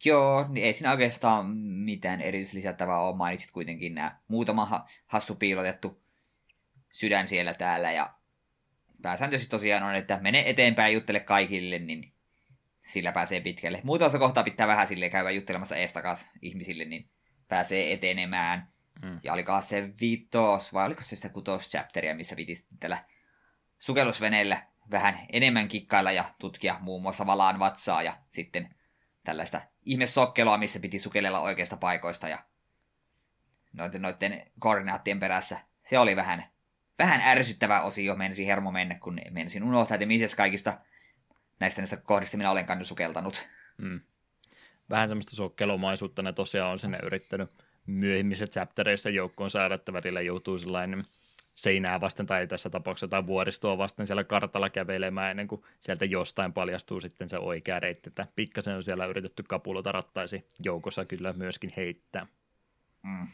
Joo, 0.04 0.46
niin 0.48 0.66
ei 0.66 0.72
siinä 0.72 0.90
oikeastaan 0.90 1.46
mitään 1.56 2.20
erityislisättävää 2.20 3.00
ole. 3.00 3.16
Mainitsit 3.16 3.50
kuitenkin 3.52 3.94
nämä 3.94 4.18
muutama 4.28 4.86
hassu 5.06 5.34
piilotettu 5.34 6.02
sydän 6.92 7.26
siellä 7.26 7.54
täällä 7.54 7.92
ja 7.92 8.14
pääsääntöisesti 9.02 9.50
tosiaan 9.50 9.82
on, 9.82 9.94
että 9.94 10.18
mene 10.22 10.42
eteenpäin 10.46 10.94
juttele 10.94 11.20
kaikille, 11.20 11.78
niin 11.78 12.11
sillä 12.86 13.12
pääsee 13.12 13.40
pitkälle. 13.40 13.80
Muutamassa 13.84 14.18
kohtaa 14.18 14.44
pitää 14.44 14.66
vähän 14.66 14.86
sille 14.86 15.10
käydä 15.10 15.30
juttelemassa 15.30 15.76
eestakas 15.76 16.30
ihmisille, 16.42 16.84
niin 16.84 17.08
pääsee 17.48 17.92
etenemään. 17.92 18.72
Mm. 19.02 19.20
Ja 19.22 19.32
olikohan 19.32 19.62
se 19.62 19.90
viitos, 20.00 20.72
vai 20.72 20.86
oliko 20.86 21.02
se 21.02 21.16
sitä 21.16 21.28
kutos 21.28 21.70
chapteria, 21.70 22.14
missä 22.14 22.36
piti 22.36 22.66
tällä 22.80 23.04
sukellusveneellä 23.78 24.62
vähän 24.90 25.18
enemmän 25.32 25.68
kikkailla 25.68 26.12
ja 26.12 26.24
tutkia 26.38 26.76
muun 26.80 27.02
muassa 27.02 27.26
valaan 27.26 27.58
vatsaa 27.58 28.02
ja 28.02 28.16
sitten 28.30 28.74
tällaista 29.24 29.60
ihmessokkeloa, 29.84 30.58
missä 30.58 30.80
piti 30.80 30.98
sukellella 30.98 31.40
oikeista 31.40 31.76
paikoista 31.76 32.28
ja 32.28 32.38
noiden, 33.72 34.02
noiden 34.02 34.50
koordinaattien 34.58 35.20
perässä. 35.20 35.58
Se 35.82 35.98
oli 35.98 36.16
vähän, 36.16 36.44
vähän 36.98 37.20
ärsyttävä 37.20 37.80
osio, 37.80 38.14
mensi 38.14 38.46
hermo 38.46 38.72
mennä, 38.72 38.98
kun 38.98 39.20
mensin 39.30 39.64
unohtaa, 39.64 39.94
että 39.94 40.06
missä 40.06 40.36
kaikista 40.36 40.78
näistä 41.62 41.82
niistä 41.82 41.96
kohdista 41.96 42.36
minä 42.36 42.50
olen 42.50 42.66
kanssa 42.66 42.88
sukeltanut. 42.88 43.48
Mm. 43.78 44.00
Vähän 44.90 45.08
semmoista 45.08 45.36
sokkelomaisuutta 45.36 46.22
ne 46.22 46.32
tosiaan 46.32 46.72
on 46.72 46.78
sinne 46.78 46.98
yrittänyt 47.02 47.50
myöhemmissä 47.86 48.46
chaptereissa 48.46 49.10
joukkoon 49.10 49.50
saada, 49.50 49.74
että 49.74 49.92
välillä 49.92 50.20
joutuu 50.20 50.58
sellainen 50.58 51.04
seinää 51.54 52.00
vasten 52.00 52.26
tai 52.26 52.46
tässä 52.46 52.70
tapauksessa 52.70 53.08
tai 53.08 53.26
vuoristoa 53.26 53.78
vasten 53.78 54.06
siellä 54.06 54.24
kartalla 54.24 54.70
kävelemään 54.70 55.30
ennen 55.30 55.48
kuin 55.48 55.62
sieltä 55.80 56.04
jostain 56.04 56.52
paljastuu 56.52 57.00
sitten 57.00 57.28
se 57.28 57.38
oikea 57.38 57.80
reitti, 57.80 58.08
että 58.08 58.26
pikkasen 58.36 58.76
on 58.76 58.82
siellä 58.82 59.06
yritetty 59.06 59.42
kapulota 59.42 59.92
rattaisi 59.92 60.46
joukossa 60.64 61.04
kyllä 61.04 61.32
myöskin 61.32 61.72
heittää. 61.76 62.26
Mm. 63.02 63.26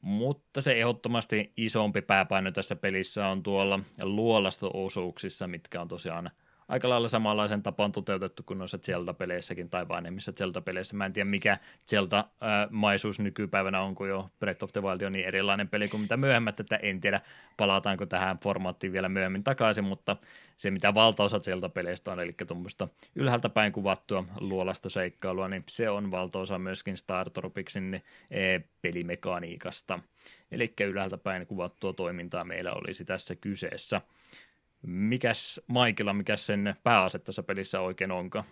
Mutta 0.00 0.60
se 0.60 0.72
ehdottomasti 0.72 1.52
isompi 1.56 2.02
pääpaino 2.02 2.50
tässä 2.50 2.76
pelissä 2.76 3.26
on 3.28 3.42
tuolla 3.42 3.80
luolasto-osuuksissa, 4.02 5.46
mitkä 5.46 5.80
on 5.80 5.88
tosiaan 5.88 6.30
aika 6.68 6.88
lailla 6.88 7.08
samanlaisen 7.08 7.62
tapaan 7.62 7.92
toteutettu 7.92 8.42
kuin 8.42 8.58
noissa 8.58 8.78
Zelda-peleissäkin 8.78 9.70
tai 9.70 9.88
vanhemmissa 9.88 10.32
Zelda-peleissä. 10.32 10.96
Mä 10.96 11.06
en 11.06 11.12
tiedä, 11.12 11.30
mikä 11.30 11.58
Zelda-maisuus 11.90 13.20
nykypäivänä 13.20 13.80
on, 13.80 13.94
kun 13.94 14.08
jo 14.08 14.30
Breath 14.40 14.64
of 14.64 14.72
the 14.72 14.82
Wild 14.82 15.00
on 15.00 15.12
niin 15.12 15.26
erilainen 15.26 15.68
peli 15.68 15.88
kuin 15.88 16.00
mitä 16.00 16.16
myöhemmät, 16.16 16.60
että 16.60 16.76
en 16.76 17.00
tiedä, 17.00 17.20
palataanko 17.56 18.06
tähän 18.06 18.38
formaattiin 18.38 18.92
vielä 18.92 19.08
myöhemmin 19.08 19.44
takaisin, 19.44 19.84
mutta 19.84 20.16
se, 20.56 20.70
mitä 20.70 20.94
valtaosa 20.94 21.40
Zelda-peleistä 21.40 22.12
on, 22.12 22.20
eli 22.20 22.32
tuommoista 22.46 22.88
ylhäältä 23.14 23.48
päin 23.48 23.72
kuvattua 23.72 24.24
luolasta 24.40 24.88
seikkailua, 24.88 25.48
niin 25.48 25.64
se 25.68 25.90
on 25.90 26.10
valtaosa 26.10 26.58
myöskin 26.58 26.96
Star 26.96 27.30
Tropicsin 27.30 28.02
e, 28.30 28.58
pelimekaniikasta. 28.82 29.98
Eli 30.52 30.74
ylhäältä 30.80 31.18
päin 31.18 31.46
kuvattua 31.46 31.92
toimintaa 31.92 32.44
meillä 32.44 32.72
olisi 32.72 33.04
tässä 33.04 33.34
kyseessä– 33.34 34.00
Mikäs 34.86 35.60
Maikilla, 35.66 36.12
mikä 36.12 36.36
sen 36.36 36.74
pääase 36.82 37.18
tässä 37.18 37.42
pelissä 37.42 37.80
oikein 37.80 38.10
onkaan? 38.10 38.44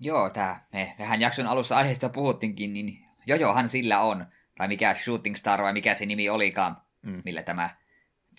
Joo, 0.00 0.30
tää, 0.30 0.62
me 0.72 0.94
vähän 0.98 1.20
jakson 1.20 1.46
alussa 1.46 1.76
aiheesta 1.76 2.08
puhuttiinkin, 2.08 2.72
niin 2.72 3.04
jojohan 3.26 3.68
sillä 3.68 4.00
on. 4.00 4.26
Tai 4.56 4.68
mikä 4.68 4.94
Shooting 4.94 5.36
Star 5.36 5.62
vai 5.62 5.72
mikä 5.72 5.94
se 5.94 6.06
nimi 6.06 6.28
olikaan, 6.28 6.76
mm. 7.02 7.22
millä 7.24 7.42
tämä 7.42 7.70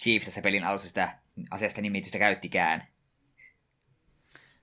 Chief 0.02 0.24
tässä 0.26 0.42
pelin 0.42 0.64
alussa 0.64 0.88
sitä 0.88 1.18
aseesta 1.52 1.82
nimitystä 1.82 2.20
käyttikään. 2.20 2.88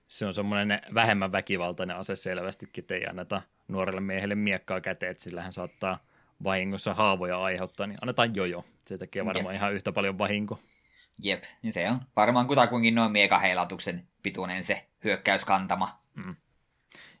Se 0.07 0.25
on 0.25 0.33
semmoinen 0.33 0.81
vähemmän 0.93 1.31
väkivaltainen 1.31 1.97
ase 1.97 2.15
selvästikin, 2.15 2.81
ettei 2.81 3.05
anneta 3.05 3.41
nuorelle 3.67 4.01
miehelle 4.01 4.35
miekkaa 4.35 4.81
käteen, 4.81 5.11
että 5.11 5.23
sillä 5.23 5.41
hän 5.41 5.53
saattaa 5.53 5.97
vahingossa 6.43 6.93
haavoja 6.93 7.43
aiheuttaa, 7.43 7.87
niin 7.87 7.99
annetaan 8.01 8.35
jojo. 8.35 8.65
Se 8.85 8.97
tekee 8.97 9.25
varmaan 9.25 9.55
Jep. 9.55 9.59
ihan 9.59 9.73
yhtä 9.73 9.91
paljon 9.91 10.17
vahinko. 10.17 10.59
Jep, 11.23 11.43
niin 11.61 11.73
se 11.73 11.89
on 11.89 12.01
varmaan 12.15 12.47
kutakuinkin 12.47 12.95
noin 12.95 13.11
miekaheilatuksen 13.11 14.07
pituinen 14.23 14.63
se 14.63 14.87
hyökkäyskantama. 15.03 15.99
Mm. 16.15 16.35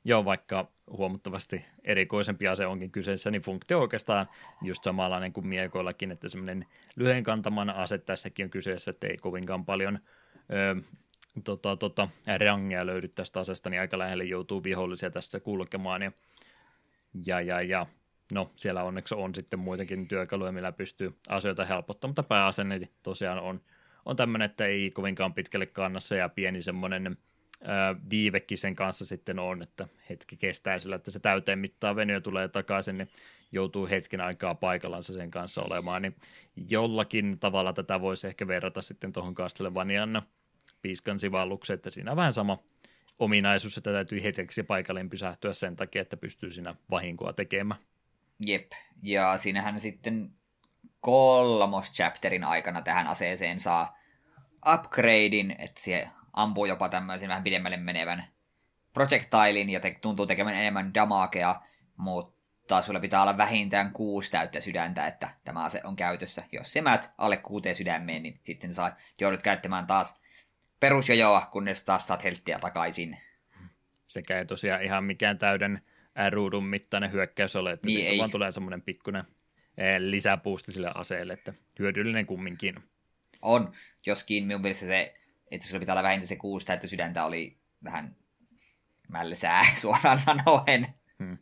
Joo, 0.03 0.25
vaikka 0.25 0.67
huomattavasti 0.89 1.65
erikoisempi 1.83 2.47
ase 2.47 2.65
onkin 2.65 2.91
kyseessä, 2.91 3.31
niin 3.31 3.41
funktio 3.41 3.79
oikeastaan 3.79 4.27
just 4.61 4.83
samanlainen 4.83 5.33
kuin 5.33 5.47
miekoillakin, 5.47 6.11
että 6.11 6.29
semmoinen 6.29 6.65
lyhyen 6.95 7.23
kantaman 7.23 7.69
ase 7.69 7.97
tässäkin 7.97 8.43
on 8.43 8.49
kyseessä, 8.49 8.91
että 8.91 9.07
ei 9.07 9.17
kovinkaan 9.17 9.65
paljon 9.65 9.99
ö, 10.53 10.81
tota, 11.43 11.75
tota, 11.75 12.09
rangia 12.39 12.85
löydy 12.85 13.07
tästä 13.07 13.39
asesta, 13.39 13.69
niin 13.69 13.81
aika 13.81 13.97
lähelle 13.97 14.23
joutuu 14.23 14.63
vihollisia 14.63 15.11
tässä 15.11 15.39
kulkemaan. 15.39 16.01
Ja, 16.01 16.11
ja, 17.25 17.41
ja, 17.41 17.61
ja 17.61 17.85
no 18.33 18.51
siellä 18.55 18.83
onneksi 18.83 19.15
on 19.15 19.35
sitten 19.35 19.59
muitakin 19.59 20.07
työkaluja, 20.07 20.51
millä 20.51 20.71
pystyy 20.71 21.17
asioita 21.29 21.65
helpottamaan, 21.65 22.09
mutta 22.09 22.23
pääasenne 22.23 22.89
tosiaan 23.03 23.39
on 23.39 23.61
on 24.09 24.15
tämmöinen, 24.15 24.45
että 24.45 24.65
ei 24.65 24.91
kovinkaan 24.91 25.33
pitkälle 25.33 25.65
kannassa 25.65 26.15
ja 26.15 26.29
pieni 26.29 26.61
semmoinen 26.61 27.17
viivekin 28.09 28.57
sen 28.57 28.75
kanssa 28.75 29.05
sitten 29.05 29.39
on, 29.39 29.61
että 29.61 29.87
hetki 30.09 30.37
kestää 30.37 30.79
sillä, 30.79 30.95
että 30.95 31.11
se 31.11 31.19
täyteen 31.19 31.59
mittaa 31.59 31.95
venyä 31.95 32.21
tulee 32.21 32.47
takaisin, 32.47 32.97
niin 32.97 33.09
joutuu 33.51 33.87
hetken 33.87 34.21
aikaa 34.21 34.55
paikallansa 34.55 35.13
sen 35.13 35.31
kanssa 35.31 35.61
olemaan, 35.61 36.01
niin 36.01 36.15
jollakin 36.69 37.39
tavalla 37.39 37.73
tätä 37.73 38.01
voisi 38.01 38.27
ehkä 38.27 38.47
verrata 38.47 38.81
sitten 38.81 39.13
tuohon 39.13 39.35
Castlevanian 39.35 40.21
piiskan 40.81 41.19
sivallukseen, 41.19 41.75
että 41.75 41.89
siinä 41.89 42.11
on 42.11 42.17
vähän 42.17 42.33
sama 42.33 42.57
ominaisuus, 43.19 43.77
että 43.77 43.93
täytyy 43.93 44.23
hetkeksi 44.23 44.63
paikalleen 44.63 45.09
pysähtyä 45.09 45.53
sen 45.53 45.75
takia, 45.75 46.01
että 46.01 46.17
pystyy 46.17 46.51
siinä 46.51 46.75
vahinkoa 46.89 47.33
tekemään. 47.33 47.81
Jep, 48.45 48.71
ja 49.03 49.37
siinähän 49.37 49.79
sitten 49.79 50.31
kolmos 51.01 51.91
chapterin 51.93 52.43
aikana 52.43 52.81
tähän 52.81 53.07
aseeseen 53.07 53.59
saa 53.59 53.98
upgradein, 54.73 55.55
että 55.59 55.81
se 55.81 56.07
ampuu 56.33 56.65
jopa 56.65 56.89
tämmöisen 56.89 57.29
vähän 57.29 57.43
pidemmälle 57.43 57.77
menevän 57.77 58.27
projectilin 58.93 59.69
ja 59.69 59.79
te- 59.79 59.97
tuntuu 60.01 60.25
tekemään 60.25 60.55
enemmän 60.55 60.93
damakea, 60.93 61.61
mutta 61.97 62.81
sulla 62.81 62.99
pitää 62.99 63.21
olla 63.21 63.37
vähintään 63.37 63.91
kuusi 63.91 64.31
täyttä 64.31 64.59
sydäntä, 64.59 65.07
että 65.07 65.29
tämä 65.45 65.63
ase 65.63 65.81
on 65.83 65.95
käytössä. 65.95 66.43
Jos 66.51 66.73
se 66.73 66.81
määt 66.81 67.11
alle 67.17 67.37
kuuteen 67.37 67.75
sydämeen, 67.75 68.23
niin 68.23 68.39
sitten 68.43 68.73
saa, 68.73 68.95
joudut 69.19 69.41
käyttämään 69.41 69.87
taas 69.87 70.21
perusjojoa, 70.79 71.47
kunnes 71.51 71.83
taas 71.83 72.07
saat 72.07 72.23
helttiä 72.23 72.59
takaisin. 72.59 73.17
Sekä 74.07 74.39
ei 74.39 74.45
tosiaan 74.45 74.83
ihan 74.83 75.03
mikään 75.03 75.37
täyden 75.37 75.81
ruudun 76.31 76.65
mittainen 76.65 77.11
hyökkäys 77.11 77.55
ole, 77.55 77.71
että 77.71 77.87
niin 77.87 78.17
vaan 78.17 78.31
tulee 78.31 78.51
semmoinen 78.51 78.81
pikkuinen 78.81 79.23
lisäpuusti 79.97 80.71
sille 80.71 80.91
aseelle, 80.95 81.33
että 81.33 81.53
hyödyllinen 81.79 82.25
kumminkin. 82.25 82.75
On, 83.41 83.73
joskin 84.05 84.47
minun 84.47 84.61
mielestä 84.61 84.85
se, 84.85 85.13
että 85.51 85.67
sulla 85.67 85.79
pitää 85.79 85.93
olla 85.93 86.03
vähintään 86.03 86.27
se 86.27 86.35
kuusi 86.35 86.65
täyttä 86.65 86.87
sydäntä, 86.87 87.25
oli 87.25 87.57
vähän 87.83 88.15
mälsää 89.07 89.61
suoraan 89.81 90.19
sanoen. 90.19 90.87
Hmm. 91.19 91.37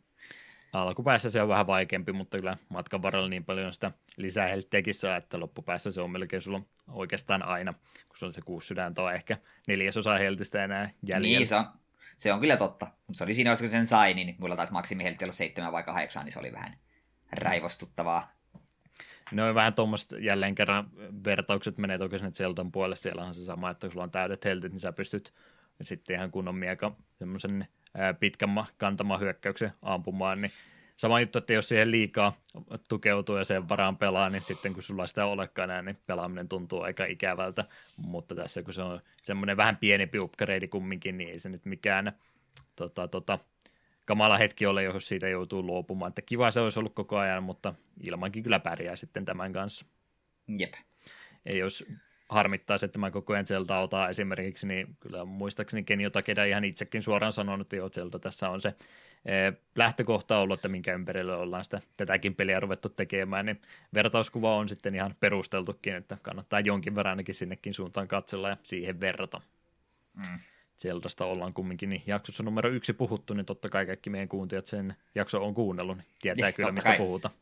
Alkupäässä 0.72 1.30
se 1.30 1.42
on 1.42 1.48
vähän 1.48 1.66
vaikeampi, 1.66 2.12
mutta 2.12 2.38
kyllä 2.38 2.56
matkan 2.68 3.02
varrella 3.02 3.28
niin 3.28 3.44
paljon 3.44 3.72
sitä 3.72 3.92
lisää 4.16 4.46
heltteekin 4.46 4.94
saa, 4.94 5.16
että 5.16 5.40
loppupäässä 5.40 5.92
se 5.92 6.00
on 6.00 6.10
melkein 6.10 6.42
sulla 6.42 6.62
oikeastaan 6.88 7.42
aina, 7.42 7.72
kun 8.08 8.18
se 8.18 8.26
on 8.26 8.32
se 8.32 8.40
kuusi 8.40 8.66
sydäntä 8.66 9.02
on 9.02 9.14
ehkä 9.14 9.38
neljäsosa 9.68 10.18
heltistä 10.18 10.64
enää 10.64 10.90
jäljellä. 11.02 11.38
Niin, 11.38 11.48
se 11.48 11.56
on, 11.56 11.66
se 12.16 12.32
on 12.32 12.40
kyllä 12.40 12.56
totta. 12.56 12.86
Mutta 13.06 13.18
se 13.18 13.24
oli 13.24 13.34
siinä, 13.34 13.56
kun 13.56 13.68
sen 13.68 13.86
sai, 13.86 14.14
niin 14.14 14.36
mulla 14.38 14.56
taisi 14.56 14.72
maksimiheltti 14.72 15.24
olla 15.24 15.32
seitsemän 15.32 15.72
vai 15.72 15.82
kahdeksan, 15.82 16.24
niin 16.24 16.32
se 16.32 16.38
oli 16.38 16.52
vähän 16.52 16.76
raivostuttavaa. 17.32 18.37
Ne 19.32 19.44
on 19.44 19.54
vähän 19.54 19.74
tuommoista 19.74 20.18
jälleen 20.18 20.54
kerran 20.54 20.90
vertaukset 21.24 21.78
menee 21.78 21.98
toki 21.98 22.18
sinne 22.18 22.30
Zeldan 22.30 22.72
puolelle, 22.72 22.96
siellä 22.96 23.24
on 23.24 23.34
se 23.34 23.40
sama, 23.40 23.70
että 23.70 23.86
kun 23.86 23.92
sulla 23.92 24.04
on 24.04 24.10
täydet 24.10 24.44
heltit, 24.44 24.72
niin 24.72 24.80
sä 24.80 24.92
pystyt 24.92 25.34
sitten 25.82 26.16
ihan 26.16 26.30
kunnon 26.30 26.54
mieka 26.54 26.96
semmoisen 27.18 27.66
pitkän 28.20 28.64
kantaman 28.78 29.20
hyökkäyksen 29.20 29.72
ampumaan, 29.82 30.40
niin 30.40 30.52
sama 30.96 31.20
juttu, 31.20 31.38
että 31.38 31.52
jos 31.52 31.68
siihen 31.68 31.90
liikaa 31.90 32.36
tukeutuu 32.88 33.36
ja 33.36 33.44
sen 33.44 33.68
varaan 33.68 33.96
pelaa, 33.96 34.30
niin 34.30 34.44
sitten 34.44 34.74
kun 34.74 34.82
sulla 34.82 35.06
sitä 35.06 35.26
olekaan 35.26 35.70
enää, 35.70 35.82
niin 35.82 35.98
pelaaminen 36.06 36.48
tuntuu 36.48 36.82
aika 36.82 37.04
ikävältä, 37.04 37.64
mutta 37.96 38.34
tässä 38.34 38.62
kun 38.62 38.74
se 38.74 38.82
on 38.82 39.00
semmoinen 39.22 39.56
vähän 39.56 39.76
pienempi 39.76 40.18
upgrade 40.18 40.68
kumminkin, 40.68 41.18
niin 41.18 41.30
ei 41.30 41.38
se 41.38 41.48
nyt 41.48 41.64
mikään 41.64 42.12
tota, 42.76 43.08
tota, 43.08 43.38
kamala 44.08 44.38
hetki 44.38 44.66
ole, 44.66 44.82
jos 44.82 45.08
siitä 45.08 45.28
joutuu 45.28 45.62
luopumaan. 45.62 46.08
Että 46.08 46.22
kiva 46.22 46.50
se 46.50 46.60
olisi 46.60 46.78
ollut 46.78 46.94
koko 46.94 47.18
ajan, 47.18 47.42
mutta 47.42 47.74
ilmankin 48.04 48.42
kyllä 48.42 48.58
pärjää 48.58 48.96
sitten 48.96 49.24
tämän 49.24 49.52
kanssa. 49.52 49.86
Jep. 50.58 50.74
Ei 51.46 51.58
jos 51.58 51.84
harmittaisi, 52.28 52.86
että 52.86 52.98
mä 52.98 53.10
koko 53.10 53.32
ajan 53.32 53.46
Zelda 53.46 53.78
otaa 53.78 54.08
esimerkiksi, 54.08 54.66
niin 54.66 54.96
kyllä 55.00 55.24
muistaakseni 55.24 55.82
Kenjo 55.82 56.10
Takeda 56.10 56.44
ihan 56.44 56.64
itsekin 56.64 57.02
suoraan 57.02 57.32
sanonut, 57.32 57.64
että 57.64 57.76
joo, 57.76 57.90
Zelda 57.90 58.18
tässä 58.18 58.50
on 58.50 58.60
se 58.60 58.68
e, 59.24 59.52
lähtökohta 59.74 60.38
ollut, 60.38 60.58
että 60.58 60.68
minkä 60.68 60.94
ympärillä 60.94 61.36
ollaan 61.36 61.64
sitä 61.64 61.80
tätäkin 61.96 62.34
peliä 62.34 62.60
ruvettu 62.60 62.88
tekemään, 62.88 63.46
niin 63.46 63.60
vertauskuva 63.94 64.56
on 64.56 64.68
sitten 64.68 64.94
ihan 64.94 65.14
perusteltukin, 65.20 65.94
että 65.94 66.18
kannattaa 66.22 66.60
jonkin 66.60 66.94
verran 66.94 67.12
ainakin 67.12 67.34
sinnekin 67.34 67.74
suuntaan 67.74 68.08
katsella 68.08 68.48
ja 68.48 68.56
siihen 68.62 69.00
verrata. 69.00 69.40
Mm. 70.14 70.38
Zeldasta 70.78 71.24
ollaan 71.24 71.54
kumminkin 71.54 71.88
niin 71.88 72.02
jaksossa 72.06 72.42
numero 72.42 72.68
yksi 72.68 72.92
puhuttu, 72.92 73.34
niin 73.34 73.46
totta 73.46 73.68
kai 73.68 73.86
kaikki 73.86 74.10
meidän 74.10 74.28
kuuntijat 74.28 74.66
sen 74.66 74.96
jakso 75.14 75.44
on 75.44 75.54
kuunnellut, 75.54 75.96
niin 75.96 76.06
tietää 76.20 76.48
ja, 76.48 76.52
kyllä 76.52 76.72
mistä 76.72 76.88
kai. 76.90 76.98
puhutaan. 76.98 77.34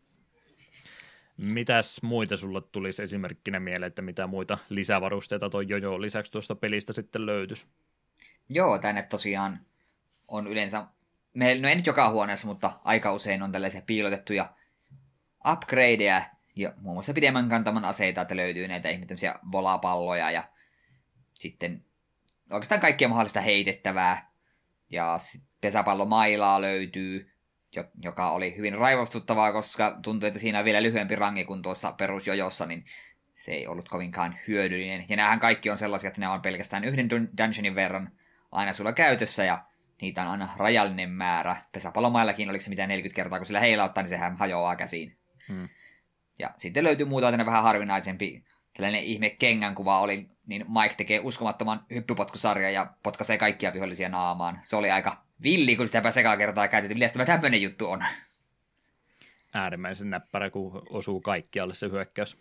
Mitäs 1.37 2.03
muita 2.03 2.37
sulla 2.37 2.61
tulisi 2.61 3.03
esimerkkinä 3.03 3.61
mieleen, 3.61 3.89
että 3.89 4.03
mitä 4.03 4.27
muita 4.27 4.59
lisävarusteita 4.69 5.51
toi 5.51 5.65
Jojo 5.69 6.01
lisäksi 6.01 6.33
tuosta 6.33 6.55
pelistä 6.55 6.93
sitten 6.93 7.27
löytyisi? 7.27 7.67
Joo, 8.49 8.79
tänne 8.79 9.03
tosiaan 9.03 9.61
on 10.29 10.47
yleensä, 10.47 10.87
meillä, 11.35 11.63
no 11.63 11.69
ei 11.69 11.75
nyt 11.75 11.87
joka 11.87 12.11
huoneessa, 12.11 12.47
mutta 12.47 12.73
aika 12.85 13.13
usein 13.13 13.43
on 13.43 13.53
tällaisia 13.53 13.83
piilotettuja 13.83 14.53
upgradeja, 15.53 16.23
ja 16.57 16.73
muun 16.77 16.95
muassa 16.95 17.13
pidemmän 17.13 17.49
kantaman 17.49 17.85
aseita, 17.85 18.21
että 18.21 18.37
löytyy 18.37 18.69
näitä 18.69 18.89
ihmeellisiä 18.89 19.39
volapalloja 19.53 20.31
ja 20.31 20.45
sitten 21.35 21.86
oikeastaan 22.51 22.81
kaikkia 22.81 23.09
mahdollista 23.09 23.40
heitettävää. 23.40 24.31
Ja 24.90 25.16
pesäpallomailaa 25.60 26.60
löytyy, 26.60 27.32
joka 28.02 28.31
oli 28.31 28.56
hyvin 28.56 28.78
raivostuttavaa, 28.78 29.52
koska 29.52 29.98
tuntui, 30.02 30.27
että 30.27 30.40
siinä 30.40 30.59
on 30.59 30.64
vielä 30.64 30.82
lyhyempi 30.82 31.16
rangi 31.16 31.44
kuin 31.44 31.62
tuossa 31.62 31.93
perusjojossa, 31.93 32.66
niin 32.66 32.85
se 33.36 33.52
ei 33.52 33.66
ollut 33.66 33.89
kovinkaan 33.89 34.39
hyödyllinen. 34.48 35.05
Ja 35.09 35.16
näähän 35.16 35.40
kaikki 35.40 35.70
on 35.70 35.78
sellaisia, 35.78 36.09
että 36.09 36.20
ne 36.20 36.28
on 36.28 36.43
pelkästään 36.43 36.85
yhden 36.85 37.10
dungeonin 37.10 37.74
verran 37.74 38.12
aina 38.52 38.73
sulla 38.73 38.93
käytössä, 38.93 39.44
ja 39.44 39.64
niitä 40.01 40.23
on 40.23 40.28
aina 40.28 40.48
rajallinen 40.56 41.10
määrä. 41.10 41.56
Pesäpallomaillakin 41.73 42.51
oliko 42.51 42.64
se 42.64 42.70
mitä 42.70 42.86
40 42.86 43.16
kertaa, 43.16 43.39
kun 43.39 43.47
sillä 43.47 43.60
heilauttaa, 43.60 44.02
niin 44.02 44.10
sehän 44.10 44.36
hajoaa 44.36 44.77
käsiin. 44.77 45.16
Hmm. 45.48 45.68
Ja 46.39 46.51
sitten 46.56 46.85
löytyy 46.85 47.06
muuta 47.06 47.47
vähän 47.47 47.62
harvinaisempi 47.62 48.44
tällainen 48.77 49.03
ihme 49.03 49.31
kengänkuva 49.31 50.01
oli, 50.01 50.28
niin 50.47 50.65
Mike 50.69 50.94
tekee 50.94 51.20
uskomattoman 51.20 51.85
hyppypotkusarja 51.94 52.70
ja 52.70 52.93
potkaisee 53.03 53.39
kaikkia 53.39 53.73
vihollisia 53.73 54.09
naamaan. 54.09 54.59
Se 54.62 54.77
oli 54.77 54.90
aika 54.90 55.23
villi, 55.43 55.77
kun 55.77 55.86
sitä 55.86 56.01
pääsee 56.01 56.36
kertaa 56.39 56.69
käytettiin. 56.69 56.98
Mitä 56.98 57.12
tämä 57.12 57.24
tämmöinen 57.24 57.62
juttu 57.62 57.90
on? 57.90 58.05
Äärimmäisen 59.55 60.11
näppärä, 60.11 60.51
kun 60.51 60.82
osuu 60.90 61.20
kaikkialle 61.20 61.74
se 61.74 61.89
hyökkäys. 61.90 62.39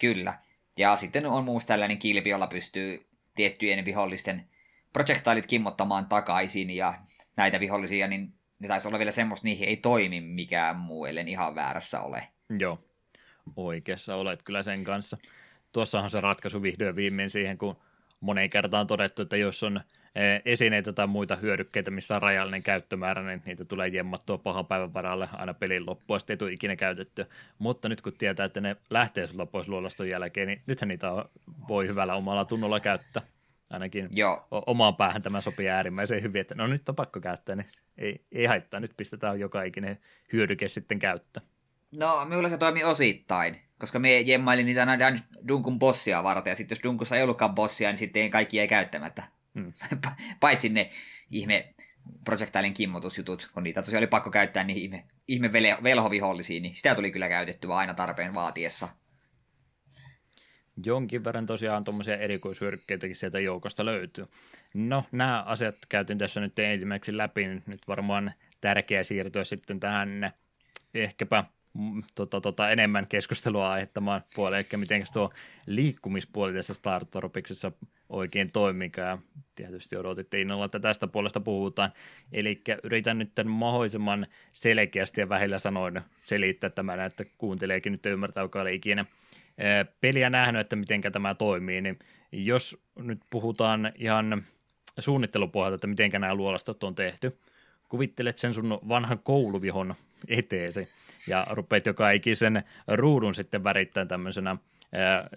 Kyllä. 0.00 0.38
Ja 0.76 0.96
sitten 0.96 1.26
on 1.26 1.44
muun 1.44 1.60
tällainen 1.66 1.98
kilpi, 1.98 2.30
jolla 2.30 2.46
pystyy 2.46 3.06
tiettyjen 3.34 3.84
vihollisten 3.84 4.48
projectilit 4.92 5.46
kimmottamaan 5.46 6.06
takaisin 6.06 6.70
ja 6.70 6.94
näitä 7.36 7.60
vihollisia, 7.60 8.08
niin 8.08 8.32
ne 8.58 8.68
taisi 8.68 8.88
olla 8.88 8.98
vielä 8.98 9.10
semmoista, 9.10 9.44
niihin 9.44 9.68
ei 9.68 9.76
toimi 9.76 10.20
mikään 10.20 10.76
muu, 10.76 11.04
ellen 11.04 11.28
ihan 11.28 11.54
väärässä 11.54 12.00
ole. 12.00 12.28
Joo, 12.58 12.78
oikeassa 13.56 14.16
olet 14.16 14.42
kyllä 14.42 14.62
sen 14.62 14.84
kanssa. 14.84 15.16
Tuossahan 15.72 16.10
se 16.10 16.20
ratkaisu 16.20 16.62
vihdoin 16.62 16.96
viimein 16.96 17.30
siihen, 17.30 17.58
kun 17.58 17.76
moneen 18.20 18.50
kertaan 18.50 18.86
todettu, 18.86 19.22
että 19.22 19.36
jos 19.36 19.62
on 19.62 19.80
eh, 20.14 20.42
esineitä 20.44 20.92
tai 20.92 21.06
muita 21.06 21.36
hyödykkeitä, 21.36 21.90
missä 21.90 22.16
on 22.16 22.22
rajallinen 22.22 22.62
käyttömäärä, 22.62 23.22
niin 23.22 23.42
niitä 23.46 23.64
tulee 23.64 23.88
jemmattua 23.88 24.38
pahan 24.38 24.66
päivän 24.66 24.94
varalle 24.94 25.28
aina 25.32 25.54
pelin 25.54 25.86
loppuun, 25.86 26.20
sitten 26.20 26.34
ei 26.34 26.38
tule 26.38 26.52
ikinä 26.52 26.76
käytetty. 26.76 27.26
Mutta 27.58 27.88
nyt 27.88 28.00
kun 28.00 28.12
tietää, 28.18 28.46
että 28.46 28.60
ne 28.60 28.76
lähtee 28.90 29.26
silloin 29.26 29.48
pois 29.48 29.68
luolaston 29.68 30.08
jälkeen, 30.08 30.48
niin 30.48 30.62
nythän 30.66 30.88
niitä 30.88 31.08
voi 31.68 31.88
hyvällä 31.88 32.14
omalla 32.14 32.44
tunnolla 32.44 32.80
käyttää. 32.80 33.22
Ainakin 33.70 34.08
Joo. 34.12 34.46
omaan 34.50 34.96
päähän 34.96 35.22
tämä 35.22 35.40
sopii 35.40 35.68
äärimmäisen 35.68 36.22
hyvin, 36.22 36.40
että 36.40 36.54
no 36.54 36.66
nyt 36.66 36.88
on 36.88 36.94
pakko 36.94 37.20
käyttää, 37.20 37.56
niin 37.56 37.66
ei, 37.98 38.24
ei 38.32 38.46
haittaa, 38.46 38.80
nyt 38.80 38.92
pistetään 38.96 39.40
joka 39.40 39.62
ikinen 39.62 39.98
hyödyke 40.32 40.68
sitten 40.68 40.98
käyttää. 40.98 41.42
No, 41.96 42.24
minulla 42.24 42.48
se 42.48 42.58
toimii 42.58 42.84
osittain, 42.84 43.60
koska 43.80 43.98
me 43.98 44.20
jemmailin 44.20 44.66
niitä 44.66 44.80
aina 44.80 45.18
Dunkun 45.48 45.78
bossia 45.78 46.22
varten, 46.22 46.50
ja 46.50 46.54
sitten 46.56 46.76
jos 46.76 46.82
Dunkussa 46.82 47.16
ei 47.16 47.22
ollutkaan 47.22 47.54
bossia, 47.54 47.88
niin 47.88 47.96
sitten 47.96 48.30
kaikki 48.30 48.60
ei 48.60 48.68
käyttämättä. 48.68 49.22
Hmm. 49.54 49.72
Paitsi 50.40 50.68
ne 50.68 50.90
ihme 51.30 51.74
Projectilen 52.24 52.74
kimmotusjutut, 52.74 53.50
kun 53.54 53.62
niitä 53.62 53.82
tosiaan 53.82 54.00
oli 54.00 54.06
pakko 54.06 54.30
käyttää 54.30 54.64
niin 54.64 54.78
ihme, 54.78 55.04
ihme 55.28 55.52
velhovihollisiin, 55.82 56.62
niin 56.62 56.74
sitä 56.74 56.94
tuli 56.94 57.10
kyllä 57.10 57.28
käytettyä 57.28 57.76
aina 57.76 57.94
tarpeen 57.94 58.34
vaatiessa 58.34 58.88
jonkin 60.86 61.24
verran 61.24 61.46
tosiaan 61.46 61.84
tuommoisia 61.84 62.16
erikoishyödykkeitäkin 62.16 63.16
sieltä 63.16 63.40
joukosta 63.40 63.84
löytyy. 63.84 64.26
No, 64.74 65.04
nämä 65.12 65.42
asiat 65.42 65.76
käytin 65.88 66.18
tässä 66.18 66.40
nyt 66.40 66.58
ensimmäiseksi 66.58 67.16
läpi, 67.16 67.46
nyt 67.46 67.88
varmaan 67.88 68.32
tärkeää 68.60 69.02
siirtyä 69.02 69.44
sitten 69.44 69.80
tähän 69.80 70.32
ehkäpä 70.94 71.42
mm, 71.42 71.48
tota, 72.14 72.40
tota, 72.40 72.70
enemmän 72.70 73.06
keskustelua 73.06 73.72
aiheuttamaan 73.72 74.22
puolelle, 74.34 74.66
eli 74.72 74.80
miten 74.80 75.02
tuo 75.12 75.30
liikkumispuoli 75.66 76.52
tässä 76.52 76.74
Star 76.74 77.04
Tropicsissa 77.04 77.72
oikein 78.08 78.52
toimikaa. 78.52 79.18
Tietysti 79.54 79.96
odotitte 79.96 80.40
innolla, 80.40 80.64
että 80.64 80.80
tästä 80.80 81.06
puolesta 81.06 81.40
puhutaan. 81.40 81.92
Eli 82.32 82.62
yritän 82.82 83.18
nyt 83.18 83.32
mahdollisimman 83.44 84.26
selkeästi 84.52 85.20
ja 85.20 85.28
vähillä 85.28 85.58
sanoin 85.58 86.00
selittää 86.22 86.70
tämän, 86.70 87.00
että 87.00 87.24
kuunteleekin 87.38 87.92
nyt 87.92 88.06
ymmärtää, 88.06 88.42
joka 88.42 88.60
oli 88.60 88.74
ikinä– 88.74 89.04
peliä 90.00 90.30
nähnyt, 90.30 90.60
että 90.60 90.76
miten 90.76 91.00
tämä 91.12 91.34
toimii, 91.34 91.80
niin 91.80 91.98
jos 92.32 92.78
nyt 92.96 93.20
puhutaan 93.30 93.92
ihan 93.96 94.44
suunnittelupohjalta, 94.98 95.74
että 95.74 95.86
miten 95.86 96.10
nämä 96.10 96.34
luolastot 96.34 96.84
on 96.84 96.94
tehty, 96.94 97.38
kuvittelet 97.88 98.38
sen 98.38 98.54
sun 98.54 98.78
vanhan 98.88 99.18
kouluvihon 99.18 99.94
eteesi 100.28 100.88
ja 101.26 101.46
rupeat 101.50 101.86
joka 101.86 102.10
ikisen 102.10 102.62
ruudun 102.88 103.34
sitten 103.34 103.64
värittämään 103.64 104.08
tämmöisenä 104.08 104.56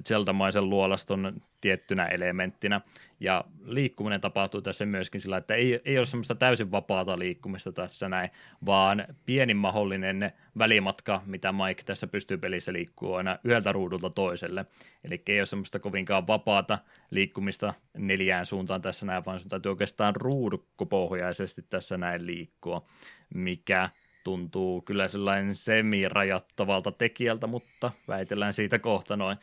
zeltamaisen 0.08 0.70
luolaston 0.70 1.42
tiettynä 1.62 2.06
elementtinä. 2.06 2.82
Ja 3.20 3.44
liikkuminen 3.66 4.22
tapahtuu 4.22 4.62
tässä 4.62 4.86
myöskin 4.86 5.22
sillä, 5.22 5.38
että 5.38 5.56
ei, 5.56 5.82
ei 5.86 5.98
ole 5.98 6.06
semmoista 6.06 6.36
täysin 6.36 6.72
vapaata 6.72 7.20
liikkumista 7.20 7.72
tässä 7.72 8.10
näin, 8.10 8.30
vaan 8.66 9.06
pienin 9.26 9.58
mahdollinen 9.58 10.32
välimatka, 10.58 11.22
mitä 11.26 11.52
Mike 11.52 11.84
tässä 11.84 12.08
pystyy 12.08 12.38
pelissä 12.38 12.74
liikkuu 12.74 13.14
aina 13.14 13.38
yhdeltä 13.44 13.72
ruudulta 13.72 14.10
toiselle. 14.10 14.66
Eli 15.04 15.22
ei 15.28 15.40
ole 15.40 15.46
semmoista 15.46 15.80
kovinkaan 15.80 16.28
vapaata 16.28 16.80
liikkumista 17.12 17.74
neljään 17.98 18.46
suuntaan 18.46 18.82
tässä 18.82 19.06
näin, 19.06 19.26
vaan 19.26 19.40
sun 19.40 19.50
täytyy 19.50 19.70
oikeastaan 19.70 20.16
ruudukkopohjaisesti 20.16 21.62
tässä 21.70 21.98
näin 21.98 22.26
liikkua, 22.26 22.86
mikä 23.34 23.90
tuntuu 24.24 24.82
kyllä 24.82 25.08
sellainen 25.08 25.56
semirajattavalta 25.56 26.91
tekijältä, 26.91 27.48
mutta 27.48 27.91
väitellään 28.08 28.54
siitä 28.54 28.80
kohta 28.80 29.18
noin. 29.18 29.38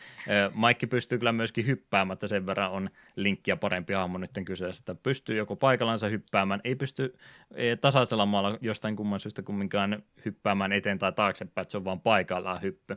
Maikki 0.55 0.87
pystyy 0.87 1.19
kyllä 1.19 1.33
myöskin 1.33 1.67
hyppäämään, 1.67 2.13
että 2.13 2.27
sen 2.27 2.47
verran 2.47 2.71
on 2.71 2.91
linkkiä 3.17 3.57
parempi 3.57 3.93
hahmo 3.93 4.19
nyt 4.19 4.31
kyseessä, 4.45 4.83
että 4.83 5.03
pystyy 5.03 5.37
joko 5.37 5.57
paikallansa 5.57 6.09
hyppäämään, 6.09 6.61
ei 6.65 6.75
pysty 6.75 7.19
e, 7.55 7.77
tasaisella 7.77 8.27
maalla 8.27 8.59
jostain 8.61 8.97
kumman 8.97 9.21
syystä 9.21 9.43
kumminkaan 9.43 10.03
hyppäämään 10.25 10.73
eteen 10.73 10.99
tai 10.99 11.13
taaksepäin, 11.13 11.63
että 11.63 11.73
se 11.73 11.79
on 11.79 11.85
vaan 11.85 12.01
paikallaan 12.01 12.63
hyppy. 12.63 12.97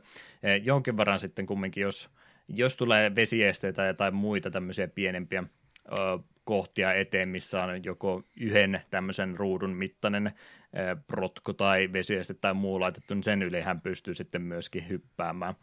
Jonkin 0.63 0.97
verran 0.97 1.19
sitten 1.19 1.45
kumminkin, 1.45 1.81
jos, 1.81 2.09
jos 2.47 2.77
tulee 2.77 3.15
vesiesteitä 3.15 3.93
tai 3.93 4.11
muita 4.11 4.51
tämmöisiä 4.51 4.87
pienempiä 4.87 5.43
kohtia 6.43 6.93
eteen, 6.93 7.29
missä 7.29 7.63
on 7.63 7.83
joko 7.83 8.23
yhden 8.39 8.81
tämmöisen 8.91 9.37
ruudun 9.37 9.75
mittainen 9.75 10.31
protko 11.07 11.53
tai 11.53 11.89
vesieste 11.93 12.33
tai 12.33 12.53
muu 12.53 12.79
laitettu, 12.79 13.13
niin 13.13 13.23
sen 13.23 13.43
yli 13.43 13.61
hän 13.61 13.81
pystyy 13.81 14.13
sitten 14.13 14.41
myöskin 14.41 14.89
hyppäämään. 14.89 15.55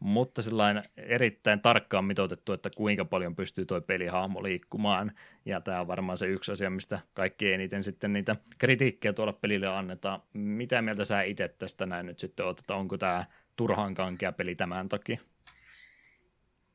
Mutta 0.00 0.42
sellainen 0.42 0.82
erittäin 0.96 1.60
tarkkaan 1.60 2.04
mitoitettu, 2.04 2.52
että 2.52 2.70
kuinka 2.76 3.04
paljon 3.04 3.36
pystyy 3.36 3.64
tuo 3.64 3.80
pelihahmo 3.80 4.42
liikkumaan. 4.42 5.12
Ja 5.44 5.60
tämä 5.60 5.80
on 5.80 5.86
varmaan 5.86 6.18
se 6.18 6.26
yksi 6.26 6.52
asia, 6.52 6.70
mistä 6.70 6.98
kaikki 7.14 7.52
eniten 7.52 7.84
sitten 7.84 8.12
niitä 8.12 8.36
kritiikkejä 8.58 9.12
tuolla 9.12 9.32
pelille 9.32 9.66
annetaan. 9.66 10.22
Mitä 10.32 10.82
mieltä 10.82 11.04
sä 11.04 11.22
itse 11.22 11.48
tästä 11.48 11.86
näin 11.86 12.06
nyt 12.06 12.18
sitten 12.18 12.46
oot, 12.46 12.58
että 12.58 12.74
onko 12.74 12.98
tämä 12.98 13.24
turhan 13.56 13.94
kankea 13.94 14.32
peli 14.32 14.54
tämän 14.54 14.88
takia? 14.88 15.18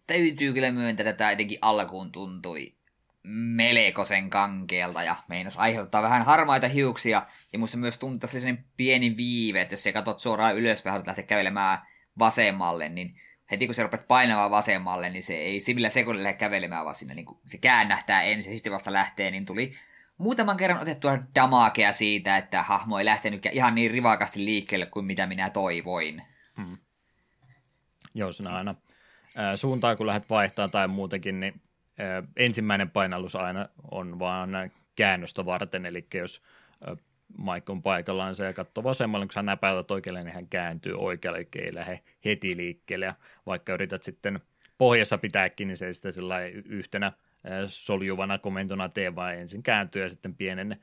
Täytyy 0.08 0.54
kyllä 0.54 0.72
myöntää, 0.72 1.10
että 1.10 1.18
tämä 1.18 1.32
etenkin 1.32 1.60
alkuun 1.62 2.12
tuntui 2.12 2.74
melkoisen 3.30 4.30
kankeelta 4.30 5.04
ja 5.04 5.16
meinas 5.28 5.58
aiheuttaa 5.58 6.02
vähän 6.02 6.26
harmaita 6.26 6.68
hiuksia. 6.68 7.26
Ja 7.54 7.60
musta 7.60 7.78
myös 7.78 8.00
tuntuu 8.00 8.30
sellainen 8.30 8.66
pieni 8.78 9.18
viive, 9.18 9.62
että 9.62 9.74
jos 9.74 9.84
sä 9.84 9.92
katsot 9.92 10.20
suoraan 10.20 10.56
ylöspäin, 10.56 10.92
haluat 10.92 11.08
lähteä 11.08 11.26
kävelemään 11.26 11.80
vasemmalle, 12.20 12.90
niin 12.90 13.22
heti 13.52 13.66
kun 13.66 13.76
sä 13.76 13.84
rupeat 13.84 14.08
painamaan 14.08 14.52
vasemmalle, 14.52 15.10
niin 15.10 15.24
se 15.24 15.36
ei 15.36 15.60
sillä 15.60 15.90
sekunnilla 15.90 16.24
lähde 16.24 16.38
kävelemään, 16.38 16.86
vaan 16.86 16.96
sinne 16.96 17.14
niin 17.14 17.26
se 17.46 17.58
käännähtää 17.58 18.22
ensin 18.22 18.52
ja 18.52 18.58
sitten 18.58 18.74
vasta 18.74 18.94
lähtee, 18.94 19.32
niin 19.32 19.46
tuli 19.46 19.72
muutaman 20.18 20.58
kerran 20.58 20.82
otettua 20.82 21.18
damakea 21.36 21.94
siitä, 21.94 22.38
että 22.38 22.64
hahmo 22.64 23.00
ei 23.00 23.06
lähtenyt 23.06 23.46
ihan 23.52 23.76
niin 23.76 23.92
rivakasti 23.92 24.46
liikkeelle 24.46 24.86
kuin 24.86 25.06
mitä 25.06 25.28
minä 25.28 25.50
toivoin. 25.50 26.22
Hmm. 26.58 26.78
Joo, 28.16 28.32
sinä 28.32 28.50
aina 28.50 28.76
suuntaa, 29.56 29.96
kun 29.96 30.08
lähdet 30.08 30.30
vaihtaa 30.30 30.68
tai 30.68 30.88
muutenkin, 30.88 31.40
niin 31.40 31.62
ensimmäinen 32.36 32.90
painallus 32.90 33.36
aina 33.36 33.70
on 33.92 34.20
vaan 34.20 34.50
käännöstä 34.96 35.46
varten, 35.46 35.86
eli 35.86 36.08
jos 36.14 36.42
Mike 37.38 37.72
on 37.72 37.84
paikallaan 37.84 38.36
se 38.36 38.46
ja 38.46 38.54
katsoo 38.54 38.84
vasemmalle, 38.84 39.26
kun 39.26 39.34
sä 39.34 39.42
näpäytät 39.42 39.92
oikealle, 39.92 40.24
niin 40.24 40.34
hän 40.36 40.48
kääntyy 40.48 40.94
oikealle, 40.98 41.40
eli 41.40 41.48
ei 41.56 41.76
lähde 41.76 42.00
heti 42.26 42.58
liikkeelle, 42.58 43.06
ja 43.06 43.14
vaikka 43.46 43.74
yrität 43.74 44.04
sitten 44.04 44.40
pohjassa 44.78 45.18
pitääkin, 45.18 45.68
niin 45.68 45.78
se 45.78 45.86
ei 45.86 45.94
sitä 45.94 46.10
yhtenä 46.66 47.12
soljuvana 47.68 48.38
komentona 48.38 48.90
tee, 48.90 49.16
vaan 49.16 49.36
ensin 49.36 49.64
kääntyy 49.64 50.02
ja 50.02 50.10
sitten 50.10 50.36
pienen 50.36 50.78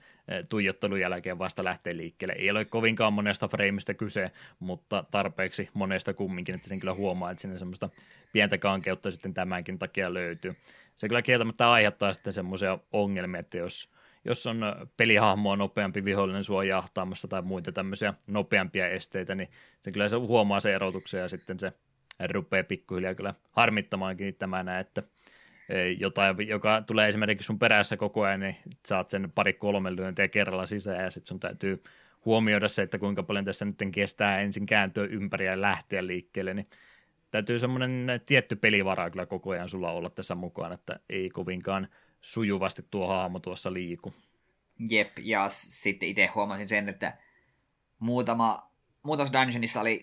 tuijottelun 0.48 1.00
jälkeen 1.00 1.38
vasta 1.38 1.64
lähtee 1.64 1.96
liikkeelle. 1.96 2.34
Ei 2.38 2.50
ole 2.50 2.64
kovinkaan 2.64 3.12
monesta 3.12 3.48
freimistä 3.48 3.94
kyse, 3.94 4.30
mutta 4.58 5.04
tarpeeksi 5.10 5.68
monesta 5.74 6.14
kumminkin, 6.14 6.54
että 6.54 6.68
sen 6.68 6.80
kyllä 6.80 6.94
huomaa, 6.94 7.30
että 7.30 7.42
sinne 7.42 7.58
semmoista 7.58 7.88
pientä 8.32 8.58
kankeutta 8.58 9.10
sitten 9.10 9.34
tämänkin 9.34 9.78
takia 9.78 10.14
löytyy 10.14 10.56
se 10.96 11.08
kyllä 11.08 11.22
kieltämättä 11.22 11.70
aiheuttaa 11.70 12.12
sitten 12.12 12.32
semmoisia 12.32 12.78
ongelmia, 12.92 13.40
että 13.40 13.58
jos, 13.58 13.90
jos 14.24 14.46
on 14.46 14.60
pelihahmoa 14.96 15.56
nopeampi 15.56 16.04
vihollinen 16.04 16.44
sua 16.44 16.64
jahtaamassa 16.64 17.28
tai 17.28 17.42
muita 17.42 17.72
tämmöisiä 17.72 18.14
nopeampia 18.28 18.88
esteitä, 18.88 19.34
niin 19.34 19.48
se 19.82 19.92
kyllä 19.92 20.08
se 20.08 20.16
huomaa 20.16 20.60
se 20.60 20.74
erotuksen 20.74 21.20
ja 21.20 21.28
sitten 21.28 21.58
se 21.58 21.72
rupeaa 22.32 22.64
pikkuhiljaa 22.64 23.14
kyllä 23.14 23.34
harmittamaankin 23.52 24.34
tämä 24.34 24.80
että 24.80 25.02
e, 25.68 25.90
jotain, 25.90 26.48
joka 26.48 26.82
tulee 26.82 27.08
esimerkiksi 27.08 27.46
sun 27.46 27.58
perässä 27.58 27.96
koko 27.96 28.22
ajan, 28.22 28.40
niin 28.40 28.56
saat 28.86 29.10
sen 29.10 29.32
pari 29.34 29.52
kolme 29.52 29.96
lyöntiä 29.96 30.28
kerralla 30.28 30.66
sisään 30.66 31.04
ja 31.04 31.10
sitten 31.10 31.28
sun 31.28 31.40
täytyy 31.40 31.82
huomioida 32.24 32.68
se, 32.68 32.82
että 32.82 32.98
kuinka 32.98 33.22
paljon 33.22 33.44
tässä 33.44 33.64
nyt 33.64 33.76
kestää 33.92 34.40
ensin 34.40 34.66
kääntyä 34.66 35.04
ympäri 35.04 35.46
ja 35.46 35.60
lähteä 35.60 36.06
liikkeelle, 36.06 36.54
niin 36.54 36.68
täytyy 37.34 37.58
semmoinen 37.58 38.06
tietty 38.26 38.56
pelivara 38.56 39.10
kyllä 39.10 39.26
koko 39.26 39.50
ajan 39.50 39.68
sulla 39.68 39.92
olla 39.92 40.10
tässä 40.10 40.34
mukaan, 40.34 40.72
että 40.72 41.00
ei 41.08 41.30
kovinkaan 41.30 41.88
sujuvasti 42.20 42.86
tuo 42.90 43.06
hahmo 43.06 43.38
tuossa 43.38 43.72
liiku. 43.72 44.14
Jep, 44.90 45.18
ja 45.18 45.46
sitten 45.50 46.08
itse 46.08 46.26
huomasin 46.26 46.68
sen, 46.68 46.88
että 46.88 47.18
muutama, 47.98 48.70
muutamassa 49.02 49.40
dungeonissa 49.40 49.80
oli 49.80 50.00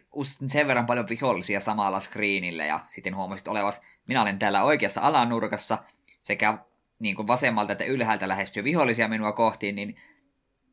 sen 0.48 0.68
verran 0.68 0.86
paljon 0.86 1.08
vihollisia 1.10 1.60
samalla 1.60 2.00
screenillä, 2.00 2.66
ja 2.66 2.80
sitten 2.90 3.16
huomasit 3.16 3.48
olevas, 3.48 3.82
minä 4.08 4.22
olen 4.22 4.40
täällä 4.40 4.64
oikeassa 4.64 5.02
alanurkassa, 5.02 5.78
sekä 6.22 6.58
niin 7.00 7.16
kuin 7.16 7.28
vasemmalta 7.28 7.72
että 7.72 7.84
ylhäältä 7.84 8.28
lähestyy 8.28 8.64
vihollisia 8.64 9.08
minua 9.08 9.32
kohti, 9.32 9.72
niin 9.72 9.96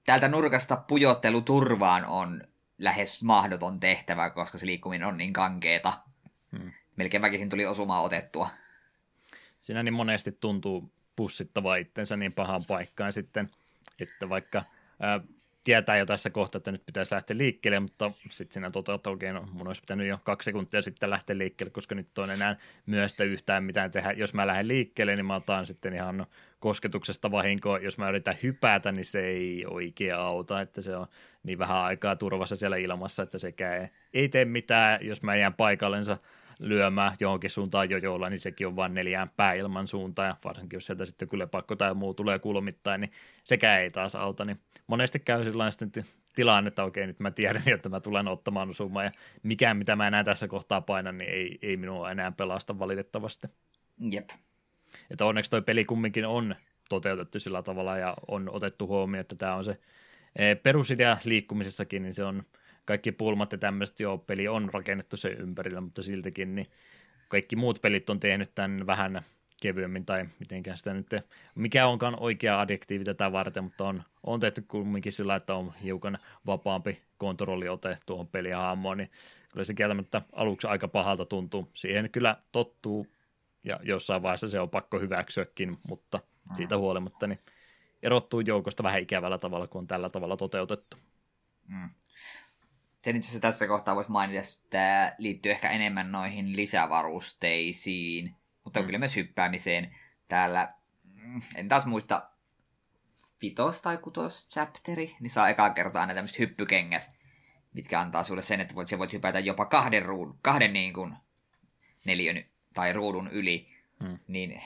täältä 0.06 0.28
nurkasta 0.28 0.76
pujottelu 0.76 1.40
turvaan 1.40 2.04
on 2.04 2.44
lähes 2.78 3.22
mahdoton 3.22 3.80
tehtävä, 3.80 4.30
koska 4.30 4.58
se 4.58 4.66
liikkuminen 4.66 5.08
on 5.08 5.16
niin 5.16 5.32
kankeeta. 5.32 6.07
Hmm. 6.52 6.72
Melkein 6.96 7.22
väkisin 7.22 7.50
tuli 7.50 7.66
osumaan 7.66 8.04
otettua. 8.04 8.48
Siinä 9.60 9.82
niin 9.82 9.94
monesti 9.94 10.32
tuntuu 10.32 10.92
pussittava 11.16 11.76
itsensä 11.76 12.16
niin 12.16 12.32
pahaan 12.32 12.62
paikkaan 12.68 13.12
sitten, 13.12 13.50
että 14.00 14.28
vaikka 14.28 14.64
ää, 15.00 15.20
tietää 15.64 15.96
jo 15.96 16.06
tässä 16.06 16.30
kohtaa, 16.30 16.58
että 16.58 16.72
nyt 16.72 16.86
pitäisi 16.86 17.14
lähteä 17.14 17.38
liikkeelle, 17.38 17.80
mutta 17.80 18.12
sitten 18.30 18.54
siinä 18.54 18.70
toteuttaa, 18.70 18.94
että 18.94 19.10
okei, 19.10 19.32
no 19.32 19.48
mun 19.52 19.66
olisi 19.66 19.80
pitänyt 19.80 20.06
jo 20.06 20.18
kaksi 20.24 20.44
sekuntia 20.44 20.82
sitten 20.82 21.10
lähteä 21.10 21.38
liikkeelle, 21.38 21.70
koska 21.70 21.94
nyt 21.94 22.18
on 22.18 22.30
enää 22.30 22.56
myöstä 22.86 23.24
yhtään 23.24 23.64
mitään 23.64 23.90
tehdä. 23.90 24.12
Jos 24.12 24.34
mä 24.34 24.46
lähden 24.46 24.68
liikkeelle, 24.68 25.16
niin 25.16 25.26
mä 25.26 25.34
otan 25.34 25.66
sitten 25.66 25.94
ihan 25.94 26.16
no, 26.16 26.26
kosketuksesta 26.60 27.30
vahinkoa. 27.30 27.78
Jos 27.78 27.98
mä 27.98 28.08
yritän 28.08 28.38
hypätä, 28.42 28.92
niin 28.92 29.04
se 29.04 29.26
ei 29.26 29.64
oikein 29.66 30.14
auta, 30.14 30.60
että 30.60 30.82
se 30.82 30.96
on 30.96 31.06
niin 31.42 31.58
vähän 31.58 31.76
aikaa 31.76 32.16
turvassa 32.16 32.56
siellä 32.56 32.76
ilmassa, 32.76 33.22
että 33.22 33.38
sekään 33.38 33.88
ei 34.14 34.28
tee 34.28 34.44
mitään, 34.44 35.06
jos 35.06 35.22
mä 35.22 35.36
jään 35.36 35.54
paikallensa 35.54 36.16
lyömään 36.58 37.16
johonkin 37.20 37.50
suuntaan 37.50 37.90
jojolla, 37.90 38.28
niin 38.28 38.40
sekin 38.40 38.66
on 38.66 38.76
vain 38.76 38.94
neljään 38.94 39.30
pääilman 39.36 39.88
suuntaan, 39.88 40.28
ja 40.28 40.36
varsinkin 40.44 40.76
jos 40.76 40.86
sieltä 40.86 41.04
sitten 41.04 41.28
kyllä 41.28 41.46
pakko 41.46 41.76
tai 41.76 41.94
muu 41.94 42.14
tulee 42.14 42.38
kulmittain, 42.38 43.00
niin 43.00 43.12
sekään 43.44 43.80
ei 43.80 43.90
taas 43.90 44.14
auta, 44.14 44.44
niin 44.44 44.60
monesti 44.86 45.18
käy 45.18 45.44
sellainen 45.44 46.04
tilanne, 46.34 46.68
että 46.68 46.84
okei, 46.84 47.06
nyt 47.06 47.20
mä 47.20 47.30
tiedän, 47.30 47.62
että 47.66 47.88
mä 47.88 48.00
tulen 48.00 48.28
ottamaan 48.28 48.70
osumaan, 48.70 49.04
ja 49.04 49.12
mikään, 49.42 49.76
mitä 49.76 49.96
mä 49.96 50.06
enää 50.06 50.24
tässä 50.24 50.48
kohtaa 50.48 50.80
painan, 50.80 51.18
niin 51.18 51.30
ei, 51.30 51.58
ei 51.62 51.76
minua 51.76 52.10
enää 52.10 52.32
pelasta 52.32 52.78
valitettavasti. 52.78 53.46
Jep. 54.10 54.30
Että 55.10 55.24
onneksi 55.24 55.50
toi 55.50 55.62
peli 55.62 55.84
kumminkin 55.84 56.26
on 56.26 56.54
toteutettu 56.88 57.40
sillä 57.40 57.62
tavalla, 57.62 57.96
ja 57.96 58.14
on 58.28 58.50
otettu 58.50 58.86
huomioon, 58.86 59.20
että 59.20 59.36
tämä 59.36 59.54
on 59.54 59.64
se 59.64 59.78
eh, 60.36 60.62
perusidea 60.62 61.16
liikkumisessakin, 61.24 62.02
niin 62.02 62.14
se 62.14 62.24
on 62.24 62.42
kaikki 62.88 63.12
pulmat 63.12 63.52
ja 63.52 63.58
tämmöiset, 63.58 64.00
joo, 64.00 64.18
peli 64.18 64.48
on 64.48 64.70
rakennettu 64.72 65.16
sen 65.16 65.32
ympärillä, 65.32 65.80
mutta 65.80 66.02
siltikin 66.02 66.54
niin 66.54 66.70
kaikki 67.28 67.56
muut 67.56 67.82
pelit 67.82 68.10
on 68.10 68.20
tehnyt 68.20 68.54
tämän 68.54 68.86
vähän 68.86 69.22
kevyemmin 69.62 70.04
tai 70.04 70.26
mitenkään 70.38 70.78
sitä 70.78 70.94
nyt, 70.94 71.06
mikä 71.54 71.86
onkaan 71.86 72.16
oikea 72.20 72.60
adjektiivi 72.60 73.04
tätä 73.04 73.32
varten, 73.32 73.64
mutta 73.64 73.84
on, 73.84 74.02
on 74.22 74.40
tehty 74.40 74.62
kumminkin 74.62 75.12
sillä, 75.12 75.36
että 75.36 75.54
on 75.54 75.72
hiukan 75.82 76.18
vapaampi 76.46 77.02
kontrolliote 77.18 77.96
tuohon 78.06 78.28
pelihahmoon, 78.28 78.98
niin 78.98 79.10
kyllä 79.52 79.64
se 79.64 79.74
kieltämättä 79.74 80.22
aluksi 80.32 80.66
aika 80.66 80.88
pahalta 80.88 81.24
tuntuu. 81.24 81.68
Siihen 81.74 82.10
kyllä 82.10 82.36
tottuu 82.52 83.06
ja 83.64 83.80
jossain 83.82 84.22
vaiheessa 84.22 84.48
se 84.48 84.60
on 84.60 84.70
pakko 84.70 84.98
hyväksyäkin, 84.98 85.78
mutta 85.88 86.20
siitä 86.56 86.74
mm. 86.74 86.80
huolimatta 86.80 87.26
niin 87.26 87.40
erottuu 88.02 88.40
joukosta 88.40 88.82
vähän 88.82 89.02
ikävällä 89.02 89.38
tavalla, 89.38 89.66
kun 89.66 89.78
on 89.78 89.86
tällä 89.86 90.10
tavalla 90.10 90.36
toteutettu. 90.36 90.96
Mm 91.66 91.90
sen 93.04 93.16
itse 93.16 93.26
asiassa 93.26 93.48
tässä 93.48 93.66
kohtaa 93.66 93.96
voisi 93.96 94.10
mainita, 94.10 94.38
että 94.38 94.70
tämä 94.70 95.12
liittyy 95.18 95.52
ehkä 95.52 95.70
enemmän 95.70 96.12
noihin 96.12 96.56
lisävarusteisiin, 96.56 98.34
mutta 98.64 98.80
mm. 98.80 98.86
kyllä 98.86 98.98
myös 98.98 99.16
hyppäämiseen. 99.16 99.96
Täällä, 100.28 100.74
en 101.56 101.68
taas 101.68 101.86
muista, 101.86 102.30
vitos 103.42 103.82
tai 103.82 103.98
kutos 103.98 104.50
chapteri, 104.50 105.16
niin 105.20 105.30
saa 105.30 105.48
ekaa 105.48 105.70
kertaa 105.70 106.00
aina 106.00 106.14
tämmöiset 106.14 106.38
hyppykengät, 106.38 107.10
mitkä 107.72 108.00
antaa 108.00 108.22
sulle 108.22 108.42
sen, 108.42 108.60
että 108.60 108.74
voit, 108.74 108.98
voit 108.98 109.12
hypätä 109.12 109.38
jopa 109.38 109.64
kahden, 109.64 110.02
ruudun, 110.02 110.38
kahden 110.42 110.72
niin 110.72 110.92
kuin 110.92 111.16
neljön 112.04 112.44
tai 112.74 112.92
ruudun 112.92 113.28
yli. 113.28 113.68
Mm. 114.00 114.18
Niin 114.28 114.62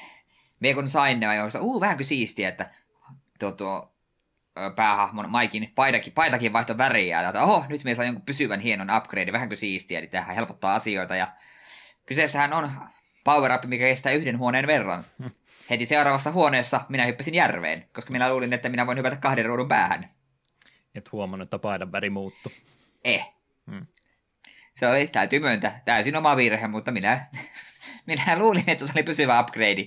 me 0.60 0.74
kun 0.74 0.88
sain 0.88 1.20
ne, 1.20 1.26
mä 1.26 1.32
vähän 1.32 1.62
uh, 1.62 1.80
vähänkö 1.80 2.04
siistiä, 2.04 2.48
että 2.48 2.74
tuo, 3.38 3.52
tuo 3.52 3.91
päähahmon 4.76 5.30
Maikin 5.30 5.72
paitakin, 5.74 6.12
paitakin 6.12 6.52
vaihto 6.52 6.78
väriä. 6.78 7.22
Ja 7.22 7.42
oho, 7.42 7.64
nyt 7.68 7.84
me 7.84 7.94
saa 7.94 8.04
jonkun 8.04 8.24
pysyvän 8.24 8.60
hienon 8.60 8.96
upgrade, 8.96 9.32
vähän 9.32 9.48
kuin 9.48 9.56
siistiä, 9.56 10.00
niin 10.00 10.10
tähän 10.10 10.36
helpottaa 10.36 10.74
asioita. 10.74 11.16
Ja 11.16 11.28
kyseessähän 12.06 12.52
on 12.52 12.70
power 13.24 13.52
up, 13.52 13.64
mikä 13.64 13.84
kestää 13.84 14.12
yhden 14.12 14.38
huoneen 14.38 14.66
verran. 14.66 15.04
Heti 15.70 15.86
seuraavassa 15.86 16.32
huoneessa 16.32 16.80
minä 16.88 17.06
hyppäsin 17.06 17.34
järveen, 17.34 17.88
koska 17.92 18.12
minä 18.12 18.30
luulin, 18.30 18.52
että 18.52 18.68
minä 18.68 18.86
voin 18.86 18.98
hypätä 18.98 19.16
kahden 19.16 19.44
ruudun 19.44 19.68
päähän. 19.68 20.08
Et 20.94 21.12
huomannut, 21.12 21.46
että 21.46 21.58
paidan 21.58 21.92
väri 21.92 22.10
muuttui. 22.10 22.52
Eh. 23.04 23.32
Hmm. 23.70 23.86
Se 24.74 24.88
oli, 24.88 25.06
täytyy 25.06 25.38
myöntää, 25.38 25.80
täysin 25.84 26.16
oma 26.16 26.36
virhe, 26.36 26.68
mutta 26.68 26.90
minä, 26.90 27.26
minä 28.06 28.38
luulin, 28.38 28.64
että 28.66 28.86
se 28.86 28.92
oli 28.96 29.02
pysyvä 29.02 29.40
upgrade. 29.40 29.86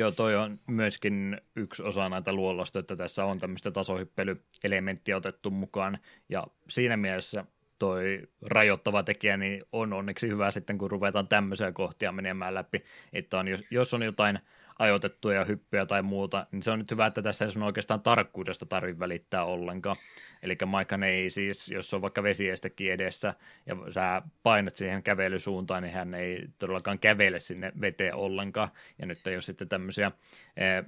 Joo, 0.00 0.10
toi 0.10 0.36
on 0.36 0.60
myöskin 0.66 1.40
yksi 1.56 1.82
osa 1.82 2.08
näitä 2.08 2.32
luollosta, 2.32 2.78
että 2.78 2.96
tässä 2.96 3.24
on 3.24 3.38
tämmöistä 3.38 3.70
tasohyppelyelementtiä 3.70 5.16
otettu 5.16 5.50
mukaan, 5.50 5.98
ja 6.28 6.46
siinä 6.68 6.96
mielessä 6.96 7.44
toi 7.78 8.22
rajoittava 8.42 9.02
tekijä 9.02 9.36
niin 9.36 9.62
on 9.72 9.92
onneksi 9.92 10.28
hyvä 10.28 10.50
sitten, 10.50 10.78
kun 10.78 10.90
ruvetaan 10.90 11.28
tämmöisiä 11.28 11.72
kohtia 11.72 12.12
menemään 12.12 12.54
läpi, 12.54 12.84
että 13.12 13.38
on, 13.38 13.46
jos 13.70 13.94
on 13.94 14.02
jotain 14.02 14.38
ajoitettuja 14.78 15.44
hyppyjä 15.44 15.86
tai 15.86 16.02
muuta, 16.02 16.46
niin 16.52 16.62
se 16.62 16.70
on 16.70 16.78
nyt 16.78 16.90
hyvä, 16.90 17.06
että 17.06 17.22
tässä 17.22 17.44
ei 17.44 17.50
sun 17.50 17.62
oikeastaan 17.62 18.00
tarkkuudesta 18.00 18.66
tarvitse 18.66 18.98
välittää 18.98 19.44
ollenkaan. 19.44 19.96
Eli 20.42 20.56
Maikan 20.66 21.02
ei 21.02 21.30
siis, 21.30 21.68
jos 21.68 21.94
on 21.94 22.02
vaikka 22.02 22.22
vesiestekin 22.22 22.92
edessä 22.92 23.34
ja 23.66 23.76
sä 23.88 24.22
painat 24.42 24.76
siihen 24.76 25.02
kävelysuuntaan, 25.02 25.82
niin 25.82 25.94
hän 25.94 26.14
ei 26.14 26.46
todellakaan 26.58 26.98
kävele 26.98 27.38
sinne 27.38 27.72
veteen 27.80 28.14
ollenkaan. 28.14 28.68
Ja 28.98 29.06
nyt 29.06 29.26
ei 29.26 29.34
ole 29.34 29.42
sitten 29.42 29.68
tämmöisiä 29.68 30.12
eh, 30.56 30.84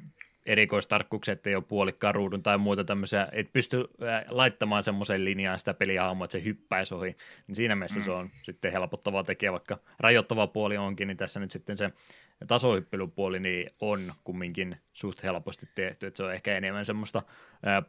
erikoistarkkuuksia, 0.47 1.33
että 1.33 1.51
ei 1.51 1.57
ole 1.57 1.65
puolikkaan 1.69 2.15
ruudun 2.15 2.43
tai 2.43 2.59
muuta 2.59 2.85
tämmöisiä, 2.85 3.29
et 3.33 3.53
pysty 3.53 3.77
eh, 3.81 3.87
laittamaan 4.29 4.83
semmoisen 4.83 5.25
linjaan 5.25 5.59
sitä 5.59 5.75
pelihaamua, 5.75 6.25
että 6.25 6.33
se 6.39 6.45
hyppäisi 6.45 6.95
ohi, 6.95 7.17
niin 7.47 7.57
siinä 7.57 7.77
mielessä 7.77 8.01
mm. 8.01 8.05
se 8.05 8.11
on 8.11 8.29
sitten 8.43 8.73
helpottava 8.73 9.25
tekijä, 9.25 9.53
vaikka 9.53 9.79
rajoittava 9.99 10.47
puoli 10.47 10.77
onkin, 10.77 11.09
niin 11.09 11.17
tässä 11.17 11.41
nyt 11.41 11.51
sitten 11.51 11.77
se 11.77 11.91
tasohyppelypuoli 12.47 13.41
niin 13.41 13.71
on 13.81 14.13
kumminkin 14.25 14.77
suht 14.93 15.23
helposti 15.23 15.69
tehty, 15.75 16.07
että 16.07 16.17
se 16.17 16.25
on 16.25 16.35
ehkä 16.35 16.57
enemmän 16.57 16.87
semmoista 16.87 17.23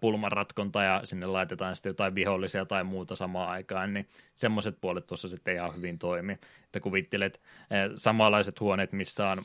pulmanratkonta 0.02 0.84
ja 0.84 1.02
sinne 1.04 1.28
laitetaan 1.28 1.76
sitten 1.76 1.90
jotain 1.90 2.16
vihollisia 2.16 2.66
tai 2.66 2.84
muuta 2.84 3.16
samaan 3.16 3.50
aikaan, 3.50 3.94
niin 3.94 4.10
semmoiset 4.34 4.78
puolet 4.82 5.08
tuossa 5.08 5.28
sitten 5.28 5.56
ihan 5.56 5.76
hyvin 5.76 6.00
toimi. 6.00 6.34
Että 6.64 6.80
kuvittelet 6.80 7.42
samanlaiset 7.96 8.60
huoneet, 8.60 8.92
missä 8.92 9.30
on 9.30 9.42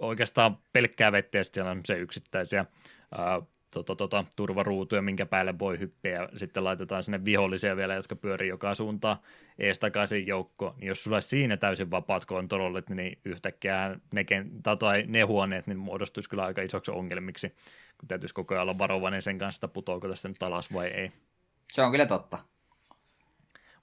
oikeastaan 0.00 0.58
pelkkää 0.72 1.12
vettä 1.12 1.38
ja 1.38 1.44
sitten 1.44 1.66
on 1.66 1.80
se 1.84 1.98
yksittäisiä 1.98 2.64
tota, 3.74 3.96
tota, 3.96 4.24
turvaruutuja, 4.36 5.02
minkä 5.02 5.26
päälle 5.26 5.58
voi 5.58 5.78
hyppiä, 5.78 6.12
ja 6.12 6.28
sitten 6.36 6.64
laitetaan 6.64 7.02
sinne 7.02 7.24
vihollisia 7.24 7.76
vielä, 7.76 7.94
jotka 7.94 8.16
pyörii 8.16 8.48
joka 8.48 8.74
suuntaan 8.74 9.16
ees 9.58 9.78
takaisin 9.78 10.26
joukko, 10.26 10.74
niin 10.78 10.88
jos 10.88 11.04
sulla 11.04 11.16
olisi 11.16 11.28
siinä 11.28 11.56
täysin 11.56 11.90
vapaat 11.90 12.24
kontrollit, 12.24 12.90
niin 12.90 13.18
yhtäkkiä 13.24 13.96
ne, 14.14 14.24
tai 14.78 15.04
ne 15.06 15.22
huoneet 15.22 15.66
niin 15.66 15.78
muodostuisi 15.78 16.30
kyllä 16.30 16.44
aika 16.44 16.62
isoksi 16.62 16.90
ongelmiksi, 16.90 17.48
kun 17.98 18.08
täytyisi 18.08 18.34
koko 18.34 18.54
ajan 18.54 18.62
olla 18.62 18.78
varovainen 18.78 19.22
sen 19.22 19.38
kanssa, 19.38 19.66
että 19.66 19.74
putoako 19.74 20.08
tästä 20.08 20.28
nyt 20.28 20.42
alas 20.42 20.72
vai 20.72 20.88
ei. 20.88 21.12
Se 21.72 21.82
on 21.82 21.90
kyllä 21.90 22.06
totta. 22.06 22.38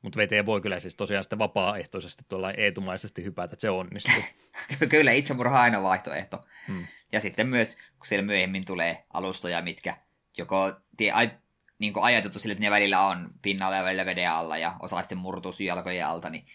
Mutta 0.01 0.19
VT 0.19 0.45
voi 0.45 0.61
kyllä 0.61 0.79
siis 0.79 0.95
tosiaan 0.95 1.23
sitten 1.23 1.39
vapaaehtoisesti 1.39 2.23
tuolla 2.29 2.51
eetumaisesti 2.51 3.23
hypätä, 3.23 3.53
että 3.53 3.61
se 3.61 3.69
onnistuu. 3.69 4.23
kyllä, 4.89 5.11
itsemurha 5.11 5.57
on 5.57 5.63
aina 5.63 5.83
vaihtoehto. 5.83 6.41
Hmm. 6.67 6.87
Ja 7.11 7.21
sitten 7.21 7.47
myös, 7.47 7.75
kun 7.75 8.07
siellä 8.07 8.25
myöhemmin 8.25 8.65
tulee 8.65 9.05
alustoja, 9.13 9.61
mitkä 9.61 9.97
joko 10.37 10.73
tie, 10.97 11.11
ai, 11.11 11.31
niin 11.79 11.93
ajateltu 12.01 12.39
sille, 12.39 12.51
että 12.51 12.63
ne 12.63 12.71
välillä 12.71 13.07
on 13.07 13.29
pinnalla 13.41 13.75
ja 13.75 13.83
välillä 13.83 14.05
veden 14.05 14.31
alla 14.31 14.57
ja 14.57 14.75
osa 14.79 15.01
sitten 15.01 15.17
murtuu 15.17 15.51
jalkojen 15.59 16.07
alta, 16.07 16.29
niin 16.29 16.45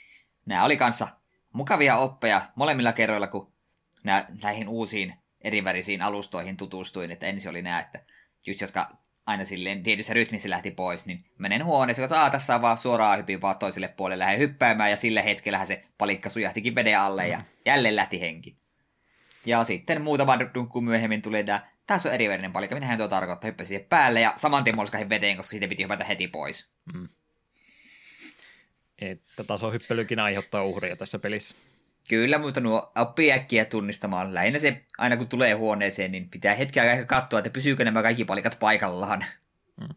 nämä 0.46 0.64
oli 0.64 0.76
kanssa 0.76 1.08
mukavia 1.52 1.96
oppeja 1.96 2.42
molemmilla 2.54 2.92
kerroilla, 2.92 3.26
kun 3.26 3.52
nää, 4.04 4.26
näihin 4.42 4.68
uusiin 4.68 5.14
erivärisiin 5.40 6.02
alustoihin 6.02 6.56
tutustuin, 6.56 7.10
että 7.10 7.26
ensin 7.26 7.50
oli 7.50 7.62
nämä, 7.62 7.80
että 7.80 8.04
just 8.46 8.60
jotka 8.60 8.96
aina 9.26 9.44
silleen 9.44 9.82
tietyssä 9.82 10.14
rytmissä 10.14 10.50
lähti 10.50 10.70
pois, 10.70 11.06
niin 11.06 11.20
menen 11.38 11.64
huoneeseen, 11.64 12.04
että 12.04 12.30
tässä 12.30 12.54
on 12.54 12.62
vaan 12.62 12.78
suoraan 12.78 13.18
hypin 13.18 13.40
vaan 13.40 13.58
toiselle 13.58 13.88
puolelle, 13.88 14.24
lähden 14.24 14.38
hyppäämään, 14.38 14.90
ja 14.90 14.96
sillä 14.96 15.22
hetkellä 15.22 15.64
se 15.64 15.84
palikka 15.98 16.30
sujahtikin 16.30 16.74
veden 16.74 16.98
alle, 16.98 17.28
ja 17.28 17.38
mm. 17.38 17.44
jälleen 17.66 17.96
lähti 17.96 18.20
henki. 18.20 18.56
Ja 19.46 19.64
sitten 19.64 20.02
muutama 20.02 20.38
dunkku 20.54 20.80
myöhemmin 20.80 21.22
tuli 21.22 21.44
tämä, 21.44 21.66
tässä 21.86 22.08
on 22.08 22.14
erivärinen 22.14 22.52
palikka, 22.52 22.74
mitä 22.76 22.86
hän 22.86 22.98
tuo 22.98 23.08
tarkoittaa, 23.08 23.48
hyppäsi 23.48 23.68
siihen 23.68 23.86
päälle, 23.88 24.20
ja 24.20 24.32
saman 24.36 24.64
tien 24.64 24.76
molskahin 24.76 25.08
veteen, 25.08 25.36
koska 25.36 25.50
siitä 25.50 25.68
piti 25.68 25.82
hypätä 25.82 26.04
heti 26.04 26.28
pois. 26.28 26.70
Mm. 26.94 27.08
Että 28.98 29.44
tasohyppelykin 29.44 30.20
aiheuttaa 30.20 30.64
uhria 30.64 30.96
tässä 30.96 31.18
pelissä. 31.18 31.56
Kyllä, 32.08 32.38
mutta 32.38 32.60
nuo 32.60 32.92
oppii 32.96 33.32
äkkiä 33.32 33.64
tunnistamaan. 33.64 34.34
Lähinnä 34.34 34.58
se, 34.58 34.84
aina 34.98 35.16
kun 35.16 35.28
tulee 35.28 35.52
huoneeseen, 35.52 36.12
niin 36.12 36.30
pitää 36.30 36.54
hetki 36.54 36.80
aikaa 36.80 37.04
katsoa, 37.04 37.38
että 37.38 37.50
pysyykö 37.50 37.84
nämä 37.84 38.02
kaikki 38.02 38.24
palikat 38.24 38.56
paikallaan. 38.60 39.24
Hmm. 39.80 39.94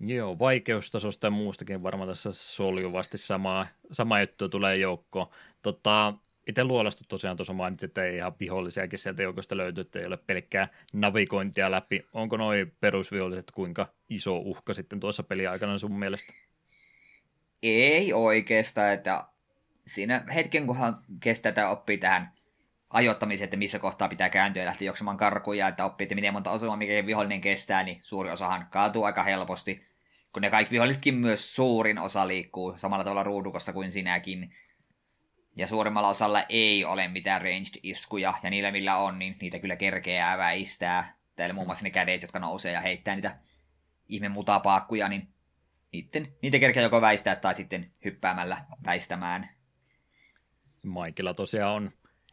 Joo, 0.00 0.38
vaikeustasosta 0.38 1.26
ja 1.26 1.30
muustakin 1.30 1.82
varmaan 1.82 2.08
tässä 2.08 2.32
soljuvasti 2.32 3.18
sama, 3.18 3.66
sama 3.92 4.20
juttu 4.20 4.48
tulee 4.48 4.76
joukkoon. 4.76 5.26
Tota, 5.62 6.14
itse 6.46 6.64
luolastu 6.64 7.04
tosiaan 7.08 7.36
tuossa 7.36 7.52
mainitsit, 7.52 7.90
että 7.90 8.04
ei 8.04 8.16
ihan 8.16 8.34
vihollisiakin 8.40 8.98
sieltä 8.98 9.22
joukosta 9.22 9.56
löytyy, 9.56 9.82
että 9.82 9.98
ei 9.98 10.06
ole 10.06 10.16
pelkkää 10.16 10.68
navigointia 10.92 11.70
läpi. 11.70 12.06
Onko 12.12 12.36
noin 12.36 12.72
perusviholliset 12.80 13.50
kuinka 13.50 13.86
iso 14.08 14.38
uhka 14.38 14.74
sitten 14.74 15.00
tuossa 15.00 15.22
peliaikana 15.22 15.78
sun 15.78 15.98
mielestä? 15.98 16.32
Ei 17.62 18.12
oikeastaan, 18.12 18.92
että 18.92 19.24
siinä 19.86 20.24
hetken, 20.34 20.66
kunhan 20.66 20.96
kestää 21.20 21.52
tai 21.52 21.70
oppii 21.70 21.98
tähän 21.98 22.32
ajoittamisen, 22.90 23.44
että 23.44 23.56
missä 23.56 23.78
kohtaa 23.78 24.08
pitää 24.08 24.28
kääntyä 24.28 24.62
ja 24.62 24.66
lähteä 24.66 24.86
juoksemaan 24.86 25.16
karkuun 25.16 25.58
ja 25.58 25.68
että 25.68 25.84
oppii, 25.84 26.04
että 26.04 26.14
miten 26.14 26.32
monta 26.32 26.50
osumaa 26.50 26.76
mikä 26.76 27.06
vihollinen 27.06 27.40
kestää, 27.40 27.82
niin 27.82 27.98
suuri 28.02 28.30
osahan 28.30 28.66
kaatuu 28.70 29.04
aika 29.04 29.22
helposti. 29.22 29.86
Kun 30.32 30.42
ne 30.42 30.50
kaikki 30.50 30.72
vihollisetkin 30.72 31.14
myös 31.14 31.56
suurin 31.56 31.98
osa 31.98 32.28
liikkuu 32.28 32.74
samalla 32.76 33.04
tavalla 33.04 33.22
ruudukossa 33.22 33.72
kuin 33.72 33.92
sinäkin. 33.92 34.54
Ja 35.56 35.66
suurimmalla 35.66 36.08
osalla 36.08 36.42
ei 36.48 36.84
ole 36.84 37.08
mitään 37.08 37.42
ranged 37.42 37.80
iskuja, 37.82 38.34
ja 38.42 38.50
niillä 38.50 38.72
millä 38.72 38.96
on, 38.96 39.18
niin 39.18 39.36
niitä 39.40 39.58
kyllä 39.58 39.76
kerkeää 39.76 40.38
väistää. 40.38 41.14
Täällä 41.36 41.54
muun 41.54 41.66
muassa 41.66 41.84
ne 41.84 41.90
kädet, 41.90 42.22
jotka 42.22 42.38
nousee 42.38 42.72
ja 42.72 42.80
heittää 42.80 43.14
niitä 43.14 43.38
ihme 44.08 44.28
mutapaakkuja, 44.28 45.08
niin 45.08 45.28
niiden, 45.92 46.26
niitä 46.42 46.58
kerkeää 46.58 46.82
joko 46.82 47.00
väistää 47.00 47.36
tai 47.36 47.54
sitten 47.54 47.90
hyppäämällä 48.04 48.64
väistämään. 48.84 49.55
Maikilla 50.86 51.34
tosiaan 51.34 51.74
on 51.74 51.90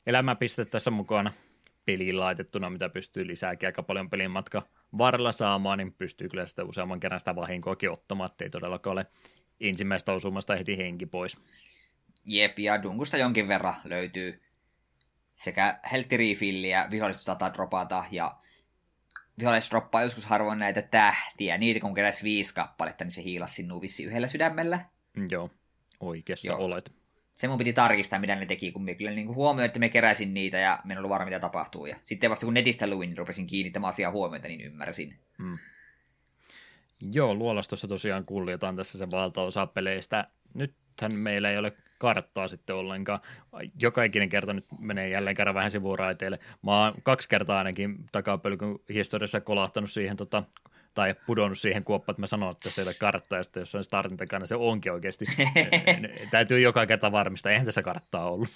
elämäpiste 0.08 0.66
tässä 0.66 0.92
mukana 0.92 1.34
peliin 1.86 2.20
laitettuna, 2.20 2.70
mitä 2.70 2.90
pystyy 2.90 3.28
lisääkin 3.28 3.68
aika 3.68 3.84
paljon 3.84 4.10
pelin 4.10 4.32
matka 4.32 4.62
varrella 4.98 5.32
saamaan, 5.32 5.78
niin 5.78 5.94
pystyy 5.94 6.30
kyllä 6.30 6.46
sitä 6.46 6.64
useamman 6.64 7.00
kerran 7.00 7.20
sitä 7.20 7.36
vahinkoakin 7.36 7.92
ottamaan, 7.92 8.32
ettei 8.32 8.50
todellakaan 8.50 8.92
ole 8.92 9.06
ensimmäistä 9.60 10.14
osumasta 10.14 10.56
heti 10.56 10.78
henki 10.78 11.06
pois. 11.06 11.38
Jep, 12.26 12.60
ja 12.60 12.84
Dungusta 12.84 13.18
jonkin 13.18 13.48
verran 13.48 13.76
löytyy 13.84 14.42
sekä 15.36 15.80
helttirifilliä, 15.92 16.88
viholliset 16.92 17.24
saattaa 17.24 17.54
dropata, 17.54 18.06
ja 18.12 18.38
viholliset 19.40 19.72
droppaa 19.72 20.04
joskus 20.04 20.26
harvoin 20.26 20.60
näitä 20.60 20.82
tähtiä. 20.82 21.58
Niitä 21.58 21.80
kun 21.80 21.94
keräsi 21.94 22.24
viisi 22.24 22.56
kappaletta, 22.56 23.04
niin 23.04 23.12
se 23.12 23.24
hiilasi 23.24 23.56
sinun 23.56 23.82
vissi 23.82 24.04
yhdellä 24.04 24.28
sydämellä. 24.28 24.86
Joo, 25.30 25.50
oikeassa 26.00 26.52
Joo. 26.52 26.60
olet 26.66 27.03
se 27.34 27.48
mun 27.48 27.58
piti 27.58 27.74
tarkistaa, 27.74 28.20
mitä 28.20 28.36
ne 28.36 28.46
teki, 28.46 28.72
kun 28.72 28.84
me 28.84 28.96
kyllä 28.96 29.12
niin 29.12 29.36
huomioin, 29.36 29.66
että 29.66 29.80
me 29.80 29.90
keräsin 29.90 30.34
niitä 30.34 30.58
ja 30.58 30.80
me 30.84 30.98
ollut 30.98 31.10
varma, 31.10 31.26
mitä 31.26 31.40
tapahtuu. 31.40 31.86
Ja 31.86 31.96
sitten 32.02 32.30
vasta 32.30 32.46
kun 32.46 32.54
netistä 32.54 32.88
luin, 32.88 33.10
niin 33.10 33.18
rupesin 33.18 33.48
kiinnittämään 33.48 33.90
asiaa 33.90 34.12
huomiota, 34.12 34.48
niin 34.48 34.62
ymmärsin. 34.62 35.18
Hmm. 35.38 35.58
Joo, 37.12 37.36
luolastossa 37.36 37.88
tosiaan 37.88 38.26
kuljetaan 38.26 38.76
tässä 38.76 38.98
se 38.98 39.12
valtaosa 39.12 39.68
peleistä. 39.68 40.28
Nythän 40.54 41.12
meillä 41.14 41.52
ei 41.52 41.58
ole 41.58 41.74
karttaa 41.98 42.48
sitten 42.48 42.76
ollenkaan. 42.76 43.20
Joka 43.82 44.04
ikinen 44.04 44.30
kerta 44.30 44.54
nyt 44.54 44.66
menee 44.80 45.10
jälleen 45.10 45.36
kerran 45.36 45.56
vähän 45.56 45.72
sivuraiteille. 45.72 46.40
Mä 46.62 46.84
oon 46.84 46.94
kaksi 47.04 47.30
kertaa 47.30 47.58
ainakin 47.58 47.96
takapölkyn 48.12 48.80
historiassa 48.94 49.42
kolahtanut 49.42 49.92
siihen 49.92 50.18
tota, 50.18 50.44
tai 50.94 51.16
pudonnut 51.26 51.58
siihen 51.58 51.84
kuoppaan, 51.84 52.14
että 52.14 52.22
mä 52.22 52.28
sanon, 52.28 52.52
että 52.52 52.70
se 52.70 52.82
ei 52.82 52.88
ole 52.88 52.96
kartta, 53.00 53.36
ja 53.36 53.44
sitten 53.44 53.62
jos 53.62 53.76
on 53.76 53.84
startin 53.84 54.18
takana, 54.18 54.46
se 54.46 54.56
onkin 54.56 54.92
oikeasti. 54.92 55.26
Täytyy 56.32 56.60
joka 56.60 56.86
kerta 56.86 57.12
varmistaa, 57.12 57.52
eihän 57.52 57.66
tässä 57.66 57.82
karttaa 57.82 58.30
ollut. 58.30 58.50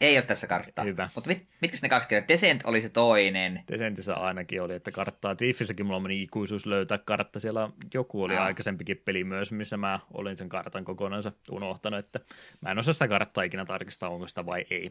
ei 0.00 0.16
ole 0.16 0.22
tässä 0.22 0.46
karttaa. 0.46 0.84
Hyvä. 0.84 1.08
Mutta 1.14 1.28
mit, 1.28 1.46
mitkä 1.60 1.78
ne 1.82 1.88
kaksi 1.88 2.08
kertaa? 2.08 2.28
Descent 2.28 2.62
oli 2.64 2.82
se 2.82 2.88
toinen. 2.88 3.62
Descentissä 3.72 4.14
ainakin 4.14 4.62
oli, 4.62 4.74
että 4.74 4.90
karttaa. 4.90 5.34
Tiffissäkin 5.34 5.86
mulla 5.86 6.00
meni 6.00 6.22
ikuisuus 6.22 6.66
löytää 6.66 6.98
kartta. 6.98 7.40
Siellä 7.40 7.70
joku 7.94 8.22
oli 8.22 8.36
ah. 8.36 8.44
aikaisempikin 8.44 9.02
peli 9.04 9.24
myös, 9.24 9.52
missä 9.52 9.76
mä 9.76 10.00
olin 10.14 10.36
sen 10.36 10.48
kartan 10.48 10.84
kokonansa 10.84 11.32
unohtanut, 11.50 11.98
että 11.98 12.20
mä 12.60 12.70
en 12.70 12.78
osaa 12.78 12.92
sitä 12.94 13.08
karttaa 13.08 13.44
ikinä 13.44 13.64
tarkistaa, 13.64 14.08
onko 14.08 14.28
sitä 14.28 14.46
vai 14.46 14.64
ei. 14.70 14.90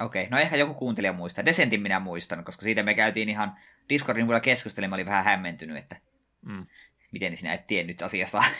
Okei, 0.00 0.22
okay. 0.22 0.30
no 0.30 0.38
ehkä 0.38 0.56
joku 0.56 0.74
kuuntelija 0.74 1.12
muistaa. 1.12 1.44
Descentin 1.44 1.82
minä 1.82 2.00
muistan, 2.00 2.44
koska 2.44 2.62
siitä 2.62 2.82
me 2.82 2.94
käytiin 2.94 3.28
ihan 3.28 3.52
Discordin 3.88 4.26
puolella 4.26 4.40
keskustelemaan, 4.40 4.96
oli 4.96 5.06
vähän 5.06 5.24
hämmentynyt, 5.24 5.76
että 5.76 5.96
Mm. 6.46 6.66
Miten 7.12 7.36
sinä 7.36 7.54
et 7.54 7.66
tiennyt 7.66 8.02
asiasta? 8.02 8.42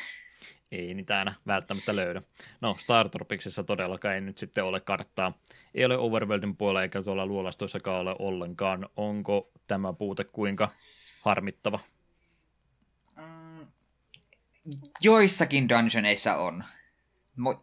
Ei 0.73 0.95
niitä 0.95 1.19
aina 1.19 1.35
välttämättä 1.47 1.97
löydä. 1.97 2.23
No, 2.61 2.77
Star 2.79 3.09
Tropicsissa 3.09 3.65
todellakaan 3.65 4.15
ei 4.15 4.21
nyt 4.21 4.39
sitten 4.39 4.65
ole 4.65 4.81
karttaa. 4.81 5.39
Ei 5.75 5.85
ole 5.85 5.99
Overworldin 5.99 6.57
puolella 6.57 6.83
eikä 6.83 7.03
tuolla 7.03 7.27
luolastoissakaan 7.27 8.01
ole 8.01 8.17
ollenkaan. 8.19 8.89
Onko 8.97 9.51
tämä 9.67 9.93
puute 9.93 10.25
kuinka 10.25 10.69
harmittava? 11.21 11.81
Mm, 13.17 13.67
joissakin 15.01 15.69
dungeoneissa 15.69 16.37
on. 16.37 16.65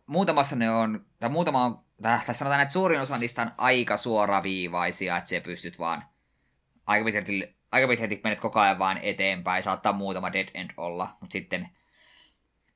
Muutamassa 0.06 0.56
ne 0.56 0.72
on, 0.72 1.06
tai 1.20 1.30
muutama 1.30 1.66
on, 1.66 1.80
tai 2.02 2.36
sanotaan, 2.36 2.62
että 2.62 2.72
suurin 2.72 3.00
osa 3.00 3.18
niistä 3.18 3.42
on 3.42 3.52
aika 3.58 3.98
suoraviivaisia, 3.98 5.18
että 5.18 5.30
se 5.30 5.40
pystyt 5.40 5.80
vaan 5.80 6.04
aika 6.86 7.06
pitkälti 7.06 7.59
aika 7.72 7.88
pitkälti 7.88 8.22
menet 8.24 8.40
koko 8.40 8.60
ajan 8.60 8.80
vaan 8.80 8.98
eteenpäin, 8.98 9.64
saattaa 9.64 9.94
muutama 9.94 10.34
dead 10.34 10.48
end 10.54 10.72
olla, 10.78 11.18
mutta 11.20 11.34
sitten 11.34 11.70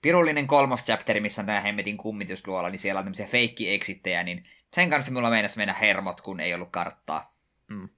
pirullinen 0.02 0.48
kolmas 0.48 0.86
chapteri, 0.86 1.20
missä 1.20 1.42
on 1.42 1.46
tämä 1.46 1.62
hemmetin 1.62 1.98
kummitusluola, 1.98 2.70
niin 2.70 2.80
siellä 2.80 3.00
on 3.00 3.06
tämmöisiä 3.06 3.28
feikki 3.28 3.74
exittejä, 3.74 4.24
niin 4.24 4.46
sen 4.74 4.90
kanssa 4.90 5.12
mulla 5.12 5.30
meinasi 5.30 5.58
mennä 5.58 5.74
hermot, 5.74 6.22
kun 6.22 6.40
ei 6.40 6.54
ollut 6.54 6.72
karttaa. 6.72 7.36
Mm. 7.68 7.90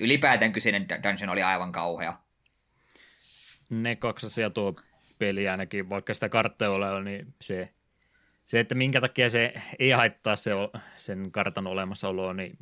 Ylipäätään 0.00 0.52
kyseinen 0.52 0.86
dungeon 0.88 1.30
oli 1.30 1.42
aivan 1.42 1.72
kauhea. 1.72 2.18
Ne 3.70 3.96
kaksi 3.96 4.26
asiaa 4.26 4.50
tuo 4.50 4.74
peli 5.18 5.48
ainakin, 5.48 5.88
vaikka 5.88 6.14
sitä 6.14 6.28
karttaa 6.28 6.70
ole, 6.70 7.04
niin 7.04 7.34
se, 7.40 7.72
se, 8.46 8.60
että 8.60 8.74
minkä 8.74 9.00
takia 9.00 9.30
se 9.30 9.54
ei 9.78 9.90
haittaa 9.90 10.36
se, 10.36 10.50
sen 10.96 11.32
kartan 11.32 11.66
olemassaoloa, 11.66 12.34
niin 12.34 12.56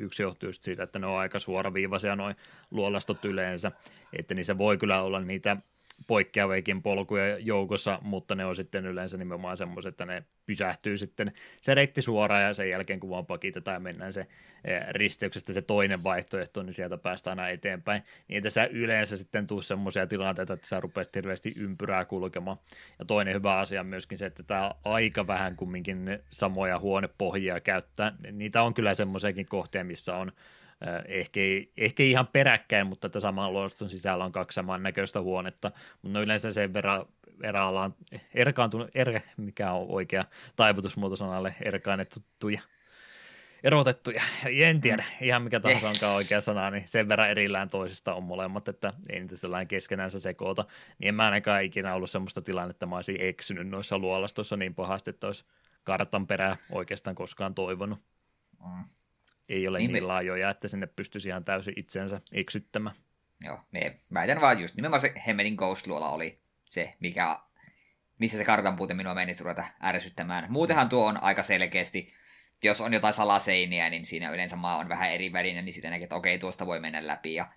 yksi 0.00 0.22
johtuu 0.22 0.48
just 0.48 0.62
siitä, 0.62 0.82
että 0.82 0.98
ne 0.98 1.06
on 1.06 1.18
aika 1.18 1.38
suoraviivaisia 1.38 2.16
noin 2.16 2.36
luolastot 2.70 3.24
yleensä, 3.24 3.72
että 4.12 4.34
niissä 4.34 4.58
voi 4.58 4.78
kyllä 4.78 5.02
olla 5.02 5.20
niitä 5.20 5.56
poikkeaviakin 6.06 6.82
polkuja 6.82 7.38
joukossa, 7.38 7.98
mutta 8.02 8.34
ne 8.34 8.44
on 8.44 8.56
sitten 8.56 8.86
yleensä 8.86 9.16
nimenomaan 9.16 9.56
semmoiset, 9.56 9.88
että 9.88 10.06
ne 10.06 10.22
pysähtyy 10.46 10.98
sitten 10.98 11.32
se 11.60 11.74
reitti 11.74 12.02
suoraan 12.02 12.42
ja 12.42 12.54
sen 12.54 12.70
jälkeen 12.70 13.00
kun 13.00 13.10
vaan 13.10 13.26
pakitetaan 13.26 13.74
ja 13.74 13.80
mennään 13.80 14.12
se 14.12 14.20
eh, 14.64 14.80
risteyksestä 14.90 15.52
se 15.52 15.62
toinen 15.62 16.04
vaihtoehto, 16.04 16.62
niin 16.62 16.74
sieltä 16.74 16.98
päästään 16.98 17.38
aina 17.38 17.50
eteenpäin. 17.50 18.02
Niin 18.28 18.42
tässä 18.42 18.64
yleensä 18.64 19.16
sitten 19.16 19.46
tuu 19.46 19.62
semmoisia 19.62 20.06
tilanteita, 20.06 20.52
että 20.52 20.66
sä 20.66 20.80
rupeat 20.80 21.16
hirveästi 21.16 21.54
ympyrää 21.56 22.04
kulkemaan. 22.04 22.56
Ja 22.98 23.04
toinen 23.04 23.34
hyvä 23.34 23.58
asia 23.58 23.80
on 23.80 23.86
myöskin 23.86 24.18
se, 24.18 24.26
että 24.26 24.42
tämä 24.42 24.74
aika 24.84 25.26
vähän 25.26 25.56
kumminkin 25.56 26.18
samoja 26.30 26.78
huonepohjia 26.78 27.60
käyttää. 27.60 28.12
Niitä 28.32 28.62
on 28.62 28.74
kyllä 28.74 28.94
semmoisiakin 28.94 29.46
kohtia, 29.46 29.84
missä 29.84 30.16
on 30.16 30.32
ehkä, 31.08 31.40
ei, 31.40 31.72
ehkä 31.76 32.02
ihan 32.02 32.26
peräkkäin, 32.26 32.86
mutta 32.86 33.06
että 33.06 33.20
saman 33.20 33.52
luoston 33.52 33.90
sisällä 33.90 34.24
on 34.24 34.32
kaksi 34.32 34.54
saman 34.54 34.82
näköistä 34.82 35.20
huonetta, 35.20 35.70
mutta 36.02 36.18
no 36.18 36.22
yleensä 36.22 36.50
sen 36.50 36.74
verran 36.74 37.06
eräällä 37.42 37.90
erkaantunut, 38.34 38.88
er, 38.94 39.20
mikä 39.36 39.72
on 39.72 39.86
oikea 39.88 40.24
taivutusmuoto 40.56 41.16
sanalle, 41.16 41.54
erkaannettuja, 41.62 42.60
erotettuja, 43.62 44.22
en 44.46 44.80
tiedä 44.80 45.04
ihan 45.20 45.42
mikä 45.42 45.60
tahansa 45.60 45.86
yes. 45.86 45.94
onkaan 45.94 46.16
oikea 46.16 46.40
sana, 46.40 46.70
niin 46.70 46.88
sen 46.88 47.08
verran 47.08 47.30
erillään 47.30 47.68
toisista 47.68 48.14
on 48.14 48.22
molemmat, 48.22 48.68
että 48.68 48.92
ei 49.08 49.20
niitä 49.20 49.36
sellainen 49.36 49.68
keskenänsä 49.68 50.20
sekoota, 50.20 50.64
niin 50.98 51.08
en 51.08 51.14
mä 51.14 51.24
ainakaan 51.24 51.64
ikinä 51.64 51.94
ollut 51.94 52.10
semmoista 52.10 52.42
tilannetta, 52.42 52.76
että 52.76 52.86
mä 52.86 52.96
olisin 52.96 53.20
eksynyt 53.20 53.68
noissa 53.68 53.98
luolastoissa 53.98 54.56
niin 54.56 54.74
pahasti, 54.74 55.10
että 55.10 55.26
olisi 55.26 55.44
kartan 55.84 56.26
perää 56.26 56.56
oikeastaan 56.72 57.16
koskaan 57.16 57.54
toivonut. 57.54 57.98
Mm 58.64 58.84
ei 59.50 59.68
ole 59.68 59.78
niin, 59.78 59.92
niin 59.92 60.08
laajoja, 60.08 60.50
että 60.50 60.68
sinne 60.68 60.86
pystyisi 60.86 61.28
ihan 61.28 61.44
täysin 61.44 61.74
itsensä 61.76 62.20
eksyttämään. 62.32 62.96
Joo, 63.44 63.60
me 63.72 63.96
väitän 64.14 64.40
vaan 64.40 64.60
just 64.60 64.74
nimenomaan 64.74 65.00
se 65.00 65.12
Hemmetin 65.26 65.54
Ghost 65.54 65.86
Luola 65.86 66.10
oli 66.10 66.40
se, 66.64 66.94
mikä, 67.00 67.38
missä 68.18 68.38
se 68.38 68.44
kartan 68.44 68.76
puute 68.76 68.94
minua 68.94 69.14
menisi 69.14 69.44
ruveta 69.44 69.64
ärsyttämään. 69.82 70.52
Muutenhan 70.52 70.88
tuo 70.88 71.06
on 71.06 71.22
aika 71.22 71.42
selkeästi, 71.42 72.12
jos 72.62 72.80
on 72.80 72.92
jotain 72.92 73.14
salaseiniä, 73.14 73.90
niin 73.90 74.04
siinä 74.04 74.30
yleensä 74.30 74.56
maa 74.56 74.76
on 74.76 74.88
vähän 74.88 75.10
eri 75.10 75.32
värinen, 75.32 75.64
niin 75.64 75.72
sitten 75.72 75.90
näkee, 75.90 76.04
että 76.04 76.16
okei, 76.16 76.38
tuosta 76.38 76.66
voi 76.66 76.80
mennä 76.80 77.06
läpi. 77.06 77.34
Ja 77.34 77.48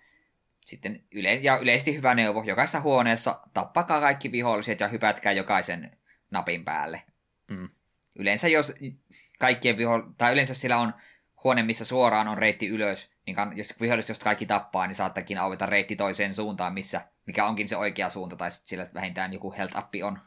sitten 0.64 1.04
yle- 1.12 1.34
ja 1.34 1.58
yleisesti 1.58 1.96
hyvä 1.96 2.14
neuvo, 2.14 2.42
jokaisessa 2.42 2.80
huoneessa 2.80 3.40
tappakaa 3.54 4.00
kaikki 4.00 4.32
viholliset 4.32 4.80
ja 4.80 4.88
hypätkää 4.88 5.32
jokaisen 5.32 5.98
napin 6.30 6.64
päälle. 6.64 7.02
Mm. 7.48 7.68
Yleensä 8.14 8.48
jos 8.48 8.74
kaikkien 9.38 9.76
viho- 9.76 10.14
tai 10.18 10.32
yleensä 10.32 10.54
sillä 10.54 10.76
on 10.78 10.94
huone, 11.44 11.62
missä 11.62 11.84
suoraan 11.84 12.28
on 12.28 12.38
reitti 12.38 12.66
ylös, 12.66 13.10
niin 13.26 13.36
jos 13.54 13.80
viholliset 13.80 14.22
kaikki 14.22 14.46
tappaa, 14.46 14.86
niin 14.86 14.94
saattakin 14.94 15.38
avata 15.38 15.66
reitti 15.66 15.96
toiseen 15.96 16.34
suuntaan, 16.34 16.74
missä, 16.74 17.00
mikä 17.26 17.46
onkin 17.46 17.68
se 17.68 17.76
oikea 17.76 18.10
suunta, 18.10 18.36
tai 18.36 18.50
sitten 18.50 18.68
sillä 18.68 18.86
vähintään 18.94 19.32
joku 19.32 19.54
health 19.58 19.78
up 19.78 19.88
on. 20.04 20.18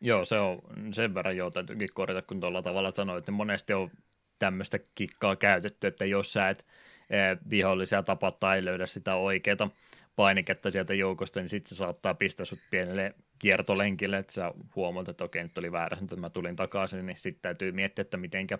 Joo, 0.00 0.24
se 0.24 0.38
on 0.38 0.58
sen 0.92 1.14
verran 1.14 1.36
jo 1.36 1.50
täytyykin 1.50 1.88
korjata, 1.94 2.22
kun 2.22 2.40
tuolla 2.40 2.62
tavalla 2.62 2.90
sanoit, 2.90 3.26
niin 3.26 3.36
monesti 3.36 3.72
on 3.72 3.90
tämmöistä 4.38 4.78
kikkaa 4.94 5.36
käytetty, 5.36 5.86
että 5.86 6.04
jos 6.04 6.32
sä 6.32 6.48
et 6.48 6.66
vihollisia 7.50 8.02
tapa 8.02 8.30
tai 8.30 8.64
löydä 8.64 8.86
sitä 8.86 9.14
oikeaa 9.14 9.70
painiketta 10.16 10.70
sieltä 10.70 10.94
joukosta, 10.94 11.40
niin 11.40 11.48
sitten 11.48 11.68
se 11.68 11.74
saattaa 11.74 12.14
pistää 12.14 12.46
sut 12.46 12.58
pienelle 12.70 13.14
kiertolenkille, 13.38 14.18
että 14.18 14.32
sä 14.32 14.52
huomaat, 14.76 15.08
että 15.08 15.24
okei, 15.24 15.42
nyt 15.42 15.58
oli 15.58 15.72
väärä, 15.72 15.98
nyt 16.00 16.20
mä 16.20 16.30
tulin 16.30 16.56
takaisin, 16.56 17.06
niin 17.06 17.16
sitten 17.16 17.42
täytyy 17.42 17.72
miettiä, 17.72 18.02
että 18.02 18.16
mitenkä 18.16 18.58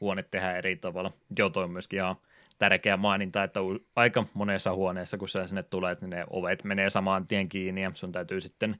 huone 0.00 0.22
tehdään 0.22 0.56
eri 0.56 0.76
tavalla. 0.76 1.12
Joo, 1.38 1.50
toi 1.50 1.64
on 1.64 1.70
myöskin 1.70 1.96
ihan 1.96 2.16
tärkeä 2.58 2.96
maininta, 2.96 3.44
että 3.44 3.60
aika 3.96 4.24
monessa 4.34 4.72
huoneessa, 4.72 5.18
kun 5.18 5.28
sä 5.28 5.46
sinne 5.46 5.62
tulet, 5.62 6.00
niin 6.00 6.10
ne 6.10 6.24
ovet 6.30 6.64
menee 6.64 6.90
samaan 6.90 7.26
tien 7.26 7.48
kiinni 7.48 7.82
ja 7.82 7.90
sun 7.94 8.12
täytyy 8.12 8.40
sitten 8.40 8.76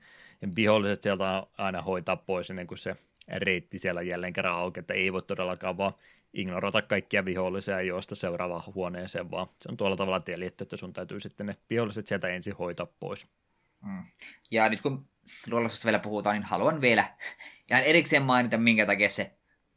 viholliset 0.56 1.02
sieltä 1.02 1.46
aina 1.58 1.82
hoitaa 1.82 2.16
pois 2.16 2.50
ennen 2.50 2.66
kuin 2.66 2.78
se 2.78 2.96
reitti 3.28 3.78
siellä 3.78 4.02
jälleen 4.02 4.32
kerran 4.32 4.54
auki, 4.54 4.80
että 4.80 4.94
ei 4.94 5.12
voi 5.12 5.22
todellakaan 5.22 5.78
vaan 5.78 5.92
ignorata 6.34 6.82
kaikkia 6.82 7.24
vihollisia 7.24 7.74
ja 7.74 7.82
juosta 7.82 8.14
seuraavaan 8.14 8.74
huoneeseen, 8.74 9.30
vaan 9.30 9.46
se 9.60 9.68
on 9.68 9.76
tuolla 9.76 9.96
tavalla 9.96 10.20
tieljetty, 10.20 10.64
että 10.64 10.76
sun 10.76 10.92
täytyy 10.92 11.20
sitten 11.20 11.46
ne 11.46 11.56
viholliset 11.70 12.06
sieltä 12.06 12.28
ensin 12.28 12.56
hoitaa 12.56 12.86
pois. 13.00 13.26
Mm. 13.82 14.04
Ja 14.50 14.68
nyt 14.68 14.80
kun 14.80 15.08
luolastosta 15.50 15.86
vielä 15.86 15.98
puhutaan, 15.98 16.36
niin 16.36 16.44
haluan 16.44 16.80
vielä 16.80 17.04
ihan 17.70 17.82
erikseen 17.82 18.22
mainita, 18.22 18.58
minkä 18.58 18.86
takia 18.86 19.08
se 19.08 19.32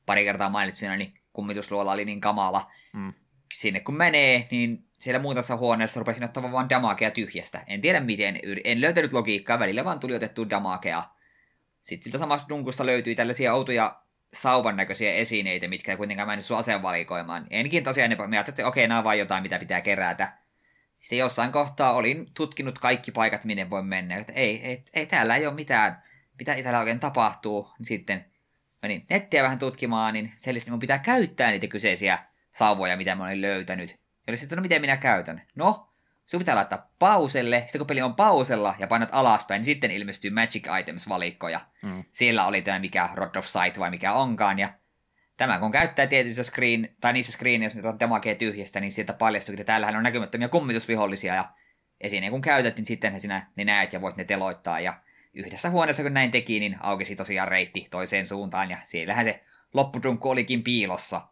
pari 0.05 0.23
kertaa 0.23 0.49
mainitsin, 0.49 0.97
niin 0.97 1.18
kummitusluola 1.33 1.91
oli 1.91 2.05
niin 2.05 2.21
kamala. 2.21 2.71
Mm. 2.93 3.13
Sinne 3.53 3.79
kun 3.79 3.97
menee, 3.97 4.47
niin 4.51 4.85
siellä 4.99 5.19
muutamassa 5.19 5.57
huoneessa 5.57 5.99
rupesin 5.99 6.23
ottamaan 6.23 6.53
vaan 6.53 6.69
damakea 6.69 7.11
tyhjästä. 7.11 7.63
En 7.67 7.81
tiedä 7.81 7.99
miten, 7.99 8.39
en 8.63 8.81
löytänyt 8.81 9.13
logiikkaa, 9.13 9.59
välillä 9.59 9.85
vaan 9.85 9.99
tuli 9.99 10.15
otettu 10.15 10.49
damakea. 10.49 11.03
Sitten 11.81 12.03
siltä 12.03 12.17
samasta 12.17 12.49
dunkusta 12.49 12.85
löytyi 12.85 13.15
tällaisia 13.15 13.53
outoja 13.53 14.01
sauvan 14.33 14.77
näköisiä 14.77 15.13
esineitä, 15.13 15.67
mitkä 15.67 15.91
ei 15.91 15.97
kuitenkaan 15.97 16.27
mennyt 16.27 16.45
sun 16.45 16.57
asevalikoimaan. 16.57 17.47
Enkin 17.49 17.83
tosiaan 17.83 18.09
ne 18.09 18.17
ajattelin, 18.19 18.39
että 18.49 18.67
okei, 18.67 18.87
nämä 18.87 18.97
on 18.97 19.03
vain 19.03 19.19
jotain, 19.19 19.43
mitä 19.43 19.59
pitää 19.59 19.81
kerätä. 19.81 20.33
Sitten 20.99 21.17
jossain 21.17 21.51
kohtaa 21.51 21.93
olin 21.93 22.27
tutkinut 22.33 22.79
kaikki 22.79 23.11
paikat, 23.11 23.45
minne 23.45 23.69
voi 23.69 23.83
mennä. 23.83 24.15
Että 24.17 24.33
ei, 24.33 24.61
ei, 24.67 24.83
ei 24.93 25.05
täällä 25.05 25.35
ei 25.35 25.47
ole 25.47 25.55
mitään, 25.55 26.03
mitä 26.39 26.55
täällä 26.63 26.79
oikein 26.79 26.99
tapahtuu. 26.99 27.69
Sitten 27.81 28.25
menin 28.81 29.05
nettiä 29.09 29.43
vähän 29.43 29.59
tutkimaan, 29.59 30.13
niin 30.13 30.31
selvästi 30.37 30.71
mun 30.71 30.79
pitää 30.79 30.99
käyttää 30.99 31.51
niitä 31.51 31.67
kyseisiä 31.67 32.19
sauvoja, 32.49 32.97
mitä 32.97 33.15
mä 33.15 33.23
olin 33.23 33.41
löytänyt. 33.41 33.89
Ja 33.89 34.31
oli 34.31 34.37
sitten, 34.37 34.55
no 34.55 34.61
miten 34.61 34.81
minä 34.81 34.97
käytän? 34.97 35.41
No, 35.55 35.89
Sun 36.29 36.39
pitää 36.39 36.55
laittaa 36.55 36.91
pauselle, 36.99 37.63
sitten 37.65 37.79
kun 37.79 37.87
peli 37.87 38.01
on 38.01 38.15
pausella 38.15 38.75
ja 38.79 38.87
painat 38.87 39.09
alaspäin, 39.11 39.59
niin 39.59 39.65
sitten 39.65 39.91
ilmestyy 39.91 40.31
Magic 40.31 40.67
Items-valikkoja. 40.79 41.61
Mm. 41.81 42.03
Siellä 42.11 42.45
oli 42.45 42.61
tämä 42.61 42.79
mikä 42.79 43.09
Rod 43.13 43.35
of 43.35 43.45
Sight 43.45 43.79
vai 43.79 43.89
mikä 43.89 44.13
onkaan, 44.13 44.59
ja 44.59 44.73
tämä 45.37 45.59
kun 45.59 45.71
käyttää 45.71 46.07
tietyissä 46.07 46.43
screen, 46.43 46.89
tai 47.01 47.13
niissä 47.13 47.31
screeneissä, 47.31 47.75
mitä 47.77 47.89
on 47.89 47.99
demakee 47.99 48.35
tyhjästä, 48.35 48.79
niin 48.79 48.91
sieltä 48.91 49.13
paljastuu, 49.13 49.53
että 49.53 49.63
täällähän 49.63 49.95
on 49.95 50.03
näkymättömiä 50.03 50.49
kummitusvihollisia, 50.49 51.35
ja 51.35 51.45
esineen 52.01 52.31
kun 52.31 52.41
käytät, 52.41 52.75
niin 52.75 52.85
sitten 52.85 53.19
sinä 53.19 53.47
ne 53.55 53.65
näet 53.65 53.93
ja 53.93 54.01
voit 54.01 54.17
ne 54.17 54.23
teloittaa, 54.23 54.79
ja 54.79 54.93
yhdessä 55.33 55.69
huoneessa 55.69 56.03
kun 56.03 56.13
näin 56.13 56.31
teki, 56.31 56.59
niin 56.59 56.77
aukesi 56.79 57.15
tosiaan 57.15 57.47
reitti 57.47 57.87
toiseen 57.91 58.27
suuntaan, 58.27 58.71
ja 58.71 58.77
siellähän 58.83 59.25
se 59.25 59.43
loppudunkku 59.73 60.29
olikin 60.29 60.63
piilossa. 60.63 61.27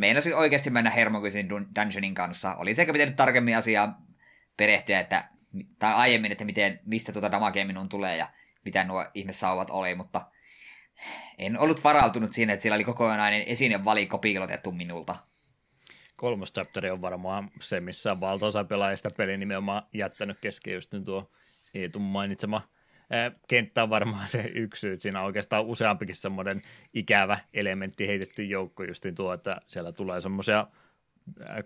Meinasin 0.00 0.34
oikeasti 0.34 0.70
mennä 0.70 0.90
Hermokysin 0.90 1.48
dungeonin 1.48 2.14
kanssa. 2.14 2.54
Oli 2.54 2.74
sekä 2.74 2.92
pitänyt 2.92 3.16
tarkemmin 3.16 3.56
asiaa 3.56 4.02
perehtyä, 4.56 5.00
että, 5.00 5.28
tai 5.78 5.94
aiemmin, 5.94 6.32
että 6.32 6.44
miten, 6.44 6.80
mistä 6.84 7.12
tuota 7.12 7.30
damagea 7.30 7.64
minun 7.64 7.88
tulee 7.88 8.16
ja 8.16 8.28
mitä 8.64 8.84
nuo 8.84 9.06
ihmessauvat 9.14 9.70
oli, 9.70 9.94
mutta 9.94 10.26
en 11.38 11.58
ollut 11.58 11.84
varautunut 11.84 12.32
siihen, 12.32 12.50
että 12.50 12.62
siellä 12.62 12.74
oli 12.74 12.84
kokonainen 12.84 13.42
esinevalikko 13.46 14.18
piilotettu 14.18 14.72
minulta. 14.72 15.16
Kolmas 16.16 16.52
chapteri 16.52 16.90
on 16.90 17.02
varmaan 17.02 17.50
se, 17.60 17.80
missä 17.80 18.20
valtaosa 18.20 18.64
pelaajista 18.64 19.10
peli 19.10 19.36
nimenomaan 19.36 19.82
jättänyt 19.92 20.38
kesken 20.40 20.74
just 20.74 20.94
tuo 21.04 21.30
Eetun 21.74 22.02
mainitsema 22.02 22.73
kenttä 23.48 23.82
on 23.82 23.90
varmaan 23.90 24.28
se 24.28 24.50
yksi 24.54 24.80
syy. 24.80 24.96
Siinä 24.96 25.20
on 25.20 25.26
oikeastaan 25.26 25.64
useampikin 25.64 26.14
semmoinen 26.14 26.62
ikävä 26.94 27.38
elementti 27.54 28.08
heitetty 28.08 28.44
joukko 28.44 28.84
justiin 28.84 29.14
tuo, 29.14 29.32
että 29.32 29.60
siellä 29.66 29.92
tulee 29.92 30.20
semmoisia 30.20 30.66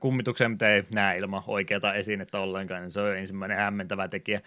kummituksia, 0.00 0.48
mitä 0.48 0.74
ei 0.74 0.84
näe 0.94 1.16
ilman 1.16 1.42
oikeata 1.46 1.94
esinettä 1.94 2.38
ollenkaan, 2.38 2.82
niin 2.82 2.90
se 2.90 3.00
on 3.00 3.16
ensimmäinen 3.16 3.58
hämmentävä 3.58 4.08
tekijä. 4.08 4.40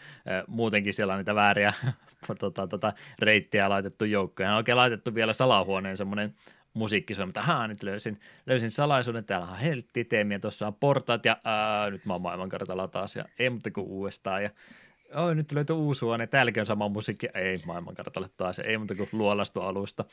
Muutenkin 0.48 0.94
siellä 0.94 1.14
on 1.14 1.18
niitä 1.18 1.36
vääriä 1.36 1.74
tota, 2.40 2.68
tota, 2.68 2.94
reittiä 3.20 3.70
laitettu 3.70 4.06
joukkoja. 4.06 4.50
On 4.52 4.58
oikein 4.58 4.78
laitettu 4.78 5.16
vielä 5.16 5.34
salahuoneen 5.34 5.98
semmoinen 5.98 6.36
musiikki, 6.74 7.14
että 7.28 7.42
haa, 7.42 7.68
nyt 7.68 7.84
löysin, 7.84 8.20
löysin 8.46 8.72
salaisuuden, 8.72 9.26
täällä 9.26 9.48
on 9.48 9.58
heltti, 9.58 10.06
teemiä, 10.06 10.40
tuossa 10.40 10.68
on 10.68 10.76
portaat 10.76 11.26
ja 11.26 11.38
ää, 11.44 11.90
nyt 11.90 12.06
mä 12.06 12.14
oon 12.14 12.22
maailmankartalla 12.22 12.88
taas 12.88 13.16
ja 13.16 13.26
ei 13.40 13.50
mutta 13.50 13.72
kuin 13.72 13.88
uudestaan 13.88 14.44
ja 14.44 14.50
Oi, 15.16 15.36
nyt 15.36 15.52
löytyi 15.52 15.76
uusi 15.76 16.06
huone, 16.06 16.28
täälläkin 16.28 16.62
on 16.62 16.66
sama 16.66 16.90
musiikki, 16.90 17.28
ei 17.34 17.62
maailmankartalle 17.66 18.30
taas, 18.38 18.60
ei 18.60 18.78
muuta 18.78 18.96
kuin 18.96 19.10
luolastoalusta. 19.12 20.06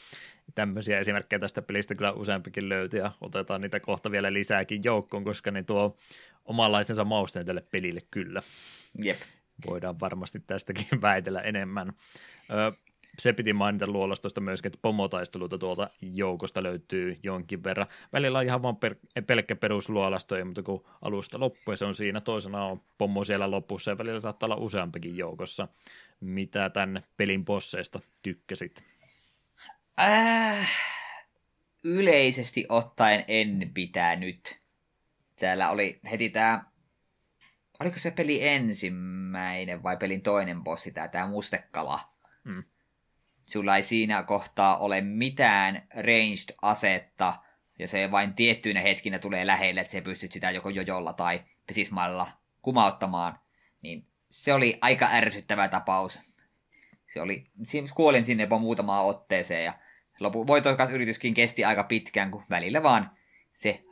Tämmöisiä 0.54 0.98
esimerkkejä 0.98 1.40
tästä 1.40 1.62
pelistä 1.62 1.94
kyllä 1.94 2.12
useampikin 2.12 2.68
löytyy 2.68 3.00
ja 3.00 3.12
otetaan 3.20 3.60
niitä 3.60 3.80
kohta 3.80 4.10
vielä 4.10 4.32
lisääkin 4.32 4.84
joukkoon, 4.84 5.24
koska 5.24 5.50
ne 5.50 5.62
tuo 5.62 5.96
omanlaisensa 6.44 7.04
mausteen 7.04 7.46
tälle 7.46 7.64
pelille 7.70 8.00
kyllä. 8.10 8.42
Jep. 9.02 9.18
Voidaan 9.66 10.00
varmasti 10.00 10.40
tästäkin 10.46 10.86
väitellä 11.02 11.40
enemmän. 11.40 11.92
Ö, 12.50 12.72
se 13.18 13.32
piti 13.32 13.52
mainita 13.52 13.86
luolastosta 13.86 14.40
myöskin, 14.40 14.68
että 14.68 14.78
pomotaisteluita 14.82 15.58
tuolta 15.58 15.90
joukosta 16.00 16.62
löytyy 16.62 17.18
jonkin 17.22 17.64
verran. 17.64 17.86
Välillä 18.12 18.38
on 18.38 18.44
ihan 18.44 18.62
vain 18.62 18.76
per, 18.76 18.94
pelkkä 19.26 19.56
perusluolasto, 19.56 20.44
mutta 20.44 20.62
kun 20.62 20.84
alusta 21.02 21.40
loppuu 21.40 21.76
se 21.76 21.84
on 21.84 21.94
siinä, 21.94 22.20
toisena 22.20 22.64
on 22.64 22.80
pommo 22.98 23.24
siellä 23.24 23.50
lopussa 23.50 23.90
ja 23.90 23.98
välillä 23.98 24.20
saattaa 24.20 24.46
olla 24.46 24.56
useampikin 24.56 25.16
joukossa. 25.16 25.68
Mitä 26.20 26.70
tämän 26.70 27.02
pelin 27.16 27.44
bosseista 27.44 28.00
tykkäsit? 28.22 28.84
Äh, 30.00 30.70
yleisesti 31.84 32.66
ottaen 32.68 33.24
en 33.28 33.70
pitänyt. 33.74 34.60
Täällä 35.40 35.70
oli 35.70 36.00
heti 36.10 36.30
tämä 36.30 36.64
oliko 37.80 37.98
se 37.98 38.10
peli 38.10 38.48
ensimmäinen 38.48 39.82
vai 39.82 39.96
pelin 39.96 40.22
toinen 40.22 40.64
bossi, 40.64 40.90
tämä, 40.90 41.08
tämä 41.08 41.26
mustekala. 41.26 42.00
Hmm 42.44 42.64
sulla 43.48 43.76
ei 43.76 43.82
siinä 43.82 44.22
kohtaa 44.22 44.78
ole 44.78 45.00
mitään 45.00 45.88
ranged 45.94 46.54
asetta, 46.62 47.34
ja 47.78 47.88
se 47.88 48.10
vain 48.10 48.34
tiettyinä 48.34 48.80
hetkinä 48.80 49.18
tulee 49.18 49.46
lähelle, 49.46 49.80
että 49.80 49.92
se 49.92 50.00
pystyt 50.00 50.32
sitä 50.32 50.50
joko 50.50 50.70
jojolla 50.70 51.12
tai 51.12 51.40
pesismailla 51.66 52.32
kumauttamaan, 52.62 53.38
niin 53.82 54.06
se 54.30 54.52
oli 54.52 54.78
aika 54.80 55.08
ärsyttävä 55.12 55.68
tapaus. 55.68 56.20
Se 57.06 57.20
oli, 57.20 57.46
kuolin 57.94 58.26
sinne 58.26 58.42
jopa 58.42 58.58
muutamaan 58.58 59.06
otteeseen, 59.06 59.64
ja 59.64 59.72
lopu, 60.20 60.46
voitoikas 60.46 60.90
yrityskin 60.90 61.34
kesti 61.34 61.64
aika 61.64 61.84
pitkään, 61.84 62.30
kun 62.30 62.44
välillä 62.50 62.82
vaan 62.82 63.10
se 63.54 63.84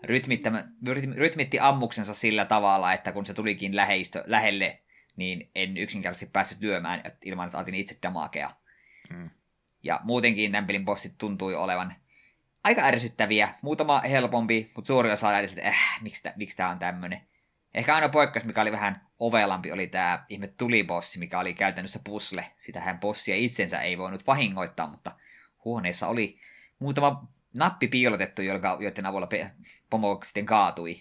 rytmitti 1.15 1.61
ammuksensa 1.61 2.15
sillä 2.15 2.45
tavalla, 2.45 2.93
että 2.93 3.13
kun 3.13 3.27
se 3.27 3.35
tulikin 3.35 3.77
läheistö, 3.77 4.25
lähelle, 4.27 4.81
niin 5.17 5.51
en 5.55 5.77
yksinkertaisesti 5.77 6.33
päässyt 6.33 6.61
lyömään 6.61 7.03
ilman, 7.25 7.47
että 7.47 7.59
otin 7.59 7.75
itse 7.75 7.99
damakea. 8.03 8.51
Hmm. 9.15 9.31
Ja 9.83 10.01
muutenkin 10.05 10.53
tämän 10.53 10.67
pelin 10.67 10.85
bossit 10.85 11.15
tuntui 11.19 11.55
olevan 11.55 11.95
aika 12.65 12.83
ärsyttäviä. 12.83 13.55
Muutama 13.63 14.01
helpompi, 14.01 14.71
mutta 14.77 14.87
suuri 14.87 15.13
osa 15.13 15.39
edes, 15.39 15.53
että 15.53 15.69
äh, 15.69 16.03
miksi, 16.03 16.23
tä, 16.23 16.33
miksi 16.37 16.57
tämä 16.57 16.71
on 16.71 16.79
tämmöinen. 16.79 17.21
Ehkä 17.75 17.95
aina 17.95 18.09
poikkeus, 18.09 18.45
mikä 18.45 18.63
oli 18.63 18.73
vähän 18.73 19.07
ovelampi, 19.19 19.73
oli 19.73 19.87
tämä 19.87 20.25
ihme 20.29 20.47
tulibossi, 20.47 21.19
mikä 21.19 21.39
oli 21.39 21.55
käytännössä 21.55 22.01
pusle. 22.05 22.47
Sitähän 22.59 23.01
bossia 23.01 23.37
itsensä 23.37 23.81
ei 23.81 23.99
voinut 23.99 24.27
vahingoittaa, 24.27 24.87
mutta 24.87 25.13
huoneessa 25.65 26.09
oli 26.09 26.39
muutama 26.79 27.29
nappi 27.55 27.89
piilotettu, 27.89 28.43
joiden 28.43 29.07
avulla 29.07 29.29
pomo 29.91 30.21
sitten 30.25 30.47
kaatui. 30.47 30.97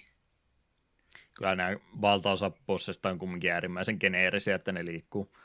Kyllä 1.34 1.56
nämä 1.56 1.76
valtaosa 2.02 2.52
bossista 2.68 3.10
on 3.10 3.20
kumminkin 3.20 3.52
äärimmäisen 3.52 3.98
geneerisiä, 4.00 4.56
että 4.56 4.72
ne 4.72 4.86
liikkuu 4.86 5.38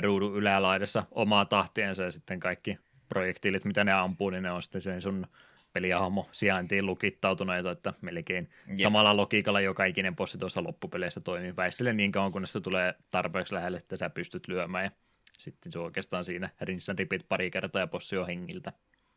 ruudun 0.00 0.36
ylälaidassa 0.36 1.04
omaa 1.10 1.44
tahtiensa 1.44 2.02
ja 2.02 2.10
sitten 2.10 2.40
kaikki 2.40 2.78
projektiilit, 3.08 3.64
mitä 3.64 3.84
ne 3.84 3.92
ampuu, 3.92 4.30
niin 4.30 4.42
ne 4.42 4.50
on 4.50 4.62
sitten 4.62 4.80
sen 4.80 5.00
sun 5.00 5.26
pelihahmo 5.72 6.28
sijaintiin 6.32 6.86
lukittautuneita, 6.86 7.70
että 7.70 7.92
melkein 8.00 8.48
Jep. 8.66 8.78
samalla 8.78 9.16
logiikalla 9.16 9.60
joka 9.60 9.84
ikinen 9.84 10.16
bossi 10.16 10.38
tuossa 10.38 10.64
loppupeleissä 10.64 11.20
toimii. 11.20 11.56
Väistele 11.56 11.92
niin 11.92 12.12
kauan, 12.12 12.32
kunnes 12.32 12.52
se 12.52 12.60
tulee 12.60 12.94
tarpeeksi 13.10 13.54
lähelle, 13.54 13.76
että 13.76 13.96
sä 13.96 14.10
pystyt 14.10 14.48
lyömään 14.48 14.84
ja 14.84 14.90
sitten 15.38 15.72
se 15.72 15.78
on 15.78 15.84
oikeastaan 15.84 16.24
siinä 16.24 16.50
rinssan 16.60 16.98
ripit 16.98 17.28
pari 17.28 17.50
kertaa 17.50 17.80
ja 17.80 17.86
bossi 17.86 18.16
on 18.16 18.26
hengiltä. 18.26 18.72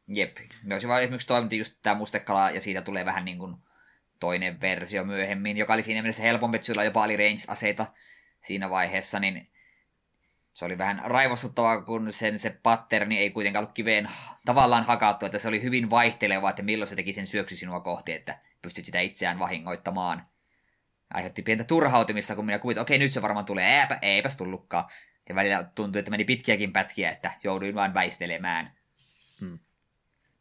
Jep. 0.07 0.37
No 0.63 0.79
se 0.79 0.87
vaan 0.87 1.03
esimerkiksi 1.03 1.27
toiminti 1.27 1.57
just 1.57 1.79
tämä 1.81 1.95
mustekala 1.95 2.51
ja 2.51 2.61
siitä 2.61 2.81
tulee 2.81 3.05
vähän 3.05 3.25
niin 3.25 3.37
kuin 3.37 3.55
toinen 4.19 4.61
versio 4.61 5.03
myöhemmin, 5.03 5.57
joka 5.57 5.73
oli 5.73 5.83
siinä 5.83 6.01
mielessä 6.01 6.23
helpompi, 6.23 6.55
että 6.55 6.65
sulla 6.65 6.83
jopa 6.83 7.03
oli 7.03 7.17
range-aseita 7.17 7.85
siinä 8.39 8.69
vaiheessa, 8.69 9.19
niin 9.19 9.47
se 10.55 10.65
oli 10.65 10.77
vähän 10.77 11.01
raivostuttavaa, 11.03 11.81
kun 11.81 12.13
sen 12.13 12.39
se 12.39 12.59
patterni 12.63 13.17
ei 13.17 13.29
kuitenkaan 13.29 13.63
ollut 13.63 13.75
kiveen 13.75 14.09
tavallaan 14.45 14.83
hakattu, 14.83 15.25
että 15.25 15.39
se 15.39 15.47
oli 15.47 15.61
hyvin 15.63 15.89
vaihteleva, 15.89 16.49
että 16.49 16.63
milloin 16.63 16.87
se 16.87 16.95
teki 16.95 17.13
sen 17.13 17.27
syöksy 17.27 17.55
sinua 17.55 17.79
kohti, 17.79 18.13
että 18.13 18.39
pystyt 18.61 18.85
sitä 18.85 18.99
itseään 18.99 19.39
vahingoittamaan. 19.39 20.25
Aiheutti 21.13 21.41
pientä 21.41 21.63
turhautumista, 21.63 22.35
kun 22.35 22.45
minä 22.45 22.59
kuvittelin, 22.59 22.81
okei, 22.81 22.97
nyt 22.97 23.11
se 23.11 23.21
varmaan 23.21 23.45
tulee, 23.45 23.81
eipä, 23.81 23.99
eipäs 24.01 24.37
tullutkaan. 24.37 24.85
Ja 25.29 25.35
välillä 25.35 25.63
tuntui, 25.63 25.99
että 25.99 26.11
meni 26.11 26.23
pitkiäkin 26.23 26.73
pätkiä, 26.73 27.11
että 27.11 27.31
jouduin 27.43 27.75
vain 27.75 27.93
väistelemään. 27.93 28.73
Hmm. 29.39 29.59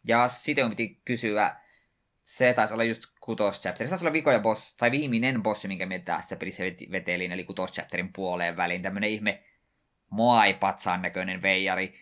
Ja 0.07 0.29
sitten 0.29 0.71
piti 0.71 1.01
kysyä, 1.05 1.57
se 2.25 2.53
taisi 2.53 2.75
olla 2.75 2.85
just 2.85 3.05
kutos 3.21 3.61
chapter. 3.61 3.87
Se 3.87 3.91
taisi 3.91 4.05
olla 4.05 4.13
vikoja 4.13 4.39
boss, 4.39 4.77
tai 4.77 4.91
viimeinen 4.91 5.43
bossi, 5.43 5.69
minkä 5.69 5.87
me 5.87 5.99
tässä 5.99 6.37
pelissä 6.37 6.65
vetelin, 6.93 7.33
eli 7.33 7.45
kutos 7.45 7.73
chapterin 7.73 8.13
puoleen 8.13 8.57
väliin. 8.57 8.83
Tämmönen 8.83 9.11
ihme 9.11 9.45
Moai-patsaan 10.15 11.03
näköinen 11.03 11.43
veijari, 11.43 11.95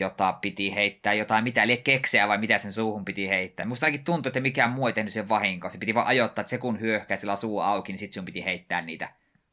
jota 0.00 0.32
piti 0.32 0.74
heittää, 0.74 1.14
jotain 1.14 1.44
mitä, 1.44 1.62
eli 1.62 1.76
keksiä 1.76 2.28
vai 2.28 2.38
mitä 2.38 2.58
sen 2.58 2.72
suuhun 2.72 3.04
piti 3.04 3.28
heittää. 3.28 3.66
Musta 3.66 3.86
ainakin 3.86 4.04
tuntui, 4.04 4.30
että 4.30 4.40
mikään 4.40 4.70
muu 4.70 4.86
ei 4.86 4.92
tehnyt 4.92 5.12
sen 5.12 5.28
vahinkoa. 5.28 5.70
Se 5.70 5.78
piti 5.78 5.94
vaan 5.94 6.06
ajoittaa, 6.06 6.42
että 6.42 6.50
se 6.50 6.58
kun 6.58 6.80
hyökkää 6.80 7.16
sillä 7.16 7.36
suu 7.36 7.60
auki, 7.60 7.92
niin 7.92 7.98
sitten 7.98 8.14
sun 8.14 8.24
piti 8.24 8.44
heittää 8.44 8.82
niitä 8.82 9.08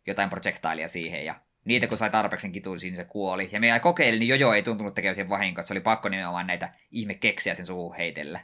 jotain 0.07 0.30
projektailia 0.30 0.88
siihen. 0.88 1.26
Ja 1.26 1.36
niitä 1.65 1.88
kun 1.88 1.98
sai 1.98 2.10
tarpeeksi 2.10 2.49
kituun, 2.49 2.77
niin 2.82 2.95
se 2.95 3.03
kuoli. 3.03 3.49
Ja 3.52 3.60
me 3.60 3.80
kokeilin, 3.80 4.19
niin 4.19 4.30
jojo 4.30 4.53
ei 4.53 4.64
tuntunut 4.64 4.94
tekemään 4.94 5.15
sen 5.15 5.30
vahinkoa. 5.30 5.64
Se 5.64 5.73
oli 5.73 5.82
pakko 5.82 6.10
nimenomaan 6.10 6.48
näitä 6.48 6.73
ihme 6.91 7.14
keksiä 7.14 7.56
sen 7.56 7.65
suuhun 7.65 7.95
heitellä. 7.95 8.40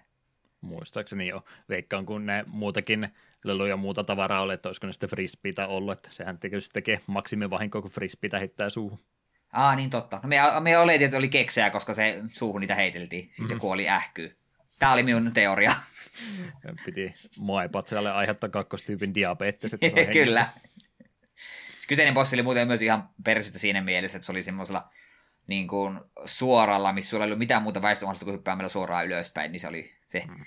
Muistaakseni 0.62 1.28
jo. 1.28 1.44
Veikkaan, 1.70 2.06
kun 2.06 2.26
ne 2.26 2.44
muutakin 2.48 3.10
leluja 3.44 3.70
ja 3.70 3.78
muuta 3.78 4.04
tavaraa 4.04 4.42
oli, 4.42 4.54
että 4.54 4.70
olisiko 4.70 4.88
ne 4.88 4.94
sitten 4.94 5.10
frisbeitä 5.10 5.68
ollut, 5.68 5.94
että 5.94 6.10
sehän 6.12 6.40
tietysti 6.40 6.74
tekee 6.74 7.00
maksimivahinkoa, 7.08 7.82
kun 7.82 7.92
frisbeitä 7.92 8.40
heittää 8.40 8.70
suuhun. 8.70 9.00
Aa, 9.52 9.76
niin 9.76 9.90
totta. 9.90 10.20
No 10.24 10.30
me, 10.30 10.38
me 10.60 10.78
oletin, 10.78 11.06
että 11.06 11.18
oli 11.18 11.30
keksejä, 11.30 11.70
koska 11.70 11.94
se 11.94 12.22
suuhun 12.28 12.62
niitä 12.62 12.76
heiteltiin. 12.76 13.24
Sitten 13.24 13.46
mm. 13.46 13.50
se 13.50 13.60
kuoli 13.60 13.90
ähkyy. 13.90 14.38
Tämä 14.80 14.94
oli 14.94 15.04
minun 15.04 15.34
teoria. 15.34 15.74
Piti 16.86 17.14
Moaipatsalle 17.40 18.12
aiheuttaa 18.12 18.50
kakkostyypin 18.50 19.14
diabetes. 19.14 19.76
Kyllä. 20.14 20.50
Kyseinen 21.88 22.14
bossi 22.14 22.36
oli 22.36 22.44
muuten 22.44 22.68
myös 22.68 22.82
ihan 22.82 23.10
persistä 23.24 23.60
siinä 23.60 23.82
mielessä, 23.82 24.18
että 24.18 24.26
se 24.26 24.32
oli 24.32 24.44
semmoisella 24.44 24.90
niin 25.48 25.68
kuin 25.68 26.00
suoralla, 26.26 26.94
missä 26.94 27.10
sulla 27.10 27.24
ei 27.24 27.28
ollut 27.28 27.40
mitään 27.40 27.64
muuta 27.64 27.82
väistömahdollisuutta 27.82 28.26
kuin 28.26 28.38
hyppäämällä 28.38 28.70
suoraan 28.70 29.06
ylöspäin, 29.06 29.52
niin 29.52 29.60
se 29.60 29.68
oli 29.68 29.96
se 30.06 30.24
mm. 30.28 30.46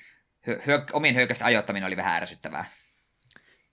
hyö, 0.67 0.85
omien 0.93 1.15
hyökkäysten 1.15 1.47
ajoittaminen 1.47 1.87
oli 1.87 1.97
vähän 1.97 2.17
ärsyttävää. 2.17 2.65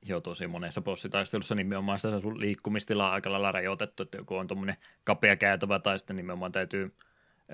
Joo, 0.05 0.21
tosi 0.21 0.47
monessa 0.47 0.81
bossitaistelussa 0.81 1.55
nimenomaan 1.55 1.99
sitä 1.99 2.19
sun 2.19 2.39
liikkumistilaa 2.39 3.11
aika 3.11 3.31
lailla 3.31 3.51
rajoitettu, 3.51 4.03
että 4.03 4.17
joku 4.17 4.35
on 4.35 4.47
tuommoinen 4.47 4.77
kapea 5.03 5.35
käytävä 5.35 5.79
tai 5.79 5.99
sitten 5.99 6.15
nimenomaan 6.15 6.51
täytyy 6.51 6.95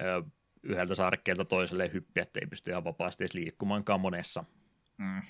ö, 0.01 0.23
yhdeltä 0.63 0.95
saarekkeelta 0.95 1.45
toiselle 1.45 1.93
hyppiä, 1.93 2.23
että 2.23 2.39
ei 2.39 2.47
pysty 2.47 2.71
ihan 2.71 2.83
vapaasti 2.83 3.23
edes 3.23 3.33
liikkumaankaan 3.33 3.99
monessa. 4.01 4.43
Mm. 4.97 5.21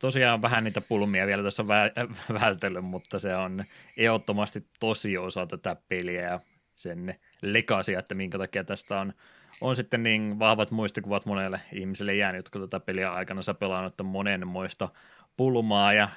Tosiaan 0.00 0.42
vähän 0.42 0.64
niitä 0.64 0.80
pulmia 0.80 1.26
vielä 1.26 1.42
tässä 1.42 1.62
vä- 1.62 2.14
vältellyt, 2.40 2.84
mutta 2.84 3.18
se 3.18 3.36
on 3.36 3.64
ehdottomasti 3.96 4.66
tosi 4.80 5.18
osa 5.18 5.46
tätä 5.46 5.76
peliä 5.88 6.22
ja 6.22 6.38
sen 6.74 7.14
lekasia, 7.42 7.98
että 7.98 8.14
minkä 8.14 8.38
takia 8.38 8.64
tästä 8.64 9.00
on, 9.00 9.12
on 9.60 9.76
sitten 9.76 10.02
niin 10.02 10.38
vahvat 10.38 10.70
muistikuvat 10.70 11.26
monelle 11.26 11.60
ihmiselle 11.72 12.14
jäänyt, 12.14 12.38
jotka 12.38 12.58
tätä 12.58 12.80
peliä 12.80 13.12
aikana 13.12 13.40
pelannut, 13.58 13.92
että 13.92 14.02
monenmoista 14.02 14.88
pulmaa 15.36 15.92
ja 15.92 16.08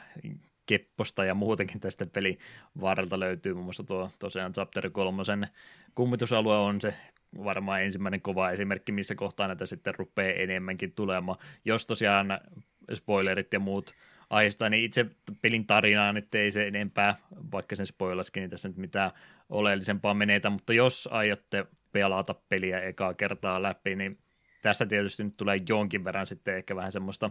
kepposta 0.66 1.26
ja 1.26 1.34
muutenkin 1.34 1.80
tästä 1.80 2.06
pelin 2.06 2.40
varrelta 2.82 3.20
löytyy 3.20 3.54
muun 3.54 3.66
muassa 3.66 3.84
tuo 3.84 4.10
tosiaan 4.20 4.54
Chapter 4.54 4.90
3 4.90 5.24
kummitusalue 5.96 6.58
on 6.58 6.82
se 6.82 6.94
varmaan 7.44 7.84
ensimmäinen 7.84 8.22
kova 8.22 8.52
esimerkki, 8.52 8.92
missä 8.92 9.16
kohtaa 9.16 9.48
näitä 9.48 9.66
sitten 9.66 9.96
rupeaa 9.96 10.34
enemmänkin 10.34 10.92
tulemaan. 10.92 11.38
Jos 11.66 11.86
tosiaan 11.86 12.40
spoilerit 12.94 13.54
ja 13.54 13.60
muut 13.60 13.94
aiheesta, 14.30 14.70
niin 14.70 14.84
itse 14.84 15.06
pelin 15.42 15.68
tarinaa 15.68 16.14
nyt 16.14 16.36
ei 16.36 16.52
se 16.52 16.68
enempää, 16.68 17.16
vaikka 17.52 17.76
sen 17.76 17.86
spoilaskin, 17.86 18.42
niin 18.42 18.50
tässä 18.50 18.68
nyt 18.68 18.78
mitään 18.78 19.12
oleellisempaa 19.50 20.14
menetä, 20.14 20.50
mutta 20.50 20.74
jos 20.74 21.10
aiotte 21.12 21.66
pelata 21.92 22.36
peliä 22.50 22.80
ekaa 22.82 23.14
kertaa 23.14 23.62
läpi, 23.62 23.96
niin 23.96 24.14
tässä 24.62 24.86
tietysti 24.86 25.24
nyt 25.24 25.38
tulee 25.38 25.58
jonkin 25.70 26.04
verran 26.04 26.28
sitten 26.28 26.56
ehkä 26.56 26.76
vähän 26.76 26.92
semmoista 26.92 27.30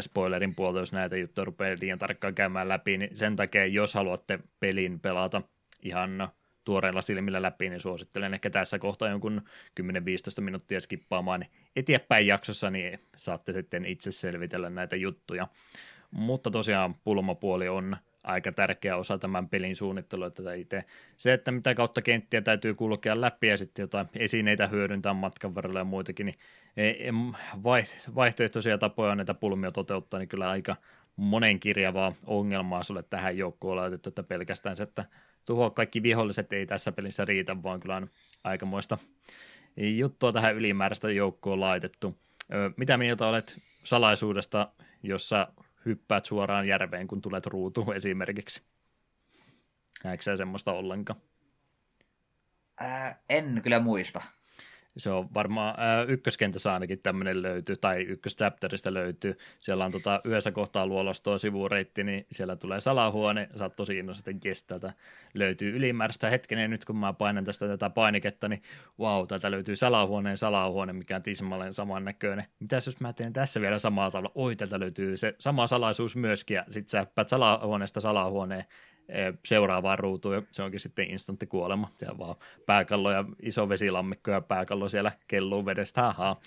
spoilerin 0.00 0.54
puolta, 0.54 0.78
jos 0.78 0.92
näitä 0.92 1.16
juttuja 1.16 1.44
rupeaa 1.44 1.76
liian 1.80 1.98
tarkkaan 1.98 2.34
käymään 2.34 2.68
läpi, 2.68 2.98
niin 2.98 3.16
sen 3.16 3.36
takia, 3.36 3.66
jos 3.66 3.94
haluatte 3.94 4.38
pelin 4.60 5.00
pelata 5.00 5.42
ihan 5.82 6.28
tuoreilla 6.64 7.02
silmillä 7.02 7.42
läpi, 7.42 7.68
niin 7.68 7.80
suosittelen 7.80 8.34
ehkä 8.34 8.50
tässä 8.50 8.78
kohtaa 8.78 9.08
jonkun 9.08 9.42
10-15 9.80 9.84
minuuttia 10.40 10.80
skippaamaan 10.80 11.46
eteenpäin 11.76 12.26
jaksossa, 12.26 12.70
niin 12.70 12.98
saatte 13.16 13.52
sitten 13.52 13.84
itse 13.84 14.10
selvitellä 14.12 14.70
näitä 14.70 14.96
juttuja. 14.96 15.48
Mutta 16.10 16.50
tosiaan 16.50 16.94
pulmapuoli 16.94 17.68
on 17.68 17.96
aika 18.22 18.52
tärkeä 18.52 18.96
osa 18.96 19.18
tämän 19.18 19.48
pelin 19.48 19.76
suunnittelua 19.76 20.30
tätä 20.30 20.54
itse. 20.54 20.84
Se, 21.16 21.32
että 21.32 21.50
mitä 21.50 21.74
kautta 21.74 22.02
kenttiä 22.02 22.42
täytyy 22.42 22.74
kulkea 22.74 23.20
läpi 23.20 23.46
ja 23.46 23.56
sitten 23.56 23.82
jotain 23.82 24.08
esineitä 24.16 24.66
hyödyntää 24.66 25.14
matkan 25.14 25.54
varrella 25.54 25.78
ja 25.78 25.84
muitakin, 25.84 26.26
niin 26.26 26.38
vaihtoehtoisia 28.14 28.78
tapoja 28.78 29.14
näitä 29.14 29.34
pulmia 29.34 29.72
toteuttaa, 29.72 30.20
niin 30.20 30.28
kyllä 30.28 30.50
aika 30.50 30.76
monen 31.16 31.60
kirjavaa 31.60 32.12
ongelmaa 32.26 32.82
sulle 32.82 33.02
tähän 33.02 33.36
joukkoon 33.36 33.76
laitettu, 33.76 34.08
että 34.08 34.22
pelkästään 34.22 34.76
se, 34.76 34.82
että 34.82 35.04
tuhoa 35.46 35.70
kaikki 35.70 36.02
viholliset 36.02 36.52
ei 36.52 36.66
tässä 36.66 36.92
pelissä 36.92 37.24
riitä, 37.24 37.62
vaan 37.62 37.80
kyllä 37.80 37.96
on 37.96 38.10
aikamoista 38.44 38.98
juttua 39.76 40.32
tähän 40.32 40.54
ylimääräistä 40.54 41.10
joukkoon 41.10 41.60
laitettu. 41.60 42.18
Mitä 42.76 42.96
mieltä 42.98 43.26
olet 43.26 43.58
salaisuudesta, 43.84 44.68
jossa 45.02 45.52
hyppäät 45.84 46.24
suoraan 46.24 46.66
järveen, 46.66 47.06
kun 47.06 47.22
tulet 47.22 47.46
ruutuun 47.46 47.96
esimerkiksi? 47.96 48.62
Näetkö 50.04 50.22
sä 50.22 50.36
semmoista 50.36 50.72
ollenkaan? 50.72 51.20
Ää, 52.80 53.22
en 53.28 53.60
kyllä 53.62 53.80
muista. 53.80 54.22
Se 55.00 55.10
on 55.10 55.28
varmaan 55.34 55.74
ykköskentässä 56.08 56.72
ainakin 56.72 56.98
tämmöinen 56.98 57.42
löytyy, 57.42 57.76
tai 57.76 58.02
ykköschapterista 58.02 58.94
löytyy. 58.94 59.38
Siellä 59.58 59.84
on 59.84 59.92
tota, 59.92 60.20
yhdessä 60.24 60.52
kohtaa 60.52 60.86
luolastoa 60.86 61.38
sivureitti, 61.38 62.04
niin 62.04 62.26
siellä 62.32 62.56
tulee 62.56 62.80
salahuone, 62.80 63.48
sä 63.56 63.64
oot 63.64 63.76
tosi 63.76 63.98
innossa, 63.98 64.30
että 64.30 64.48
jes, 64.48 64.66
löytyy 65.34 65.76
ylimääräistä. 65.76 66.30
Hetkinen, 66.30 66.70
nyt 66.70 66.84
kun 66.84 66.96
mä 66.96 67.12
painan 67.12 67.44
tästä 67.44 67.68
tätä 67.68 67.90
painiketta, 67.90 68.48
niin 68.48 68.62
wow, 68.98 69.26
täältä 69.26 69.50
löytyy 69.50 69.76
salahuoneen 69.76 70.36
salahuone, 70.36 70.92
mikä 70.92 71.16
on 71.16 71.22
tismalleen 71.22 71.74
samannäköinen. 71.74 72.44
Mitäs 72.60 72.86
jos 72.86 73.00
mä 73.00 73.12
teen 73.12 73.32
tässä 73.32 73.60
vielä 73.60 73.78
samalla 73.78 74.10
tavalla? 74.10 74.32
Oi, 74.34 74.56
täältä 74.56 74.80
löytyy 74.80 75.16
se 75.16 75.34
sama 75.38 75.66
salaisuus 75.66 76.16
myöskin, 76.16 76.54
ja 76.54 76.64
sit 76.70 76.88
sä 76.88 77.06
salahuoneesta 77.26 78.00
salahuoneen, 78.00 78.64
seuraavaan 79.44 79.98
ruutuun 79.98 80.34
ja 80.34 80.42
se 80.52 80.62
onkin 80.62 80.80
sitten 80.80 81.10
instantti 81.10 81.46
kuolema. 81.46 81.92
Siellä 81.96 82.18
vaan 82.18 82.36
pääkallo 82.66 83.10
ja 83.10 83.24
iso 83.42 83.68
vesilammikko 83.68 84.30
ja 84.30 84.40
pääkallo 84.40 84.88
siellä 84.88 85.12
kelluu 85.28 85.66
vedestä. 85.66 86.06
Ahaa, 86.06 86.40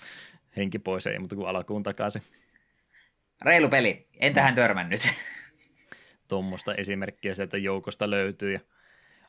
henki 0.56 0.78
pois, 0.78 1.06
ei 1.06 1.18
mutta 1.18 1.36
kuin 1.36 1.48
alkuun 1.48 1.82
takaisin. 1.82 2.22
Reilu 3.42 3.68
peli, 3.68 4.08
en 4.20 4.34
tähän 4.34 4.54
törmännyt. 4.54 5.08
Tuommoista 6.28 6.74
esimerkkiä 6.74 7.34
sieltä 7.34 7.56
joukosta 7.56 8.10
löytyy 8.10 8.52
ja 8.52 8.60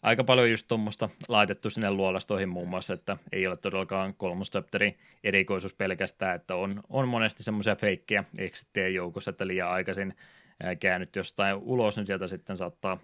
aika 0.04 0.24
paljon 0.24 0.52
just 0.52 0.68
tuommoista 0.68 1.10
laitettu 1.28 1.70
sinne 1.70 1.92
luolastoihin 1.92 2.50
muun 2.50 2.70
muassa, 2.70 2.94
että 2.94 3.18
ei 3.32 3.48
ole 3.48 3.58
todellakaan 3.58 4.14
kolmoschapterin 4.14 4.98
erikoisuus 5.24 5.74
pelkästään, 5.74 6.36
että 6.36 6.56
on, 6.56 6.84
on 6.90 7.08
monesti 7.08 7.44
semmoisia 7.44 7.76
feikkejä 7.76 8.24
eksittien 8.38 8.94
joukossa, 8.94 9.32
että 9.32 9.48
liian 9.48 9.70
aikaisin 9.70 10.14
käännyt 10.80 11.16
jostain 11.16 11.56
ulos, 11.56 11.98
niin 11.98 12.06
sieltä 12.06 12.28
sitten 12.28 12.58
saattaa 12.58 12.98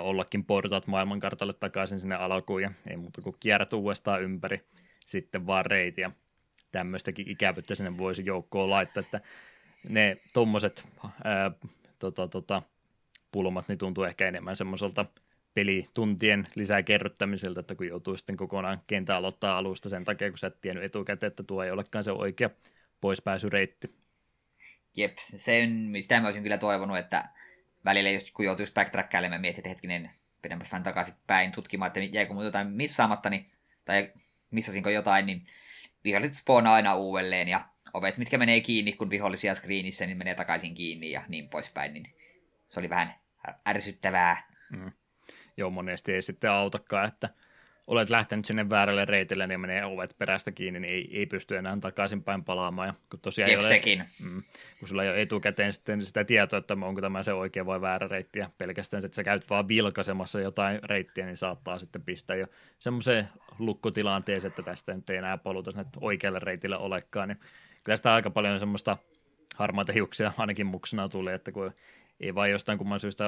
ollakin 0.00 0.44
portaat 0.44 0.86
maailmankartalle 0.86 1.52
takaisin 1.52 2.00
sinne 2.00 2.14
alkuun 2.14 2.62
ja 2.62 2.70
ei 2.90 2.96
muuta 2.96 3.22
kuin 3.22 3.36
kierrät 3.40 3.72
uudestaan 3.72 4.22
ympäri 4.22 4.60
sitten 5.06 5.46
vaan 5.46 5.66
reitiä. 5.66 6.10
Tämmöistäkin 6.72 7.30
ikävyyttä 7.30 7.74
sinne 7.74 7.98
voisi 7.98 8.26
joukkoon 8.26 8.70
laittaa, 8.70 9.00
että 9.00 9.20
ne 9.88 10.16
tuommoiset 10.32 10.88
tota, 11.98 12.28
tota, 12.28 12.62
pulmat 13.32 13.68
niin 13.68 13.78
tuntuu 13.78 14.04
ehkä 14.04 14.28
enemmän 14.28 14.56
semmoiselta 14.56 15.06
pelituntien 15.54 16.48
lisää 16.54 16.82
kerryttämiseltä, 16.82 17.60
että 17.60 17.74
kun 17.74 17.86
joutuu 17.86 18.16
sitten 18.16 18.36
kokonaan 18.36 18.82
kentää 18.86 19.16
aloittaa 19.16 19.58
alusta 19.58 19.88
sen 19.88 20.04
takia, 20.04 20.30
kun 20.30 20.38
sä 20.38 20.46
et 20.46 20.60
tiennyt 20.60 20.84
etukäteen, 20.84 21.28
että 21.28 21.42
tuo 21.42 21.64
ei 21.64 21.70
olekaan 21.70 22.04
se 22.04 22.12
oikea 22.12 22.50
poispääsyreitti. 23.00 23.94
Jep, 24.96 25.18
se 25.18 25.62
on, 25.62 26.02
sitä 26.02 26.20
mä 26.20 26.26
olisin 26.26 26.42
kyllä 26.42 26.58
toivonut, 26.58 26.98
että 26.98 27.28
välillä 27.84 28.10
just 28.10 28.30
kun 28.30 28.44
joutuisi 28.44 28.72
backtrackkailemaan, 28.72 29.40
mietin, 29.40 29.58
että 29.58 29.68
hetkinen, 29.68 30.10
takaisin 30.82 31.14
päin 31.26 31.52
tutkimaan, 31.52 31.86
että 31.86 32.00
jäikö 32.00 32.34
mun 32.34 32.44
jotain 32.44 32.66
missaamatta, 32.66 33.30
niin, 33.30 33.50
tai 33.84 34.12
missasinko 34.50 34.90
jotain, 34.90 35.26
niin 35.26 35.46
viholliset 36.04 36.36
spoonaa 36.36 36.74
aina 36.74 36.94
uudelleen, 36.94 37.48
ja 37.48 37.68
ovet, 37.94 38.18
mitkä 38.18 38.38
menee 38.38 38.60
kiinni, 38.60 38.92
kun 38.92 39.10
vihollisia 39.10 39.54
screenissä, 39.54 40.06
niin 40.06 40.18
menee 40.18 40.34
takaisin 40.34 40.74
kiinni 40.74 41.10
ja 41.10 41.22
niin 41.28 41.48
poispäin, 41.48 41.92
niin 41.92 42.14
se 42.68 42.80
oli 42.80 42.90
vähän 42.90 43.14
ärsyttävää. 43.68 44.48
Mm. 44.70 44.92
Joo, 45.56 45.70
monesti 45.70 46.12
ei 46.12 46.22
sitten 46.22 46.50
autakaan, 46.50 47.08
että 47.08 47.28
olet 47.92 48.10
lähtenyt 48.10 48.44
sinne 48.44 48.70
väärälle 48.70 49.04
reitille, 49.04 49.46
niin 49.46 49.60
menee 49.60 49.84
ovet 49.84 50.14
perästä 50.18 50.52
kiinni, 50.52 50.80
niin 50.80 50.94
ei, 50.94 51.18
ei 51.18 51.26
pysty 51.26 51.56
enää 51.56 51.78
takaisinpäin 51.80 52.44
palaamaan. 52.44 52.88
Ja 52.88 52.94
kun 53.10 53.20
tosiaan 53.20 53.50
ei 53.50 53.56
ole, 53.56 53.68
sekin. 53.68 54.04
Mm, 54.24 54.42
kun 54.78 54.88
sulla 54.88 55.04
ei 55.04 55.10
ole 55.10 55.22
etukäteen 55.22 55.72
sitten 55.72 56.06
sitä 56.06 56.24
tietoa, 56.24 56.58
että 56.58 56.76
onko 56.82 57.00
tämä 57.00 57.22
se 57.22 57.32
oikea 57.32 57.66
vai 57.66 57.80
väärä 57.80 58.08
reitti, 58.08 58.38
ja 58.38 58.50
pelkästään 58.58 59.04
että 59.04 59.16
sä 59.16 59.24
käyt 59.24 59.50
vaan 59.50 59.68
vilkaisemassa 59.68 60.40
jotain 60.40 60.80
reittiä, 60.84 61.26
niin 61.26 61.36
saattaa 61.36 61.78
sitten 61.78 62.02
pistää 62.02 62.36
jo 62.36 62.46
semmoiseen 62.78 63.28
lukkotilanteeseen, 63.58 64.48
että 64.48 64.62
tästä 64.62 64.94
nyt 64.94 65.10
ei 65.10 65.16
enää 65.16 65.38
paluta 65.38 65.70
sinne 65.70 65.84
oikealle 66.00 66.38
reitille 66.38 66.76
olekaan, 66.76 67.28
niin 67.28 67.40
kyllä 67.84 67.96
sitä 67.96 68.14
aika 68.14 68.30
paljon 68.30 68.58
semmoista 68.58 68.96
harmaita 69.56 69.92
hiuksia 69.92 70.32
ainakin 70.36 70.66
muksena 70.66 71.08
tuli, 71.08 71.32
että 71.32 71.52
kun 71.52 71.72
ei 72.20 72.34
vaan 72.34 72.50
jostain 72.50 72.78
kumman 72.78 73.00
syystä 73.00 73.24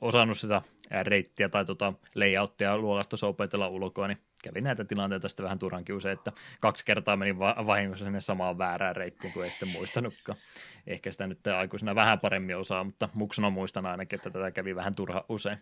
osannut 0.00 0.38
sitä 0.38 0.62
reittiä 1.02 1.48
tai 1.48 1.64
tota 1.64 1.92
layouttia 2.14 2.78
luolastossa 2.78 3.26
opetella 3.26 3.68
ulkoa, 3.68 4.08
niin 4.08 4.18
kävi 4.42 4.60
näitä 4.60 4.84
tilanteita 4.84 5.28
sitten 5.28 5.44
vähän 5.44 5.58
turhankin 5.58 5.94
usein, 5.94 6.18
että 6.18 6.32
kaksi 6.60 6.84
kertaa 6.84 7.16
meni 7.16 7.38
vahingossa 7.38 8.04
sinne 8.04 8.20
samaan 8.20 8.58
väärään 8.58 8.96
reittiin, 8.96 9.32
kun 9.32 9.44
ei 9.44 9.50
sitten 9.50 9.68
muistanutkaan. 9.68 10.38
Ehkä 10.86 11.12
sitä 11.12 11.26
nyt 11.26 11.46
aikuisena 11.46 11.94
vähän 11.94 12.20
paremmin 12.20 12.56
osaa, 12.56 12.84
mutta 12.84 13.08
muksuna 13.14 13.50
muistan 13.50 13.86
ainakin, 13.86 14.16
että 14.16 14.30
tätä 14.30 14.50
kävi 14.50 14.76
vähän 14.76 14.94
turha 14.94 15.24
usein. 15.28 15.58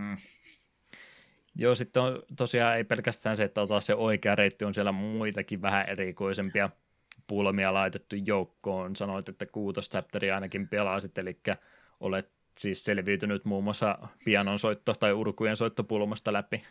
Hmm. 0.00 0.16
Joo, 1.54 1.74
sitten 1.74 2.02
on 2.02 2.22
tosiaan 2.36 2.76
ei 2.76 2.84
pelkästään 2.84 3.36
se, 3.36 3.44
että 3.44 3.60
ota 3.60 3.80
se 3.80 3.94
oikea 3.94 4.34
reitti, 4.34 4.64
on 4.64 4.74
siellä 4.74 4.92
muitakin 4.92 5.62
vähän 5.62 5.88
erikoisempia 5.88 6.70
pulmia 7.26 7.74
laitettu 7.74 8.16
joukkoon. 8.16 8.96
Sanoit, 8.96 9.28
että 9.28 9.46
kuutostäpteri 9.46 10.30
ainakin 10.30 10.68
pelasit, 10.68 11.18
eli 11.18 11.40
olet 12.00 12.30
siis 12.56 12.84
selviytynyt 12.84 13.44
muun 13.44 13.64
muassa 13.64 13.98
pianon 14.24 14.58
soitto 14.58 14.94
tai 14.94 15.12
urkujen 15.12 15.56
soittopulmasta 15.56 16.32
läpi. 16.32 16.64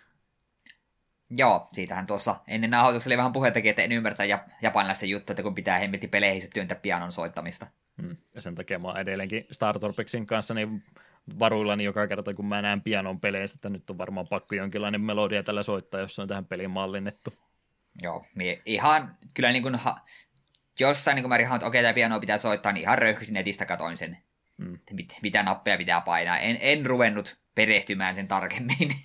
Joo, 1.29 1.67
siitähän 1.73 2.07
tuossa 2.07 2.35
ennen 2.47 2.69
nauhoitusta 2.69 3.09
oli 3.09 3.17
vähän 3.17 3.33
puhettakin, 3.33 3.69
että 3.69 3.81
en 3.81 3.91
ymmärtä 3.91 4.23
japanilaisen 4.61 5.09
juttu, 5.09 5.33
että 5.33 5.43
kun 5.43 5.55
pitää 5.55 5.79
hemmetti 5.79 6.07
peleihin 6.07 6.49
työntää 6.53 6.79
pianon 6.81 7.11
soittamista. 7.11 7.67
Hmm. 8.01 8.17
Ja 8.35 8.41
sen 8.41 8.55
takia 8.55 8.79
mä 8.79 8.87
oon 8.87 8.99
edelleenkin 8.99 9.47
Star 9.51 9.79
Torpexin 9.79 10.25
kanssa 10.25 10.53
niin 10.53 10.83
varuillani 11.39 11.83
joka 11.83 12.07
kerta, 12.07 12.33
kun 12.33 12.45
mä 12.45 12.61
näen 12.61 12.81
pianon 12.81 13.19
peleissä, 13.19 13.55
että 13.55 13.69
nyt 13.69 13.89
on 13.89 13.97
varmaan 13.97 14.27
pakko 14.27 14.55
jonkinlainen 14.55 15.01
melodia 15.01 15.43
tällä 15.43 15.63
soittaa, 15.63 15.99
jos 15.99 16.15
se 16.15 16.21
on 16.21 16.27
tähän 16.27 16.45
peliin 16.45 16.71
mallinnettu. 16.71 17.33
Joo, 18.01 18.23
ihan 18.65 19.15
kyllä 19.33 19.51
niin 19.51 19.63
kuin, 19.63 19.75
ha, 19.75 19.99
jossain 20.79 21.15
niin 21.15 21.23
kuin 21.23 21.29
mä 21.29 21.37
rihaan, 21.37 21.57
että 21.57 21.67
okei, 21.67 21.81
tämä 21.81 21.93
piano 21.93 22.19
pitää 22.19 22.37
soittaa, 22.37 22.71
niin 22.71 22.81
ihan 22.81 22.97
röyhkysin 22.97 23.33
netistä 23.33 23.65
katoin 23.65 23.97
sen, 23.97 24.17
mm. 24.63 24.79
mit, 24.91 25.15
mitä 25.21 25.43
nappeja 25.43 25.77
pitää 25.77 26.01
painaa. 26.01 26.39
En, 26.39 26.57
en 26.61 26.85
ruvennut 26.85 27.37
perehtymään 27.55 28.15
sen 28.15 28.27
tarkemmin. 28.27 28.91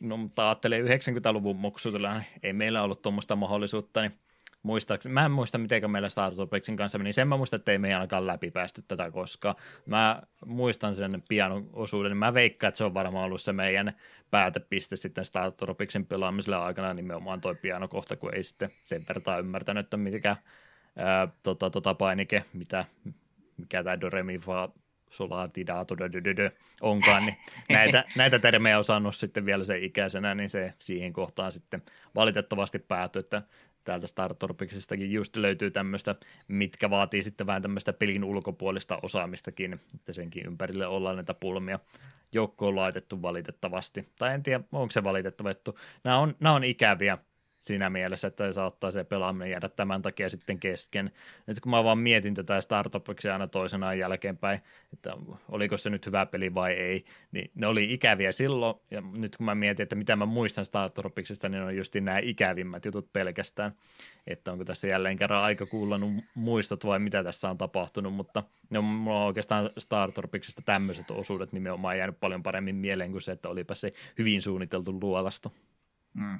No, 0.00 0.16
mutta 0.16 0.48
ajattelin 0.48 0.84
90-luvun 0.86 1.56
muksutella, 1.56 2.22
ei 2.42 2.52
meillä 2.52 2.82
ollut 2.82 3.02
tuommoista 3.02 3.36
mahdollisuutta, 3.36 4.00
niin 4.00 4.18
muistaakseni, 4.64 5.12
mä 5.12 5.24
en 5.24 5.30
muista 5.30 5.58
miten 5.58 5.90
meillä 5.90 6.08
Startupexin 6.08 6.76
kanssa 6.76 6.98
meni, 6.98 7.12
sen 7.12 7.28
mä 7.28 7.36
muistan, 7.36 7.58
että 7.58 7.72
ei 7.72 7.78
me 7.78 7.94
ainakaan 7.94 8.26
läpi 8.26 8.50
päästy 8.50 8.82
tätä 8.88 9.10
koska 9.10 9.56
Mä 9.86 10.22
muistan 10.46 10.94
sen 10.94 11.22
pianon 11.28 11.70
osuuden, 11.72 12.10
niin 12.10 12.16
mä 12.16 12.34
veikkaan, 12.34 12.68
että 12.68 12.78
se 12.78 12.84
on 12.84 12.94
varmaan 12.94 13.24
ollut 13.24 13.40
se 13.40 13.52
meidän 13.52 13.92
päätepiste 14.30 14.96
sitten 14.96 15.24
Startupexin 15.24 16.06
pelaamiselle 16.06 16.56
aikana 16.56 16.94
nimenomaan 16.94 17.40
toi 17.40 17.54
pianokohta, 17.54 18.16
kun 18.16 18.34
ei 18.34 18.42
sitten 18.42 18.70
sen 18.82 19.04
verran 19.08 19.40
ymmärtänyt, 19.40 19.86
että 19.86 19.96
mikä 19.96 20.36
ää, 20.96 21.28
tota, 21.42 21.70
tota 21.70 21.94
painike, 21.94 22.44
mitä, 22.52 22.84
mikä 23.56 23.84
tämä 23.84 24.00
Doremi 24.00 24.38
fa 24.38 24.68
solatidato 25.10 25.96
onkaan, 26.80 27.26
niin 27.26 27.36
näitä, 27.68 28.04
näitä 28.16 28.38
termejä 28.38 28.78
osannut 28.78 29.16
sitten 29.16 29.46
vielä 29.46 29.64
sen 29.64 29.82
ikäisenä, 29.82 30.34
niin 30.34 30.50
se 30.50 30.72
siihen 30.78 31.12
kohtaan 31.12 31.52
sitten 31.52 31.82
valitettavasti 32.14 32.78
päätyi, 32.78 33.20
että 33.20 33.42
täältä 33.84 34.06
Star 34.06 34.34
Torpixistakin 34.34 35.12
just 35.12 35.36
löytyy 35.36 35.70
tämmöistä, 35.70 36.14
mitkä 36.48 36.90
vaatii 36.90 37.22
sitten 37.22 37.46
vähän 37.46 37.62
tämmöistä 37.62 37.92
pelin 37.92 38.24
ulkopuolista 38.24 38.98
osaamistakin, 39.02 39.80
että 39.94 40.12
senkin 40.12 40.46
ympärille 40.46 40.86
ollaan 40.86 41.16
näitä 41.16 41.34
pulmia 41.34 41.78
joukkoon 42.32 42.76
laitettu 42.76 43.22
valitettavasti. 43.22 44.08
Tai 44.18 44.34
en 44.34 44.42
tiedä, 44.42 44.64
onko 44.72 44.90
se 44.90 45.04
valitettavattu. 45.04 45.78
Nämä 46.04 46.18
on, 46.18 46.36
nämä 46.40 46.54
on 46.54 46.64
ikäviä 46.64 47.18
siinä 47.64 47.90
mielessä, 47.90 48.28
että 48.28 48.52
saattaa 48.52 48.90
se 48.90 49.04
pelaaminen 49.04 49.50
jäädä 49.50 49.68
tämän 49.68 50.02
takia 50.02 50.28
sitten 50.30 50.58
kesken. 50.58 51.10
Nyt 51.46 51.60
kun 51.60 51.70
mä 51.70 51.84
vaan 51.84 51.98
mietin 51.98 52.34
tätä 52.34 52.60
startupiksi 52.60 53.28
aina 53.28 53.46
toisenaan 53.46 53.98
jälkeenpäin, 53.98 54.60
että 54.92 55.12
oliko 55.48 55.76
se 55.76 55.90
nyt 55.90 56.06
hyvä 56.06 56.26
peli 56.26 56.54
vai 56.54 56.72
ei, 56.72 57.04
niin 57.32 57.50
ne 57.54 57.66
oli 57.66 57.92
ikäviä 57.92 58.32
silloin, 58.32 58.76
ja 58.90 59.00
nyt 59.00 59.36
kun 59.36 59.46
mä 59.46 59.54
mietin, 59.54 59.82
että 59.82 59.96
mitä 59.96 60.16
mä 60.16 60.26
muistan 60.26 60.64
startupiksista, 60.64 61.48
niin 61.48 61.62
on 61.62 61.76
just 61.76 61.94
nämä 61.94 62.18
ikävimmät 62.18 62.84
jutut 62.84 63.12
pelkästään, 63.12 63.72
että 64.26 64.52
onko 64.52 64.64
tässä 64.64 64.86
jälleen 64.86 65.16
kerran 65.16 65.42
aika 65.42 65.66
kuullannut 65.66 66.24
muistot 66.34 66.86
vai 66.86 66.98
mitä 66.98 67.24
tässä 67.24 67.50
on 67.50 67.58
tapahtunut, 67.58 68.14
mutta 68.14 68.42
ne 68.70 68.78
on, 68.78 68.84
mulla 68.84 69.24
oikeastaan 69.24 69.70
startupiksista 69.78 70.62
tämmöiset 70.62 71.10
osuudet 71.10 71.52
nimenomaan 71.52 71.98
jäänyt 71.98 72.20
paljon 72.20 72.42
paremmin 72.42 72.76
mieleen 72.76 73.10
kuin 73.10 73.22
se, 73.22 73.32
että 73.32 73.48
olipa 73.48 73.74
se 73.74 73.92
hyvin 74.18 74.42
suunniteltu 74.42 75.00
luolasto. 75.00 75.52
Mm 76.14 76.38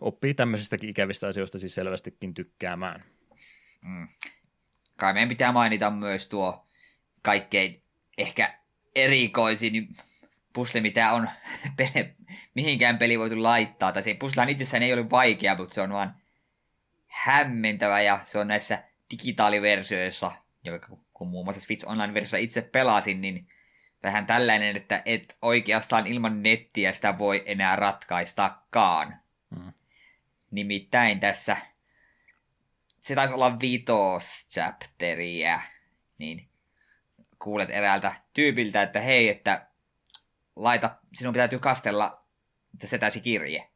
oppii 0.00 0.34
tämmöisistäkin 0.34 0.90
ikävistä 0.90 1.28
asioista 1.28 1.58
siis 1.58 1.74
selvästikin 1.74 2.34
tykkäämään. 2.34 3.04
Mm. 3.82 4.08
Kai 4.96 5.12
meidän 5.12 5.28
pitää 5.28 5.52
mainita 5.52 5.90
myös 5.90 6.28
tuo 6.28 6.66
kaikkein 7.22 7.82
ehkä 8.18 8.58
erikoisin 8.94 9.88
pusle, 10.52 10.80
mitä 10.80 11.12
on 11.12 11.28
pele, 11.76 12.16
mihinkään 12.54 12.98
peli 12.98 13.18
voitu 13.18 13.42
laittaa. 13.42 13.92
Tai 13.92 14.02
se 14.02 14.14
puslaan 14.14 14.48
itsessään 14.48 14.82
ei 14.82 14.92
ole 14.92 15.10
vaikea, 15.10 15.56
mutta 15.56 15.74
se 15.74 15.80
on 15.80 15.92
vaan 15.92 16.14
hämmentävä 17.06 18.02
ja 18.02 18.20
se 18.26 18.38
on 18.38 18.48
näissä 18.48 18.82
digitaaliversioissa, 19.10 20.32
joka 20.64 20.96
kun 21.12 21.28
muun 21.28 21.46
muassa 21.46 21.60
Switch 21.60 21.88
Online-versiossa 21.88 22.36
itse 22.36 22.62
pelasin, 22.62 23.20
niin 23.20 23.48
vähän 24.02 24.26
tällainen, 24.26 24.76
että 24.76 25.02
et 25.04 25.38
oikeastaan 25.42 26.06
ilman 26.06 26.42
nettiä 26.42 26.92
sitä 26.92 27.18
voi 27.18 27.42
enää 27.46 27.76
ratkaistakaan. 27.76 29.20
Hmm. 29.54 29.72
Nimittäin 30.50 31.20
tässä, 31.20 31.56
se 33.00 33.14
taisi 33.14 33.34
olla 33.34 33.60
vitos 33.60 34.48
chapteria, 34.50 35.60
niin 36.18 36.48
kuulet 37.38 37.70
eräältä 37.70 38.14
tyypiltä, 38.32 38.82
että 38.82 39.00
hei, 39.00 39.28
että 39.28 39.66
laita, 40.56 40.96
sinun 41.14 41.34
täytyy 41.34 41.58
kastella 41.58 42.24
setäsi 42.84 43.20
kirje. 43.20 43.68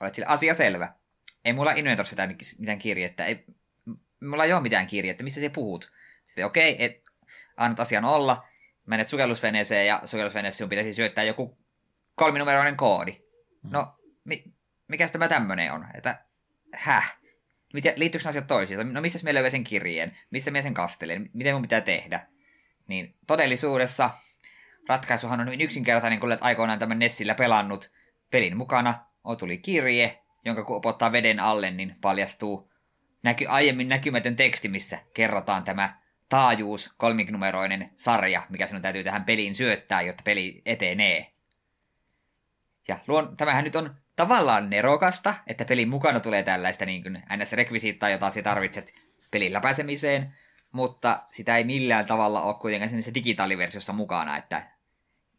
Olet 0.00 0.14
sille 0.14 0.26
asia 0.26 0.54
selvä. 0.54 0.92
Ei 1.44 1.52
mulla 1.52 1.72
inventorissa 1.72 2.16
mitään 2.58 2.78
kirjettä. 2.78 3.24
Ei, 3.24 3.44
mulla 4.20 4.44
ei 4.44 4.52
ole 4.52 4.62
mitään 4.62 4.86
kirjettä. 4.86 5.24
Mistä 5.24 5.40
sä 5.40 5.50
puhut? 5.50 5.92
Sitten 6.26 6.46
okei, 6.46 6.74
okay, 6.74 6.86
et, 6.86 7.04
annat 7.56 7.80
asian 7.80 8.04
olla. 8.04 8.46
Menet 8.86 9.08
sukellusveneeseen 9.08 9.86
ja 9.86 10.02
sukellusveneessä 10.04 10.56
sinun 10.56 10.70
pitäisi 10.70 10.94
syöttää 10.94 11.24
joku 11.24 11.58
kolminumeroinen 12.14 12.76
koodi. 12.76 13.20
No, 13.70 13.98
mi, 14.24 14.44
mikä 14.88 15.08
tämä 15.08 15.28
tämmöinen 15.28 15.72
on? 15.72 15.86
Että, 15.94 16.24
häh? 16.74 17.18
Miten, 17.72 17.92
liittyykö 17.96 18.28
asiat 18.28 18.46
toisiinsa? 18.46 18.84
No 18.84 19.00
missä 19.00 19.24
me 19.24 19.34
löyvän 19.34 19.50
sen 19.50 19.64
kirjeen? 19.64 20.18
Missä 20.30 20.50
me 20.50 20.62
sen 20.62 20.74
kastelen? 20.74 21.30
Miten 21.32 21.54
mun 21.54 21.62
pitää 21.62 21.80
tehdä? 21.80 22.26
Niin 22.88 23.14
todellisuudessa 23.26 24.10
ratkaisuhan 24.88 25.40
on 25.40 25.46
hyvin 25.46 25.60
yksinkertainen, 25.60 26.20
kun 26.20 26.28
olet 26.28 26.42
aikoinaan 26.42 26.78
tämän 26.78 26.98
Nessillä 26.98 27.34
pelannut 27.34 27.90
pelin 28.30 28.56
mukana. 28.56 29.04
O 29.24 29.36
tuli 29.36 29.58
kirje, 29.58 30.22
jonka 30.44 30.64
kun 30.64 30.76
opottaa 30.76 31.12
veden 31.12 31.40
alle, 31.40 31.70
niin 31.70 31.96
paljastuu 32.00 32.72
näky, 33.22 33.46
aiemmin 33.48 33.88
näkymätön 33.88 34.36
teksti, 34.36 34.68
missä 34.68 34.98
kerrotaan 35.14 35.64
tämä 35.64 36.00
taajuus, 36.28 36.94
kolminumeroinen 36.96 37.90
sarja, 37.96 38.42
mikä 38.48 38.66
sinun 38.66 38.82
täytyy 38.82 39.04
tähän 39.04 39.24
peliin 39.24 39.56
syöttää, 39.56 40.02
jotta 40.02 40.22
peli 40.22 40.62
etenee. 40.66 41.32
Ja 42.88 42.98
luon, 43.06 43.36
tämähän 43.36 43.64
nyt 43.64 43.76
on 43.76 43.94
tavallaan 44.16 44.70
nerokasta, 44.70 45.34
että 45.46 45.64
pelin 45.64 45.88
mukana 45.88 46.20
tulee 46.20 46.42
tällaista 46.42 46.86
niin 46.86 47.22
NS-rekvisiittaa, 47.36 48.10
jota 48.10 48.30
sinä 48.30 48.42
tarvitset 48.42 48.94
pelillä 49.30 49.60
pääsemiseen, 49.60 50.34
mutta 50.72 51.22
sitä 51.32 51.56
ei 51.56 51.64
millään 51.64 52.06
tavalla 52.06 52.42
ole 52.42 52.54
kuitenkaan 52.54 53.02
se 53.02 53.14
digitaaliversiossa 53.14 53.92
mukana, 53.92 54.36
että 54.36 54.70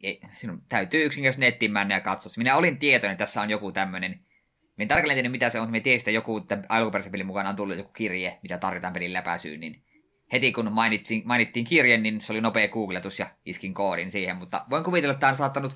ei, 0.04 0.22
sinun 0.32 0.62
täytyy 0.70 1.06
yksinkertaisesti 1.06 1.46
nettiin 1.46 1.72
mennä 1.72 1.96
ja 1.96 2.02
katsoa. 2.02 2.32
Minä 2.38 2.56
olin 2.56 2.78
tietoinen, 2.78 3.14
että 3.14 3.26
tässä 3.26 3.42
on 3.42 3.50
joku 3.50 3.72
tämmöinen, 3.72 4.12
minä 4.12 4.84
en 4.84 4.88
tarkalleen 4.88 5.16
tiedä 5.16 5.30
mitä 5.30 5.50
se 5.50 5.60
on, 5.60 5.72
me 5.72 5.80
tiesin, 5.80 6.02
että 6.02 6.12
joku 6.12 6.46
alkuperäisen 6.70 7.12
pelin 7.12 7.26
mukana 7.26 7.50
on 7.50 7.56
tullut 7.56 7.78
joku 7.78 7.92
kirje, 7.92 8.40
mitä 8.44 8.58
tarvitaan 8.58 8.94
pelin 8.94 9.14
läpäisyyn, 9.14 9.60
niin 9.60 9.84
heti 10.32 10.52
kun 10.52 10.72
mainittiin, 10.72 11.22
mainittiin 11.26 11.66
kirjen, 11.66 12.04
niin 12.04 12.22
se 12.22 12.34
oli 12.34 12.42
nopea 12.42 12.68
googletus 12.68 13.20
ja 13.20 13.28
iskin 13.46 13.74
koodin 13.74 14.12
siihen, 14.12 14.36
mutta 14.36 14.66
voin 14.70 14.84
kuvitella, 14.84 15.12
että 15.12 15.20
tämä 15.20 15.30
on 15.30 15.36
saattanut 15.36 15.74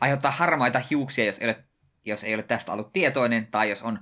aiheuttaa 0.00 0.30
harmaita 0.30 0.82
hiuksia, 0.90 1.24
jos 1.24 1.38
ei 1.38 1.48
ole 1.48 1.64
jos 2.04 2.24
ei 2.24 2.34
ole 2.34 2.42
tästä 2.42 2.72
ollut 2.72 2.92
tietoinen, 2.92 3.46
tai 3.46 3.70
jos 3.70 3.82
on 3.82 3.98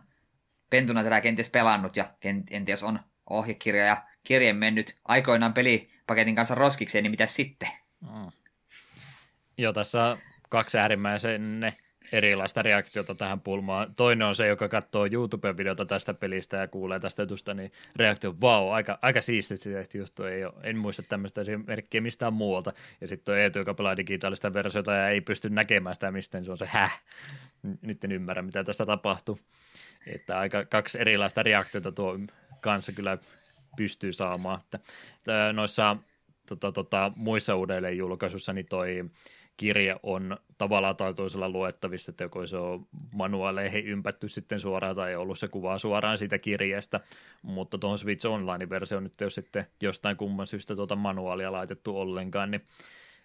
pentuna 0.70 1.04
tätä 1.04 1.20
kenties 1.20 1.48
pelannut, 1.48 1.96
ja 1.96 2.14
kenties 2.20 2.82
on 2.82 3.00
ohjekirja 3.30 3.84
ja 3.86 4.02
kirje 4.24 4.52
mennyt 4.52 4.98
aikoinaan 5.04 5.54
pelipaketin 5.54 6.34
kanssa 6.34 6.54
roskikseen, 6.54 7.02
niin 7.02 7.10
mitä 7.10 7.26
sitten? 7.26 7.68
Mm. 8.00 8.30
Joo, 9.58 9.72
tässä 9.72 10.18
kaksi 10.48 10.78
äärimmäisen 10.78 11.72
erilaista 12.12 12.62
reaktiota 12.62 13.14
tähän 13.14 13.40
pulmaan. 13.40 13.94
Toinen 13.94 14.28
on 14.28 14.34
se, 14.34 14.46
joka 14.46 14.68
katsoo 14.68 15.06
YouTube-videota 15.06 15.86
tästä 15.86 16.14
pelistä 16.14 16.56
ja 16.56 16.68
kuulee 16.68 17.00
tästä 17.00 17.22
jutusta, 17.22 17.54
niin 17.54 17.72
reaktio 17.96 18.30
on 18.30 18.40
vau, 18.40 18.70
aika, 18.70 18.98
aika 19.02 19.20
siististi 19.20 19.72
tehty 19.72 19.98
juttu, 19.98 20.24
ei 20.24 20.44
ole, 20.44 20.52
en 20.62 20.78
muista 20.78 21.02
tämmöistä 21.02 21.40
esimerkkiä 21.40 22.00
mistään 22.00 22.32
muualta. 22.32 22.72
Ja 23.00 23.08
sitten 23.08 23.24
tuo 23.24 23.34
Eetu, 23.34 23.58
joka 23.58 23.74
pelaa 23.74 23.96
digitaalista 23.96 24.52
versiota 24.52 24.94
ja 24.94 25.08
ei 25.08 25.20
pysty 25.20 25.50
näkemään 25.50 25.94
sitä 25.94 26.12
mistä, 26.12 26.38
niin 26.38 26.44
se 26.44 26.50
on 26.50 26.58
se 26.58 26.66
häh. 26.66 27.02
Nyt 27.82 28.04
en 28.04 28.12
ymmärrä, 28.12 28.42
mitä 28.42 28.64
tässä 28.64 28.86
tapahtuu. 28.86 29.40
Että 30.06 30.38
aika 30.38 30.64
kaksi 30.64 31.00
erilaista 31.00 31.42
reaktiota 31.42 31.92
tuo 31.92 32.18
kanssa 32.60 32.92
kyllä 32.92 33.18
pystyy 33.76 34.12
saamaan. 34.12 34.60
Että, 34.60 34.78
noissa 35.52 35.96
tota, 36.46 36.72
tota, 36.72 37.12
muissa 37.16 37.56
uudelleenjulkaisuissa 37.56 38.52
niin 38.52 38.66
toi 38.66 39.04
kirja 39.58 40.00
on 40.02 40.36
tavallaan 40.58 40.96
tai 40.96 41.14
toisella 41.14 41.48
luettavissa, 41.48 42.10
että 42.10 42.24
joko 42.24 42.46
se 42.46 42.56
on 42.56 42.86
manuaaleihin 43.14 43.86
ympätty 43.86 44.28
sitten 44.28 44.60
suoraan 44.60 44.96
tai 44.96 45.16
ollut 45.16 45.38
se 45.38 45.48
kuvaa 45.48 45.78
suoraan 45.78 46.18
siitä 46.18 46.38
kirjasta, 46.38 47.00
mutta 47.42 47.78
tuohon 47.78 47.98
Switch 47.98 48.26
Online-versio 48.26 49.00
nyt 49.00 49.12
jos 49.20 49.34
sitten 49.34 49.66
jostain 49.80 50.16
kumman 50.16 50.46
syystä 50.46 50.76
tuota 50.76 50.96
manuaalia 50.96 51.52
laitettu 51.52 51.98
ollenkaan, 52.00 52.50
niin 52.50 52.62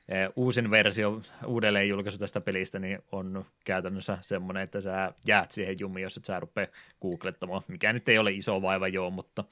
eh, 0.10 0.30
uusin 0.36 0.72
versio, 0.72 1.22
uudelleen 1.46 1.90
julkaisu 1.90 2.18
tästä 2.18 2.42
pelistä, 2.46 2.80
niin 2.80 3.00
on 3.12 3.46
käytännössä 3.66 4.18
semmoinen, 4.22 4.64
että 4.64 4.82
sä 4.82 5.14
jäät 5.28 5.52
siihen 5.52 5.80
jumiin, 5.80 6.04
jos 6.04 6.18
et 6.18 6.26
sä 6.26 6.40
rupea 6.40 6.66
googlettamaan, 7.02 7.64
mikä 7.68 7.94
nyt 7.94 8.10
ei 8.10 8.18
ole 8.18 8.32
iso 8.32 8.62
vaiva 8.62 8.88
joo, 8.88 9.10
mutta 9.10 9.44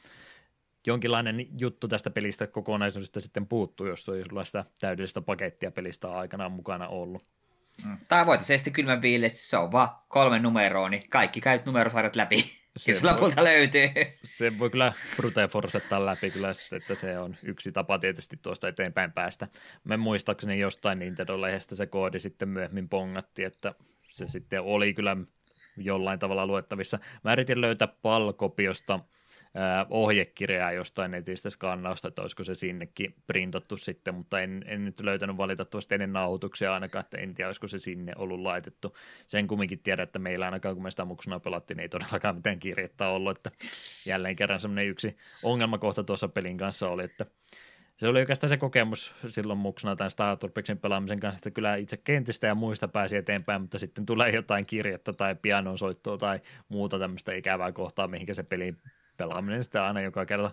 jonkinlainen 0.88 1.48
juttu 1.60 1.88
tästä 1.88 2.10
pelistä 2.10 2.48
kokonaisuudesta 2.48 3.20
sitten 3.20 3.48
puuttuu, 3.48 3.88
jos 3.88 4.10
on 4.10 4.16
sulla 4.30 4.44
sitä 4.44 4.66
täydellistä 4.80 5.22
pakettia 5.22 5.72
pelistä 5.72 6.12
aikanaan 6.12 6.52
mukana 6.52 6.88
ollut. 6.88 7.26
Mm. 7.86 7.98
Tavoitteisesti 8.08 8.72
kylmän 8.72 9.02
viileesti 9.02 9.40
se 9.40 9.58
on 9.58 9.72
vaan 9.72 9.90
kolme 10.08 10.40
numeroa, 10.40 10.90
niin 10.90 11.10
kaikki 11.10 11.42
käyt 11.42 11.66
numerosarjat 11.66 12.16
läpi, 12.16 12.52
se 12.78 12.92
jos 12.92 13.04
voi, 13.04 13.12
lopulta 13.12 13.44
löytyy. 13.44 13.90
Se 14.24 14.60
voi 14.60 14.70
kyllä 14.70 14.94
brute 15.16 15.48
forsettaa 15.48 16.06
läpi 16.06 16.32
kyllä, 16.32 16.52
että 16.72 16.96
se 16.96 17.20
on 17.20 17.36
yksi 17.44 17.72
tapa 17.72 18.00
tietysti 18.00 18.40
tuosta 18.42 18.68
eteenpäin 18.68 19.12
päästä. 19.12 19.48
Mä 19.84 19.98
muistaakseni 19.98 20.60
jostain 20.60 21.00
Nintendo-lehdestä 21.00 21.76
se 21.76 21.88
koodi 21.88 22.20
sitten 22.20 22.50
myöhemmin 22.50 22.90
pongatti, 22.90 23.44
että 23.44 23.74
se 24.02 24.28
sitten 24.28 24.62
oli 24.62 24.94
kyllä 24.94 25.18
jollain 25.78 26.20
tavalla 26.20 26.48
luettavissa. 26.48 27.00
Mä 27.24 27.34
yritin 27.34 27.62
löytää 27.62 27.88
palkopiosta 27.88 29.00
ohjekirjaa 29.90 30.72
jostain 30.72 31.12
netistä 31.12 31.50
skannausta, 31.50 32.08
että 32.08 32.22
olisiko 32.22 32.44
se 32.44 32.56
sinnekin 32.56 33.16
printattu 33.28 33.78
sitten, 33.78 34.16
mutta 34.16 34.40
en, 34.40 34.64
en 34.68 34.86
nyt 34.86 35.00
löytänyt 35.00 35.38
valitettavasti 35.38 35.96
ennen 35.96 36.14
nauhoituksia 36.14 36.74
ainakaan, 36.74 37.06
että 37.06 37.18
en 37.18 37.34
tiedä, 37.34 37.48
olisiko 37.48 37.68
se 37.68 37.80
sinne 37.80 38.14
ollut 38.18 38.40
laitettu. 38.40 38.98
Sen 39.28 39.48
kumminkin 39.48 39.80
tiedä, 39.80 40.04
että 40.04 40.20
meillä 40.20 40.46
ainakaan 40.46 40.76
kun 40.76 40.84
me 40.84 40.92
sitä 40.92 41.06
muksuna 41.06 41.40
pelattiin, 41.40 41.78
niin 41.78 41.82
ei 41.84 41.90
todellakaan 41.90 42.36
mitään 42.36 42.60
kirjettä 42.60 43.08
ollut, 43.08 43.38
että 43.38 43.52
jälleen 44.06 44.36
kerran 44.36 44.60
semmoinen 44.60 44.88
yksi 44.88 45.18
ongelmakohta 45.44 46.04
tuossa 46.04 46.28
pelin 46.28 46.58
kanssa 46.58 46.90
oli, 46.90 47.04
että 47.04 47.26
se 47.98 48.08
oli 48.08 48.20
oikeastaan 48.20 48.50
se 48.50 48.58
kokemus 48.58 49.16
silloin 49.26 49.60
muksuna 49.60 49.96
tämän 49.96 50.12
Star 50.12 50.38
Troopiksen 50.38 50.78
pelaamisen 50.78 51.20
kanssa, 51.20 51.38
että 51.38 51.52
kyllä 51.52 51.76
itse 51.76 51.98
kentistä 51.98 52.48
ja 52.48 52.56
muista 52.56 52.88
pääsi 52.88 53.18
eteenpäin, 53.18 53.62
mutta 53.62 53.80
sitten 53.80 54.06
tulee 54.06 54.30
jotain 54.30 54.66
kirjettä 54.66 55.14
tai 55.14 55.36
pianon 55.42 55.78
soittoa 55.78 56.18
tai 56.18 56.40
muuta 56.70 57.00
tämmöistä 57.00 57.34
ikävää 57.34 57.72
kohtaa, 57.72 58.08
mihinkä 58.08 58.34
se 58.34 58.44
peli 58.44 58.74
pelaaminen 59.18 59.64
sitten 59.64 59.82
aina 59.82 60.02
joka 60.02 60.26
kerta 60.26 60.52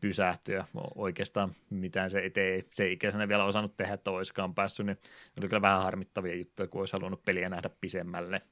pysähtyä. 0.00 0.64
Oikeastaan 0.94 1.54
mitään 1.70 2.10
se 2.10 2.18
ei 2.18 2.64
se 2.70 2.90
ikäisenä 2.92 3.28
vielä 3.28 3.44
osannut 3.44 3.76
tehdä, 3.76 3.94
että 3.94 4.10
olisikaan 4.10 4.54
päässyt, 4.54 4.86
niin 4.86 4.98
oli 5.38 5.48
kyllä 5.48 5.62
vähän 5.62 5.82
harmittavia 5.82 6.34
juttuja, 6.34 6.68
kun 6.68 6.80
olisi 6.80 6.92
halunnut 6.92 7.24
peliä 7.24 7.48
nähdä 7.48 7.70
pisemmälle. 7.80 8.42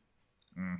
Mm. 0.56 0.78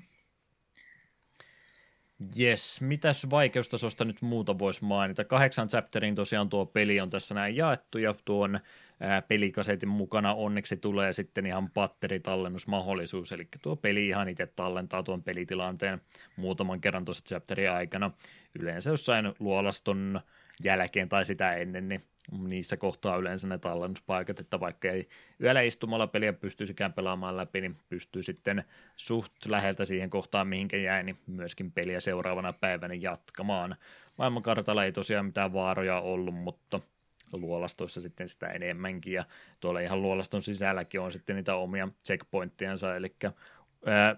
Yes, 2.39 2.81
mitäs 2.81 3.27
vaikeustasosta 3.31 4.05
nyt 4.05 4.23
muuta 4.23 4.59
voisi 4.59 4.85
mainita? 4.85 5.25
Kahdeksan 5.25 5.69
chapterin 5.69 6.15
tosiaan 6.15 6.49
tuo 6.49 6.67
peli 6.67 7.01
on 7.01 7.11
tässä 7.11 7.35
näin 7.35 7.57
jaettu 7.57 7.99
ja 7.99 8.15
tuon 8.25 8.61
pelikasetin 9.29 9.89
mukana 9.89 10.35
onneksi 10.35 10.77
tulee 10.77 11.13
sitten 11.13 11.47
ihan 11.47 11.69
patteritallennusmahdollisuus, 11.75 13.33
eli 13.33 13.49
tuo 13.63 13.77
peli 13.77 14.09
ihan 14.09 14.29
itse 14.29 14.47
tallentaa 14.47 15.03
tuon 15.03 15.23
pelitilanteen 15.23 16.01
muutaman 16.37 16.81
kerran 16.81 17.05
tuossa 17.05 17.25
chapterin 17.25 17.71
aikana, 17.71 18.11
yleensä 18.61 18.91
jossain 18.91 19.33
luolaston 19.39 20.21
jälkeen 20.65 21.09
tai 21.09 21.25
sitä 21.25 21.55
ennen, 21.55 21.89
niin 21.89 22.05
niissä 22.39 22.77
kohtaa 22.77 23.17
yleensä 23.17 23.49
ne 23.49 23.59
tallennuspaikat, 23.59 24.41
että 24.41 24.61
vaikka 24.61 24.91
ei 24.91 25.09
yöllä 25.43 25.61
istumalla 25.61 26.07
peliä 26.07 26.33
pystyisikään 26.33 26.93
pelaamaan 26.93 27.37
läpi, 27.37 27.61
niin 27.61 27.77
pystyy 27.89 28.23
sitten 28.23 28.65
suht 28.97 29.33
läheltä 29.47 29.85
siihen 29.85 30.11
kohtaan, 30.11 30.49
mihinkä 30.49 30.77
jäi, 30.77 31.03
niin 31.03 31.19
myöskin 31.27 31.73
peliä 31.73 32.01
seuraavana 32.01 32.53
päivänä 32.53 32.95
jatkamaan. 32.95 33.77
Maailmankartalla 34.19 34.85
ei 34.85 34.93
tosiaan 34.93 35.27
mitään 35.27 35.53
vaaroja 35.53 36.01
ollut, 36.01 36.35
mutta 36.35 36.81
luolastoissa 37.39 38.01
sitten 38.01 38.29
sitä 38.29 38.47
enemmänkin, 38.47 39.13
ja 39.13 39.25
tuolla 39.61 39.81
ihan 39.81 40.03
luolaston 40.03 40.43
sisälläkin 40.43 41.01
on 41.01 41.13
sitten 41.13 41.37
niitä 41.37 41.55
omia 41.55 41.89
checkpointtiansa, 42.05 42.97
eli 42.97 43.17
ää, 43.87 44.17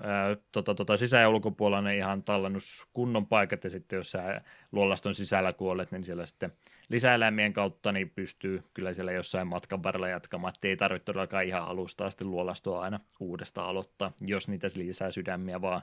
ää, 0.00 0.36
tota, 0.52 0.74
tota, 0.74 0.96
sisä- 0.96 1.20
ja 1.20 1.28
ulkopuolella 1.28 1.90
ihan 1.90 2.22
tallennus 2.22 2.86
kunnon 2.92 3.26
paikat, 3.26 3.64
ja 3.64 3.70
sitten 3.70 3.96
jos 3.96 4.10
sä 4.10 4.40
luolaston 4.72 5.14
sisällä 5.14 5.52
kuolet, 5.52 5.92
niin 5.92 6.04
siellä 6.04 6.26
sitten 6.26 6.52
lisäeläimien 6.88 7.52
kautta 7.52 7.92
niin 7.92 8.10
pystyy 8.10 8.62
kyllä 8.74 8.94
siellä 8.94 9.12
jossain 9.12 9.46
matkan 9.46 9.82
varrella 9.82 10.08
jatkamaan, 10.08 10.52
että 10.56 10.68
ei 10.68 10.76
tarvitse 10.76 11.04
todellakaan 11.04 11.44
ihan 11.44 11.64
alusta 11.64 12.06
asti 12.06 12.24
luolastua 12.24 12.82
aina 12.82 13.00
uudestaan 13.20 13.68
aloittaa, 13.68 14.12
jos 14.20 14.48
niitä 14.48 14.68
lisää 14.74 15.10
sydämiä 15.10 15.60
vaan, 15.60 15.82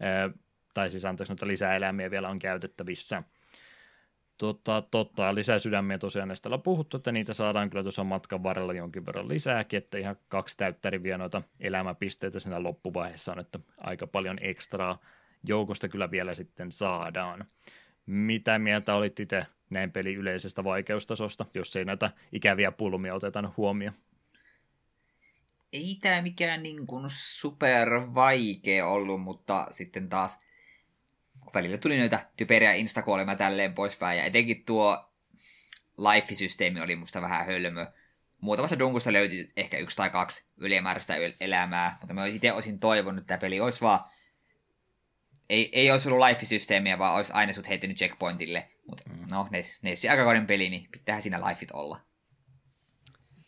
ää, 0.00 0.30
tai 0.74 0.90
siis 0.90 1.04
anteeksi, 1.04 1.32
noita 1.32 1.46
lisäeläimiä 1.46 2.10
vielä 2.10 2.28
on 2.28 2.38
käytettävissä. 2.38 3.22
Tota, 4.40 4.82
totta, 4.90 5.34
lisää 5.34 5.58
sydämiä 5.58 5.98
tosiaan 5.98 6.28
näistä 6.28 6.48
ollaan 6.48 6.62
puhuttu, 6.62 6.96
että 6.96 7.12
niitä 7.12 7.32
saadaan 7.32 7.70
kyllä 7.70 7.82
tuossa 7.82 8.04
matkan 8.04 8.42
varrella 8.42 8.72
jonkin 8.72 9.06
verran 9.06 9.28
lisääkin, 9.28 9.76
että 9.76 9.98
ihan 9.98 10.16
kaksi 10.28 10.56
täyttäri 10.56 11.02
vielä 11.02 11.18
noita 11.18 11.42
elämäpisteitä 11.60 12.40
siinä 12.40 12.62
loppuvaiheessa 12.62 13.32
on, 13.32 13.38
että 13.38 13.58
aika 13.78 14.06
paljon 14.06 14.38
ekstraa 14.40 14.98
joukosta 15.44 15.88
kyllä 15.88 16.10
vielä 16.10 16.34
sitten 16.34 16.72
saadaan. 16.72 17.44
Mitä 18.06 18.58
mieltä 18.58 18.94
olit 18.94 19.20
itse 19.20 19.46
näin 19.70 19.92
peli 19.92 20.14
yleisestä 20.14 20.64
vaikeustasosta, 20.64 21.46
jos 21.54 21.76
ei 21.76 21.84
näitä 21.84 22.10
ikäviä 22.32 22.72
pulmia 22.72 23.14
oteta 23.14 23.52
huomioon? 23.56 23.94
Ei 25.72 25.98
tämä 26.02 26.22
mikään 26.22 26.62
niin 26.62 26.86
super 27.08 27.88
vaikea 28.14 28.86
ollut, 28.86 29.22
mutta 29.22 29.66
sitten 29.70 30.08
taas 30.08 30.40
välillä 31.54 31.78
tuli 31.78 31.98
noita 31.98 32.20
typeriä 32.36 32.72
instakuolemia 32.72 33.36
tälleen 33.36 33.74
poispäin, 33.74 34.18
ja 34.18 34.24
etenkin 34.24 34.64
tuo 34.64 35.10
life-systeemi 35.98 36.80
oli 36.80 36.96
musta 36.96 37.22
vähän 37.22 37.46
hölmö. 37.46 37.86
Muutamassa 38.40 38.78
dunkussa 38.78 39.12
löytyi 39.12 39.52
ehkä 39.56 39.78
yksi 39.78 39.96
tai 39.96 40.10
kaksi 40.10 40.50
ylimääräistä 40.56 41.14
elämää, 41.40 41.96
mutta 42.00 42.14
mä 42.14 42.26
itse 42.26 42.52
olisin 42.52 42.78
toivonut, 42.78 43.18
että 43.18 43.28
tämä 43.28 43.40
peli 43.40 43.60
olisi 43.60 43.80
vaan... 43.80 44.00
Ei, 45.48 45.70
ei 45.72 45.90
olisi 45.90 46.08
ollut 46.08 46.26
life-systeemiä, 46.26 46.98
vaan 46.98 47.14
olisi 47.14 47.32
aina 47.32 47.52
sut 47.52 47.68
heittänyt 47.68 47.96
checkpointille. 47.96 48.68
Mutta 48.86 49.04
mm. 49.08 49.26
no, 49.30 49.48
Neissi 49.82 50.08
aikakauden 50.08 50.46
peli, 50.46 50.70
niin 50.70 50.88
pitäähän 50.92 51.22
siinä 51.22 51.48
lifeit 51.48 51.70
olla. 51.70 52.00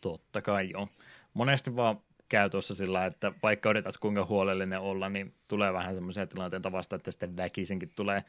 Totta 0.01 0.41
kai 0.41 0.69
joo. 0.69 0.87
Monesti 1.33 1.75
vaan 1.75 2.01
käy 2.29 2.49
tuossa 2.49 2.75
sillä, 2.75 3.05
että 3.05 3.33
vaikka 3.43 3.69
odotat 3.69 3.97
kuinka 3.97 4.25
huolellinen 4.25 4.79
olla, 4.79 5.09
niin 5.09 5.33
tulee 5.47 5.73
vähän 5.73 5.95
semmoisia 5.95 6.27
tilanteita 6.27 6.71
vasta, 6.71 6.95
että 6.95 7.11
sitten 7.11 7.37
väkisinkin 7.37 7.89
tulee, 7.95 8.23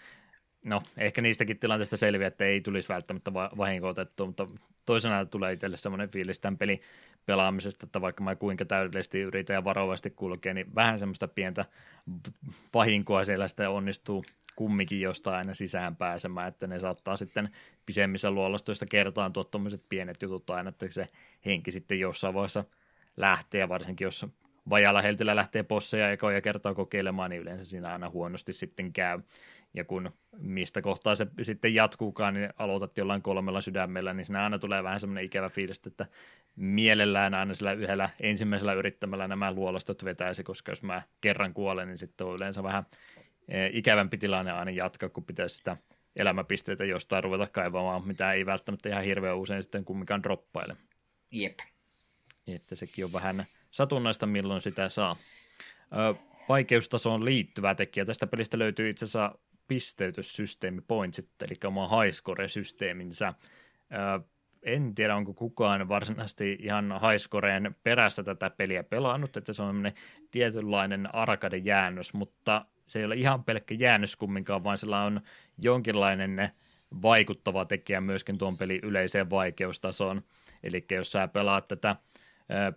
no 0.64 0.82
ehkä 0.96 1.22
niistäkin 1.22 1.58
tilanteista 1.58 1.96
selviää, 1.96 2.28
että 2.28 2.44
ei 2.44 2.60
tulisi 2.60 2.88
välttämättä 2.88 3.34
vahinkoitettua, 3.34 4.26
mutta 4.26 4.46
toisena 4.86 5.26
tulee 5.26 5.52
itselle 5.52 5.76
semmoinen 5.76 6.08
fiilis 6.08 6.40
tämän 6.40 6.58
pelin 6.58 6.80
pelaamisesta, 7.26 7.86
että 7.86 8.00
vaikka 8.00 8.24
mä 8.24 8.36
kuinka 8.36 8.64
täydellisesti 8.64 9.20
yritän 9.20 9.54
ja 9.54 9.64
varovasti 9.64 10.10
kulkee, 10.10 10.54
niin 10.54 10.74
vähän 10.74 10.98
semmoista 10.98 11.28
pientä 11.28 11.64
vahinkoa 12.74 13.24
siellä 13.24 13.48
sitten 13.48 13.70
onnistuu 13.70 14.24
kumminkin 14.56 15.00
jostain 15.00 15.36
aina 15.36 15.54
sisään 15.54 15.96
pääsemään, 15.96 16.48
että 16.48 16.66
ne 16.66 16.78
saattaa 16.78 17.16
sitten 17.16 17.48
pisemmissä 17.86 18.30
luolastoista 18.30 18.86
kertaan 18.86 19.32
tuot 19.32 19.50
pienet 19.88 20.22
jutut 20.22 20.50
aina, 20.50 20.68
että 20.68 20.86
se 20.90 21.08
henki 21.46 21.70
sitten 21.70 22.00
jossain 22.00 22.34
vaiheessa– 22.34 22.64
lähtee, 23.16 23.68
varsinkin 23.68 24.04
jos 24.04 24.26
vajalla 24.70 25.02
heltillä 25.02 25.36
lähtee 25.36 25.62
posseja 25.62 26.10
ekoja 26.10 26.40
kertaa 26.40 26.74
kokeilemaan, 26.74 27.30
niin 27.30 27.42
yleensä 27.42 27.64
siinä 27.64 27.92
aina 27.92 28.10
huonosti 28.10 28.52
sitten 28.52 28.92
käy. 28.92 29.20
Ja 29.74 29.84
kun 29.84 30.10
mistä 30.38 30.82
kohtaa 30.82 31.14
se 31.14 31.26
sitten 31.42 31.74
jatkuukaan, 31.74 32.34
niin 32.34 32.50
aloitat 32.56 32.98
jollain 32.98 33.22
kolmella 33.22 33.60
sydämellä, 33.60 34.14
niin 34.14 34.24
siinä 34.24 34.44
aina 34.44 34.58
tulee 34.58 34.82
vähän 34.82 35.00
semmoinen 35.00 35.24
ikävä 35.24 35.48
fiilis, 35.48 35.82
että 35.86 36.06
mielellään 36.56 37.34
aina 37.34 37.54
sillä 37.54 37.72
yhdellä 37.72 38.10
ensimmäisellä 38.20 38.72
yrittämällä 38.72 39.28
nämä 39.28 39.52
luolastot 39.52 40.04
vetäisi, 40.04 40.44
koska 40.44 40.72
jos 40.72 40.82
mä 40.82 41.02
kerran 41.20 41.54
kuolen, 41.54 41.88
niin 41.88 41.98
sitten 41.98 42.26
on 42.26 42.36
yleensä 42.36 42.62
vähän 42.62 42.86
e, 43.48 43.66
ikävämpi 43.72 44.18
tilanne 44.18 44.52
aina 44.52 44.70
jatkaa, 44.70 45.08
kun 45.08 45.24
pitäisi 45.24 45.56
sitä 45.56 45.76
elämäpisteitä 46.16 46.84
jostain 46.84 47.24
ruveta 47.24 47.46
kaivamaan, 47.46 48.06
mitä 48.06 48.32
ei 48.32 48.46
välttämättä 48.46 48.88
ihan 48.88 49.04
hirveän 49.04 49.36
usein 49.36 49.62
sitten 49.62 49.84
kumminkaan 49.84 50.22
droppaile. 50.22 50.76
Jep. 51.30 51.58
Että 52.46 52.74
sekin 52.74 53.04
on 53.04 53.12
vähän 53.12 53.44
satunnaista, 53.70 54.26
milloin 54.26 54.60
sitä 54.60 54.88
saa. 54.88 55.16
Ö, 55.92 56.14
vaikeustasoon 56.48 57.24
liittyvä 57.24 57.74
tekijä. 57.74 58.04
Tästä 58.04 58.26
pelistä 58.26 58.58
löytyy 58.58 58.90
itse 58.90 59.04
asiassa 59.04 59.38
pisteytyssysteemi 59.68 60.80
Pointsit, 60.80 61.28
eli 61.42 61.54
oma 61.64 61.88
highscore-systeeminsä. 61.88 63.34
Ö, 63.92 64.24
en 64.62 64.94
tiedä, 64.94 65.16
onko 65.16 65.34
kukaan 65.34 65.88
varsinaisesti 65.88 66.56
ihan 66.60 67.00
highscoreen 67.08 67.76
perässä 67.82 68.22
tätä 68.22 68.50
peliä 68.50 68.82
pelannut, 68.82 69.36
että 69.36 69.52
se 69.52 69.62
on 69.62 69.92
tietynlainen 70.30 71.14
arcade-jäännös, 71.14 72.14
mutta 72.14 72.66
se 72.86 72.98
ei 72.98 73.04
ole 73.04 73.14
ihan 73.14 73.44
pelkkä 73.44 73.74
jäännös 73.74 74.16
kumminkaan, 74.16 74.64
vaan 74.64 74.78
sillä 74.78 75.02
on 75.02 75.20
jonkinlainen 75.58 76.50
vaikuttava 77.02 77.64
tekijä 77.64 78.00
myöskin 78.00 78.38
tuon 78.38 78.58
pelin 78.58 78.80
yleiseen 78.82 79.30
vaikeustasoon. 79.30 80.22
Eli 80.62 80.84
jos 80.90 81.12
sä 81.12 81.28
pelaat 81.28 81.68
tätä 81.68 81.96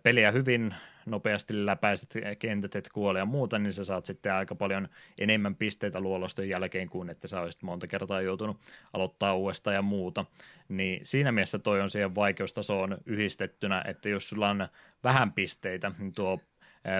peliä 0.03 0.31
hyvin 0.31 0.75
nopeasti 1.05 1.65
läpäiset 1.65 2.13
kentät, 2.39 2.75
et 2.75 2.89
kuole 2.93 3.19
ja 3.19 3.25
muuta, 3.25 3.59
niin 3.59 3.73
sä 3.73 3.83
saat 3.83 4.05
sitten 4.05 4.33
aika 4.33 4.55
paljon 4.55 4.87
enemmän 5.19 5.55
pisteitä 5.55 5.99
luoloston 5.99 6.49
jälkeen 6.49 6.89
kuin 6.89 7.09
että 7.09 7.27
sä 7.27 7.41
olisit 7.41 7.61
monta 7.61 7.87
kertaa 7.87 8.21
joutunut 8.21 8.57
aloittaa 8.93 9.35
uudestaan 9.35 9.75
ja 9.75 9.81
muuta. 9.81 10.25
Niin 10.69 11.01
siinä 11.03 11.31
mielessä 11.31 11.59
toi 11.59 11.81
on 11.81 11.89
siihen 11.89 12.15
vaikeustasoon 12.15 12.97
yhdistettynä, 13.05 13.83
että 13.87 14.09
jos 14.09 14.29
sulla 14.29 14.49
on 14.49 14.67
vähän 15.03 15.31
pisteitä, 15.31 15.91
niin 15.99 16.13
tuo 16.13 16.39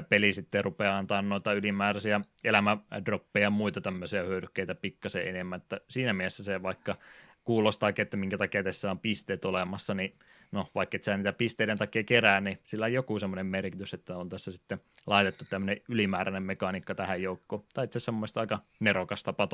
peli 0.10 0.34
sitten 0.34 0.64
rupeaa 0.64 0.98
antaa 0.98 1.22
noita 1.22 1.54
ylimääräisiä 1.54 2.22
elämädroppeja 2.44 3.44
ja 3.44 3.50
muita 3.50 3.82
tämmöisiä 3.82 4.24
hyödykkeitä 4.24 4.76
pikkasen 4.76 5.28
enemmän, 5.28 5.58
että 5.58 5.82
siinä 5.90 6.14
mielessä 6.14 6.44
se 6.44 6.64
vaikka 6.64 6.96
kuulostaa, 7.44 7.92
että 7.98 8.18
minkä 8.18 8.38
takia 8.38 8.64
tässä 8.64 8.92
on 8.92 9.00
pisteet 9.00 9.46
olemassa, 9.46 9.94
niin 9.94 10.14
no 10.52 10.68
vaikka 10.76 10.96
et 10.96 11.04
sä 11.04 11.18
niitä 11.18 11.34
pisteiden 11.34 11.78
takia 11.78 12.04
kerää, 12.04 12.42
niin 12.42 12.60
sillä 12.64 12.86
on 12.86 12.94
joku 12.94 13.20
semmoinen 13.20 13.46
merkitys, 13.46 13.94
että 13.94 14.18
on 14.18 14.30
tässä 14.30 14.52
sitten 14.52 14.82
laitettu 15.08 15.46
tämmöinen 15.50 15.82
ylimääräinen 15.90 16.44
mekaniikka 16.44 16.96
tähän 16.96 17.22
joukkoon. 17.22 17.66
Tai 17.74 17.86
itse 17.86 17.98
asiassa 17.98 18.40
aika 18.40 18.60
nerokas 18.80 19.24
tapa 19.24 19.48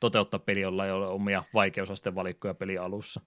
toteuttaa 0.00 0.40
peli, 0.40 0.60
jolla 0.60 0.86
ei 0.86 0.92
ole 0.92 1.06
omia 1.06 1.44
vaikeusasteen 1.54 2.14
valikkoja 2.14 2.54
peli 2.54 2.78
alussa. 2.78 3.20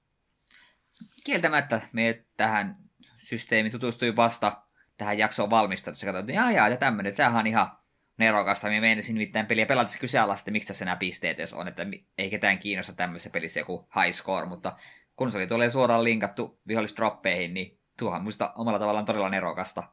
Kieltämättä 1.24 1.82
me 1.94 2.24
tähän 2.38 2.78
systeemiin 3.18 3.72
tutustui 3.72 4.16
vasta 4.16 4.62
tähän 4.98 5.18
jaksoon 5.18 5.50
valmista, 5.50 5.90
että 5.90 6.00
sä 6.00 6.06
katsoit, 6.06 6.30
että 6.30 6.54
jaa, 6.54 6.70
ja 6.70 6.78
tämmöinen, 6.78 7.16
tämähän 7.16 7.40
on 7.40 7.48
ihan 7.48 7.72
nerokasta. 8.18 8.68
Minä 8.68 8.82
meinasin 8.82 9.14
nimittäin 9.14 9.46
peliä 9.46 9.66
pelata 9.66 9.98
kyseenalaista, 10.00 10.52
miksi 10.52 10.68
tässä 10.68 10.86
nämä 10.86 10.96
pisteet 10.96 11.40
edes 11.40 11.54
on, 11.54 11.68
että 11.68 11.88
ei 12.18 12.30
ketään 12.30 12.60
kiinnosta 12.60 12.94
tämmöisessä 12.94 13.30
pelissä 13.30 13.60
joku 13.60 13.90
high 13.96 14.16
score, 14.16 14.46
mutta 14.46 14.78
kun 15.22 15.32
se 15.32 15.38
oli 15.38 15.48
tulee 15.48 15.70
suoraan 15.70 16.04
linkattu 16.04 16.60
vihollistroppeihin, 16.68 17.54
niin 17.54 17.80
tuohan 18.00 18.24
muista 18.24 18.54
omalla 18.56 18.80
tavallaan 18.80 19.06
todella 19.06 19.30
nerokasta. 19.30 19.84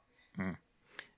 Hmm. 0.43 0.57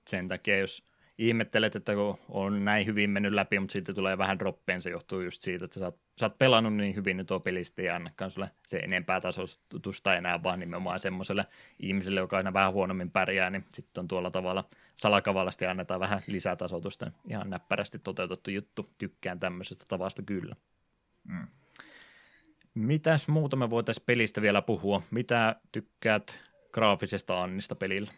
Sen 0.07 0.27
takia, 0.27 0.59
jos 0.59 0.85
ihmettelet, 1.17 1.75
että 1.75 1.95
kun 1.95 2.19
on 2.29 2.65
näin 2.65 2.85
hyvin 2.85 3.09
mennyt 3.09 3.31
läpi, 3.31 3.59
mutta 3.59 3.73
sitten 3.73 3.95
tulee 3.95 4.17
vähän 4.17 4.39
droppeen, 4.39 4.81
se 4.81 4.89
johtuu 4.89 5.21
just 5.21 5.41
siitä, 5.41 5.65
että 5.65 5.79
sä 5.79 5.85
oot, 5.85 5.99
sä 6.19 6.25
oot 6.25 6.37
pelannut 6.37 6.73
niin 6.73 6.95
hyvin 6.95 7.17
nyt 7.17 7.27
tuo 7.27 7.39
pelistä 7.39 7.81
ja 7.81 7.95
annakaan 7.95 8.31
sulle 8.31 8.51
se 8.67 8.77
enempää 8.77 9.21
tasoitusta 9.21 10.15
enää, 10.15 10.43
vaan 10.43 10.59
nimenomaan 10.59 10.99
semmoiselle 10.99 11.45
ihmiselle, 11.79 12.19
joka 12.19 12.37
aina 12.37 12.53
vähän 12.53 12.73
huonommin 12.73 13.11
pärjää, 13.11 13.49
niin 13.49 13.65
sitten 13.69 14.01
on 14.01 14.07
tuolla 14.07 14.31
tavalla 14.31 14.65
salakavallasti 14.95 15.65
annetaan 15.65 15.99
vähän 15.99 16.21
lisätasoitusta. 16.27 17.11
Ihan 17.29 17.49
näppärästi 17.49 17.99
toteutettu 17.99 18.51
juttu. 18.51 18.89
Tykkään 18.97 19.39
tämmöisestä 19.39 19.85
tavasta 19.87 20.21
kyllä. 20.21 20.55
Mm. 21.23 21.47
Mitäs 22.73 23.27
muuta 23.27 23.55
me 23.55 23.69
voitaisiin 23.69 24.05
pelistä 24.05 24.41
vielä 24.41 24.61
puhua? 24.61 25.01
Mitä 25.11 25.55
tykkäät 25.71 26.39
graafisesta 26.71 27.43
Annista 27.43 27.75
pelillä? 27.75 28.11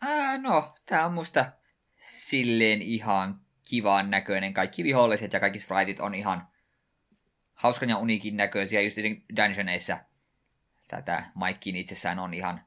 Ää, 0.00 0.38
no, 0.38 0.74
tää 0.86 1.06
on 1.06 1.12
musta 1.12 1.52
silleen 1.94 2.82
ihan 2.82 3.40
kivan 3.68 4.10
näköinen. 4.10 4.54
Kaikki 4.54 4.84
viholliset 4.84 5.32
ja 5.32 5.40
kaikki 5.40 5.58
spriteit 5.58 6.00
on 6.00 6.14
ihan 6.14 6.48
hauskan 7.54 7.88
ja 7.88 7.96
unikin 7.96 8.36
näköisiä. 8.36 8.80
Just 8.80 8.96
dungeoneissa 9.36 9.98
tätä 10.88 11.24
Mikein 11.34 11.76
itsessään 11.76 12.18
on 12.18 12.34
ihan, 12.34 12.64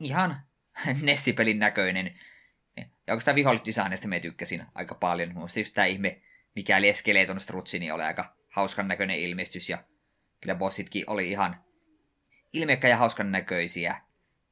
ihan 0.00 0.40
Nessipelin 1.02 1.58
näköinen. 1.58 2.18
Ja 2.76 2.84
oikeastaan 3.08 3.34
vihollisdesignista 3.34 4.08
me 4.08 4.20
tykkäsin 4.20 4.66
aika 4.74 4.94
paljon. 4.94 5.34
Muista 5.34 5.60
just 5.60 5.74
tää 5.74 5.86
ihme, 5.86 6.22
mikäli 6.54 6.94
Skeleton 6.94 7.40
Strutsi, 7.40 7.78
niin 7.78 7.94
oli 7.94 8.02
aika 8.02 8.36
hauskan 8.52 8.88
näköinen 8.88 9.16
ilmestys. 9.16 9.68
Ja 9.68 9.78
kyllä 10.40 10.54
bossitkin 10.54 11.04
oli 11.06 11.30
ihan 11.30 11.64
ilmekkä 12.52 12.88
ja 12.88 12.96
hauskan 12.96 13.32
näköisiä. 13.32 14.00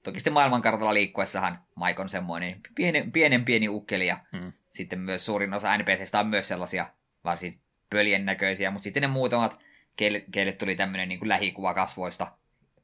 Toki 0.03 0.21
sitten 0.21 0.33
maailmankartalla 0.33 0.95
liikkuessahan 0.95 1.65
Mike 1.87 2.03
on 2.03 2.09
semmoinen 2.09 2.61
pienen, 2.75 3.13
pienen 3.13 3.45
pieni 3.45 3.69
ukkeli 3.69 4.07
ja 4.07 4.19
hmm. 4.33 4.53
sitten 4.71 5.01
myös 5.01 5.25
suurin 5.25 5.55
osa 5.55 5.79
NPCistä 5.79 6.21
on 6.21 6.27
myös 6.27 6.49
sellaisia 6.49 6.87
varsin 7.25 7.61
pöljen 7.91 8.25
näköisiä, 8.25 8.71
mutta 8.71 8.85
sitten 8.85 9.01
ne 9.01 9.07
muutamat, 9.07 9.59
keille, 9.97 10.25
keille 10.33 10.53
tuli 10.53 10.77
tämmöinen 10.77 11.09
niin 11.09 11.19
kuin 11.19 11.29
lähikuva 11.29 11.75
kasvoista, 11.75 12.33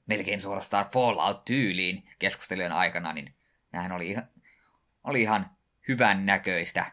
melkein 0.07 0.41
suorastaan 0.41 0.87
Fallout-tyyliin 0.93 2.11
keskustelujen 2.19 2.73
aikana, 2.73 3.13
niin 3.13 3.35
nämähän 3.73 3.93
oli 3.93 4.11
ihan, 4.11 4.29
oli 5.05 5.23
ihan 5.23 5.51
hyvän 5.89 6.27
näköistä. 6.27 6.93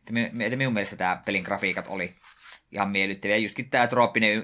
Että 0.00 0.56
minun 0.56 0.72
mielestä 0.72 0.96
tämä 0.96 1.22
pelin 1.24 1.42
grafiikat 1.42 1.86
oli 1.88 2.14
ihan 2.72 2.90
miellyttäviä. 2.90 3.36
Justkin 3.36 3.70
tämä 3.70 3.86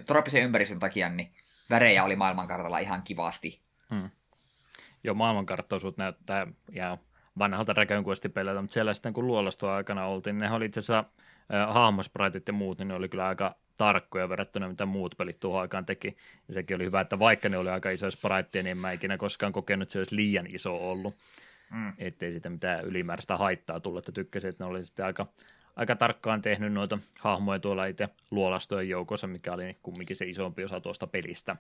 trooppisen 0.07 0.43
ympäristön 0.43 0.79
takia, 0.79 1.09
niin 1.09 1.33
värejä 1.71 2.05
oli 2.05 2.17
maailmankartalla 2.17 2.79
ihan 2.79 3.03
kivasti. 3.03 3.61
Hmm 3.91 4.11
jo 5.05 5.15
maailmankarttaosuut 5.15 5.97
näyttää 5.97 6.47
ja 6.73 6.99
vanhalta 7.39 7.73
räkönkuestipeleiltä, 7.73 8.61
mutta 8.61 8.75
siellä 8.75 8.95
sitten 8.95 9.13
kun 9.13 9.27
luolastua 9.27 9.77
aikana 9.77 10.07
oltiin, 10.07 10.39
niin 10.39 10.51
ne 10.51 10.57
oli 10.57 10.65
itse 10.65 10.81
asiassa 10.81 10.99
äh, 10.99 11.75
hahmospraitit 11.75 12.49
ja 12.49 12.53
muut, 12.53 12.79
niin 12.79 12.89
ne 12.89 12.95
oli 12.95 13.09
kyllä 13.09 13.27
aika 13.27 13.57
tarkkoja 13.77 14.29
verrattuna 14.29 14.69
mitä 14.69 14.87
muut 14.87 15.15
pelit 15.19 15.41
tuohon 15.41 15.61
aikaan 15.61 15.87
teki. 15.87 16.17
Ja 16.49 16.55
sekin 16.55 16.75
oli 16.75 16.85
hyvä, 16.85 17.01
että 17.01 17.19
vaikka 17.19 17.49
ne 17.49 17.59
oli 17.59 17.71
aika 17.71 17.91
isoja 17.91 18.11
spraitteja, 18.11 18.63
niin 18.63 18.79
mä 18.79 18.93
ikinä 18.93 19.17
koskaan 19.19 19.53
kokenut, 19.53 19.83
että 19.83 19.93
se 19.93 19.99
olisi 19.99 20.17
liian 20.17 20.47
iso 20.47 20.91
ollut. 20.91 21.15
Mm. 21.71 21.93
Ettei 21.99 22.31
siitä 22.31 22.51
mitään 22.51 22.85
ylimääräistä 22.85 23.37
haittaa 23.37 23.81
tullut, 23.81 23.99
että 23.99 24.13
tykkäsin, 24.13 24.51
että 24.51 24.65
ne 24.65 24.71
oli 24.71 24.85
sitten 24.85 25.07
aika, 25.07 25.27
aika 25.79 25.97
tarkkaan 25.97 26.43
tehnyt 26.43 26.73
noita 26.73 26.99
hahmoja 27.21 27.59
tuolla 27.59 27.87
itse 27.87 28.09
luolastojen 28.31 28.89
joukossa, 28.89 29.27
mikä 29.27 29.53
oli 29.53 29.77
kumminkin 29.83 30.17
se 30.17 30.27
isompi 30.27 30.65
osa 30.65 30.81
tuosta 30.81 31.07
pelistä 31.07 31.57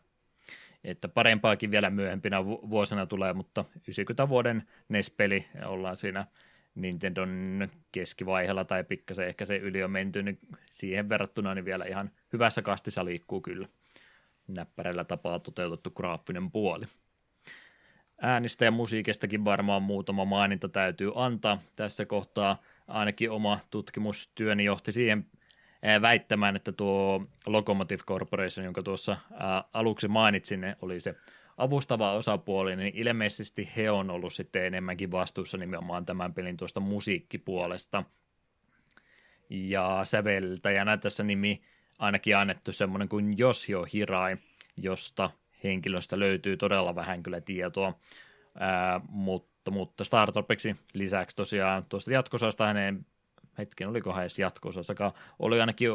että 0.84 1.08
parempaakin 1.08 1.70
vielä 1.70 1.90
myöhempinä 1.90 2.44
vuosina 2.44 3.06
tulee, 3.06 3.32
mutta 3.32 3.64
90 3.74 4.28
vuoden 4.28 4.68
NES-peli 4.88 5.46
ollaan 5.64 5.96
siinä 5.96 6.26
Nintendon 6.74 7.68
keskivaiheella 7.92 8.64
tai 8.64 8.84
pikkasen 8.84 9.28
ehkä 9.28 9.44
se 9.44 9.56
yli 9.56 9.82
on 9.82 9.90
menty, 9.90 10.22
niin 10.22 10.38
siihen 10.70 11.08
verrattuna 11.08 11.54
niin 11.54 11.64
vielä 11.64 11.84
ihan 11.84 12.10
hyvässä 12.32 12.62
kastissa 12.62 13.04
liikkuu 13.04 13.40
kyllä 13.40 13.68
näppärällä 14.48 15.04
tapaa 15.04 15.38
toteutettu 15.38 15.90
graafinen 15.90 16.50
puoli. 16.50 16.84
Äänistä 18.22 18.64
ja 18.64 18.70
musiikistakin 18.70 19.44
varmaan 19.44 19.82
muutama 19.82 20.24
maininta 20.24 20.68
täytyy 20.68 21.12
antaa. 21.14 21.62
Tässä 21.76 22.06
kohtaa 22.06 22.62
ainakin 22.88 23.30
oma 23.30 23.60
tutkimustyöni 23.70 24.64
johti 24.64 24.92
siihen 24.92 25.26
väittämään, 26.02 26.56
että 26.56 26.72
tuo 26.72 27.26
Locomotive 27.46 28.02
Corporation, 28.02 28.64
jonka 28.64 28.82
tuossa 28.82 29.16
aluksi 29.74 30.08
mainitsin, 30.08 30.76
oli 30.82 31.00
se 31.00 31.14
avustava 31.56 32.12
osapuoli, 32.12 32.76
niin 32.76 32.92
ilmeisesti 32.96 33.70
he 33.76 33.90
on 33.90 34.10
ollut 34.10 34.32
sitten 34.32 34.64
enemmänkin 34.64 35.10
vastuussa 35.10 35.58
nimenomaan 35.58 36.06
tämän 36.06 36.34
pelin 36.34 36.56
tuosta 36.56 36.80
musiikkipuolesta. 36.80 38.04
Ja 39.50 40.00
säveltäjänä 40.04 40.96
tässä 40.96 41.22
nimi 41.24 41.62
ainakin 41.98 42.36
annettu 42.36 42.72
semmoinen 42.72 43.08
kuin 43.08 43.34
Yoshio 43.40 43.86
Hirai, 43.92 44.36
josta 44.76 45.30
henkilöstä 45.64 46.18
löytyy 46.18 46.56
todella 46.56 46.94
vähän 46.94 47.22
kyllä 47.22 47.40
tietoa, 47.40 47.98
ää, 48.58 49.00
mutta, 49.08 49.57
mutta 49.70 50.04
Startopiksi 50.04 50.76
lisäksi 50.94 51.36
tosiaan 51.36 51.84
tuosta 51.88 52.12
jatkosasta 52.12 52.66
hänen 52.66 53.06
hetken, 53.58 53.88
oliko 53.88 54.20
edes 54.20 54.38
jatko-osassakaan, 54.38 55.12
oli 55.38 55.60
ainakin 55.60 55.90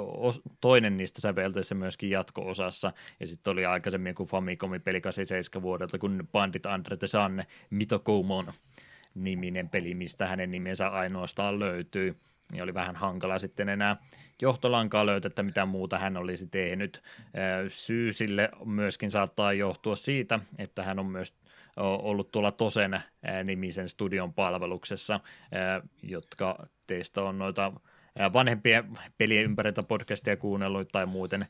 toinen 0.62 0.98
niistä 0.98 1.22
sävelteissä 1.22 1.76
myöskin 1.76 2.10
jatko-osassa, 2.10 2.94
ja 3.20 3.28
sitten 3.28 3.52
oli 3.52 3.66
aikaisemmin 3.66 4.10
joku 4.10 4.26
Famicomin 4.26 4.82
peli 4.82 5.02
87 5.02 5.64
vuodelta, 5.64 5.98
kun 5.98 6.28
Bandit 6.32 6.66
Andre 6.66 6.98
the 6.98 7.08
Sun, 7.08 7.44
Mitokoumon 7.70 8.54
niminen 9.16 9.70
peli, 9.70 9.96
mistä 9.96 10.28
hänen 10.28 10.52
nimensä 10.52 10.88
ainoastaan 10.88 11.60
löytyy, 11.60 12.16
ja 12.54 12.64
oli 12.64 12.74
vähän 12.74 12.96
hankala 12.96 13.40
sitten 13.40 13.70
enää 13.70 13.98
johtolankaa 14.42 15.06
löytää, 15.06 15.28
että 15.28 15.44
mitä 15.44 15.66
muuta 15.66 16.00
hän 16.00 16.18
olisi 16.18 16.48
tehnyt. 16.48 17.04
Syy 17.68 18.14
sille 18.14 18.50
myöskin 18.66 19.12
saattaa 19.12 19.54
johtua 19.54 19.96
siitä, 19.96 20.40
että 20.58 20.84
hän 20.84 21.00
on 21.00 21.06
myös 21.06 21.34
ollut 21.78 22.32
tuolla 22.32 22.52
Tosen 22.52 23.02
nimisen 23.44 23.90
studion 23.90 24.34
palveluksessa, 24.34 25.20
jotka 26.04 26.68
teistä 26.88 27.24
on 27.24 27.38
noita 27.38 27.74
vanhempien 28.34 28.98
pelien 29.18 29.44
ympäriltä 29.44 29.82
podcastia 29.88 30.38
kuunnellut 30.38 30.88
tai 30.92 31.06
muuten 31.06 31.46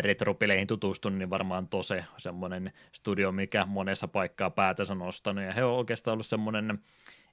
retropeleihin 0.00 0.66
tutustunut, 0.66 1.18
niin 1.18 1.30
varmaan 1.30 1.68
Tose 1.68 2.04
semmoinen 2.16 2.72
studio, 2.92 3.32
mikä 3.32 3.66
monessa 3.66 4.08
paikkaa 4.08 4.50
päätänsä 4.50 4.94
nostanut, 4.94 5.44
ja 5.44 5.52
he 5.52 5.64
on 5.64 5.76
oikeastaan 5.76 6.12
ollut 6.12 6.26
semmoinen 6.26 6.78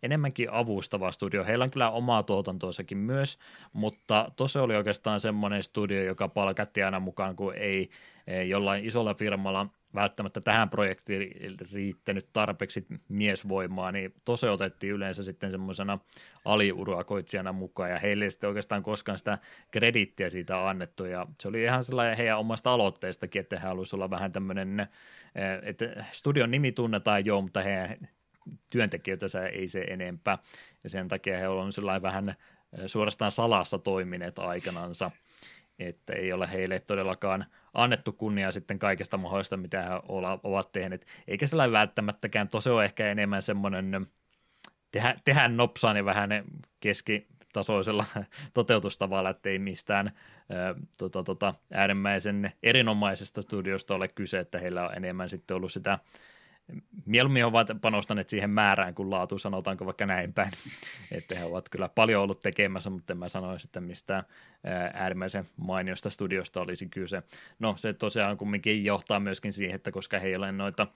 enemmänkin 0.04 0.52
avustava 0.52 1.12
studio. 1.12 1.46
Heillä 1.46 1.64
on 1.64 1.72
kyllä 1.72 1.92
omaa 1.92 2.24
tuotantoasakin 2.24 2.98
myös, 2.98 3.40
mutta 3.74 4.32
Tose 4.36 4.60
oli 4.60 4.76
oikeastaan 4.76 5.20
semmoinen 5.20 5.64
studio, 5.64 6.04
joka 6.04 6.28
palkatti 6.28 6.84
aina 6.84 7.00
mukaan, 7.00 7.36
kun 7.36 7.56
ei 7.56 7.90
jollain 8.48 8.86
isolla 8.86 9.14
firmalla 9.14 9.68
välttämättä 9.98 10.42
tähän 10.42 10.70
projektiin 10.70 11.58
riittänyt 11.74 12.30
tarpeeksi 12.34 12.86
miesvoimaa, 13.10 13.92
niin 13.92 14.14
tose 14.26 14.50
otettiin 14.50 14.94
yleensä 14.94 15.24
sitten 15.24 15.52
semmoisena 15.52 16.00
aliurakoitsijana 16.46 17.54
mukaan, 17.54 17.90
ja 17.90 18.00
heille 18.00 18.24
ei 18.24 18.32
sitten 18.32 18.48
oikeastaan 18.48 18.84
koskaan 18.84 19.18
sitä 19.18 19.38
kredittiä 19.72 20.30
siitä 20.30 20.70
annettu, 20.70 21.06
ja 21.06 21.28
se 21.42 21.48
oli 21.48 21.64
ihan 21.64 21.84
sellainen 21.84 22.18
heidän 22.18 22.40
omasta 22.40 22.74
aloitteestakin, 22.74 23.40
että 23.40 23.60
he 23.60 23.68
haluaisivat 23.68 23.98
olla 23.98 24.10
vähän 24.10 24.32
tämmöinen, 24.32 24.80
eh, 24.80 24.88
että 25.62 26.06
studion 26.12 26.52
nimi 26.52 26.72
tunnetaan 26.72 27.26
jo, 27.26 27.42
mutta 27.42 27.62
heidän 27.62 27.98
työntekijöitä 28.72 29.26
ei 29.54 29.68
se 29.68 29.82
enempää, 29.82 30.38
ja 30.84 30.90
sen 30.90 31.08
takia 31.08 31.38
he 31.38 31.48
ovat 31.48 31.76
sellainen 31.76 32.02
vähän 32.02 32.34
suorastaan 32.86 33.32
salassa 33.32 33.80
toimineet 33.80 34.40
aikanansa, 34.40 35.12
että 35.80 36.14
ei 36.14 36.34
ole 36.34 36.52
heille 36.52 36.80
todellakaan 36.80 37.46
annettu 37.78 38.12
kunnia 38.14 38.52
sitten 38.52 38.80
kaikesta 38.80 39.18
mahdollista, 39.18 39.58
mitä 39.58 39.82
he 39.82 39.90
ovat 40.44 40.72
tehneet, 40.72 41.08
eikä 41.28 41.48
sellainen 41.48 41.72
välttämättäkään, 41.72 42.48
tosi 42.50 42.70
on 42.70 42.84
ehkä 42.84 43.12
enemmän 43.12 43.42
semmoinen 43.42 44.08
tehdä, 44.92 45.16
tehdä 45.24 45.48
nopsaan 45.48 45.98
ja 45.98 46.06
vähän 46.06 46.30
keskitasoisella 46.80 48.06
toteutustavalla, 48.54 49.30
että 49.30 49.50
ei 49.50 49.60
mistään 49.60 50.12
ää, 50.50 50.76
tota, 50.98 51.24
tota, 51.24 51.54
äärimmäisen 51.72 52.52
erinomaisesta 52.64 53.42
studiosta 53.42 53.96
ole 53.96 54.08
kyse, 54.08 54.40
että 54.40 54.60
heillä 54.60 54.88
on 54.88 54.96
enemmän 54.96 55.30
sitten 55.30 55.58
ollut 55.58 55.74
sitä 55.74 56.00
mieluummin 57.06 57.46
ovat 57.46 57.68
panostaneet 57.82 58.30
siihen 58.30 58.50
määrään 58.52 58.96
kuin 58.96 59.10
laatu, 59.10 59.38
sanotaanko 59.38 59.86
vaikka 59.86 60.06
näin 60.06 60.34
päin. 60.34 60.52
Että 61.18 61.40
he 61.40 61.46
ovat 61.46 61.70
kyllä 61.70 61.90
paljon 61.90 62.24
ollut 62.24 62.42
tekemässä, 62.42 62.90
mutta 62.90 63.14
en 63.14 63.18
mä 63.18 63.28
sanoisi, 63.28 63.68
että 63.68 63.82
mistään 63.82 64.24
äärimmäisen 64.94 65.46
mainiosta 65.58 66.10
studiosta 66.10 66.62
olisi 66.62 66.90
kyse. 66.90 67.24
No 67.60 67.74
se 67.78 67.94
tosiaan 67.94 68.38
kumminkin 68.38 68.86
johtaa 68.86 69.20
myöskin 69.20 69.54
siihen, 69.54 69.76
että 69.76 69.92
koska 69.92 70.20
heillä 70.20 70.46
ei 70.46 70.54
noita 70.54 70.88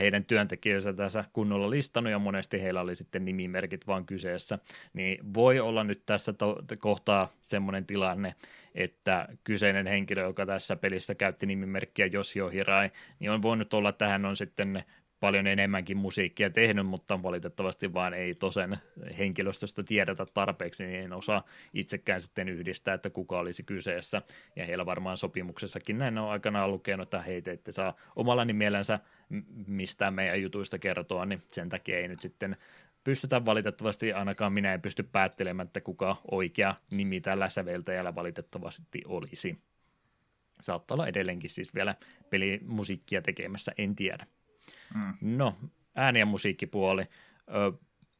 heidän 0.00 0.24
työntekijöitä 0.24 0.92
tässä 0.92 1.24
kunnolla 1.32 1.70
listannut 1.70 2.10
ja 2.10 2.18
monesti 2.18 2.62
heillä 2.62 2.80
oli 2.80 2.96
sitten 2.96 3.24
nimimerkit 3.24 3.86
vaan 3.86 4.06
kyseessä, 4.06 4.58
niin 4.92 5.34
voi 5.34 5.60
olla 5.60 5.84
nyt 5.84 6.06
tässä 6.06 6.32
to- 6.32 6.62
kohtaa 6.78 7.32
semmoinen 7.42 7.86
tilanne, 7.86 8.34
että 8.74 9.28
kyseinen 9.44 9.86
henkilö, 9.86 10.22
joka 10.22 10.46
tässä 10.46 10.76
pelissä 10.76 11.14
käytti 11.14 11.46
nimimerkkiä 11.46 12.10
Yoshio 12.12 12.48
Hirai, 12.48 12.90
niin 13.18 13.30
on 13.30 13.42
voinut 13.42 13.74
olla, 13.74 13.88
että 13.88 14.08
hän 14.08 14.24
on 14.24 14.36
sitten 14.36 14.84
paljon 15.22 15.46
enemmänkin 15.46 15.96
musiikkia 15.96 16.50
tehnyt, 16.50 16.86
mutta 16.86 17.22
valitettavasti 17.22 17.94
vaan 17.94 18.14
ei 18.14 18.34
tosen 18.34 18.76
henkilöstöstä 19.18 19.82
tiedetä 19.82 20.26
tarpeeksi, 20.34 20.86
niin 20.86 21.04
en 21.04 21.12
osaa 21.12 21.44
itsekään 21.74 22.22
sitten 22.22 22.48
yhdistää, 22.48 22.94
että 22.94 23.10
kuka 23.10 23.38
olisi 23.38 23.62
kyseessä. 23.62 24.22
Ja 24.56 24.66
heillä 24.66 24.86
varmaan 24.86 25.16
sopimuksessakin 25.16 25.98
näin 25.98 26.18
on 26.18 26.30
aikanaan 26.30 26.70
lukenut, 26.70 27.06
että 27.06 27.22
hei, 27.22 27.42
te 27.42 27.50
ette 27.50 27.72
saa 27.72 27.96
omalla 28.16 28.44
nimellensä 28.44 28.98
mistään 29.66 30.14
meidän 30.14 30.42
jutuista 30.42 30.78
kertoa, 30.78 31.26
niin 31.26 31.42
sen 31.48 31.68
takia 31.68 31.98
ei 31.98 32.08
nyt 32.08 32.18
sitten 32.18 32.56
pystytä 33.04 33.44
valitettavasti, 33.44 34.12
ainakaan 34.12 34.52
minä 34.52 34.74
en 34.74 34.82
pysty 34.82 35.02
päättelemään, 35.02 35.66
että 35.66 35.80
kuka 35.80 36.16
oikea 36.30 36.74
nimi 36.90 37.20
tällä 37.20 37.48
säveltäjällä 37.48 38.14
valitettavasti 38.14 39.02
olisi. 39.06 39.58
Saattaa 40.60 40.94
olla 40.94 41.08
edelleenkin 41.08 41.50
siis 41.50 41.74
vielä 41.74 41.94
pelimusiikkia 42.30 43.22
tekemässä, 43.22 43.72
en 43.78 43.96
tiedä. 43.96 44.26
Mm. 44.94 45.36
No, 45.36 45.56
ääni- 45.94 46.18
ja 46.18 46.26
musiikkipuoli. 46.26 47.02
Ö, 47.48 47.72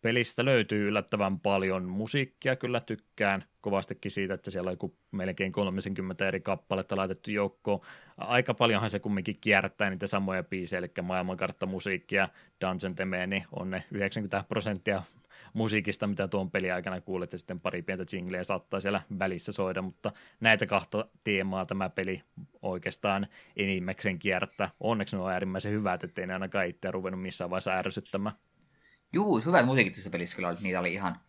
pelistä 0.02 0.44
löytyy 0.44 0.88
yllättävän 0.88 1.40
paljon 1.40 1.84
musiikkia, 1.84 2.56
kyllä 2.56 2.80
tykkään 2.80 3.44
kovastikin 3.60 4.10
siitä, 4.10 4.34
että 4.34 4.50
siellä 4.50 4.68
on 4.68 4.72
joku 4.72 4.96
melkein 5.10 5.52
30 5.52 6.28
eri 6.28 6.40
kappaletta 6.40 6.96
laitettu 6.96 7.30
joukkoon. 7.30 7.80
Aika 8.16 8.54
paljonhan 8.54 8.90
se 8.90 8.98
kumminkin 8.98 9.36
kierrättää 9.40 9.90
niitä 9.90 10.06
samoja 10.06 10.42
biisejä, 10.42 10.78
eli 10.78 10.90
maailmankarttamusiikkia, 11.02 12.28
Dungeon 12.60 12.94
Theme, 12.94 13.26
niin 13.26 13.44
on 13.52 13.70
ne 13.70 13.84
90 13.90 14.44
prosenttia 14.48 15.02
musiikista, 15.52 16.06
mitä 16.06 16.28
tuon 16.28 16.50
peli 16.50 16.70
aikana 16.70 17.00
kuulet, 17.00 17.32
ja 17.32 17.38
sitten 17.38 17.60
pari 17.60 17.82
pientä 17.82 18.04
jingleä 18.12 18.44
saattaa 18.44 18.80
siellä 18.80 19.02
välissä 19.18 19.52
soida, 19.52 19.82
mutta 19.82 20.12
näitä 20.40 20.66
kahta 20.66 21.08
teemaa 21.24 21.66
tämä 21.66 21.88
peli 21.88 22.22
oikeastaan 22.62 23.26
enimmäkseen 23.56 24.18
kierrättää. 24.18 24.70
Onneksi 24.80 25.16
ne 25.16 25.22
on 25.22 25.32
äärimmäisen 25.32 25.72
hyvät, 25.72 26.04
ettei 26.04 26.26
ne 26.26 26.32
ainakaan 26.32 26.66
itse 26.66 26.90
ruvennut 26.90 27.22
missään 27.22 27.50
vaiheessa 27.50 27.72
ärsyttämään. 27.72 28.36
Juu, 29.12 29.38
hyvät 29.46 29.66
musiikit 29.66 29.92
tässä 29.92 30.10
pelissä 30.10 30.36
kyllä 30.36 30.48
oli, 30.48 30.56
niitä 30.62 30.80
oli 30.80 30.92
ihan, 30.92 31.20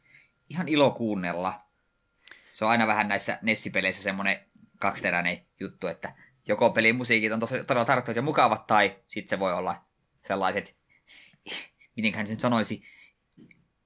ihan 0.49 0.67
ilo 0.67 0.91
kuunnella. 0.91 1.53
Se 2.51 2.65
on 2.65 2.71
aina 2.71 2.87
vähän 2.87 3.07
näissä 3.07 3.39
Nessi-peleissä 3.41 4.03
semmoinen 4.03 4.39
kaksiteräinen 4.79 5.45
juttu, 5.59 5.87
että 5.87 6.13
joko 6.47 6.69
pelin 6.69 6.95
musiikit 6.95 7.31
on 7.31 7.39
tosi, 7.39 7.63
todella 7.67 7.85
tarttuvat 7.85 8.15
ja 8.15 8.21
mukavat, 8.21 8.67
tai 8.67 8.95
sitten 9.07 9.29
se 9.29 9.39
voi 9.39 9.53
olla 9.53 9.75
sellaiset, 10.21 10.75
mitenköhän 11.95 12.27
se 12.27 12.33
nyt 12.33 12.39
sanoisi, 12.39 12.83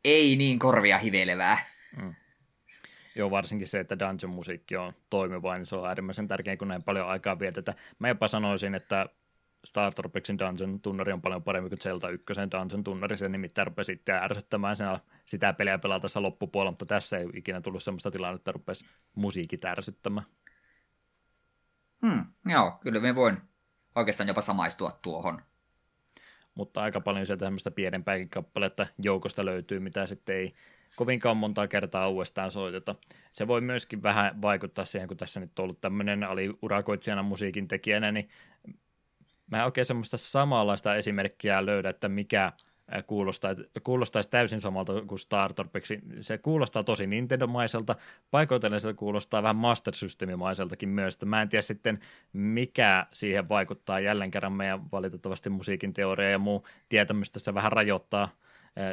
ei 0.08 0.36
niin 0.36 0.60
korvia 0.60 0.98
hivelevää. 0.98 1.58
Mm. 2.02 2.16
Joo, 3.16 3.32
varsinkin 3.32 3.68
se, 3.68 3.80
että 3.80 4.00
dungeon-musiikki 4.00 4.78
on 4.78 4.94
toimiva, 5.10 5.58
niin 5.58 5.66
se 5.66 5.76
on 5.76 5.88
äärimmäisen 5.88 6.28
tärkeää, 6.28 6.58
kun 6.58 6.68
näin 6.68 6.84
paljon 6.84 7.08
aikaa 7.08 7.40
vietetään. 7.40 7.78
Mä 8.00 8.08
jopa 8.08 8.28
sanoisin, 8.28 8.76
että 8.76 9.06
Star 9.66 9.94
Troopiksin 9.94 10.40
Dungeon 10.40 10.82
tunnari 10.82 11.12
on 11.12 11.22
paljon 11.22 11.44
parempi 11.44 11.70
kuin 11.70 11.80
Zelda 11.80 12.10
1 12.10 12.26
Dungeon 12.52 12.84
tunnari, 12.84 13.18
se 13.18 13.30
nimittäin 13.30 13.68
rupesi 13.68 13.86
sitten 13.94 14.16
ärsyttämään 14.16 14.76
sen, 14.76 14.88
sitä 15.26 15.54
peliä 15.54 15.78
pelata 15.78 16.08
loppupuolella, 16.22 16.72
mutta 16.72 16.86
tässä 16.86 17.18
ei 17.18 17.28
ikinä 17.34 17.62
tullut 17.62 17.84
sellaista 17.84 18.12
tilannetta, 18.12 18.42
että 18.42 18.52
rupesi 18.52 18.86
musiikit 19.16 19.66
ärsyttämään. 19.66 20.26
Hmm, 22.06 22.26
joo, 22.46 22.72
kyllä 22.82 23.00
me 23.00 23.16
voin 23.16 23.38
oikeastaan 23.96 24.28
jopa 24.28 24.42
samaistua 24.42 24.92
tuohon 25.02 25.42
mutta 26.58 26.82
aika 26.82 27.02
paljon 27.02 27.26
sieltä 27.26 27.46
tämmöistä 27.46 27.72
pienempääkin 27.72 28.30
kappaletta 28.30 28.88
joukosta 29.00 29.46
löytyy, 29.46 29.80
mitä 29.80 30.06
sitten 30.06 30.36
ei 30.36 30.54
kovinkaan 30.96 31.38
montaa 31.38 31.68
kertaa 31.68 32.10
uudestaan 32.10 32.52
soiteta. 32.52 32.96
Se 33.34 33.48
voi 33.48 33.62
myöskin 33.62 34.04
vähän 34.04 34.42
vaikuttaa 34.42 34.86
siihen, 34.86 35.08
kun 35.08 35.18
tässä 35.18 35.40
nyt 35.40 35.60
on 35.60 35.64
ollut 35.64 35.82
tämmöinen 35.82 36.24
aliurakoitsijana 36.24 37.24
musiikin 37.24 37.68
tekijänä, 37.68 38.12
niin 38.12 38.30
mä 39.52 39.58
en 39.58 39.66
oikein 39.66 39.86
semmoista 39.86 40.18
samanlaista 40.18 40.96
esimerkkiä 40.96 41.66
löydä, 41.66 41.90
että 41.90 42.10
mikä– 42.10 42.52
kuulostaa, 43.08 43.56
kuulostaisi 43.84 44.30
täysin 44.30 44.60
samalta 44.60 44.94
kuin 45.08 45.20
Star 45.20 45.54
Torpeksi. 45.54 46.00
Se 46.22 46.38
kuulostaa 46.38 46.84
tosi 46.84 47.08
Nintendo-maiselta, 47.08 47.96
paikoitellen 48.32 48.82
se 48.82 48.94
kuulostaa 48.94 49.44
vähän 49.44 49.56
Master 49.56 49.96
System-maiseltakin 49.96 50.90
myös, 50.90 51.18
mä 51.26 51.42
en 51.42 51.50
tiedä 51.50 51.62
sitten 51.62 52.00
mikä 52.34 53.06
siihen 53.12 53.50
vaikuttaa. 53.50 54.00
Jälleen 54.00 54.32
kerran 54.32 54.54
meidän 54.54 54.92
valitettavasti 54.92 55.50
musiikin 55.50 55.94
teoria 55.94 56.30
ja 56.30 56.40
muu 56.40 56.68
tietämys 56.90 57.32
tässä 57.32 57.54
vähän 57.54 57.72
rajoittaa 57.72 58.30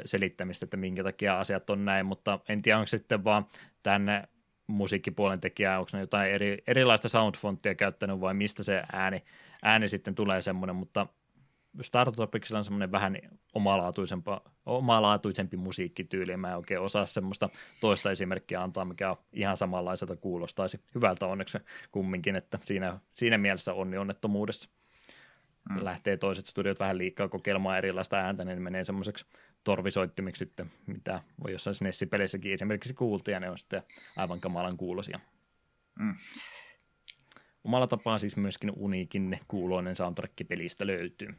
selittämistä, 0.05 0.67
että 0.67 0.77
minkä 0.77 1.05
takia 1.05 1.41
asiat 1.41 1.71
on 1.71 1.85
näin, 1.85 2.07
mutta 2.07 2.39
en 2.49 2.63
tiedä, 2.63 2.79
onko 2.79 2.87
sitten 2.87 3.25
vaan 3.25 3.47
tänne 3.83 4.29
musiikkipuolen 4.67 5.41
tekijä, 5.41 5.79
onko 5.79 5.91
ne 5.93 6.01
jotain 6.01 6.31
eri, 6.31 6.59
erilaista 6.67 7.09
soundfonttia 7.09 7.75
käyttänyt 7.75 8.21
vai 8.21 8.35
mistä 8.35 8.63
se 8.63 8.83
ääni, 8.93 9.23
ääni 9.63 9.89
sitten 9.89 10.15
tulee 10.15 10.43
semmoinen, 10.43 10.77
mutta 10.77 11.07
Startupiksilla 11.81 12.59
on 12.59 12.65
semmoinen 12.65 12.93
vähän 12.93 13.19
omalaatuisempi 14.67 15.57
musiikkityyli. 15.57 16.37
Mä 16.37 16.51
en 16.51 16.57
oikein 16.57 16.81
osaa 16.81 17.07
semmoista 17.07 17.49
toista 17.81 18.11
esimerkkiä 18.11 18.63
antaa, 18.63 18.85
mikä 18.85 19.11
on 19.11 19.17
ihan 19.33 19.57
samanlaiselta 19.57 20.17
kuulostaisi. 20.17 20.81
Hyvältä 20.95 21.27
onneksi 21.27 21.59
kumminkin, 21.91 22.37
että 22.37 22.59
siinä, 22.63 22.99
siinä 23.15 23.39
mielessä 23.39 23.75
onni 23.75 23.99
onnettomuudessa. 23.99 24.69
Mm. 25.71 25.85
Lähtee 25.85 26.17
toiset 26.17 26.47
studiot 26.47 26.81
vähän 26.81 26.99
liikaa 26.99 27.29
kokeilemaan 27.29 27.79
erilaista 27.79 28.17
ääntä, 28.17 28.45
niin 28.45 28.63
menee 28.63 28.85
semmoiseksi 28.85 29.27
torvisoittimiksi 29.65 30.39
sitten, 30.39 30.73
mitä 30.87 31.23
voi 31.43 31.53
jossain 31.53 31.75
SNES-peleissäkin 31.75 32.53
esimerkiksi 32.53 32.95
kuultiin, 32.95 33.33
ja 33.33 33.41
ne 33.41 33.51
on 33.51 33.59
sitten 33.59 33.83
aivan 34.17 34.41
kamalan 34.41 34.77
kuulosia. 34.77 35.21
Mm. 35.99 36.15
Omalla 37.65 37.87
tapaa 37.87 38.19
siis 38.19 38.37
myöskin 38.37 38.73
uniikin 38.77 39.39
kuuloinen 39.49 39.97
soundtrack 39.97 40.49
pelistä 40.49 40.87
löytyy. 40.87 41.35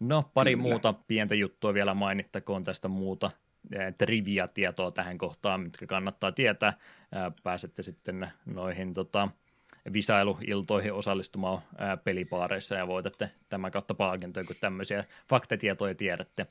No, 0.00 0.30
pari 0.34 0.50
Kyllä. 0.54 0.62
muuta 0.62 0.92
pientä 0.92 1.34
juttua 1.34 1.74
vielä 1.74 1.94
mainittakoon 1.94 2.64
tästä 2.64 2.88
muuta 2.88 3.30
trivia-tietoa 3.98 4.90
tähän 4.90 5.18
kohtaan, 5.18 5.60
mitkä 5.60 5.86
kannattaa 5.86 6.32
tietää. 6.32 6.72
Pääsette 7.42 7.82
sitten 7.82 8.28
noihin 8.46 8.94
tota, 8.94 9.28
visailuiltoihin 9.92 10.92
osallistumaan 10.92 11.62
pelipaareissa 12.04 12.74
ja 12.74 12.86
voitatte 12.86 13.30
tämän 13.48 13.70
kautta 13.70 13.94
palkintoja, 13.94 14.46
kun 14.46 14.56
tämmöisiä 14.60 15.04
faktatietoja 15.28 15.94
tiedätte. 15.94 16.46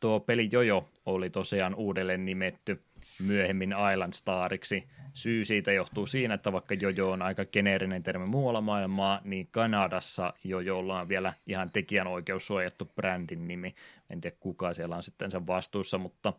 Tuo 0.00 0.20
peli 0.20 0.48
Jojo 0.52 0.88
oli 1.06 1.30
tosiaan 1.30 1.74
uudelleen 1.74 2.24
nimetty 2.24 2.82
myöhemmin 3.26 3.74
Island 3.92 4.12
Stariksi. 4.12 4.86
Syy 5.14 5.44
siitä 5.44 5.72
johtuu 5.72 6.06
siinä, 6.06 6.34
että 6.34 6.52
vaikka 6.52 6.74
Jojo 6.74 7.10
on 7.10 7.22
aika 7.22 7.44
geneerinen 7.44 8.02
termi 8.02 8.26
muualla 8.26 8.60
maailmaa, 8.60 9.20
niin 9.24 9.48
Kanadassa 9.50 10.32
Jojolla 10.44 11.00
on 11.00 11.08
vielä 11.08 11.32
ihan 11.46 11.70
tekijänoikeus 11.70 12.46
suojattu 12.46 12.84
brändin 12.96 13.48
nimi. 13.48 13.74
En 14.10 14.20
tiedä 14.20 14.36
kuka 14.40 14.74
siellä 14.74 14.96
on 14.96 15.02
sitten 15.02 15.30
sen 15.30 15.46
vastuussa, 15.46 15.98
mutta 15.98 16.32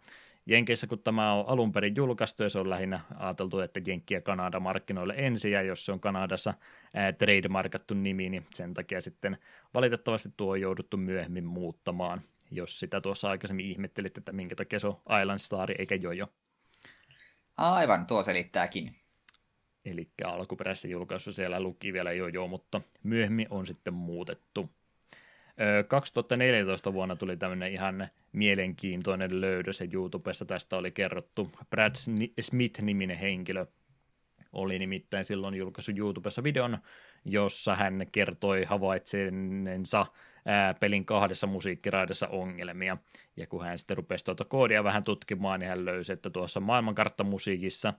Jenkeissä, 0.45 0.87
kun 0.87 0.99
tämä 0.99 1.33
on 1.33 1.45
alun 1.47 1.71
perin 1.71 1.95
julkaistu, 1.95 2.43
ja 2.43 2.49
se 2.49 2.59
on 2.59 2.69
lähinnä 2.69 2.99
ajateltu, 3.15 3.59
että 3.59 3.81
Jenkki 3.87 4.13
ja 4.13 4.21
Kanada 4.21 4.59
markkinoille 4.59 5.13
ensin, 5.17 5.51
ja 5.51 5.61
jos 5.61 5.85
se 5.85 5.91
on 5.91 5.99
Kanadassa 5.99 6.53
ää, 6.93 7.13
trademarkattu 7.13 7.93
nimi, 7.93 8.29
niin 8.29 8.45
sen 8.53 8.73
takia 8.73 9.01
sitten 9.01 9.37
valitettavasti 9.73 10.29
tuo 10.37 10.51
on 10.51 10.61
jouduttu 10.61 10.97
myöhemmin 10.97 11.45
muuttamaan, 11.45 12.21
jos 12.51 12.79
sitä 12.79 13.01
tuossa 13.01 13.29
aikaisemmin 13.29 13.65
ihmettelit, 13.65 14.17
että 14.17 14.31
minkä 14.31 14.55
takia 14.55 14.79
se 14.79 14.87
on 14.87 15.01
Island 15.21 15.39
Star 15.39 15.71
eikä 15.77 15.95
Jojo. 15.95 16.27
Aivan, 17.57 18.05
tuo 18.05 18.23
selittääkin. 18.23 18.95
Eli 19.85 20.11
alkuperäisessä 20.23 20.87
julkaisussa 20.87 21.31
siellä 21.31 21.59
luki 21.59 21.93
vielä 21.93 22.11
Jojo, 22.11 22.47
mutta 22.47 22.81
myöhemmin 23.03 23.47
on 23.49 23.65
sitten 23.65 23.93
muutettu. 23.93 24.69
2014 25.87 26.93
vuonna 26.93 27.15
tuli 27.15 27.37
tämmöinen 27.37 27.71
ihan 27.71 28.07
mielenkiintoinen 28.31 29.41
löydös 29.41 29.81
ja 29.81 29.87
YouTubessa 29.93 30.45
tästä 30.45 30.77
oli 30.77 30.91
kerrottu. 30.91 31.51
Brad 31.69 31.95
Smith-niminen 32.41 33.17
henkilö 33.17 33.65
oli 34.51 34.79
nimittäin 34.79 35.25
silloin 35.25 35.55
julkaisu 35.55 35.91
YouTubessa 35.97 36.43
videon, 36.43 36.77
jossa 37.25 37.75
hän 37.75 38.07
kertoi 38.11 38.65
havaitsenensa 40.45 40.79
pelin 40.79 41.05
kahdessa 41.05 41.47
musiikkiraidassa 41.47 42.27
ongelmia. 42.27 42.97
Ja 43.37 43.47
kun 43.47 43.63
hän 43.63 43.79
sitten 43.79 43.97
rupesi 43.97 44.25
tuota 44.25 44.45
koodia 44.45 44.83
vähän 44.83 45.03
tutkimaan, 45.03 45.59
niin 45.59 45.69
hän 45.69 45.85
löysi, 45.85 46.13
että 46.13 46.29
tuossa 46.29 46.59
maailmankarttamusiikissa 46.59 47.93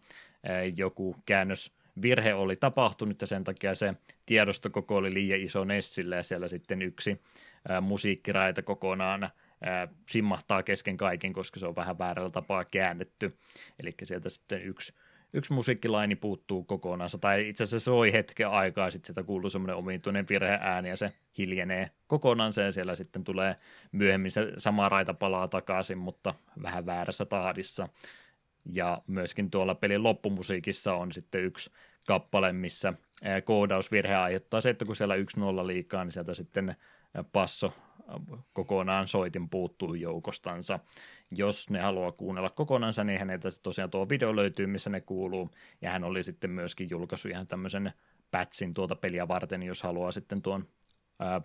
joku 0.76 1.16
käännös 1.26 1.72
virhe 2.02 2.34
oli 2.34 2.56
tapahtunut 2.56 3.20
ja 3.20 3.26
sen 3.26 3.44
takia 3.44 3.74
se 3.74 3.94
tiedostokoko 4.26 4.96
oli 4.96 5.14
liian 5.14 5.40
iso 5.40 5.64
Nessille 5.64 6.16
ja 6.16 6.22
siellä 6.22 6.48
sitten 6.48 6.82
yksi 6.82 7.20
ää, 7.68 7.80
musiikkiraita 7.80 8.62
kokonaan 8.62 9.22
ää, 9.62 9.88
simmahtaa 10.08 10.62
kesken 10.62 10.96
kaiken, 10.96 11.32
koska 11.32 11.60
se 11.60 11.66
on 11.66 11.76
vähän 11.76 11.98
väärällä 11.98 12.30
tapaa 12.30 12.64
käännetty. 12.64 13.36
Eli 13.78 13.94
sieltä 14.02 14.28
sitten 14.28 14.62
yksi, 14.62 14.94
yksi 15.34 15.52
musiikkilaini 15.52 16.16
puuttuu 16.16 16.64
kokonaan, 16.64 17.10
tai 17.20 17.48
itse 17.48 17.64
asiassa 17.64 17.84
soi 17.84 18.12
hetken 18.12 18.48
aikaa, 18.48 18.90
sitten 18.90 19.06
sieltä 19.06 19.22
kuuluu 19.22 19.50
semmoinen 19.50 19.76
omituinen 19.76 20.26
virheääni 20.28 20.88
ja 20.88 20.96
se 20.96 21.12
hiljenee 21.38 21.90
kokonaan 22.06 22.52
ja 22.64 22.72
siellä 22.72 22.94
sitten 22.94 23.24
tulee 23.24 23.56
myöhemmin 23.92 24.30
se 24.30 24.52
sama 24.58 24.88
raita 24.88 25.14
palaa 25.14 25.48
takaisin, 25.48 25.98
mutta 25.98 26.34
vähän 26.62 26.86
väärässä 26.86 27.24
tahdissa. 27.24 27.88
Ja 28.72 29.02
myöskin 29.06 29.50
tuolla 29.50 29.74
pelin 29.74 30.02
loppumusiikissa 30.02 30.94
on 30.94 31.12
sitten 31.12 31.44
yksi 31.44 31.70
kappale, 32.06 32.52
missä 32.52 32.92
koodausvirhe 33.44 34.14
aiheuttaa 34.14 34.60
se, 34.60 34.70
että 34.70 34.84
kun 34.84 34.96
siellä 34.96 35.14
yksi 35.14 35.40
nolla 35.40 35.66
liikaa, 35.66 36.04
niin 36.04 36.12
sieltä 36.12 36.34
sitten 36.34 36.76
passo 37.32 37.72
kokonaan 38.52 39.08
soitin 39.08 39.48
puuttuu 39.48 39.94
joukostansa. 39.94 40.78
Jos 41.36 41.70
ne 41.70 41.80
haluaa 41.80 42.12
kuunnella 42.12 42.50
kokonansa, 42.50 43.04
niin 43.04 43.18
häneltä 43.18 43.48
tosiaan 43.62 43.90
tuo 43.90 44.08
video 44.08 44.36
löytyy, 44.36 44.66
missä 44.66 44.90
ne 44.90 45.00
kuuluu, 45.00 45.50
ja 45.80 45.90
hän 45.90 46.04
oli 46.04 46.22
sitten 46.22 46.50
myöskin 46.50 46.90
julkaissut 46.90 47.30
ihan 47.30 47.46
tämmöisen 47.46 47.92
patchin 48.30 48.74
tuota 48.74 48.96
peliä 48.96 49.28
varten, 49.28 49.62
jos 49.62 49.82
haluaa 49.82 50.12
sitten 50.12 50.42
tuon 50.42 50.68
ää, 51.18 51.40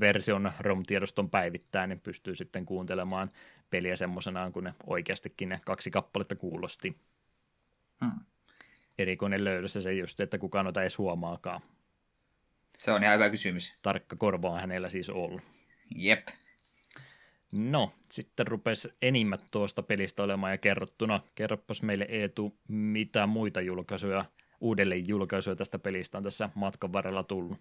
version 0.00 0.52
ROM-tiedoston 0.60 1.30
päivittää, 1.30 1.86
niin 1.86 2.00
pystyy 2.00 2.34
sitten 2.34 2.66
kuuntelemaan 2.66 3.28
peliä 3.70 3.96
semmoisenaan, 3.96 4.52
kun 4.52 4.64
ne 4.64 4.74
oikeastikin 4.86 5.48
ne 5.48 5.60
kaksi 5.64 5.90
kappaletta 5.90 6.36
kuulosti. 6.36 6.96
Hmm. 8.04 8.20
Erikoinen 8.98 9.44
löydös 9.44 9.72
se 9.72 9.92
just, 9.92 10.20
että 10.20 10.38
kukaan 10.38 10.64
noita 10.64 10.80
edes 10.80 10.98
huomaakaan. 10.98 11.60
Se 12.78 12.92
on 12.92 13.02
ihan 13.02 13.14
hyvä 13.14 13.30
kysymys. 13.30 13.74
Tarkka 13.82 14.16
korva 14.16 14.50
on 14.50 14.60
hänellä 14.60 14.88
siis 14.88 15.10
ollut. 15.10 15.42
Jep. 15.94 16.28
No, 17.52 17.92
sitten 18.10 18.46
rupesi 18.46 18.88
enimmät 19.02 19.44
tuosta 19.50 19.82
pelistä 19.82 20.22
olemaan 20.22 20.52
ja 20.52 20.58
kerrottuna. 20.58 21.20
Kerropas 21.34 21.82
meille 21.82 22.06
Eetu, 22.08 22.58
mitä 22.68 23.26
muita 23.26 23.60
julkaisuja, 23.60 24.24
uudelleen 24.60 25.08
julkaisuja 25.08 25.56
tästä 25.56 25.78
pelistä 25.78 26.18
on 26.18 26.24
tässä 26.24 26.50
matkan 26.54 26.92
varrella 26.92 27.22
tullut. 27.22 27.58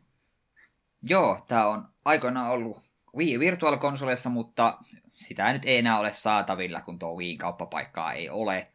Joo, 1.04 1.40
tämä 1.48 1.68
on 1.68 1.88
aikoinaan 2.06 2.52
ollut 2.52 2.78
Wii 3.18 3.40
Virtual 3.40 3.78
Consoleissa, 3.78 4.30
mutta 4.30 4.78
sitä 5.14 5.54
nyt 5.54 5.66
ei 5.66 5.78
enää 5.78 6.00
ole 6.00 6.12
saatavilla, 6.12 6.82
kun 6.82 7.00
tuo 7.00 7.18
Wii 7.18 7.38
kauppapaikkaa 7.38 8.14
ei 8.14 8.30
ole. 8.30 8.68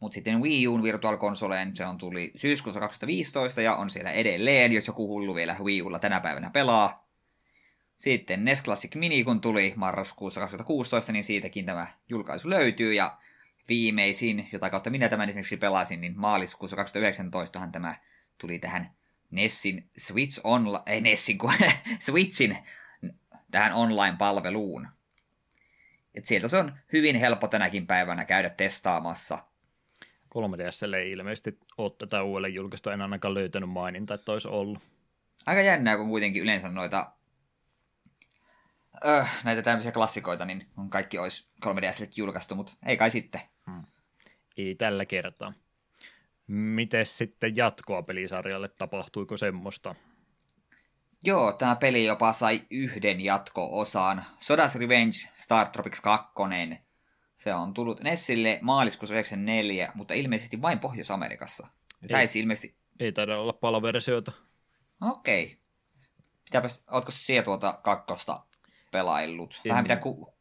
Mutta 0.00 0.14
sitten 0.14 0.42
Wii 0.42 0.68
Uun 0.68 0.82
Virtual 0.82 1.16
Consoleen 1.16 1.76
se 1.76 1.86
on 1.86 1.98
tuli 1.98 2.32
syyskuussa 2.36 2.80
2015 2.80 3.62
ja 3.62 3.76
on 3.76 3.90
siellä 3.90 4.10
edelleen, 4.10 4.72
jos 4.72 4.86
joku 4.86 5.08
hullu 5.08 5.34
vielä 5.34 5.56
Wii 5.62 5.82
Ulla 5.82 5.98
tänä 5.98 6.20
päivänä 6.20 6.50
pelaa. 6.50 7.01
Sitten 8.02 8.44
NES 8.44 8.62
Classic 8.62 8.94
Mini, 8.94 9.24
kun 9.24 9.40
tuli 9.40 9.72
marraskuussa 9.76 10.40
2016, 10.40 11.12
niin 11.12 11.24
siitäkin 11.24 11.66
tämä 11.66 11.86
julkaisu 12.08 12.50
löytyy. 12.50 12.94
Ja 12.94 13.18
viimeisin, 13.68 14.48
jota 14.52 14.70
kautta 14.70 14.90
minä 14.90 15.08
tämän 15.08 15.28
esimerkiksi 15.28 15.56
pelasin, 15.56 16.00
niin 16.00 16.12
maaliskuussa 16.16 16.76
2019 16.76 17.68
tämä 17.72 17.94
tuli 18.38 18.58
tähän 18.58 18.90
Nessin 19.30 19.90
Switch 19.96 20.40
Online, 20.44 20.82
ei 20.86 21.00
Nessin, 21.00 21.38
kun 21.38 21.52
Switchin 22.06 22.58
tähän 23.50 23.72
online-palveluun. 23.72 24.88
Et 26.14 26.26
sieltä 26.26 26.48
se 26.48 26.56
on 26.56 26.72
hyvin 26.92 27.16
helppo 27.16 27.48
tänäkin 27.48 27.86
päivänä 27.86 28.24
käydä 28.24 28.50
testaamassa. 28.50 29.38
3DSlle 30.34 30.96
ei 30.96 31.12
ilmeisesti 31.12 31.58
ole 31.78 31.92
tätä 31.98 32.22
uudelle 32.22 32.48
julkaista, 32.48 32.92
en 32.92 33.02
ainakaan 33.02 33.34
löytänyt 33.34 33.70
maininta, 33.70 34.14
että 34.14 34.32
olisi 34.32 34.48
ollut. 34.48 34.78
Aika 35.46 35.62
jännää, 35.62 35.96
kun 35.96 36.08
kuitenkin 36.08 36.42
yleensä 36.42 36.68
noita 36.68 37.12
öh, 39.06 39.30
näitä 39.44 39.62
tämmöisiä 39.62 39.92
klassikoita, 39.92 40.44
niin 40.44 40.66
on 40.76 40.90
kaikki 40.90 41.18
olisi 41.18 41.50
3DSlle 41.66 42.08
julkaistu, 42.16 42.54
mutta 42.54 42.72
ei 42.86 42.96
kai 42.96 43.10
sitten. 43.10 43.40
Hmm. 43.66 43.84
Ei 44.58 44.74
tällä 44.74 45.06
kertaa. 45.06 45.52
Miten 46.46 47.06
sitten 47.06 47.56
jatkoa 47.56 48.02
pelisarjalle, 48.02 48.68
tapahtuiko 48.78 49.36
semmoista? 49.36 49.94
Joo, 51.24 51.52
tämä 51.52 51.76
peli 51.76 52.04
jopa 52.04 52.32
sai 52.32 52.62
yhden 52.70 53.20
jatko-osaan. 53.20 54.24
Sodas 54.38 54.74
Revenge 54.74 55.16
Star 55.34 55.68
Tropics 55.68 56.00
2. 56.00 56.32
Se 57.36 57.54
on 57.54 57.74
tullut 57.74 58.00
Nessille 58.00 58.58
maaliskuussa 58.62 59.14
94, 59.14 59.92
mutta 59.94 60.14
ilmeisesti 60.14 60.62
vain 60.62 60.78
Pohjois-Amerikassa. 60.78 61.68
Ei, 62.02 62.40
ilmeisesti... 62.40 62.76
ei 63.00 63.12
taida 63.12 63.38
olla 63.38 63.52
palaversioita. 63.52 64.32
Okei. 65.00 65.42
Okay. 65.42 65.56
Pitääpäs, 66.44 66.84
ootko 66.90 67.10
siellä 67.10 67.44
tuota 67.44 67.80
kakkosta 67.82 68.44
pelaillut? 68.92 69.60
Vähän 69.68 69.84
mitä 69.84 69.96
ku, 69.96 70.34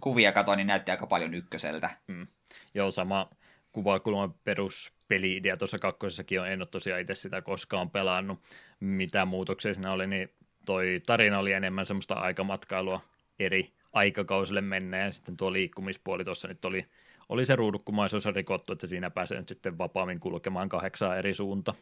kuvia 0.00 0.32
katsoin, 0.32 0.56
niin 0.56 0.66
näytti 0.66 0.90
aika 0.90 1.06
paljon 1.06 1.34
ykköseltä. 1.34 1.90
Mm. 2.08 2.26
Joo, 2.74 2.90
sama 2.90 3.24
kuvakulman 3.72 4.34
peruspeli-idea 4.44 5.56
tuossa 5.56 5.78
kakkosessakin 5.78 6.40
on, 6.40 6.48
en 6.48 6.60
ole 6.60 6.68
tosiaan 6.70 7.00
itse 7.00 7.14
sitä 7.14 7.42
koskaan 7.42 7.90
pelannut, 7.90 8.42
mitä 8.80 9.24
muutoksia 9.24 9.74
siinä 9.74 9.92
oli, 9.92 10.06
niin 10.06 10.28
toi 10.66 11.00
tarina 11.06 11.38
oli 11.38 11.52
enemmän 11.52 11.86
semmoista 11.86 12.14
aikamatkailua 12.14 13.00
eri 13.38 13.72
aikakausille 13.92 14.60
mennä, 14.60 14.98
ja 14.98 15.12
sitten 15.12 15.36
tuo 15.36 15.52
liikkumispuoli 15.52 16.24
tuossa 16.24 16.48
nyt 16.48 16.64
oli, 16.64 16.86
oli 17.28 17.44
se 17.44 17.56
ruudukkumaisuus 17.56 18.26
rikottu, 18.26 18.72
että 18.72 18.86
siinä 18.86 19.10
pääsee 19.10 19.38
nyt 19.38 19.48
sitten 19.48 19.78
vapaammin 19.78 20.20
kulkemaan 20.20 20.68
kahdeksaa 20.68 21.16
eri 21.16 21.34
suunta. 21.34 21.74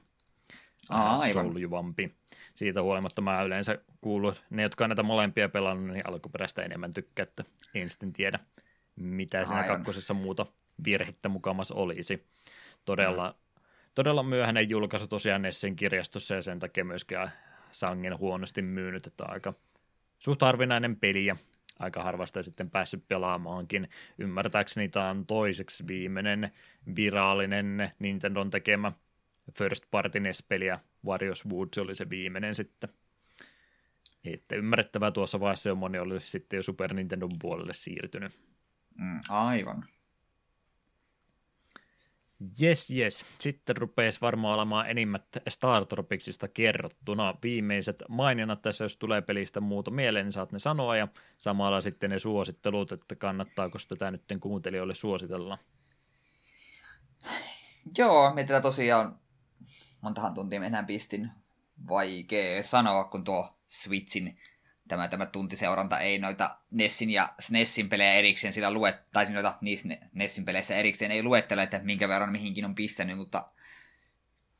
Aa, 0.88 1.16
aivan. 1.16 1.46
Soljuvampi. 1.46 2.14
Siitä 2.54 2.82
huolimatta 2.82 3.22
mä 3.22 3.42
yleensä 3.42 3.78
kuulun, 4.00 4.34
ne 4.50 4.62
jotka 4.62 4.84
on 4.84 4.90
näitä 4.90 5.02
molempia 5.02 5.48
pelannut, 5.48 5.92
niin 5.92 6.08
alkuperäistä 6.08 6.62
enemmän 6.62 6.94
tykkää, 6.94 7.22
että 7.22 7.44
en 7.74 7.90
sitten 7.90 8.12
tiedä, 8.12 8.38
mitä 8.96 9.44
siinä 9.44 9.60
aivan. 9.60 9.76
kakkosessa 9.76 10.14
muuta 10.14 10.46
virhettä 10.84 11.28
mukamas 11.28 11.72
olisi. 11.72 12.26
Todella, 12.84 13.28
mm. 13.30 13.62
todella 13.94 14.22
myöhäinen 14.22 14.70
julkaisu 14.70 15.06
tosiaan 15.06 15.42
Nessin 15.42 15.76
kirjastossa 15.76 16.34
ja 16.34 16.42
sen 16.42 16.58
takia 16.58 16.84
myöskin 16.84 17.18
sangen 17.72 18.18
huonosti 18.18 18.62
myynyt, 18.62 19.06
että 19.06 19.24
aika 19.24 19.54
suht 20.18 20.42
harvinainen 20.42 20.96
peli 20.96 21.26
ja 21.26 21.36
aika 21.80 22.02
harvasta 22.02 22.42
sitten 22.42 22.70
päässyt 22.70 23.08
pelaamaankin. 23.08 23.88
Ymmärtääkseni 24.18 24.88
tämä 24.88 25.10
on 25.10 25.26
toiseksi 25.26 25.84
viimeinen 25.86 26.52
virallinen 26.96 27.92
Nintendon 27.98 28.50
tekemä 28.50 28.92
First 29.58 29.84
Party 29.90 30.20
NES-peli 30.20 30.66
ja 30.66 30.78
Warriors 31.06 31.46
Woods 31.46 31.78
oli 31.78 31.94
se 31.94 32.10
viimeinen 32.10 32.54
sitten. 32.54 32.90
Että 34.24 34.56
ymmärrettävää 34.56 35.10
tuossa 35.10 35.40
vaiheessa 35.40 35.68
jo 35.68 35.74
moni 35.74 35.98
oli 35.98 36.20
sitten 36.20 36.56
jo 36.56 36.62
Super 36.62 36.94
Nintendon 36.94 37.38
puolelle 37.40 37.72
siirtynyt. 37.72 38.32
Mm, 38.98 39.20
aivan. 39.28 39.84
Yes, 42.62 42.90
yes. 42.90 43.26
Sitten 43.34 43.76
rupeisi 43.76 44.20
varmaan 44.20 44.54
olemaan 44.54 44.90
enimmät 44.90 45.24
Star 45.48 45.86
Tropicsista 45.86 46.48
kerrottuna. 46.48 47.34
Viimeiset 47.42 48.02
maininnat 48.08 48.62
tässä, 48.62 48.84
jos 48.84 48.96
tulee 48.96 49.22
pelistä 49.22 49.60
muuta 49.60 49.90
mieleen, 49.90 50.26
niin 50.26 50.32
saat 50.32 50.52
ne 50.52 50.58
sanoa 50.58 50.96
ja 50.96 51.08
samalla 51.38 51.80
sitten 51.80 52.10
ne 52.10 52.18
suosittelut, 52.18 52.92
että 52.92 53.16
kannattaako 53.16 53.78
tätä 53.88 54.10
nyt 54.10 54.22
kuuntelijoille 54.40 54.94
suositella. 54.94 55.58
Joo, 57.98 58.34
me 58.34 58.44
tätä 58.44 58.60
tosiaan 58.60 59.18
montahan 60.02 60.34
tuntia 60.34 60.60
mennään 60.60 60.86
pistin. 60.86 61.30
Vaikea 61.88 62.62
sanoa, 62.62 63.04
kun 63.04 63.24
tuo 63.24 63.58
Switchin 63.68 64.38
tämä, 64.88 65.08
tämä 65.08 65.26
tuntiseuranta 65.26 66.00
ei 66.00 66.18
noita 66.18 66.56
Nessin 66.70 67.10
ja 67.10 67.34
SNESin 67.40 67.88
pelejä 67.88 68.12
erikseen 68.12 68.52
sillä 68.52 68.70
luet, 68.70 68.96
tai 69.12 69.32
noita 69.32 69.58
niissä 69.60 69.88
Nessin 70.12 70.44
peleissä 70.44 70.76
erikseen 70.76 71.10
ei 71.10 71.22
luettele, 71.22 71.62
että 71.62 71.78
minkä 71.78 72.08
verran 72.08 72.32
mihinkin 72.32 72.64
on 72.64 72.74
pistänyt, 72.74 73.18
mutta 73.18 73.48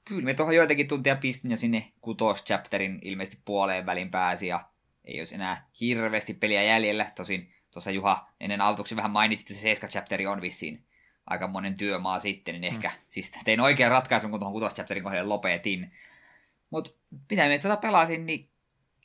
kyllä 0.05 0.25
me 0.25 0.35
tuohon 0.35 0.57
joitakin 0.57 0.89
tuntia 0.89 1.17
pistin 1.17 1.51
ja 1.51 1.57
sinne 1.57 1.93
kutos 2.01 2.45
chapterin 2.45 2.99
ilmeisesti 3.03 3.43
puoleen 3.45 3.87
välin 3.87 4.11
pääsi 4.11 4.47
ja 4.47 4.69
ei 5.05 5.21
olisi 5.21 5.35
enää 5.35 5.69
hirveästi 5.81 6.35
peliä 6.35 6.62
jäljellä. 6.62 7.11
Tosin 7.17 7.55
tuossa 7.71 7.91
Juha 7.91 8.29
ennen 8.41 8.61
autoksi 8.61 8.97
vähän 8.97 9.11
mainitsit, 9.11 9.51
että 9.51 9.55
se 9.55 9.62
7 9.62 9.91
chapteri 9.91 10.27
on 10.27 10.41
vissiin 10.41 10.85
aika 11.26 11.47
monen 11.49 11.78
työmaa 11.78 12.18
sitten, 12.18 12.55
niin 12.55 12.65
ehkä 12.65 12.89
mm. 12.89 12.94
siis 13.09 13.33
tein 13.44 13.60
oikean 13.60 13.91
ratkaisun, 13.91 14.31
kun 14.31 14.41
tuohon 14.41 14.52
kutos 14.52 14.75
chapterin 14.75 15.05
kohdalla 15.05 15.28
lopetin. 15.28 15.92
Mutta 16.70 16.91
mitä 17.31 17.49
me 17.49 17.59
tuota 17.59 17.76
pelasin, 17.76 18.26
niin 18.26 18.49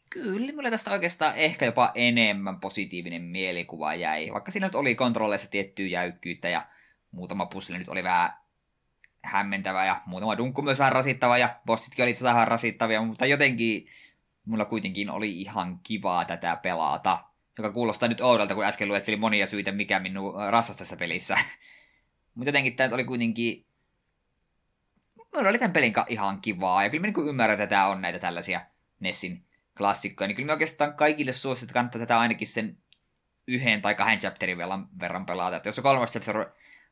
kyllä 0.09 0.53
mulle 0.53 0.71
tästä 0.71 0.91
oikeastaan 0.91 1.35
ehkä 1.35 1.65
jopa 1.65 1.91
enemmän 1.95 2.59
positiivinen 2.59 3.21
mielikuva 3.21 3.95
jäi. 3.95 4.29
Vaikka 4.33 4.51
siinä 4.51 4.67
nyt 4.67 4.75
oli 4.75 4.95
kontrolleissa 4.95 5.51
tiettyä 5.51 5.87
jäykkyyttä 5.87 6.49
ja 6.49 6.65
muutama 7.11 7.45
pusseli 7.45 7.79
nyt 7.79 7.89
oli 7.89 8.03
vähän 8.03 8.33
hämmentävä 9.23 9.85
ja 9.85 10.01
muutama 10.05 10.37
dunkku 10.37 10.61
myös 10.61 10.79
vähän 10.79 10.93
rasittava 10.93 11.37
ja 11.37 11.55
bossitkin 11.65 12.03
oli 12.03 12.11
itse 12.11 12.23
vähän 12.23 12.47
rasittavia, 12.47 13.01
mutta 13.01 13.25
jotenkin 13.25 13.87
mulla 14.45 14.65
kuitenkin 14.65 15.09
oli 15.09 15.41
ihan 15.41 15.79
kivaa 15.83 16.25
tätä 16.25 16.55
pelata. 16.55 17.23
Joka 17.57 17.71
kuulostaa 17.71 18.09
nyt 18.09 18.21
oudolta, 18.21 18.55
kun 18.55 18.63
äsken 18.63 18.87
luettelin 18.87 19.19
monia 19.19 19.47
syitä, 19.47 19.71
mikä 19.71 19.99
minun 19.99 20.33
rassasi 20.49 20.79
tässä 20.79 20.97
pelissä. 20.97 21.37
mutta 22.37 22.49
jotenkin 22.49 22.75
tämä 22.75 22.95
oli 22.95 23.03
kuitenkin... 23.03 23.65
Mulla 25.15 25.49
oli 25.49 25.59
tämän 25.59 25.73
pelin 25.73 25.93
ihan 26.07 26.41
kivaa, 26.41 26.83
ja 26.83 26.89
kyllä 26.89 27.07
mä 27.07 27.13
niin 27.13 27.29
ymmärrän, 27.29 27.53
että 27.53 27.67
tämä 27.67 27.87
on 27.87 28.01
näitä 28.01 28.19
tällaisia 28.19 28.61
Nessin 28.99 29.45
klassikkoja, 29.77 30.27
niin 30.27 30.35
kyllä 30.35 30.45
me 30.45 30.53
oikeastaan 30.53 30.93
kaikille 30.93 31.33
suosittu, 31.33 31.65
että 31.65 31.73
kannattaa 31.73 31.99
tätä 31.99 32.19
ainakin 32.19 32.47
sen 32.47 32.77
yhden 33.47 33.81
tai 33.81 33.95
kahden 33.95 34.19
chapterin 34.19 34.57
verran, 34.99 35.25
pelata. 35.25 35.57
Että 35.57 35.69
jos 35.69 35.75
se 35.75 35.81
kolmas 35.81 36.11
chapter 36.11 36.45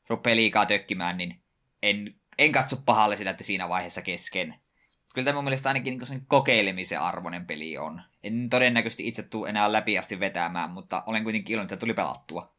rupeaa 0.09 0.35
liikaa 0.35 0.65
tökkimään, 0.65 1.17
niin 1.17 1.41
en, 1.83 2.15
en 2.37 2.51
katso 2.51 2.75
pahalle 2.85 3.17
sitä, 3.17 3.29
että 3.29 3.43
siinä 3.43 3.69
vaiheessa 3.69 4.01
kesken. 4.01 4.55
Kyllä 5.13 5.25
tämä 5.25 5.35
mun 5.35 5.43
mielestä 5.43 5.69
ainakin 5.69 5.99
niin 5.99 6.25
kokeilemisen 6.27 7.01
arvoinen 7.01 7.45
peli 7.45 7.77
on. 7.77 8.01
En 8.23 8.49
todennäköisesti 8.49 9.07
itse 9.07 9.23
tule 9.23 9.49
enää 9.49 9.71
läpi 9.71 9.97
asti 9.97 10.19
vetämään, 10.19 10.69
mutta 10.69 11.03
olen 11.05 11.23
kuitenkin 11.23 11.53
iloinen, 11.53 11.65
että 11.65 11.77
tuli 11.77 11.93
pelattua. 11.93 12.54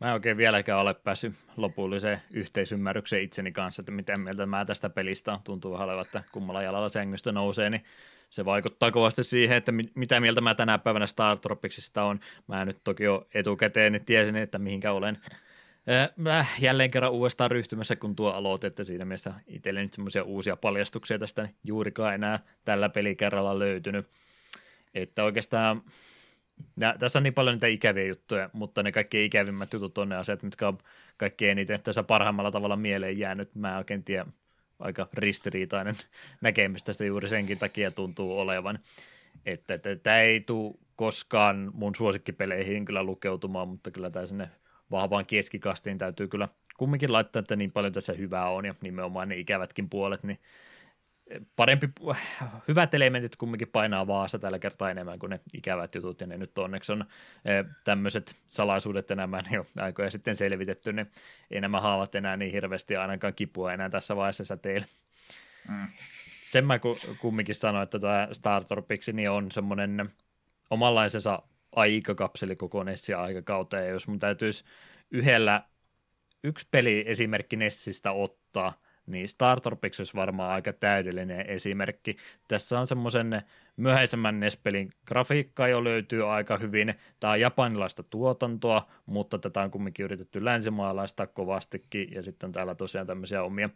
Mä 0.00 0.06
en 0.06 0.12
oikein 0.12 0.36
vieläkään 0.36 0.80
ole 0.80 0.94
päässyt 0.94 1.32
lopulliseen 1.56 2.22
yhteisymmärrykseen 2.34 3.22
itseni 3.22 3.52
kanssa, 3.52 3.82
että 3.82 3.92
miten 3.92 4.20
mieltä 4.20 4.46
mä 4.46 4.64
tästä 4.64 4.90
pelistä 4.90 5.32
on. 5.32 5.40
Tuntuu 5.44 5.72
vähän 5.72 5.88
olevan, 5.88 6.06
että 6.06 6.22
kummalla 6.32 6.62
jalalla 6.62 6.88
sängystä 6.88 7.32
nousee, 7.32 7.70
niin 7.70 7.84
se 8.30 8.44
vaikuttaa 8.44 8.90
kovasti 8.90 9.24
siihen, 9.24 9.56
että 9.56 9.72
mitä 9.94 10.20
mieltä 10.20 10.40
mä 10.40 10.54
tänä 10.54 10.78
päivänä 10.78 11.06
Star 11.06 11.38
Tropicsista 11.38 12.02
on. 12.02 12.20
Mä 12.46 12.64
nyt 12.64 12.80
toki 12.84 13.04
jo 13.04 13.26
etukäteen 13.34 13.92
niin 13.92 14.04
tiesin, 14.04 14.36
että 14.36 14.58
mihinkä 14.58 14.92
olen 14.92 15.18
Mä 16.16 16.46
jälleen 16.60 16.90
kerran 16.90 17.12
uudestaan 17.12 17.50
ryhtymässä, 17.50 17.96
kun 17.96 18.16
tuo 18.16 18.30
aloite, 18.30 18.66
että 18.66 18.84
siinä 18.84 19.04
mielessä 19.04 19.34
itselle 19.46 19.82
nyt 19.82 19.92
semmoisia 19.92 20.22
uusia 20.22 20.56
paljastuksia 20.56 21.18
tästä 21.18 21.48
juurikaan 21.64 22.14
enää 22.14 22.38
tällä 22.64 22.88
pelikerralla 22.88 23.58
löytynyt. 23.58 24.06
Että 24.94 25.24
oikeastaan 25.24 25.82
ja 26.76 26.94
tässä 26.98 27.18
on 27.18 27.22
niin 27.22 27.34
paljon 27.34 27.54
niitä 27.54 27.66
ikäviä 27.66 28.04
juttuja, 28.04 28.50
mutta 28.52 28.82
ne 28.82 28.92
kaikki 28.92 29.24
ikävimmät 29.24 29.72
jutut 29.72 29.98
on 29.98 30.08
ne 30.08 30.16
asiat, 30.16 30.42
mitkä 30.42 30.68
on 30.68 30.78
kaikkein 31.16 31.50
eniten 31.50 31.80
tässä 31.82 32.02
parhaimmalla 32.02 32.50
tavalla 32.50 32.76
mieleen 32.76 33.18
jäänyt. 33.18 33.54
Mä 33.54 33.78
oikein 33.78 34.04
tiedä, 34.04 34.26
aika 34.78 35.08
ristiriitainen 35.12 35.96
näkemys 36.40 36.82
tästä 36.82 37.04
juuri 37.04 37.28
senkin 37.28 37.58
takia 37.58 37.90
tuntuu 37.90 38.38
olevan. 38.38 38.78
Että, 39.46 39.74
että 39.74 39.96
tämä 39.96 40.20
ei 40.20 40.40
tule 40.40 40.74
koskaan 40.96 41.70
mun 41.74 41.94
suosikkipeleihin 41.94 42.84
kyllä 42.84 43.02
lukeutumaan, 43.02 43.68
mutta 43.68 43.90
kyllä 43.90 44.10
tämä 44.10 44.26
sinne 44.26 44.50
vahvaan 44.90 45.26
keskikastiin 45.26 45.98
täytyy 45.98 46.28
kyllä 46.28 46.48
kumminkin 46.78 47.12
laittaa, 47.12 47.40
että 47.40 47.56
niin 47.56 47.72
paljon 47.72 47.92
tässä 47.92 48.12
hyvää 48.12 48.48
on 48.48 48.64
ja 48.64 48.74
nimenomaan 48.80 49.28
ne 49.28 49.36
ikävätkin 49.36 49.90
puolet, 49.90 50.22
niin 50.22 50.38
parempi, 51.56 51.88
hyvät 52.68 52.94
elementit 52.94 53.36
kumminkin 53.36 53.68
painaa 53.68 54.06
vaassa 54.06 54.38
tällä 54.38 54.58
kertaa 54.58 54.90
enemmän 54.90 55.18
kuin 55.18 55.30
ne 55.30 55.40
ikävät 55.54 55.94
jutut, 55.94 56.20
ja 56.20 56.26
ne 56.26 56.36
nyt 56.36 56.58
onneksi 56.58 56.92
on 56.92 57.04
eh, 57.44 57.64
tämmöiset 57.84 58.36
salaisuudet 58.48 59.10
enemmän 59.10 59.44
jo 59.50 59.66
aikoja 59.76 60.10
sitten 60.10 60.36
selvitetty, 60.36 60.92
niin 60.92 61.10
ei 61.50 61.60
nämä 61.60 61.80
haavat 61.80 62.14
enää 62.14 62.36
niin 62.36 62.52
hirveästi 62.52 62.96
ainakaan 62.96 63.34
kipua 63.34 63.72
enää 63.72 63.90
tässä 63.90 64.16
vaiheessa 64.16 64.44
säteillä. 64.44 64.86
Mm. 65.68 65.86
Sen 66.46 66.66
mä 66.66 66.80
kumminkin 67.20 67.54
sanoin, 67.54 67.82
että 67.82 67.98
tämä 67.98 68.28
Star 68.32 68.64
niin 69.12 69.30
on 69.30 69.50
semmoinen 69.50 70.10
omanlaisensa 70.70 71.42
aikakapseli 71.76 72.56
koko 72.56 72.84
Nessin 72.84 73.16
aikakauteen, 73.16 73.84
ja 73.84 73.90
jos 73.90 74.08
mun 74.08 74.18
täytyisi 74.18 74.64
yhdellä 75.10 75.62
yksi 76.44 76.68
peli 76.70 77.04
esimerkki 77.06 77.56
Nessistä 77.56 78.12
ottaa– 78.12 78.72
niin 79.10 79.28
Star 79.28 79.60
Tropics 79.60 80.00
olisi 80.00 80.14
varmaan 80.14 80.50
aika 80.50 80.72
täydellinen 80.72 81.46
esimerkki. 81.46 82.16
Tässä 82.48 82.80
on 82.80 82.86
semmoisen 82.86 83.42
myöhäisemmän 83.76 84.40
NES-pelin 84.40 84.90
grafiikka 85.06 85.68
jo 85.68 85.84
löytyy 85.84 86.32
aika 86.32 86.56
hyvin. 86.56 86.94
Tämä 87.20 87.32
on 87.32 87.40
japanilaista 87.40 88.02
tuotantoa, 88.02 88.88
mutta 89.06 89.38
tätä 89.38 89.62
on 89.62 89.70
kumminkin 89.70 90.04
yritetty 90.04 90.44
länsimaalaista 90.44 91.26
kovastikin, 91.26 92.08
ja 92.12 92.22
sitten 92.22 92.52
täällä 92.52 92.74
tosiaan 92.74 93.06
tämmöisiä 93.06 93.42
omia 93.42 93.70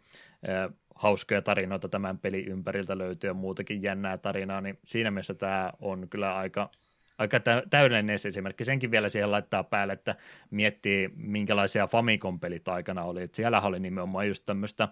äh, 0.49 0.73
hauskoja 0.95 1.41
tarinoita 1.41 1.89
tämän 1.89 2.19
pelin 2.19 2.47
ympäriltä 2.47 2.97
löytyy 2.97 3.29
ja 3.29 3.33
muutakin 3.33 3.83
jännää 3.83 4.17
tarinaa, 4.17 4.61
niin 4.61 4.79
siinä 4.85 5.11
mielessä 5.11 5.33
tämä 5.33 5.71
on 5.79 6.09
kyllä 6.09 6.35
aika 6.35 6.69
aika 7.17 7.39
täydellinen 7.69 8.15
esimerkki. 8.25 8.65
Senkin 8.65 8.91
vielä 8.91 9.09
siihen 9.09 9.31
laittaa 9.31 9.63
päälle, 9.63 9.93
että 9.93 10.15
miettii, 10.51 11.09
minkälaisia 11.15 11.87
Famicom-pelit 11.87 12.67
aikana 12.67 13.03
oli. 13.03 13.21
Että 13.21 13.35
siellä 13.35 13.61
oli 13.61 13.79
nimenomaan 13.79 14.27
just 14.27 14.43
tämmöistä 14.45 14.87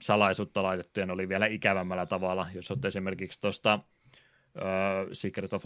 salaisuutta 0.00 0.62
laitettu, 0.62 1.00
ja 1.00 1.06
ne 1.06 1.12
oli 1.12 1.28
vielä 1.28 1.46
ikävämmällä 1.46 2.06
tavalla. 2.06 2.46
Jos 2.54 2.70
olet 2.70 2.84
esimerkiksi 2.84 3.40
tuosta 3.40 3.78
Secret 5.12 5.52
of 5.52 5.62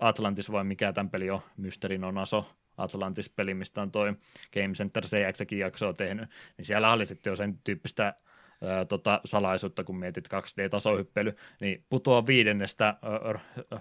Atlantis 0.00 0.52
vai 0.52 0.64
mikä 0.64 0.92
tämän 0.92 1.10
peli 1.10 1.30
on, 1.30 1.40
Mysterin 1.56 2.04
on 2.04 2.18
aso, 2.18 2.50
Atlantis-peli, 2.76 3.54
mistä 3.54 3.82
on 3.82 3.90
toi 3.90 4.14
Game 4.52 4.74
Center 4.74 5.04
CX 5.04 5.52
jaksoa 5.52 5.92
tehnyt, 5.92 6.30
niin 6.56 6.64
siellä 6.64 6.92
oli 6.92 7.06
sitten 7.06 7.30
jo 7.30 7.36
sen 7.36 7.58
tyyppistä 7.64 8.14
ää, 8.62 8.84
tota, 8.84 9.20
salaisuutta, 9.24 9.84
kun 9.84 9.98
mietit 9.98 10.28
2D-tasohyppely, 10.34 11.36
niin 11.60 11.84
putoa 11.88 12.26
viidennestä 12.26 12.86
ää, 12.86 12.96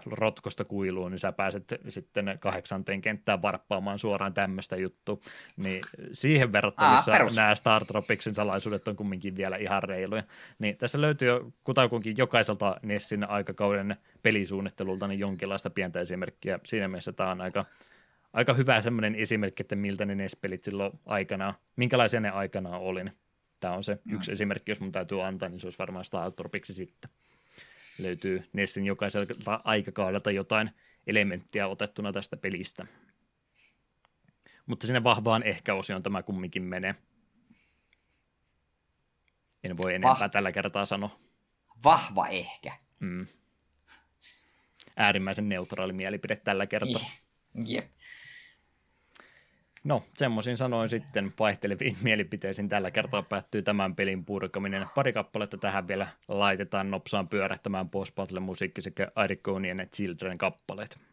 rotkosta 0.05 0.65
kuiluun, 0.65 1.11
niin 1.11 1.19
sä 1.19 1.31
pääset 1.31 1.63
sitten 1.89 2.37
kahdeksanteen 2.39 3.01
kenttään 3.01 3.41
varppaamaan 3.41 3.99
suoraan 3.99 4.33
tämmöistä 4.33 4.75
juttua. 4.75 5.17
Niin 5.57 5.81
siihen 6.11 6.53
verrattavissa 6.53 7.11
Aa, 7.11 7.27
nämä 7.35 7.55
Star 7.55 7.85
Tropicsin 7.85 8.35
salaisuudet 8.35 8.87
on 8.87 8.95
kumminkin 8.95 9.35
vielä 9.35 9.57
ihan 9.57 9.83
reiluja. 9.83 10.23
Niin 10.59 10.77
tässä 10.77 11.01
löytyy 11.01 11.27
jo 11.27 11.51
kutakuinkin 11.63 12.15
jokaiselta 12.17 12.75
Nessin 12.81 13.29
aikakauden 13.29 13.95
pelisuunnittelulta 14.23 15.07
niin 15.07 15.19
jonkinlaista 15.19 15.69
pientä 15.69 15.99
esimerkkiä. 15.99 16.59
Siinä 16.63 16.87
mielessä 16.87 17.13
tämä 17.13 17.31
on 17.31 17.41
aika 17.41 17.65
aika 18.33 18.53
hyvä 18.53 18.81
semmoinen 18.81 19.15
esimerkki, 19.15 19.63
että 19.63 19.75
miltä 19.75 20.05
ne 20.05 20.15
NES-pelit 20.15 20.63
silloin 20.63 20.99
aikana, 21.05 21.53
minkälaisia 21.75 22.19
ne 22.19 22.29
aikana 22.29 22.77
oli. 22.77 23.05
Tämä 23.61 23.73
on 23.73 23.83
se 23.83 23.99
mm. 24.05 24.15
yksi 24.15 24.31
esimerkki, 24.31 24.71
jos 24.71 24.79
mun 24.79 24.91
täytyy 24.91 25.25
antaa, 25.25 25.49
niin 25.49 25.59
se 25.59 25.67
olisi 25.67 25.79
varmaan 25.79 26.05
Star 26.05 26.31
Tropiksi 26.31 26.73
sitten. 26.73 27.11
Löytyy 27.99 28.49
Nessin 28.53 28.85
jokaiselta 28.85 29.61
aikakaudelta 29.63 30.31
jotain 30.31 30.71
elementtiä 31.07 31.67
otettuna 31.67 32.11
tästä 32.11 32.37
pelistä. 32.37 32.85
Mutta 34.65 34.87
sinne 34.87 35.03
vahvaan 35.03 35.43
ehkä-osioon 35.43 36.03
tämä 36.03 36.23
kumminkin 36.23 36.63
menee. 36.63 36.95
En 39.63 39.77
voi 39.77 39.95
enempää 39.95 40.27
Vah- 40.27 40.29
tällä 40.29 40.51
kertaa 40.51 40.85
sanoa. 40.85 41.19
Vahva 41.83 42.27
ehkä. 42.27 42.73
Mm. 42.99 43.27
Äärimmäisen 44.97 45.49
neutraali 45.49 45.93
mielipide 45.93 46.35
tällä 46.35 46.67
kertaa. 46.67 47.01
Jep. 47.65 47.91
No, 49.83 50.03
semmoisin 50.13 50.57
sanoin 50.57 50.89
sitten 50.89 51.33
vaihteleviin 51.39 51.97
mielipiteisiin 52.03 52.69
tällä 52.69 52.91
kertaa 52.91 53.23
päättyy 53.23 53.61
tämän 53.61 53.95
pelin 53.95 54.25
purkaminen. 54.25 54.87
Pari 54.95 55.13
kappaletta 55.13 55.57
tähän 55.57 55.87
vielä 55.87 56.07
laitetaan 56.27 56.91
nopsaan 56.91 57.27
pyörähtämään 57.27 57.89
post 57.89 58.15
musiikki 58.39 58.81
sekä 58.81 59.11
Arikonien 59.15 59.77
ja 59.77 59.85
Children 59.85 60.37
kappaleet. 60.37 61.10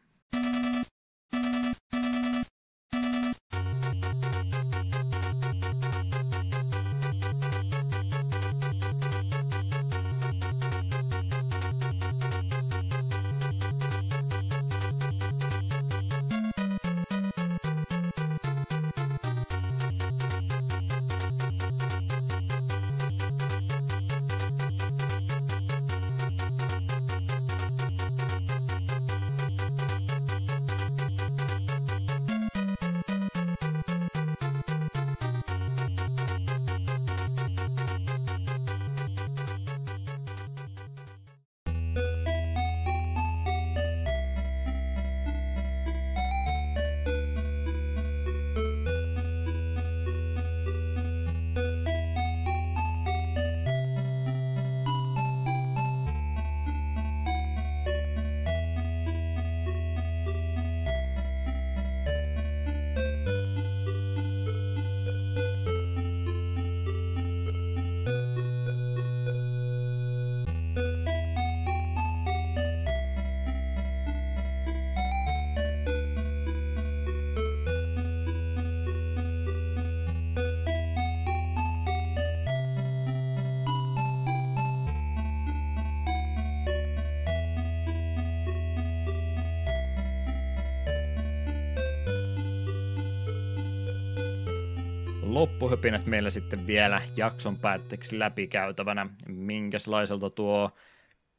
Loppuhöpinät 95.39 96.07
meillä 96.07 96.31
sitten 96.31 96.67
vielä 96.67 97.03
jakson 97.17 97.57
päätteeksi 97.57 98.19
läpikäytävänä. 98.19 99.07
Minkäslaiselta 99.27 100.31
tuo 100.31 100.71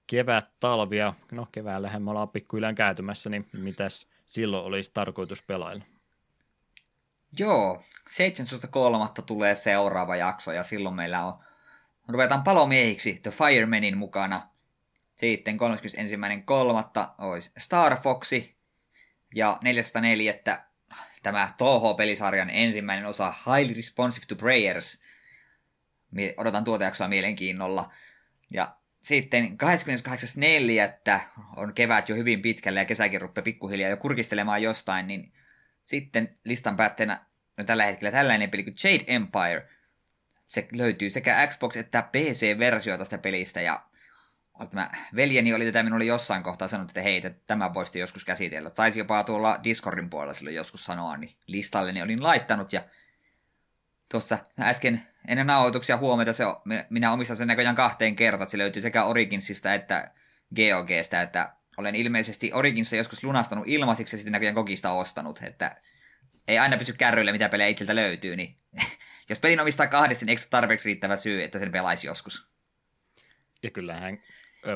kevät, 0.07 0.49
talvia, 0.59 1.13
no 1.31 1.47
keväällähän 1.51 2.01
me 2.01 2.09
ollaan 2.09 2.29
pikkuhiljaa 2.29 2.73
käytymässä, 2.73 3.29
niin 3.29 3.47
mitäs 3.53 4.09
silloin 4.25 4.65
olisi 4.65 4.91
tarkoitus 4.93 5.43
pelailla? 5.43 5.83
Joo, 7.39 7.83
17.3. 8.09 9.23
tulee 9.25 9.55
seuraava 9.55 10.15
jakso 10.15 10.51
ja 10.51 10.63
silloin 10.63 10.95
meillä 10.95 11.25
on, 11.25 11.33
ruvetaan 12.07 12.43
palomiehiksi 12.43 13.19
The 13.23 13.31
Firemanin 13.31 13.97
mukana. 13.97 14.49
Sitten 15.15 15.57
31.3. 15.57 17.07
olisi 17.17 17.51
Star 17.57 18.01
Foxi 18.01 18.55
ja 19.35 19.57
404. 19.61 20.68
tämä 21.23 21.53
Toho-pelisarjan 21.57 22.49
ensimmäinen 22.49 23.05
osa 23.05 23.33
Highly 23.45 23.73
Responsive 23.73 24.25
to 24.25 24.35
Prayers. 24.35 25.03
Odotan 26.37 26.63
tuota 26.63 26.83
jaksoa 26.83 27.07
mielenkiinnolla. 27.07 27.91
Ja 28.49 28.75
sitten 29.01 29.57
28.4. 31.07 31.19
on 31.55 31.73
kevät 31.73 32.09
jo 32.09 32.15
hyvin 32.15 32.41
pitkälle 32.41 32.79
ja 32.79 32.85
kesäkin 32.85 33.21
rupeaa 33.21 33.43
pikkuhiljaa 33.43 33.89
jo 33.89 33.97
kurkistelemaan 33.97 34.63
jostain, 34.63 35.07
niin 35.07 35.33
sitten 35.83 36.37
listan 36.43 36.77
päätteenä 36.77 37.25
on 37.57 37.65
tällä 37.65 37.85
hetkellä 37.85 38.11
tällainen 38.11 38.49
peli 38.49 38.63
kuin 38.63 38.75
Jade 38.83 39.03
Empire. 39.07 39.69
Se 40.47 40.67
löytyy 40.71 41.09
sekä 41.09 41.45
Xbox- 41.45 41.79
että 41.79 42.01
PC-versio 42.01 42.97
tästä 42.97 43.17
pelistä 43.17 43.61
ja 43.61 43.88
tämä 44.67 44.91
veljeni 45.15 45.53
oli 45.53 45.65
tätä 45.65 45.83
minulle 45.83 46.05
jossain 46.05 46.43
kohtaa 46.43 46.67
sanonut, 46.67 46.89
että 46.89 47.01
hei, 47.01 47.21
tämä 47.47 47.73
voisi 47.73 47.99
joskus 47.99 48.25
käsitellä. 48.25 48.69
Saisi 48.69 48.99
jopa 48.99 49.23
tuolla 49.23 49.59
Discordin 49.63 50.09
puolella 50.09 50.33
silloin 50.33 50.55
joskus 50.55 50.85
sanoa, 50.85 51.17
niin 51.17 51.35
listalleni 51.47 52.01
olin 52.01 52.23
laittanut 52.23 52.73
ja 52.73 52.81
tuossa 54.09 54.37
äsken 54.59 55.07
ennen 55.27 55.47
nauhoituksia 55.47 55.97
huomioita 55.97 56.33
se, 56.33 56.43
minä 56.89 57.11
omistan 57.11 57.37
sen 57.37 57.47
näköjään 57.47 57.75
kahteen 57.75 58.15
kertaan. 58.15 58.49
Se 58.49 58.57
löytyy 58.57 58.81
sekä 58.81 59.03
Originsista 59.03 59.73
että 59.73 60.11
GOGstä, 60.55 61.21
että 61.21 61.53
olen 61.77 61.95
ilmeisesti 61.95 62.53
Originsa 62.53 62.95
joskus 62.95 63.23
lunastanut 63.23 63.67
ilmaisiksi 63.67 64.15
ja 64.15 64.17
sitten 64.17 64.31
näköjään 64.31 64.55
Gogista 64.55 64.91
ostanut, 64.91 65.41
että 65.41 65.81
ei 66.47 66.59
aina 66.59 66.77
pysy 66.77 66.93
kärryillä, 66.93 67.31
mitä 67.31 67.49
pelejä 67.49 67.67
itseltä 67.67 67.95
löytyy, 67.95 68.35
niin 68.35 68.57
jos 69.29 69.39
pelin 69.39 69.59
omistaa 69.59 69.87
kahdesti, 69.87 70.25
niin 70.25 70.29
eikö 70.29 70.41
tarpeeksi 70.49 70.89
riittävä 70.89 71.17
syy, 71.17 71.43
että 71.43 71.59
sen 71.59 71.71
pelaisi 71.71 72.07
joskus? 72.07 72.49
Ja 73.63 73.69
kyllähän 73.69 74.19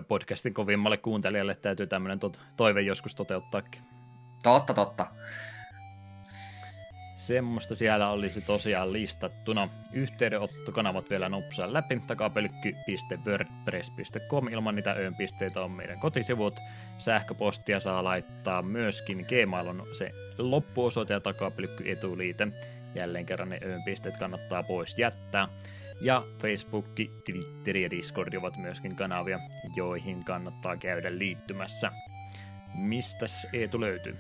podcastin 0.02 0.54
kovimmalle 0.54 0.98
kuuntelijalle 0.98 1.56
täytyy 1.56 1.88
tämmöinen 1.88 2.20
to- 2.20 2.32
toive 2.56 2.82
joskus 2.82 3.16
toteuttaakin. 3.16 3.82
Totta, 4.44 4.74
totta. 4.74 5.08
Semmoista 7.16 7.76
siellä 7.76 8.10
olisi 8.10 8.42
tosiaan 8.42 8.94
listattuna. 8.94 9.70
Yhteydenottokanavat 9.94 11.10
vielä 11.10 11.30
nopsaa 11.30 11.74
läpi. 11.74 12.02
takapelkky.wordpress.com 12.08 14.48
ilman 14.48 14.76
niitä 14.76 14.92
öönpisteitä 14.92 15.62
on 15.62 15.72
meidän 15.72 16.00
kotisivut. 16.00 16.60
Sähköpostia 16.98 17.80
saa 17.80 18.04
laittaa 18.04 18.62
myöskin. 18.62 19.26
Gmail 19.30 19.68
on 19.68 19.84
se 19.98 20.12
loppuosoite 20.38 21.14
ja 21.14 21.20
takapelkky 21.20 21.92
etuliite. 21.92 22.48
Jälleen 22.96 23.26
kerran 23.26 23.50
ne 23.50 23.60
öönpisteet 23.66 24.18
kannattaa 24.18 24.64
pois 24.64 24.98
jättää. 24.98 25.48
Ja 26.04 26.24
Facebook, 26.42 26.86
Twitter 27.26 27.78
ja 27.78 27.90
Discord 27.90 28.34
ovat 28.34 28.58
myöskin 28.58 28.96
kanavia, 28.96 29.40
joihin 29.76 30.24
kannattaa 30.24 30.78
käydä 30.78 31.18
liittymässä. 31.18 31.92
Mistäs 32.76 33.48
Eetu 33.54 33.82
löytyy? 33.82 34.18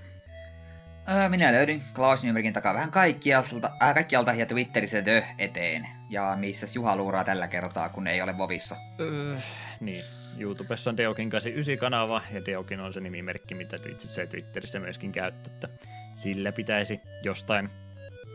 minä 1.29 1.51
löydin 1.51 1.81
Klaus 1.95 2.23
Nybergin 2.23 2.53
takaa 2.53 2.73
vähän 2.73 2.91
kaikkialta, 2.91 3.71
äh, 3.83 3.93
kaikkialta 3.93 4.33
ja 4.33 4.45
Twitterissä 4.45 5.01
tö 5.01 5.21
eteen. 5.37 5.87
Ja 6.09 6.35
missä 6.39 6.67
Juha 6.75 6.95
luuraa 6.95 7.23
tällä 7.23 7.47
kertaa, 7.47 7.89
kun 7.89 8.07
ei 8.07 8.21
ole 8.21 8.37
Vovissa? 8.37 8.75
Öö, 8.99 9.35
niin. 9.79 10.03
YouTubessa 10.39 10.89
on 10.89 10.97
Deokin 10.97 11.29
89 11.29 11.77
kanava, 11.77 12.21
ja 12.31 12.45
Deokin 12.45 12.79
on 12.79 12.93
se 12.93 12.99
nimimerkki, 12.99 13.55
mitä 13.55 13.77
ja 14.17 14.27
Twitterissä 14.27 14.79
myöskin 14.79 15.11
käyttää, 15.11 15.69
sillä 16.13 16.51
pitäisi 16.51 17.01
jostain 17.23 17.69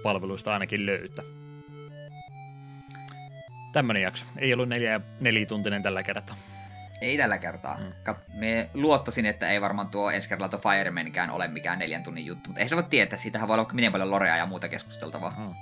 palveluista 0.02 0.52
ainakin 0.52 0.86
löytää. 0.86 1.37
Tämmönen 3.72 4.02
jakso. 4.02 4.26
Ei 4.38 4.54
ollut 4.54 4.68
neljä, 4.68 5.00
nelituntinen 5.20 5.82
tällä 5.82 6.02
kertaa. 6.02 6.36
Ei 7.00 7.18
tällä 7.18 7.38
kertaa. 7.38 7.76
Mm. 7.76 8.14
Me 8.38 8.70
luottasin, 8.74 9.26
että 9.26 9.50
ei 9.50 9.60
varmaan 9.60 9.88
tuo 9.88 10.10
ensi 10.10 10.28
kerralla 10.28 10.48
tuo 10.48 10.60
Firemankään 10.72 11.30
ole 11.30 11.48
mikään 11.48 11.78
neljän 11.78 12.02
tunnin 12.02 12.26
juttu, 12.26 12.48
mutta 12.48 12.60
ei 12.60 12.68
se 12.68 12.76
voi 12.76 12.84
tietää, 12.90 13.18
siitähän 13.18 13.48
voi 13.48 13.58
olla 13.58 13.70
miten 13.72 13.92
paljon 13.92 14.10
lorea 14.10 14.36
ja 14.36 14.46
muuta 14.46 14.68
keskusteltavaa. 14.68 15.34
Mm. 15.38 15.54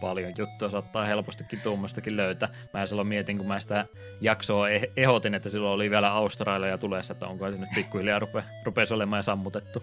Paljon 0.00 0.32
juttua 0.38 0.70
saattaa 0.70 1.04
helpostikin 1.04 1.60
tuommoistakin 1.62 2.16
löytää. 2.16 2.48
Mä 2.74 2.86
silloin 2.86 3.08
mietin, 3.08 3.38
kun 3.38 3.46
mä 3.46 3.60
sitä 3.60 3.86
jaksoa 4.20 4.68
eh- 4.68 4.90
ehdotin, 4.96 5.34
että 5.34 5.50
silloin 5.50 5.74
oli 5.74 5.90
vielä 5.90 6.12
Australia 6.12 6.78
tulessa, 6.78 7.12
että 7.12 7.26
onko 7.26 7.50
se 7.50 7.58
nyt 7.58 7.70
pikkuhiljaa 7.74 8.18
rupe, 8.18 8.44
rupesi 8.64 8.94
olemaan 8.94 9.22
sammutettu. 9.22 9.82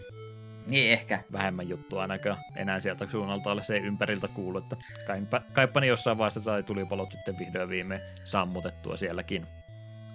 Niin 0.67 0.93
ehkä. 0.93 1.19
Vähemmän 1.31 1.69
juttua 1.69 2.01
ainakaan 2.01 2.37
enää 2.55 2.79
sieltä 2.79 3.07
suunnalta 3.07 3.51
ole 3.51 3.63
se 3.63 3.77
ympäriltä 3.77 4.27
kuulu, 4.27 4.57
että 4.57 4.75
kaipa, 5.07 5.41
kaippani 5.53 5.87
jossain 5.87 6.17
vaiheessa 6.17 6.41
sai 6.41 6.63
tulipalot 6.63 7.11
sitten 7.11 7.39
vihdoin 7.39 7.69
viime 7.69 8.01
sammutettua 8.23 8.97
sielläkin. 8.97 9.47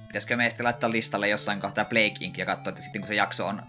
Pitäisikö 0.07 0.37
meistä 0.37 0.65
laittaa 0.65 0.91
listalle 0.91 1.29
jossain 1.29 1.61
kohtaa 1.61 1.85
Blake 1.85 2.15
Inc. 2.21 2.39
ja 2.39 2.47
katsoa, 2.47 2.69
että 2.69 2.83
sitten 2.83 3.01
kun 3.01 3.09
se 3.09 3.15
jakso 3.15 3.47
on 3.47 3.63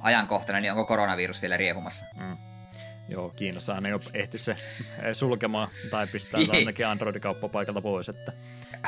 ajankohtainen, 0.00 0.62
niin 0.62 0.72
onko 0.72 0.84
koronavirus 0.84 1.42
vielä 1.42 1.56
riehumassa? 1.56 2.04
Mm. 2.16 2.36
Joo, 3.08 3.28
Kiinassa 3.28 3.80
ne 3.80 3.88
jo 3.88 4.00
ehti 4.14 4.38
se 4.38 4.56
sulkemaan 5.12 5.68
tai 5.90 6.06
pistää 6.06 6.40
ainakin 6.52 6.86
Android-kauppapaikalta 6.86 7.80
pois. 7.80 8.08
Että 8.08 8.32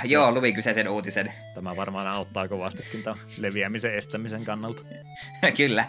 se, 0.03 0.09
Joo, 0.09 0.33
luvin 0.33 0.55
kyseisen 0.55 0.89
uutisen. 0.89 1.33
Tämä 1.55 1.77
varmaan 1.77 2.07
auttaa 2.07 2.49
kovastikin 2.49 3.03
tämän 3.03 3.19
leviämisen 3.39 3.95
estämisen 3.95 4.45
kannalta. 4.45 4.83
Kyllä. 5.57 5.85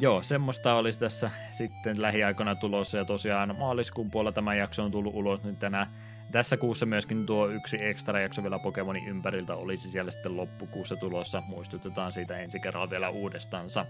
Joo, 0.00 0.22
semmoista 0.22 0.74
olisi 0.74 0.98
tässä 0.98 1.30
sitten 1.50 2.02
lähiaikoina 2.02 2.54
tulossa 2.54 2.98
ja 2.98 3.04
tosiaan 3.04 3.56
maaliskuun 3.58 4.10
puolella 4.10 4.32
tämä 4.32 4.54
jakso 4.54 4.84
on 4.84 4.90
tullut 4.90 5.14
ulos 5.14 5.42
nyt 5.42 5.58
tänä 5.58 5.86
tässä 6.32 6.56
kuussa 6.56 6.86
myöskin 6.86 7.26
tuo 7.26 7.48
yksi 7.48 7.84
ekstra 7.84 8.20
jakso 8.20 8.42
vielä 8.42 8.58
Pokemonin 8.58 9.08
ympäriltä 9.08 9.54
olisi 9.54 9.90
siellä 9.90 10.10
sitten 10.10 10.36
loppukuussa 10.36 10.96
tulossa. 10.96 11.42
Muistutetaan 11.48 12.12
siitä 12.12 12.38
ensi 12.38 12.60
kerralla 12.60 12.90
vielä 12.90 13.08
uudestaansa. 13.08 13.86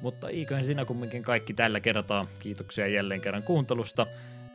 Mutta 0.00 0.28
eiköhän 0.28 0.64
siinä 0.64 0.84
kumminkin 0.84 1.22
kaikki 1.22 1.54
tällä 1.54 1.80
kertaa. 1.80 2.26
Kiitoksia 2.38 2.86
jälleen 2.86 3.20
kerran 3.20 3.42
kuuntelusta. 3.42 4.06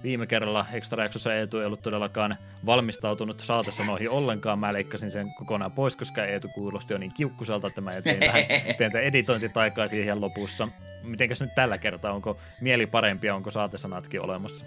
Viime 0.04 0.28
kerralla 0.28 0.66
ekstra 0.74 1.04
jaksossa 1.04 1.36
Eetu 1.36 1.60
ei 1.60 1.66
ollut 1.66 1.82
todellakaan 1.82 2.38
valmistautunut 2.66 3.40
saatesanoihin 3.40 4.10
ollenkaan. 4.10 4.60
Mä 4.60 4.74
leikkasin 4.74 5.12
sen 5.12 5.34
kokonaan 5.34 5.72
pois, 5.72 5.96
koska 5.96 6.26
Eetu 6.26 6.48
kuulosti 6.48 6.94
jo 6.94 6.98
niin 6.98 7.14
kiukkusalta, 7.14 7.68
että 7.68 7.82
mä 7.82 8.02
tein 8.02 8.20
vähän 8.20 8.44
pientä 8.78 9.00
editointitaikaa 9.00 9.88
siihen 9.88 10.22
lopussa. 10.22 10.68
Mitenkäs 11.04 11.42
nyt 11.42 11.56
tällä 11.56 11.78
kertaa? 11.78 12.14
Onko 12.14 12.38
mieli 12.62 12.86
parempi 12.86 13.28
ja 13.28 13.36
onko 13.36 13.52
saatesanatkin 13.52 14.22
olemassa? 14.22 14.66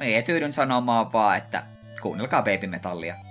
Me 0.00 0.22
tyydyn 0.26 0.52
sanomaan 0.52 1.12
vaan, 1.12 1.36
että 1.36 1.62
kuunnelkaa 2.02 2.42
Baby 2.42 2.66
Metallia. 2.66 3.25